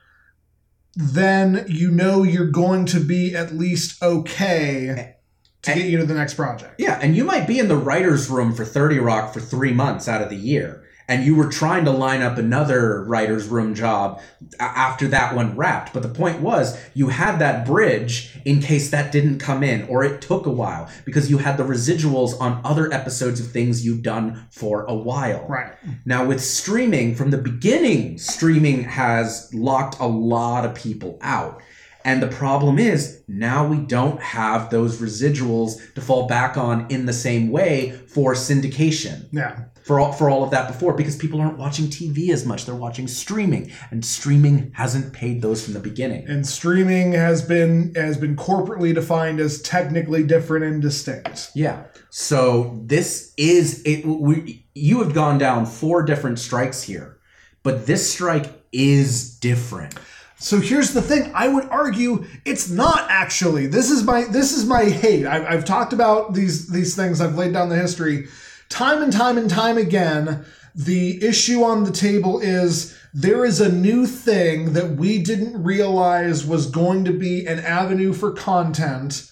then 0.96 1.66
you 1.68 1.92
know 1.92 2.24
you're 2.24 2.52
going 2.52 2.86
to 2.86 3.00
be 3.00 3.36
at 3.36 3.54
least 3.56 4.02
okay 4.02 5.16
to 5.64 5.74
get 5.74 5.86
you 5.90 5.98
to 5.98 6.06
the 6.06 6.14
next 6.14 6.36
project. 6.36 6.76
Yeah, 6.80 7.00
and 7.02 7.16
you 7.16 7.24
might 7.24 7.48
be 7.48 7.58
in 7.60 7.68
the 7.68 7.76
writer's 7.76 8.30
room 8.30 8.54
for 8.54 8.64
30 8.64 9.00
Rock 9.00 9.34
for 9.34 9.40
three 9.42 9.74
months 9.74 10.08
out 10.08 10.22
of 10.22 10.30
the 10.30 10.36
year, 10.38 10.84
and 11.08 11.24
you 11.24 11.36
were 11.36 11.50
trying 11.50 11.86
to 11.86 11.92
line 11.92 12.22
up 12.22 12.38
another 12.38 13.04
writer's 13.04 13.48
room 13.48 13.76
job 13.76 14.22
after 14.60 15.08
that 15.08 15.36
one 15.36 15.56
wrapped. 15.56 15.94
But 15.94 16.04
the 16.04 16.10
point 16.10 16.42
was, 16.42 16.78
you 16.94 17.10
had 17.10 17.38
that 17.40 17.66
bridge 17.66 18.38
in 18.46 18.62
case 18.62 18.90
that 18.92 19.12
didn't 19.12 19.40
come 19.40 19.64
in, 19.64 19.88
or 19.88 20.04
it 20.04 20.22
took 20.22 20.46
a 20.46 20.52
while, 20.52 20.90
because 21.06 21.30
you 21.30 21.38
had 21.38 21.58
the 21.58 21.64
residuals 21.64 22.40
on 22.40 22.62
other 22.64 22.92
episodes 22.94 23.40
of 23.40 23.52
things 23.52 23.86
you'd 23.86 24.04
done 24.04 24.48
for 24.52 24.84
a 24.86 24.96
while. 24.96 25.46
Right. 25.48 25.74
Now, 26.06 26.26
with 26.26 26.44
streaming, 26.44 27.16
from 27.16 27.32
the 27.32 27.38
beginning, 27.38 28.18
streaming 28.18 28.84
has 28.84 29.54
locked 29.54 30.00
a 30.00 30.08
lot 30.08 30.66
of 30.66 30.76
people 30.76 31.18
out. 31.22 31.62
And 32.04 32.22
the 32.22 32.28
problem 32.28 32.78
is, 32.78 33.24
now 33.28 33.68
we 33.68 33.78
don't 33.78 34.22
have 34.22 34.70
those 34.70 35.02
residuals 35.02 35.94
to 35.96 36.02
fall 36.02 36.28
back 36.28 36.56
on 36.56 36.86
in 36.90 37.08
the 37.08 37.14
same 37.14 37.50
way 37.50 37.92
for 38.08 38.36
syndication. 38.36 39.28
Yeah. 39.32 39.64
For 39.86 40.00
all, 40.00 40.12
for 40.12 40.32
all 40.32 40.44
of 40.44 40.50
that 40.50 40.68
before, 40.68 40.94
because 40.94 41.16
people 41.16 41.40
aren't 41.40 41.60
watching 41.60 41.86
TV 41.86 42.30
as 42.32 42.44
much, 42.44 42.66
they're 42.66 42.74
watching 42.74 43.08
streaming, 43.08 43.72
and 43.92 44.04
streaming 44.04 44.72
hasn't 44.74 45.14
paid 45.14 45.44
those 45.44 45.64
from 45.64 45.76
the 45.76 45.80
beginning. 45.80 46.28
And 46.28 46.48
streaming 46.48 47.12
has 47.12 47.44
been 47.44 47.94
has 47.94 48.18
been 48.18 48.36
corporately 48.36 48.96
defined 48.96 49.40
as 49.40 49.62
technically 49.62 50.24
different 50.24 50.66
and 50.66 50.82
distinct. 50.82 51.52
Yeah. 51.54 51.84
So 52.10 52.82
this 52.84 53.32
is 53.38 53.84
it. 53.86 54.08
We, 54.08 54.66
you 54.74 55.04
have 55.04 55.14
gone 55.14 55.38
down 55.38 55.68
four 55.68 56.02
different 56.02 56.40
strikes 56.40 56.82
here, 56.82 57.20
but 57.62 57.86
this 57.86 58.12
strike 58.12 58.48
is 58.72 59.38
different. 59.38 59.94
So 60.38 60.60
here's 60.60 60.94
the 60.94 61.02
thing: 61.04 61.32
I 61.36 61.48
would 61.48 61.66
argue 61.70 62.26
it's 62.44 62.70
not 62.72 63.06
actually. 63.10 63.68
This 63.68 63.92
is 63.92 64.04
my 64.04 64.24
this 64.24 64.52
is 64.52 64.66
my 64.66 64.86
hate. 64.86 65.28
I've, 65.28 65.46
I've 65.46 65.66
talked 65.66 65.94
about 65.94 66.34
these 66.34 66.70
these 66.70 66.96
things. 66.96 67.22
I've 67.22 67.36
laid 67.36 67.54
down 67.54 67.70
the 67.70 67.76
history. 67.76 68.28
Time 68.70 69.02
and 69.02 69.14
time 69.14 69.38
and 69.38 69.50
time 69.50 69.78
again, 69.78 70.46
the 70.76 71.24
issue 71.24 71.64
on 71.64 71.86
the 71.86 71.92
table 71.92 72.40
is 72.40 72.98
there 73.14 73.46
is 73.46 73.62
a 73.62 73.72
new 73.72 74.06
thing 74.06 74.74
that 74.74 74.98
we 74.98 75.24
didn't 75.24 75.64
realize 75.64 76.46
was 76.46 76.70
going 76.70 77.06
to 77.06 77.14
be 77.14 77.46
an 77.46 77.60
avenue 77.60 78.12
for 78.12 78.32
content. 78.32 79.32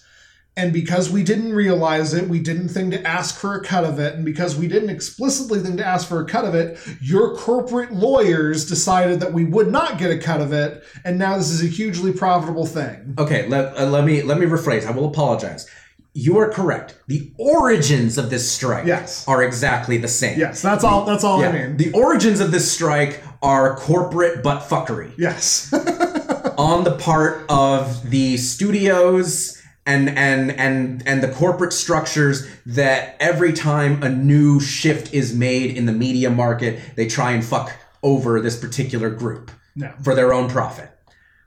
And 0.56 0.72
because 0.72 1.10
we 1.10 1.22
didn't 1.22 1.52
realize 1.52 2.14
it, 2.14 2.28
we 2.28 2.38
didn't 2.38 2.68
think 2.68 2.92
to 2.92 3.06
ask 3.06 3.36
for 3.36 3.56
a 3.56 3.62
cut 3.62 3.84
of 3.84 3.98
it. 3.98 4.14
And 4.14 4.24
because 4.24 4.56
we 4.56 4.68
didn't 4.68 4.88
explicitly 4.88 5.58
think 5.58 5.78
to 5.78 5.84
ask 5.84 6.08
for 6.08 6.20
a 6.20 6.24
cut 6.24 6.44
of 6.44 6.54
it, 6.54 6.78
your 7.02 7.36
corporate 7.36 7.92
lawyers 7.92 8.66
decided 8.66 9.20
that 9.20 9.32
we 9.32 9.44
would 9.44 9.70
not 9.70 9.98
get 9.98 10.12
a 10.12 10.18
cut 10.18 10.40
of 10.40 10.52
it. 10.52 10.82
And 11.04 11.18
now 11.18 11.36
this 11.36 11.50
is 11.50 11.62
a 11.62 11.66
hugely 11.66 12.12
profitable 12.12 12.66
thing. 12.66 13.16
Okay, 13.18 13.48
let, 13.48 13.76
uh, 13.76 13.86
let 13.86 14.04
me 14.04 14.22
let 14.22 14.38
me 14.38 14.46
rephrase. 14.46 14.86
I 14.86 14.92
will 14.92 15.06
apologize. 15.06 15.68
You 16.16 16.38
are 16.38 16.48
correct. 16.48 16.96
The 17.08 17.32
origins 17.38 18.18
of 18.18 18.30
this 18.30 18.50
strike 18.50 18.86
Yes. 18.86 19.26
are 19.26 19.42
exactly 19.42 19.98
the 19.98 20.08
same. 20.08 20.38
Yes, 20.38 20.62
that's 20.62 20.84
all. 20.84 21.04
That's 21.04 21.24
all 21.24 21.42
I 21.42 21.50
mean. 21.50 21.76
The 21.76 21.92
origins 21.92 22.38
of 22.38 22.52
this 22.52 22.70
strike 22.70 23.20
are 23.42 23.76
corporate 23.76 24.42
butt 24.42 24.62
fuckery 24.62 25.12
yes. 25.18 25.72
on 26.56 26.84
the 26.84 26.96
part 26.98 27.44
of 27.48 28.08
the 28.10 28.36
studios 28.36 29.60
and 29.86 30.08
and 30.08 30.52
and 30.52 31.02
and 31.04 31.20
the 31.20 31.28
corporate 31.28 31.72
structures 31.72 32.46
that 32.64 33.16
every 33.18 33.52
time 33.52 34.02
a 34.02 34.08
new 34.08 34.60
shift 34.60 35.12
is 35.12 35.34
made 35.34 35.76
in 35.76 35.86
the 35.86 35.92
media 35.92 36.30
market, 36.30 36.78
they 36.94 37.08
try 37.08 37.32
and 37.32 37.44
fuck 37.44 37.72
over 38.04 38.40
this 38.40 38.58
particular 38.58 39.10
group 39.10 39.50
no. 39.74 39.92
for 40.02 40.14
their 40.14 40.32
own 40.32 40.48
profit. 40.48 40.90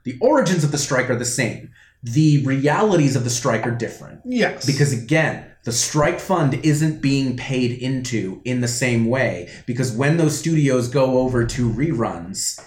The 0.04 0.18
origins 0.20 0.62
of 0.62 0.72
the 0.72 0.78
strike 0.78 1.10
are 1.10 1.16
the 1.16 1.24
same. 1.24 1.70
The 2.02 2.44
realities 2.44 3.16
of 3.16 3.24
the 3.24 3.30
strike 3.30 3.66
are 3.66 3.74
different. 3.74 4.20
Yes. 4.24 4.64
Because 4.66 4.92
again, 4.92 5.44
the 5.64 5.72
strike 5.72 6.20
fund 6.20 6.54
isn't 6.64 7.02
being 7.02 7.36
paid 7.36 7.78
into 7.78 8.40
in 8.44 8.60
the 8.60 8.68
same 8.68 9.06
way 9.06 9.50
because 9.66 9.92
when 9.92 10.16
those 10.16 10.38
studios 10.38 10.88
go 10.88 11.18
over 11.18 11.44
to 11.44 11.68
reruns, 11.68 12.58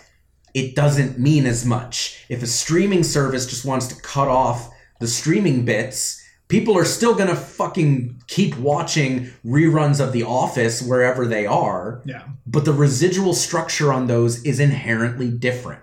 it 0.53 0.75
doesn't 0.75 1.17
mean 1.17 1.45
as 1.45 1.65
much. 1.65 2.25
If 2.29 2.43
a 2.43 2.47
streaming 2.47 3.03
service 3.03 3.47
just 3.47 3.65
wants 3.65 3.87
to 3.87 4.01
cut 4.01 4.27
off 4.27 4.69
the 4.99 5.07
streaming 5.07 5.65
bits, 5.65 6.21
people 6.47 6.77
are 6.77 6.85
still 6.85 7.15
going 7.15 7.29
to 7.29 7.35
fucking 7.35 8.21
keep 8.27 8.57
watching 8.57 9.31
reruns 9.45 9.99
of 9.99 10.11
The 10.11 10.23
Office 10.23 10.81
wherever 10.81 11.25
they 11.25 11.45
are, 11.45 12.01
yeah. 12.05 12.23
but 12.45 12.65
the 12.65 12.73
residual 12.73 13.33
structure 13.33 13.93
on 13.93 14.07
those 14.07 14.43
is 14.43 14.59
inherently 14.59 15.31
different. 15.31 15.81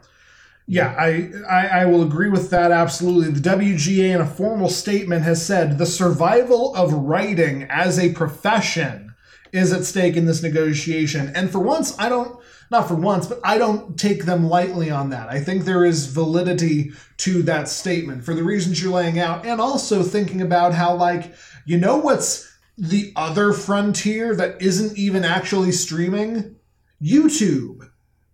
Yeah, 0.70 0.94
I, 0.98 1.30
I 1.48 1.66
I 1.80 1.84
will 1.86 2.02
agree 2.02 2.28
with 2.28 2.50
that 2.50 2.72
absolutely. 2.72 3.32
The 3.32 3.40
WGA 3.40 4.14
in 4.14 4.20
a 4.20 4.26
formal 4.26 4.68
statement 4.68 5.24
has 5.24 5.44
said 5.44 5.78
the 5.78 5.86
survival 5.86 6.74
of 6.76 6.92
writing 6.92 7.62
as 7.70 7.98
a 7.98 8.12
profession 8.12 9.14
is 9.50 9.72
at 9.72 9.84
stake 9.84 10.14
in 10.14 10.26
this 10.26 10.42
negotiation. 10.42 11.32
And 11.34 11.50
for 11.50 11.60
once, 11.60 11.98
I 11.98 12.10
don't 12.10 12.38
not 12.70 12.86
for 12.86 12.96
once, 12.96 13.26
but 13.26 13.40
I 13.42 13.56
don't 13.56 13.98
take 13.98 14.26
them 14.26 14.46
lightly 14.50 14.90
on 14.90 15.08
that. 15.08 15.30
I 15.30 15.40
think 15.40 15.64
there 15.64 15.86
is 15.86 16.04
validity 16.04 16.92
to 17.18 17.42
that 17.44 17.70
statement 17.70 18.22
for 18.22 18.34
the 18.34 18.44
reasons 18.44 18.82
you're 18.82 18.92
laying 18.92 19.18
out 19.18 19.46
and 19.46 19.62
also 19.62 20.02
thinking 20.02 20.42
about 20.42 20.74
how 20.74 20.94
like 20.94 21.32
you 21.64 21.78
know 21.78 21.96
what's 21.96 22.46
the 22.76 23.14
other 23.16 23.54
frontier 23.54 24.36
that 24.36 24.60
isn't 24.60 24.98
even 24.98 25.24
actually 25.24 25.72
streaming? 25.72 26.56
YouTube. 27.02 27.88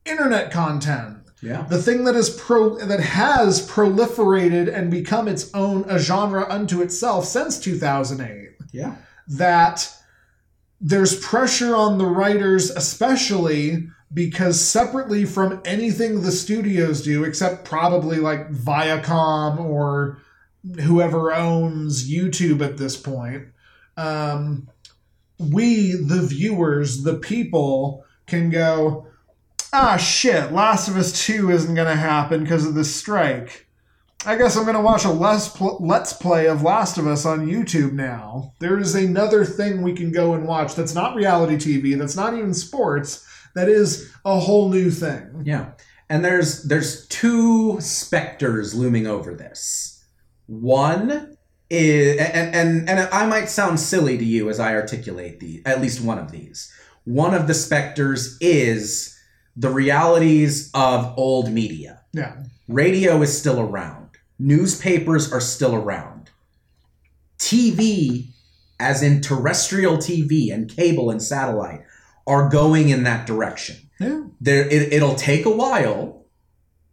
Internet 0.04 0.50
content 0.50 1.13
Yeah. 1.44 1.66
the 1.68 1.80
thing 1.82 2.04
that 2.04 2.16
is 2.16 2.30
pro 2.30 2.78
that 2.78 3.00
has 3.00 3.68
proliferated 3.68 4.72
and 4.74 4.90
become 4.90 5.28
its 5.28 5.52
own 5.54 5.84
a 5.88 5.98
genre 5.98 6.46
unto 6.48 6.80
itself 6.82 7.26
since 7.26 7.60
2008 7.60 8.56
Yeah. 8.72 8.96
that 9.28 9.92
there's 10.80 11.18
pressure 11.20 11.74
on 11.76 11.98
the 11.98 12.06
writers 12.06 12.70
especially 12.70 13.88
because 14.12 14.60
separately 14.60 15.24
from 15.24 15.60
anything 15.64 16.22
the 16.22 16.32
studios 16.32 17.02
do 17.02 17.24
except 17.24 17.64
probably 17.64 18.18
like 18.18 18.50
Viacom 18.50 19.58
or 19.60 20.18
whoever 20.80 21.32
owns 21.32 22.10
YouTube 22.10 22.60
at 22.62 22.78
this 22.78 22.96
point 22.96 23.48
um, 23.96 24.68
we 25.38 25.92
the 25.92 26.22
viewers 26.22 27.02
the 27.02 27.14
people 27.14 28.04
can 28.26 28.50
go 28.50 29.06
ah 29.74 29.96
shit 29.96 30.52
last 30.52 30.88
of 30.88 30.96
us 30.96 31.26
2 31.26 31.50
isn't 31.50 31.74
going 31.74 31.88
to 31.88 31.96
happen 31.96 32.42
because 32.42 32.66
of 32.66 32.74
this 32.74 32.94
strike 32.94 33.66
i 34.24 34.36
guess 34.36 34.56
i'm 34.56 34.64
going 34.64 34.76
to 34.76 34.80
watch 34.80 35.04
a 35.04 35.10
let's, 35.10 35.48
pl- 35.48 35.78
let's 35.80 36.12
play 36.12 36.46
of 36.46 36.62
last 36.62 36.96
of 36.96 37.06
us 37.06 37.26
on 37.26 37.46
youtube 37.46 37.92
now 37.92 38.52
there 38.60 38.78
is 38.78 38.94
another 38.94 39.44
thing 39.44 39.82
we 39.82 39.92
can 39.92 40.10
go 40.12 40.32
and 40.34 40.46
watch 40.46 40.74
that's 40.74 40.94
not 40.94 41.14
reality 41.14 41.56
tv 41.56 41.98
that's 41.98 42.16
not 42.16 42.34
even 42.34 42.54
sports 42.54 43.26
that 43.54 43.68
is 43.68 44.12
a 44.24 44.38
whole 44.38 44.68
new 44.68 44.90
thing 44.90 45.42
Yeah. 45.44 45.72
And 46.10 46.24
there's 46.24 46.64
there's 46.64 47.06
two 47.08 47.80
specters 47.80 48.74
looming 48.74 49.06
over 49.06 49.34
this. 49.34 50.04
One 50.46 51.36
is 51.70 52.18
and 52.18 52.54
and 52.54 52.88
and 52.90 53.08
I 53.10 53.26
might 53.26 53.48
sound 53.48 53.80
silly 53.80 54.18
to 54.18 54.24
you 54.24 54.50
as 54.50 54.60
I 54.60 54.74
articulate 54.74 55.40
the 55.40 55.62
at 55.64 55.80
least 55.80 56.02
one 56.02 56.18
of 56.18 56.30
these. 56.30 56.70
One 57.04 57.32
of 57.32 57.46
the 57.46 57.54
specters 57.54 58.36
is 58.40 59.13
the 59.56 59.70
realities 59.70 60.70
of 60.74 61.14
old 61.16 61.50
media. 61.50 62.00
yeah 62.12 62.36
Radio 62.66 63.20
is 63.20 63.36
still 63.36 63.60
around. 63.60 64.08
Newspapers 64.38 65.30
are 65.32 65.40
still 65.40 65.74
around. 65.74 66.30
TV, 67.38 68.28
as 68.80 69.02
in 69.02 69.20
terrestrial 69.20 69.98
TV 69.98 70.52
and 70.52 70.68
cable 70.68 71.10
and 71.10 71.22
satellite, 71.22 71.82
are 72.26 72.48
going 72.48 72.88
in 72.88 73.04
that 73.04 73.26
direction 73.26 73.76
yeah 74.00 74.22
there 74.40 74.66
it, 74.68 74.92
it'll 74.92 75.14
take 75.14 75.46
a 75.46 75.50
while 75.50 76.24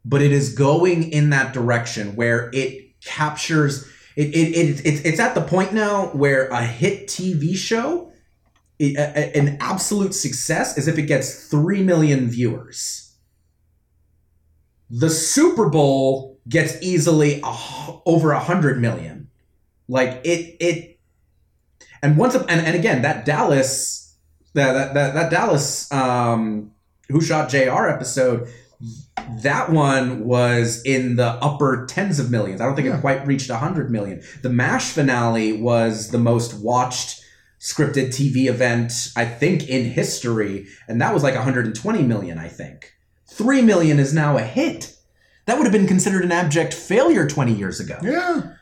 but 0.04 0.22
it 0.22 0.32
is 0.32 0.54
going 0.54 1.12
in 1.12 1.30
that 1.30 1.54
direction 1.54 2.16
where 2.16 2.50
it 2.54 3.00
captures 3.02 3.88
it, 4.16 4.28
it, 4.28 4.56
it, 4.56 4.86
it 4.86 5.06
it's 5.06 5.20
at 5.20 5.36
the 5.36 5.42
point 5.42 5.74
now 5.74 6.08
where 6.08 6.48
a 6.50 6.66
hit 6.66 7.08
tv 7.08 7.56
show 7.56 8.11
a- 8.82 8.96
a- 8.98 9.38
an 9.38 9.58
absolute 9.60 10.14
success 10.14 10.78
is 10.78 10.88
if 10.88 10.98
it 10.98 11.04
gets 11.04 11.48
3 11.48 11.84
million 11.84 12.28
viewers 12.30 13.16
the 14.90 15.10
super 15.10 15.70
bowl 15.70 16.40
gets 16.50 16.76
easily 16.82 17.40
a, 17.44 17.56
over 18.06 18.30
100 18.34 18.82
million 18.82 19.30
like 19.88 20.20
it 20.24 20.56
it 20.60 21.00
and 22.04 22.18
once 22.18 22.36
and, 22.36 22.50
and 22.50 22.76
again 22.76 23.02
that 23.04 23.24
dallas 23.26 24.18
that 24.54 24.74
that, 24.74 24.94
that, 24.94 25.14
that 25.14 25.32
dallas 25.32 25.92
um 25.92 26.72
who 27.10 27.20
shot 27.20 27.50
JR 27.50 27.88
episode, 27.90 28.48
that 29.44 29.70
one 29.70 30.24
was 30.24 30.82
in 30.86 31.18
the 31.18 31.26
upper 31.26 31.86
tens 31.86 32.20
of 32.20 32.32
millions. 32.32 32.62
I 32.62 32.66
don't 32.66 32.74
think 32.76 32.88
Yeah. 32.88 33.00
it 33.00 33.02
quite 33.02 33.28
reached 33.28 33.50
100 33.50 33.92
million. 33.92 34.22
The 34.44 34.50
MASH 34.50 34.92
finale 34.94 35.52
was 35.62 36.12
the 36.12 36.18
most 36.18 36.54
watched 36.54 37.21
scripted 37.62 38.08
TV 38.08 38.48
event, 38.50 38.92
I 39.16 39.26
think, 39.26 39.70
in 39.70 39.86
history, 39.86 40.68
and 40.88 41.00
that 41.00 41.14
was 41.14 41.24
like 41.24 41.36
120 41.36 42.04
million, 42.04 42.38
I 42.38 42.48
think. 42.48 42.94
3 43.30 43.62
million 43.62 44.00
is 44.00 44.14
now 44.14 44.38
a 44.38 44.42
hit. 44.42 44.98
That 45.46 45.58
would 45.58 45.64
have 45.64 45.74
been 45.74 45.88
considered 45.88 46.26
an 46.26 46.32
abject 46.32 46.74
failure 46.74 47.28
20 47.28 47.54
years 47.54 47.80
ago 47.80 47.98
yeah 48.04 48.54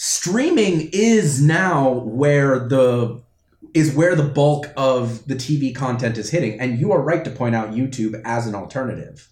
streaming 0.00 0.88
is 0.92 1.42
now 1.42 1.90
where 1.90 2.60
the 2.68 3.20
is 3.74 3.92
where 3.92 4.14
the 4.14 4.22
bulk 4.22 4.68
of 4.76 5.26
the 5.26 5.34
TV 5.34 5.74
content 5.74 6.16
is 6.16 6.30
hitting 6.30 6.60
and 6.60 6.78
you 6.78 6.92
are 6.92 7.02
right 7.02 7.24
to 7.24 7.30
point 7.32 7.56
out 7.56 7.72
YouTube 7.72 8.20
as 8.24 8.46
an 8.46 8.54
alternative. 8.54 9.28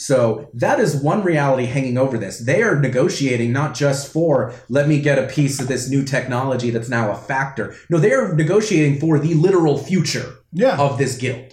So 0.00 0.48
that 0.54 0.78
is 0.78 0.94
one 0.94 1.24
reality 1.24 1.66
hanging 1.66 1.98
over 1.98 2.16
this. 2.18 2.38
They 2.38 2.62
are 2.62 2.78
negotiating 2.78 3.50
not 3.52 3.74
just 3.74 4.12
for 4.12 4.54
let 4.68 4.86
me 4.86 5.00
get 5.00 5.18
a 5.18 5.26
piece 5.26 5.58
of 5.58 5.66
this 5.66 5.90
new 5.90 6.04
technology 6.04 6.70
that's 6.70 6.88
now 6.88 7.10
a 7.10 7.16
factor. 7.16 7.74
No, 7.90 7.98
they 7.98 8.12
are 8.12 8.32
negotiating 8.32 9.00
for 9.00 9.18
the 9.18 9.34
literal 9.34 9.76
future 9.76 10.36
yeah 10.52 10.78
of 10.78 10.98
this 10.98 11.16
guild. 11.18 11.52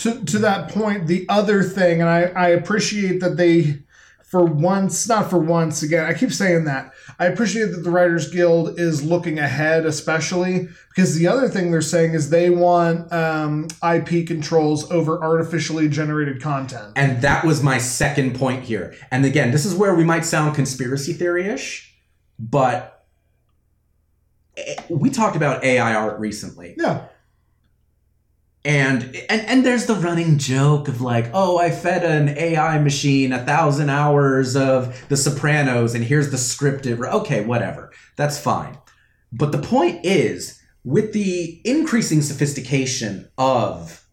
to 0.00 0.22
to 0.26 0.38
that 0.40 0.68
point, 0.70 1.06
the 1.06 1.24
other 1.30 1.62
thing, 1.62 2.02
and 2.02 2.10
I, 2.10 2.24
I 2.36 2.48
appreciate 2.48 3.20
that 3.20 3.38
they, 3.38 3.78
for 4.28 4.44
once, 4.44 5.08
not 5.08 5.30
for 5.30 5.38
once, 5.38 5.82
again, 5.82 6.04
I 6.04 6.12
keep 6.12 6.32
saying 6.32 6.64
that. 6.64 6.92
I 7.18 7.26
appreciate 7.26 7.70
that 7.70 7.82
the 7.82 7.90
Writers 7.90 8.28
Guild 8.28 8.78
is 8.78 9.02
looking 9.02 9.38
ahead, 9.38 9.86
especially 9.86 10.68
because 10.94 11.14
the 11.14 11.26
other 11.26 11.48
thing 11.48 11.70
they're 11.70 11.80
saying 11.80 12.12
is 12.12 12.28
they 12.28 12.50
want 12.50 13.10
um, 13.10 13.68
IP 13.82 14.26
controls 14.26 14.90
over 14.90 15.22
artificially 15.22 15.88
generated 15.88 16.42
content. 16.42 16.92
And 16.94 17.22
that 17.22 17.42
was 17.42 17.62
my 17.62 17.78
second 17.78 18.34
point 18.34 18.64
here. 18.64 18.94
And 19.10 19.24
again, 19.24 19.50
this 19.50 19.64
is 19.64 19.74
where 19.74 19.94
we 19.94 20.04
might 20.04 20.26
sound 20.26 20.54
conspiracy 20.54 21.14
theory 21.14 21.48
ish, 21.48 21.96
but 22.38 23.06
eh, 24.58 24.74
we 24.90 25.08
talked 25.08 25.36
about 25.36 25.64
AI 25.64 25.94
art 25.94 26.20
recently. 26.20 26.74
Yeah, 26.76 27.06
And, 28.64 29.16
and 29.30 29.40
and 29.42 29.64
there's 29.64 29.86
the 29.86 29.94
running 29.94 30.36
joke 30.36 30.88
of 30.88 31.00
like, 31.00 31.30
oh, 31.32 31.58
I 31.58 31.70
fed 31.70 32.04
an 32.04 32.36
AI 32.36 32.78
machine 32.78 33.32
a 33.32 33.44
thousand 33.44 33.88
hours 33.88 34.56
of 34.56 35.08
The 35.08 35.16
Sopranos, 35.16 35.94
and 35.94 36.04
here's 36.04 36.30
the 36.30 36.36
scripted. 36.36 37.00
Okay, 37.00 37.44
whatever, 37.44 37.92
that's 38.16 38.38
fine. 38.38 38.76
But 39.32 39.52
the 39.52 39.58
point 39.58 40.04
is, 40.04 40.60
with 40.84 41.12
the 41.12 41.60
increasing 41.64 42.20
sophistication 42.20 43.28
of 43.38 44.04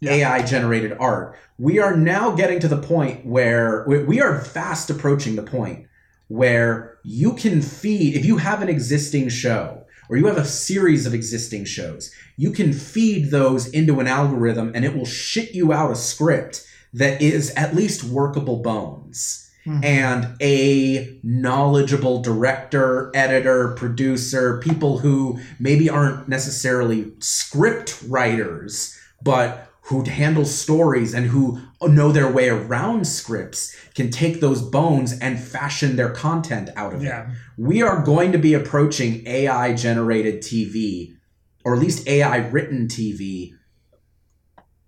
Yeah. 0.00 0.12
AI 0.12 0.42
generated 0.42 0.96
art, 0.98 1.36
we 1.58 1.78
are 1.78 1.94
now 1.96 2.30
getting 2.30 2.58
to 2.60 2.68
the 2.68 2.78
point 2.78 3.26
where 3.26 3.84
we 3.86 4.02
we 4.02 4.20
are 4.20 4.40
fast 4.40 4.88
approaching 4.90 5.36
the 5.36 5.42
point 5.42 5.86
where 6.28 6.98
you 7.04 7.34
can 7.34 7.60
feed, 7.60 8.14
if 8.14 8.24
you 8.24 8.38
have 8.38 8.62
an 8.62 8.68
existing 8.68 9.28
show 9.28 9.79
or 10.10 10.16
you 10.16 10.26
have 10.26 10.36
a 10.36 10.44
series 10.44 11.06
of 11.06 11.14
existing 11.14 11.64
shows, 11.64 12.12
you 12.36 12.50
can 12.50 12.72
feed 12.72 13.30
those 13.30 13.68
into 13.68 14.00
an 14.00 14.08
algorithm 14.08 14.72
and 14.74 14.84
it 14.84 14.94
will 14.94 15.06
shit 15.06 15.54
you 15.54 15.72
out 15.72 15.92
a 15.92 15.96
script 15.96 16.66
that 16.92 17.22
is 17.22 17.50
at 17.54 17.76
least 17.76 18.02
workable 18.02 18.56
bones. 18.56 19.46
Mhm. 19.64 19.84
And 19.84 20.28
a 20.40 21.18
knowledgeable 21.22 22.22
director, 22.22 23.12
editor, 23.14 23.68
producer, 23.68 24.58
people 24.58 24.98
who 24.98 25.38
maybe 25.60 25.88
aren't 25.88 26.28
necessarily 26.28 27.12
script 27.20 28.02
writers, 28.08 28.96
but 29.22 29.69
who 29.90 30.02
handle 30.04 30.44
stories 30.44 31.12
and 31.12 31.26
who 31.26 31.60
know 31.82 32.10
their 32.10 32.30
way 32.30 32.48
around 32.48 33.06
scripts 33.06 33.76
can 33.94 34.10
take 34.10 34.40
those 34.40 34.62
bones 34.62 35.18
and 35.18 35.38
fashion 35.38 35.96
their 35.96 36.10
content 36.10 36.70
out 36.76 36.94
of 36.94 37.04
it 37.04 37.26
we 37.60 37.82
are 37.82 38.02
going 38.02 38.32
to 38.32 38.38
be 38.38 38.54
approaching 38.54 39.22
AI 39.26 39.74
generated 39.74 40.42
TV, 40.42 41.14
or 41.62 41.74
at 41.74 41.80
least 41.80 42.08
AI 42.08 42.38
written 42.38 42.88
TV, 42.88 43.52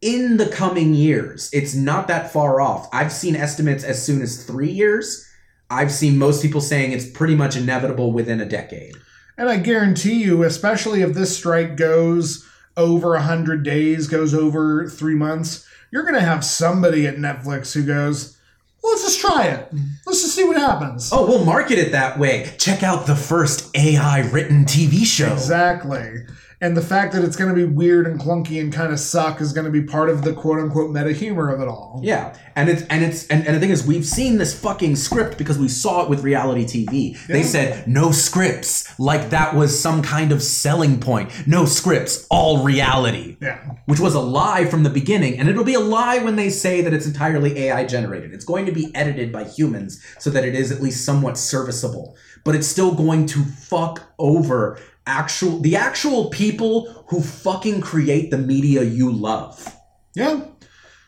in 0.00 0.38
the 0.38 0.48
coming 0.48 0.94
years. 0.94 1.50
It's 1.52 1.74
not 1.74 2.08
that 2.08 2.32
far 2.32 2.62
off. 2.62 2.88
I've 2.90 3.12
seen 3.12 3.36
estimates 3.36 3.84
as 3.84 4.02
soon 4.02 4.22
as 4.22 4.46
three 4.46 4.70
years. 4.70 5.28
I've 5.68 5.92
seen 5.92 6.16
most 6.16 6.40
people 6.40 6.62
saying 6.62 6.92
it's 6.92 7.10
pretty 7.10 7.34
much 7.34 7.56
inevitable 7.56 8.10
within 8.10 8.40
a 8.40 8.48
decade. 8.48 8.94
And 9.36 9.50
I 9.50 9.58
guarantee 9.58 10.22
you, 10.22 10.42
especially 10.44 11.02
if 11.02 11.12
this 11.12 11.36
strike 11.36 11.76
goes 11.76 12.48
over 12.76 13.10
100 13.10 13.62
days, 13.62 14.08
goes 14.08 14.34
over 14.34 14.88
three 14.88 15.14
months, 15.14 15.66
you're 15.90 16.02
going 16.02 16.14
to 16.14 16.20
have 16.20 16.44
somebody 16.44 17.06
at 17.06 17.16
Netflix 17.16 17.74
who 17.74 17.84
goes, 17.84 18.38
well, 18.82 18.92
let's 18.92 19.04
just 19.04 19.20
try 19.20 19.46
it. 19.46 19.72
Let's 20.06 20.22
just 20.22 20.34
see 20.34 20.44
what 20.44 20.56
happens. 20.56 21.10
Oh, 21.12 21.26
we'll 21.26 21.44
market 21.44 21.78
it 21.78 21.92
that 21.92 22.18
way. 22.18 22.52
Check 22.58 22.82
out 22.82 23.06
the 23.06 23.14
first 23.14 23.70
AI 23.76 24.20
written 24.30 24.64
TV 24.64 25.04
show. 25.04 25.32
Exactly. 25.32 26.26
And 26.62 26.76
the 26.76 26.80
fact 26.82 27.12
that 27.12 27.24
it's 27.24 27.34
going 27.34 27.52
to 27.52 27.56
be 27.56 27.64
weird 27.64 28.06
and 28.06 28.20
clunky 28.20 28.60
and 28.60 28.72
kind 28.72 28.92
of 28.92 29.00
suck 29.00 29.40
is 29.40 29.52
going 29.52 29.64
to 29.64 29.70
be 29.72 29.82
part 29.82 30.08
of 30.08 30.22
the 30.22 30.32
quote 30.32 30.60
unquote 30.60 30.92
meta 30.92 31.12
humor 31.12 31.52
of 31.52 31.60
it 31.60 31.66
all. 31.66 32.00
Yeah, 32.04 32.36
and 32.54 32.68
it's 32.68 32.82
and 32.84 33.04
it's 33.04 33.26
and, 33.26 33.44
and 33.44 33.56
the 33.56 33.60
thing 33.60 33.70
is, 33.70 33.84
we've 33.84 34.06
seen 34.06 34.38
this 34.38 34.58
fucking 34.58 34.94
script 34.94 35.38
because 35.38 35.58
we 35.58 35.66
saw 35.66 36.04
it 36.04 36.08
with 36.08 36.22
reality 36.22 36.64
TV. 36.64 37.26
They 37.26 37.42
said 37.42 37.88
no 37.88 38.12
scripts, 38.12 38.96
like 39.00 39.30
that 39.30 39.56
was 39.56 39.78
some 39.78 40.02
kind 40.02 40.30
of 40.30 40.40
selling 40.40 41.00
point. 41.00 41.48
No 41.48 41.64
scripts, 41.64 42.28
all 42.30 42.62
reality, 42.62 43.36
Yeah. 43.40 43.58
which 43.86 43.98
was 43.98 44.14
a 44.14 44.20
lie 44.20 44.64
from 44.64 44.84
the 44.84 44.90
beginning, 44.90 45.40
and 45.40 45.48
it'll 45.48 45.64
be 45.64 45.74
a 45.74 45.80
lie 45.80 46.18
when 46.18 46.36
they 46.36 46.48
say 46.48 46.80
that 46.82 46.92
it's 46.94 47.06
entirely 47.06 47.58
AI 47.58 47.84
generated. 47.86 48.32
It's 48.32 48.44
going 48.44 48.66
to 48.66 48.72
be 48.72 48.94
edited 48.94 49.32
by 49.32 49.44
humans 49.44 50.00
so 50.20 50.30
that 50.30 50.44
it 50.44 50.54
is 50.54 50.70
at 50.70 50.80
least 50.80 51.04
somewhat 51.04 51.36
serviceable, 51.36 52.16
but 52.44 52.54
it's 52.54 52.68
still 52.68 52.94
going 52.94 53.26
to 53.26 53.42
fuck 53.44 54.12
over 54.20 54.78
actual 55.06 55.58
the 55.60 55.76
actual 55.76 56.30
people 56.30 57.04
who 57.08 57.20
fucking 57.20 57.80
create 57.80 58.30
the 58.30 58.38
media 58.38 58.82
you 58.82 59.10
love. 59.10 59.76
Yeah. 60.14 60.46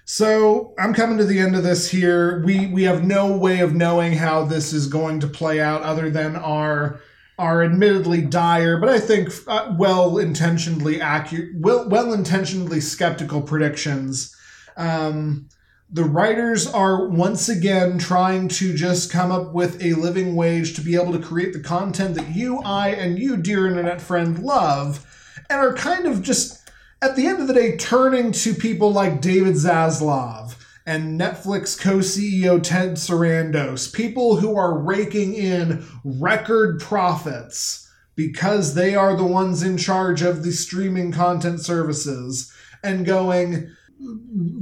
So 0.06 0.74
I'm 0.78 0.92
coming 0.92 1.16
to 1.18 1.24
the 1.24 1.38
end 1.38 1.56
of 1.56 1.62
this 1.62 1.90
here. 1.90 2.42
We 2.44 2.66
we 2.66 2.82
have 2.84 3.04
no 3.04 3.36
way 3.36 3.60
of 3.60 3.74
knowing 3.74 4.12
how 4.12 4.44
this 4.44 4.72
is 4.72 4.86
going 4.86 5.20
to 5.20 5.26
play 5.26 5.60
out 5.60 5.82
other 5.82 6.10
than 6.10 6.36
our 6.36 7.00
our 7.38 7.64
admittedly 7.64 8.20
dire, 8.22 8.78
but 8.78 8.88
I 8.88 9.00
think 9.00 9.30
uh, 9.48 9.74
well 9.78 10.12
intentionedly 10.18 11.00
accurate, 11.00 11.50
well 11.56 11.88
well 11.88 12.12
intentionedly 12.12 12.82
skeptical 12.82 13.42
predictions. 13.42 14.34
Um, 14.76 15.48
the 15.94 16.04
writers 16.04 16.66
are 16.66 17.06
once 17.06 17.48
again 17.48 17.98
trying 17.98 18.48
to 18.48 18.74
just 18.74 19.12
come 19.12 19.30
up 19.30 19.52
with 19.52 19.80
a 19.80 19.94
living 19.94 20.34
wage 20.34 20.74
to 20.74 20.80
be 20.80 20.96
able 20.96 21.12
to 21.12 21.24
create 21.24 21.52
the 21.52 21.60
content 21.60 22.16
that 22.16 22.34
you, 22.34 22.58
I, 22.58 22.88
and 22.88 23.16
you, 23.16 23.36
dear 23.36 23.68
internet 23.68 24.00
friend, 24.00 24.40
love, 24.40 25.06
and 25.48 25.60
are 25.60 25.72
kind 25.72 26.04
of 26.06 26.20
just 26.20 26.68
at 27.00 27.14
the 27.14 27.28
end 27.28 27.40
of 27.40 27.46
the 27.46 27.54
day, 27.54 27.76
turning 27.76 28.32
to 28.32 28.54
people 28.54 28.90
like 28.90 29.20
David 29.20 29.54
Zaslav 29.54 30.56
and 30.84 31.20
Netflix 31.20 31.80
co 31.80 31.98
CEO 31.98 32.60
Ted 32.60 32.94
Sarandos, 32.94 33.94
people 33.94 34.36
who 34.36 34.56
are 34.56 34.76
raking 34.76 35.34
in 35.34 35.86
record 36.02 36.80
profits 36.80 37.88
because 38.16 38.74
they 38.74 38.96
are 38.96 39.16
the 39.16 39.22
ones 39.22 39.62
in 39.62 39.78
charge 39.78 40.22
of 40.22 40.42
the 40.42 40.50
streaming 40.50 41.12
content 41.12 41.60
services, 41.60 42.52
and 42.82 43.06
going, 43.06 43.70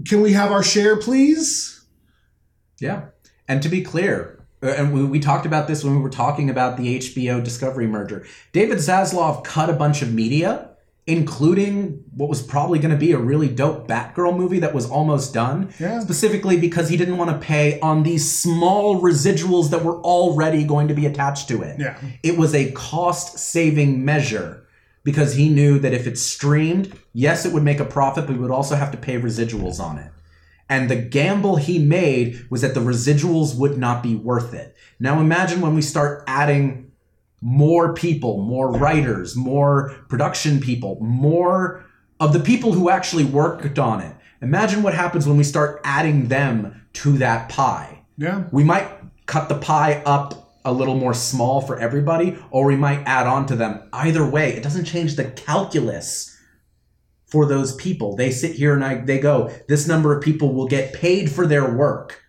Can 0.06 0.20
we 0.20 0.32
have 0.32 0.52
our 0.52 0.62
share, 0.62 0.96
please? 0.96 1.84
Yeah. 2.80 3.06
And 3.48 3.62
to 3.62 3.68
be 3.68 3.82
clear, 3.82 4.44
uh, 4.62 4.68
and 4.68 4.92
we, 4.92 5.04
we 5.04 5.20
talked 5.20 5.46
about 5.46 5.68
this 5.68 5.84
when 5.84 5.94
we 5.96 6.00
were 6.02 6.10
talking 6.10 6.50
about 6.50 6.76
the 6.76 6.98
HBO 6.98 7.42
Discovery 7.42 7.86
merger. 7.86 8.24
David 8.52 8.78
Zaslav 8.78 9.44
cut 9.44 9.68
a 9.70 9.72
bunch 9.72 10.02
of 10.02 10.12
media, 10.12 10.68
including 11.06 12.02
what 12.14 12.28
was 12.28 12.40
probably 12.42 12.78
going 12.78 12.92
to 12.92 12.96
be 12.96 13.12
a 13.12 13.18
really 13.18 13.48
dope 13.48 13.88
Batgirl 13.88 14.36
movie 14.36 14.60
that 14.60 14.72
was 14.72 14.88
almost 14.88 15.34
done, 15.34 15.72
Yeah. 15.80 15.98
specifically 16.00 16.56
because 16.58 16.88
he 16.88 16.96
didn't 16.96 17.16
want 17.18 17.30
to 17.30 17.44
pay 17.44 17.80
on 17.80 18.02
these 18.04 18.30
small 18.30 19.00
residuals 19.00 19.70
that 19.70 19.84
were 19.84 20.00
already 20.02 20.62
going 20.64 20.88
to 20.88 20.94
be 20.94 21.06
attached 21.06 21.48
to 21.48 21.62
it. 21.62 21.80
Yeah. 21.80 21.98
It 22.22 22.38
was 22.38 22.54
a 22.54 22.70
cost 22.72 23.38
saving 23.38 24.04
measure 24.04 24.61
because 25.04 25.34
he 25.34 25.48
knew 25.48 25.78
that 25.78 25.92
if 25.92 26.06
it 26.06 26.18
streamed, 26.18 26.92
yes, 27.12 27.44
it 27.44 27.52
would 27.52 27.62
make 27.62 27.80
a 27.80 27.84
profit, 27.84 28.26
but 28.26 28.34
we 28.36 28.42
would 28.42 28.50
also 28.50 28.76
have 28.76 28.90
to 28.92 28.98
pay 28.98 29.20
residuals 29.20 29.80
on 29.80 29.98
it. 29.98 30.10
And 30.68 30.88
the 30.88 30.96
gamble 30.96 31.56
he 31.56 31.78
made 31.78 32.46
was 32.50 32.62
that 32.62 32.74
the 32.74 32.80
residuals 32.80 33.56
would 33.58 33.76
not 33.76 34.02
be 34.02 34.14
worth 34.14 34.54
it. 34.54 34.74
Now 34.98 35.20
imagine 35.20 35.60
when 35.60 35.74
we 35.74 35.82
start 35.82 36.24
adding 36.26 36.92
more 37.40 37.92
people, 37.92 38.40
more 38.42 38.70
writers, 38.70 39.34
more 39.36 39.90
production 40.08 40.60
people, 40.60 40.98
more 41.00 41.84
of 42.20 42.32
the 42.32 42.40
people 42.40 42.72
who 42.72 42.88
actually 42.88 43.24
worked 43.24 43.78
on 43.78 44.00
it. 44.00 44.14
Imagine 44.40 44.82
what 44.82 44.94
happens 44.94 45.26
when 45.26 45.36
we 45.36 45.44
start 45.44 45.80
adding 45.84 46.28
them 46.28 46.80
to 46.94 47.18
that 47.18 47.48
pie 47.48 48.02
Yeah. 48.16 48.44
we 48.52 48.62
might 48.64 48.86
cut 49.26 49.48
the 49.48 49.56
pie 49.56 50.02
up 50.04 50.41
a 50.64 50.72
little 50.72 50.94
more 50.94 51.14
small 51.14 51.60
for 51.60 51.78
everybody 51.78 52.36
or 52.50 52.66
we 52.66 52.76
might 52.76 53.02
add 53.04 53.26
on 53.26 53.46
to 53.46 53.56
them 53.56 53.88
either 53.92 54.24
way 54.24 54.52
it 54.52 54.62
doesn't 54.62 54.84
change 54.84 55.16
the 55.16 55.24
calculus 55.24 56.38
for 57.26 57.46
those 57.46 57.74
people 57.76 58.16
they 58.16 58.30
sit 58.30 58.54
here 58.54 58.74
and 58.74 58.84
I, 58.84 58.96
they 58.96 59.18
go 59.18 59.52
this 59.68 59.86
number 59.88 60.16
of 60.16 60.22
people 60.22 60.52
will 60.54 60.68
get 60.68 60.92
paid 60.92 61.30
for 61.30 61.46
their 61.46 61.74
work 61.74 62.20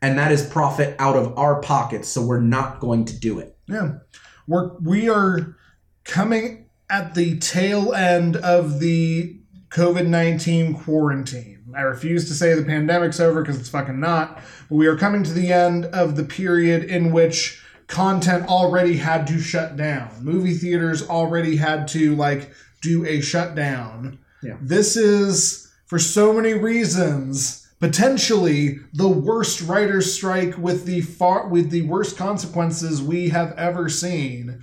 and 0.00 0.18
that 0.18 0.32
is 0.32 0.46
profit 0.46 0.96
out 0.98 1.16
of 1.16 1.36
our 1.38 1.60
pockets 1.60 2.08
so 2.08 2.24
we're 2.24 2.40
not 2.40 2.80
going 2.80 3.04
to 3.06 3.18
do 3.18 3.38
it 3.38 3.56
Yeah. 3.66 3.98
We're 4.46 4.76
we 4.78 5.08
are 5.08 5.56
coming 6.04 6.68
at 6.90 7.14
the 7.14 7.38
tail 7.38 7.94
end 7.94 8.36
of 8.36 8.80
the 8.80 9.38
COVID 9.70 10.06
19 10.06 10.74
quarantine. 10.74 11.51
I 11.76 11.82
refuse 11.82 12.26
to 12.28 12.34
say 12.34 12.54
the 12.54 12.62
pandemic's 12.64 13.20
over 13.20 13.42
because 13.42 13.58
it's 13.58 13.68
fucking 13.68 14.00
not. 14.00 14.36
But 14.68 14.76
we 14.76 14.86
are 14.86 14.96
coming 14.96 15.22
to 15.24 15.32
the 15.32 15.52
end 15.52 15.86
of 15.86 16.16
the 16.16 16.24
period 16.24 16.84
in 16.84 17.12
which 17.12 17.62
content 17.86 18.46
already 18.48 18.96
had 18.96 19.26
to 19.28 19.38
shut 19.38 19.76
down. 19.76 20.10
Movie 20.24 20.54
theaters 20.54 21.06
already 21.08 21.56
had 21.56 21.88
to 21.88 22.14
like 22.16 22.52
do 22.80 23.04
a 23.06 23.20
shutdown. 23.20 24.18
Yeah. 24.42 24.56
This 24.60 24.96
is 24.96 25.70
for 25.86 25.98
so 25.98 26.32
many 26.32 26.54
reasons 26.54 27.58
potentially 27.80 28.78
the 28.94 29.08
worst 29.08 29.60
writer's 29.62 30.12
strike 30.14 30.56
with 30.56 30.84
the 30.86 31.00
far 31.00 31.48
with 31.48 31.70
the 31.70 31.82
worst 31.82 32.16
consequences 32.16 33.02
we 33.02 33.28
have 33.28 33.52
ever 33.58 33.88
seen 33.88 34.62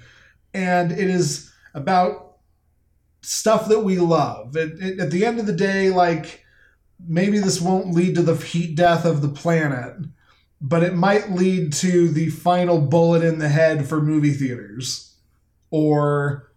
and 0.54 0.92
it 0.94 1.10
is 1.10 1.52
about 1.74 2.38
stuff 3.22 3.68
that 3.68 3.82
we 3.82 3.98
love 3.98 4.56
it, 4.56 4.72
it- 4.82 5.00
at 5.00 5.12
the 5.12 5.26
end 5.26 5.38
of 5.38 5.46
the 5.46 5.54
day 5.54 5.90
like 5.90 6.44
maybe 7.08 7.40
this 7.40 7.62
won't 7.62 7.94
lead 7.94 8.16
to 8.16 8.22
the 8.22 8.36
heat 8.36 8.76
death 8.76 9.06
of 9.06 9.22
the 9.22 9.30
planet 9.30 9.96
but 10.62 10.84
it 10.84 10.94
might 10.94 11.32
lead 11.32 11.72
to 11.72 12.10
the 12.10 12.30
final 12.30 12.82
bullet 12.82 13.24
in 13.24 13.40
the 13.40 13.48
head 13.50 13.88
for 13.88 14.02
movie 14.02 14.34
theaters 14.34 15.16
or 15.72 16.52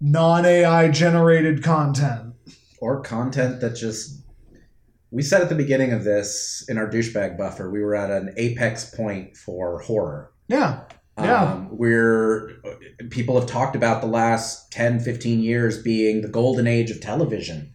non-ai 0.00 0.88
generated 0.88 1.62
content. 1.62 2.34
Or 2.80 3.00
content 3.00 3.60
that 3.60 3.76
just 3.76 4.22
we 5.10 5.22
said 5.22 5.42
at 5.42 5.48
the 5.50 5.54
beginning 5.54 5.92
of 5.92 6.04
this 6.04 6.64
in 6.68 6.78
our 6.78 6.88
douchebag 6.88 7.36
buffer 7.36 7.70
we 7.70 7.82
were 7.82 7.94
at 7.94 8.10
an 8.10 8.34
apex 8.36 8.94
point 8.94 9.36
for 9.36 9.80
horror. 9.80 10.32
Yeah 10.48 10.80
Yeah. 11.18 11.42
um, 11.52 11.66
where 11.76 12.50
people 13.10 13.38
have 13.38 13.48
talked 13.48 13.76
about 13.76 14.00
the 14.00 14.08
last 14.08 14.72
10 14.72 15.00
15 15.00 15.40
years 15.40 15.82
being 15.82 16.22
the 16.22 16.28
golden 16.28 16.66
age 16.66 16.90
of 16.90 17.00
television 17.00 17.74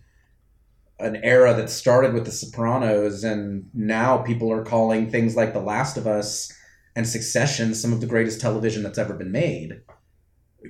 an 0.99 1.17
era 1.17 1.53
that 1.53 1.69
started 1.69 2.13
with 2.13 2.25
the 2.25 2.31
sopranos 2.31 3.23
and 3.23 3.69
now 3.73 4.17
people 4.17 4.51
are 4.51 4.63
calling 4.63 5.09
things 5.09 5.35
like 5.35 5.53
the 5.53 5.59
last 5.61 5.97
of 5.97 6.07
us 6.07 6.51
and 6.95 7.07
succession 7.07 7.75
some 7.75 7.93
of 7.93 8.01
the 8.01 8.07
greatest 8.07 8.41
television 8.41 8.81
that's 8.81 8.97
ever 8.97 9.13
been 9.13 9.31
made 9.31 9.81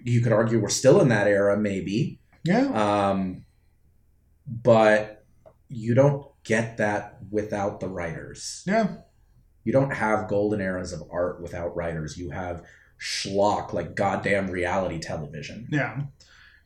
You 0.04 0.22
could 0.22 0.34
argue 0.34 0.60
we're 0.60 0.70
still 0.70 1.00
in 1.02 1.08
that 1.10 1.28
era, 1.28 1.58
maybe. 1.58 2.20
Yeah. 2.44 2.68
Um, 2.68 3.46
but 4.46 5.26
you 5.70 5.94
don't 5.94 6.26
get 6.44 6.78
that 6.78 7.18
without 7.30 7.80
the 7.80 7.88
writers. 7.88 8.64
Yeah. 8.66 8.98
You 9.64 9.74
don't 9.74 9.92
have 9.92 10.30
golden 10.30 10.62
eras 10.62 10.94
of 10.94 11.04
art 11.12 11.42
without 11.42 11.76
writers. 11.76 12.18
You 12.18 12.30
have 12.32 12.64
schlock 13.00 13.74
like 13.74 13.96
goddamn 13.96 14.50
reality 14.50 15.00
television. 15.00 15.68
Yeah. 15.72 16.04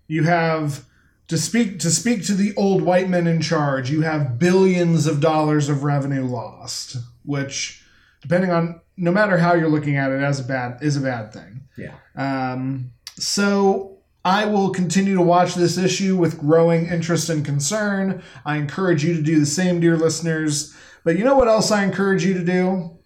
You 0.08 0.24
have 0.24 0.86
to 1.28 1.38
speak 1.38 1.80
to 1.80 1.90
speak 1.90 2.26
to 2.26 2.34
the 2.34 2.54
old 2.56 2.82
white 2.82 3.10
men 3.10 3.28
in 3.28 3.42
charge, 3.42 3.90
you 3.90 4.02
have 4.02 4.38
billions 4.38 5.08
of 5.08 5.20
dollars 5.20 5.70
of 5.70 5.84
revenue 5.84 6.26
lost, 6.26 6.98
which 7.24 7.84
depending 8.22 8.52
on 8.52 8.82
no 8.98 9.12
matter 9.12 9.38
how 9.38 9.54
you're 9.54 9.70
looking 9.70 9.98
at 9.98 10.12
it 10.12 10.22
as 10.22 10.40
a 10.40 10.44
bad 10.44 10.78
is 10.82 10.98
a 10.98 11.02
bad 11.02 11.34
thing. 11.34 11.62
Yeah. 11.78 11.96
Um, 12.16 12.92
so 13.16 13.98
I 14.24 14.46
will 14.46 14.70
continue 14.70 15.16
to 15.16 15.22
watch 15.22 15.56
this 15.56 15.78
issue 15.78 16.16
with 16.16 16.40
growing 16.40 16.88
interest 16.88 17.30
and 17.30 17.44
concern. 17.44 18.22
I 18.46 18.58
encourage 18.58 19.04
you 19.04 19.16
to 19.16 19.22
do 19.22 19.40
the 19.40 19.46
same, 19.46 19.80
dear 19.80 19.98
listeners. 19.98 20.76
But 21.04 21.18
you 21.18 21.24
know 21.24 21.36
what 21.36 21.48
else 21.48 21.72
I 21.72 21.84
encourage 21.84 22.24
you 22.24 22.36
to 22.36 22.44
do? 22.44 23.00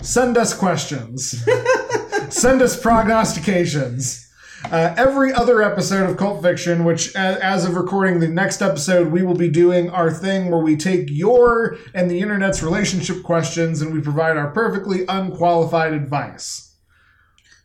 Send 0.00 0.36
us 0.36 0.54
questions. 0.54 1.44
Send 2.28 2.62
us 2.62 2.80
prognostications. 2.80 4.31
Uh, 4.70 4.94
every 4.96 5.32
other 5.32 5.62
episode 5.62 6.08
of 6.08 6.16
Cult 6.16 6.42
Fiction, 6.42 6.84
which 6.84 7.14
as 7.16 7.64
of 7.64 7.74
recording 7.74 8.20
the 8.20 8.28
next 8.28 8.62
episode, 8.62 9.08
we 9.08 9.22
will 9.22 9.34
be 9.34 9.50
doing 9.50 9.90
our 9.90 10.10
thing 10.10 10.50
where 10.50 10.60
we 10.60 10.76
take 10.76 11.10
your 11.10 11.76
and 11.94 12.10
the 12.10 12.20
internet's 12.20 12.62
relationship 12.62 13.22
questions 13.22 13.82
and 13.82 13.92
we 13.92 14.00
provide 14.00 14.36
our 14.36 14.50
perfectly 14.50 15.04
unqualified 15.08 15.92
advice. 15.92 16.71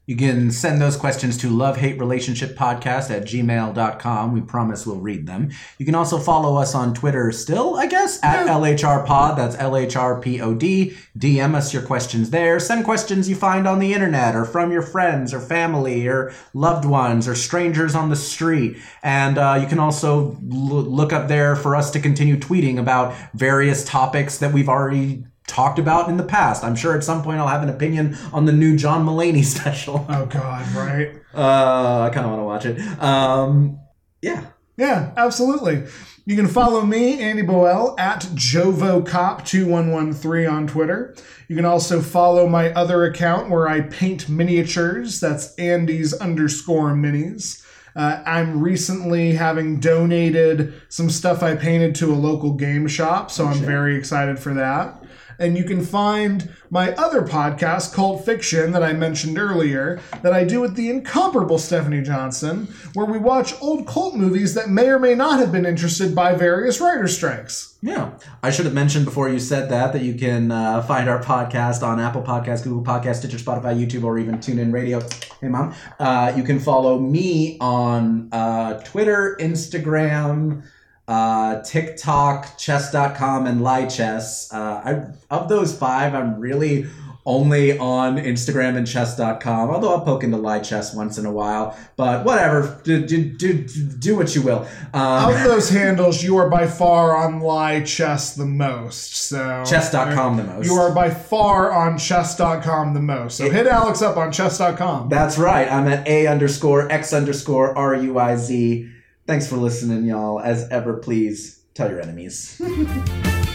You 0.07 0.15
can 0.15 0.51
send 0.51 0.81
those 0.81 0.95
questions 0.95 1.37
to 1.39 1.49
lovehaterelationshippodcast 1.49 3.11
at 3.11 3.25
gmail.com. 3.25 4.31
We 4.31 4.39
promise 4.39 4.87
we'll 4.87 5.01
read 5.01 5.27
them. 5.27 5.49
You 5.77 5.85
can 5.85 5.95
also 5.95 6.17
follow 6.17 6.55
us 6.55 6.73
on 6.73 6.93
Twitter 6.93 7.29
still, 7.33 7.75
I 7.75 7.87
guess, 7.87 8.17
at. 8.23 8.47
LHRpod. 8.47 9.35
That's 9.35 9.57
LHRPOD. 9.57 10.95
DM 11.17 11.55
us 11.55 11.73
your 11.73 11.83
questions 11.83 12.29
there. 12.29 12.57
Send 12.61 12.85
questions 12.85 13.27
you 13.27 13.35
find 13.35 13.67
on 13.67 13.79
the 13.79 13.93
internet 13.93 14.33
or 14.33 14.45
from 14.45 14.71
your 14.71 14.81
friends 14.81 15.33
or 15.33 15.41
family 15.41 16.07
or 16.07 16.33
loved 16.53 16.85
ones 16.85 17.27
or 17.27 17.35
strangers 17.35 17.93
on 17.93 18.09
the 18.09 18.15
street. 18.15 18.77
And 19.03 19.37
uh, 19.37 19.59
you 19.61 19.67
can 19.67 19.79
also 19.79 20.37
l- 20.49 20.83
look 20.83 21.11
up 21.11 21.27
there 21.27 21.57
for 21.57 21.75
us 21.75 21.91
to 21.91 21.99
continue 21.99 22.37
tweeting 22.37 22.79
about 22.79 23.13
various 23.33 23.83
topics 23.83 24.37
that 24.37 24.53
we've 24.53 24.69
already 24.69 25.25
talked 25.47 25.79
about 25.79 26.09
in 26.09 26.17
the 26.17 26.23
past. 26.23 26.63
I'm 26.63 26.75
sure 26.75 26.95
at 26.95 27.03
some 27.03 27.23
point 27.23 27.39
I'll 27.39 27.47
have 27.47 27.63
an 27.63 27.69
opinion 27.69 28.15
on 28.31 28.45
the 28.45 28.51
new 28.51 28.77
John 28.77 29.03
Mulaney 29.05 29.43
special. 29.45 30.05
Oh, 30.07 30.27
God, 30.27 30.71
right? 30.75 31.15
Uh, 31.33 32.03
I 32.03 32.11
kind 32.13 32.25
of 32.25 32.31
want 32.31 32.41
to 32.41 32.45
watch 32.45 32.65
it. 32.65 32.79
Um, 33.01 33.79
yeah. 34.21 34.45
Yeah, 34.77 35.11
absolutely. 35.17 35.83
You 36.25 36.35
can 36.35 36.47
follow 36.47 36.85
me, 36.85 37.19
Andy 37.19 37.41
Boel, 37.41 37.99
at 37.99 38.21
JovoCop2113 38.21 40.51
on 40.51 40.67
Twitter. 40.67 41.15
You 41.47 41.55
can 41.55 41.65
also 41.65 41.99
follow 42.01 42.47
my 42.47 42.71
other 42.73 43.05
account 43.05 43.49
where 43.49 43.67
I 43.67 43.81
paint 43.81 44.29
miniatures. 44.29 45.19
That's 45.19 45.55
Andy's 45.55 46.13
underscore 46.13 46.91
minis. 46.91 47.63
Uh, 47.95 48.21
I'm 48.27 48.61
recently 48.61 49.33
having 49.33 49.79
donated 49.79 50.75
some 50.89 51.09
stuff 51.09 51.41
I 51.41 51.55
painted 51.55 51.95
to 51.95 52.13
a 52.13 52.15
local 52.15 52.53
game 52.53 52.87
shop, 52.87 53.31
so 53.31 53.47
I'm 53.47 53.57
very 53.57 53.95
excited 53.95 54.37
for 54.37 54.53
that. 54.53 55.03
And 55.39 55.57
you 55.57 55.63
can 55.63 55.83
find 55.83 56.49
my 56.69 56.93
other 56.93 57.21
podcast, 57.21 57.93
Cult 57.93 58.25
Fiction, 58.25 58.71
that 58.71 58.83
I 58.83 58.93
mentioned 58.93 59.37
earlier, 59.37 59.99
that 60.23 60.33
I 60.33 60.43
do 60.43 60.61
with 60.61 60.75
the 60.75 60.89
incomparable 60.89 61.57
Stephanie 61.57 62.01
Johnson, 62.01 62.67
where 62.93 63.05
we 63.05 63.17
watch 63.17 63.53
old 63.61 63.87
cult 63.87 64.15
movies 64.15 64.53
that 64.55 64.69
may 64.69 64.89
or 64.89 64.99
may 64.99 65.15
not 65.15 65.39
have 65.39 65.51
been 65.51 65.65
interested 65.65 66.15
by 66.15 66.33
various 66.33 66.81
writer 66.81 67.07
strikes. 67.07 67.77
Yeah. 67.81 68.17
I 68.41 68.49
should 68.49 68.65
have 68.65 68.73
mentioned 68.73 69.05
before 69.05 69.29
you 69.29 69.39
said 69.39 69.69
that 69.69 69.93
that 69.93 70.01
you 70.01 70.15
can 70.15 70.51
uh, 70.51 70.81
find 70.81 71.07
our 71.07 71.21
podcast 71.21 71.83
on 71.83 71.99
Apple 71.99 72.23
Podcasts, 72.23 72.63
Google 72.63 72.83
Podcasts, 72.83 73.17
Stitcher, 73.17 73.37
Spotify, 73.37 73.77
YouTube, 73.79 74.03
or 74.03 74.17
even 74.17 74.39
TuneIn 74.39 74.73
Radio. 74.73 74.99
Hey, 75.39 75.47
Mom. 75.47 75.73
Uh, 75.99 76.33
you 76.35 76.43
can 76.43 76.59
follow 76.59 76.99
me 76.99 77.57
on 77.59 78.29
uh, 78.31 78.79
Twitter, 78.81 79.37
Instagram, 79.39 80.63
uh, 81.07 81.61
TikTok, 81.61 82.57
chess.com, 82.57 83.47
and 83.47 83.61
Lichess. 83.61 84.53
Uh, 84.53 84.57
I, 84.83 85.35
of 85.35 85.47
those 85.49 85.77
five, 85.77 86.13
I'm 86.13 86.39
really 86.39 86.87
only 87.27 87.77
on 87.77 88.15
Instagram 88.17 88.77
and 88.77 88.87
chess.com, 88.87 89.69
although 89.69 89.91
I'll 89.91 90.01
poke 90.05 90.23
into 90.23 90.37
Lichess 90.37 90.95
once 90.95 91.17
in 91.17 91.25
a 91.25 91.31
while. 91.31 91.77
But 91.97 92.25
whatever. 92.25 92.79
Do, 92.85 93.05
do, 93.05 93.21
do, 93.21 93.53
do 93.63 94.15
what 94.15 94.33
you 94.33 94.41
will. 94.41 94.65
Um, 94.93 95.33
Of 95.33 95.43
those 95.43 95.69
handles, 95.69 96.23
you 96.23 96.37
are 96.37 96.49
by 96.49 96.67
far 96.67 97.17
on 97.17 97.41
Lichess 97.41 98.37
the 98.37 98.45
most. 98.45 99.15
So 99.17 99.63
chess.com 99.67 100.37
the 100.37 100.45
most. 100.45 100.65
You 100.67 100.75
are 100.75 100.93
by 100.93 101.09
far 101.09 101.73
on 101.73 101.97
chess.com 101.97 102.93
the 102.93 103.01
most. 103.01 103.37
So 103.37 103.49
hit 103.49 103.67
Alex 103.67 104.01
up 104.01 104.15
on 104.15 104.31
chess.com. 104.31 105.09
That's 105.09 105.37
right. 105.37 105.69
I'm 105.69 105.87
at 105.89 106.07
A 106.07 106.27
underscore 106.27 106.89
X 106.89 107.11
underscore 107.11 107.77
R 107.77 107.93
U 107.95 108.17
I 108.17 108.37
Z. 108.37 108.89
Thanks 109.27 109.45
for 109.45 109.57
listening, 109.57 110.05
y'all. 110.05 110.39
As 110.39 110.69
ever, 110.69 110.93
please 110.93 111.59
tell 111.73 111.89
your 111.89 111.99
enemies. 111.99 112.61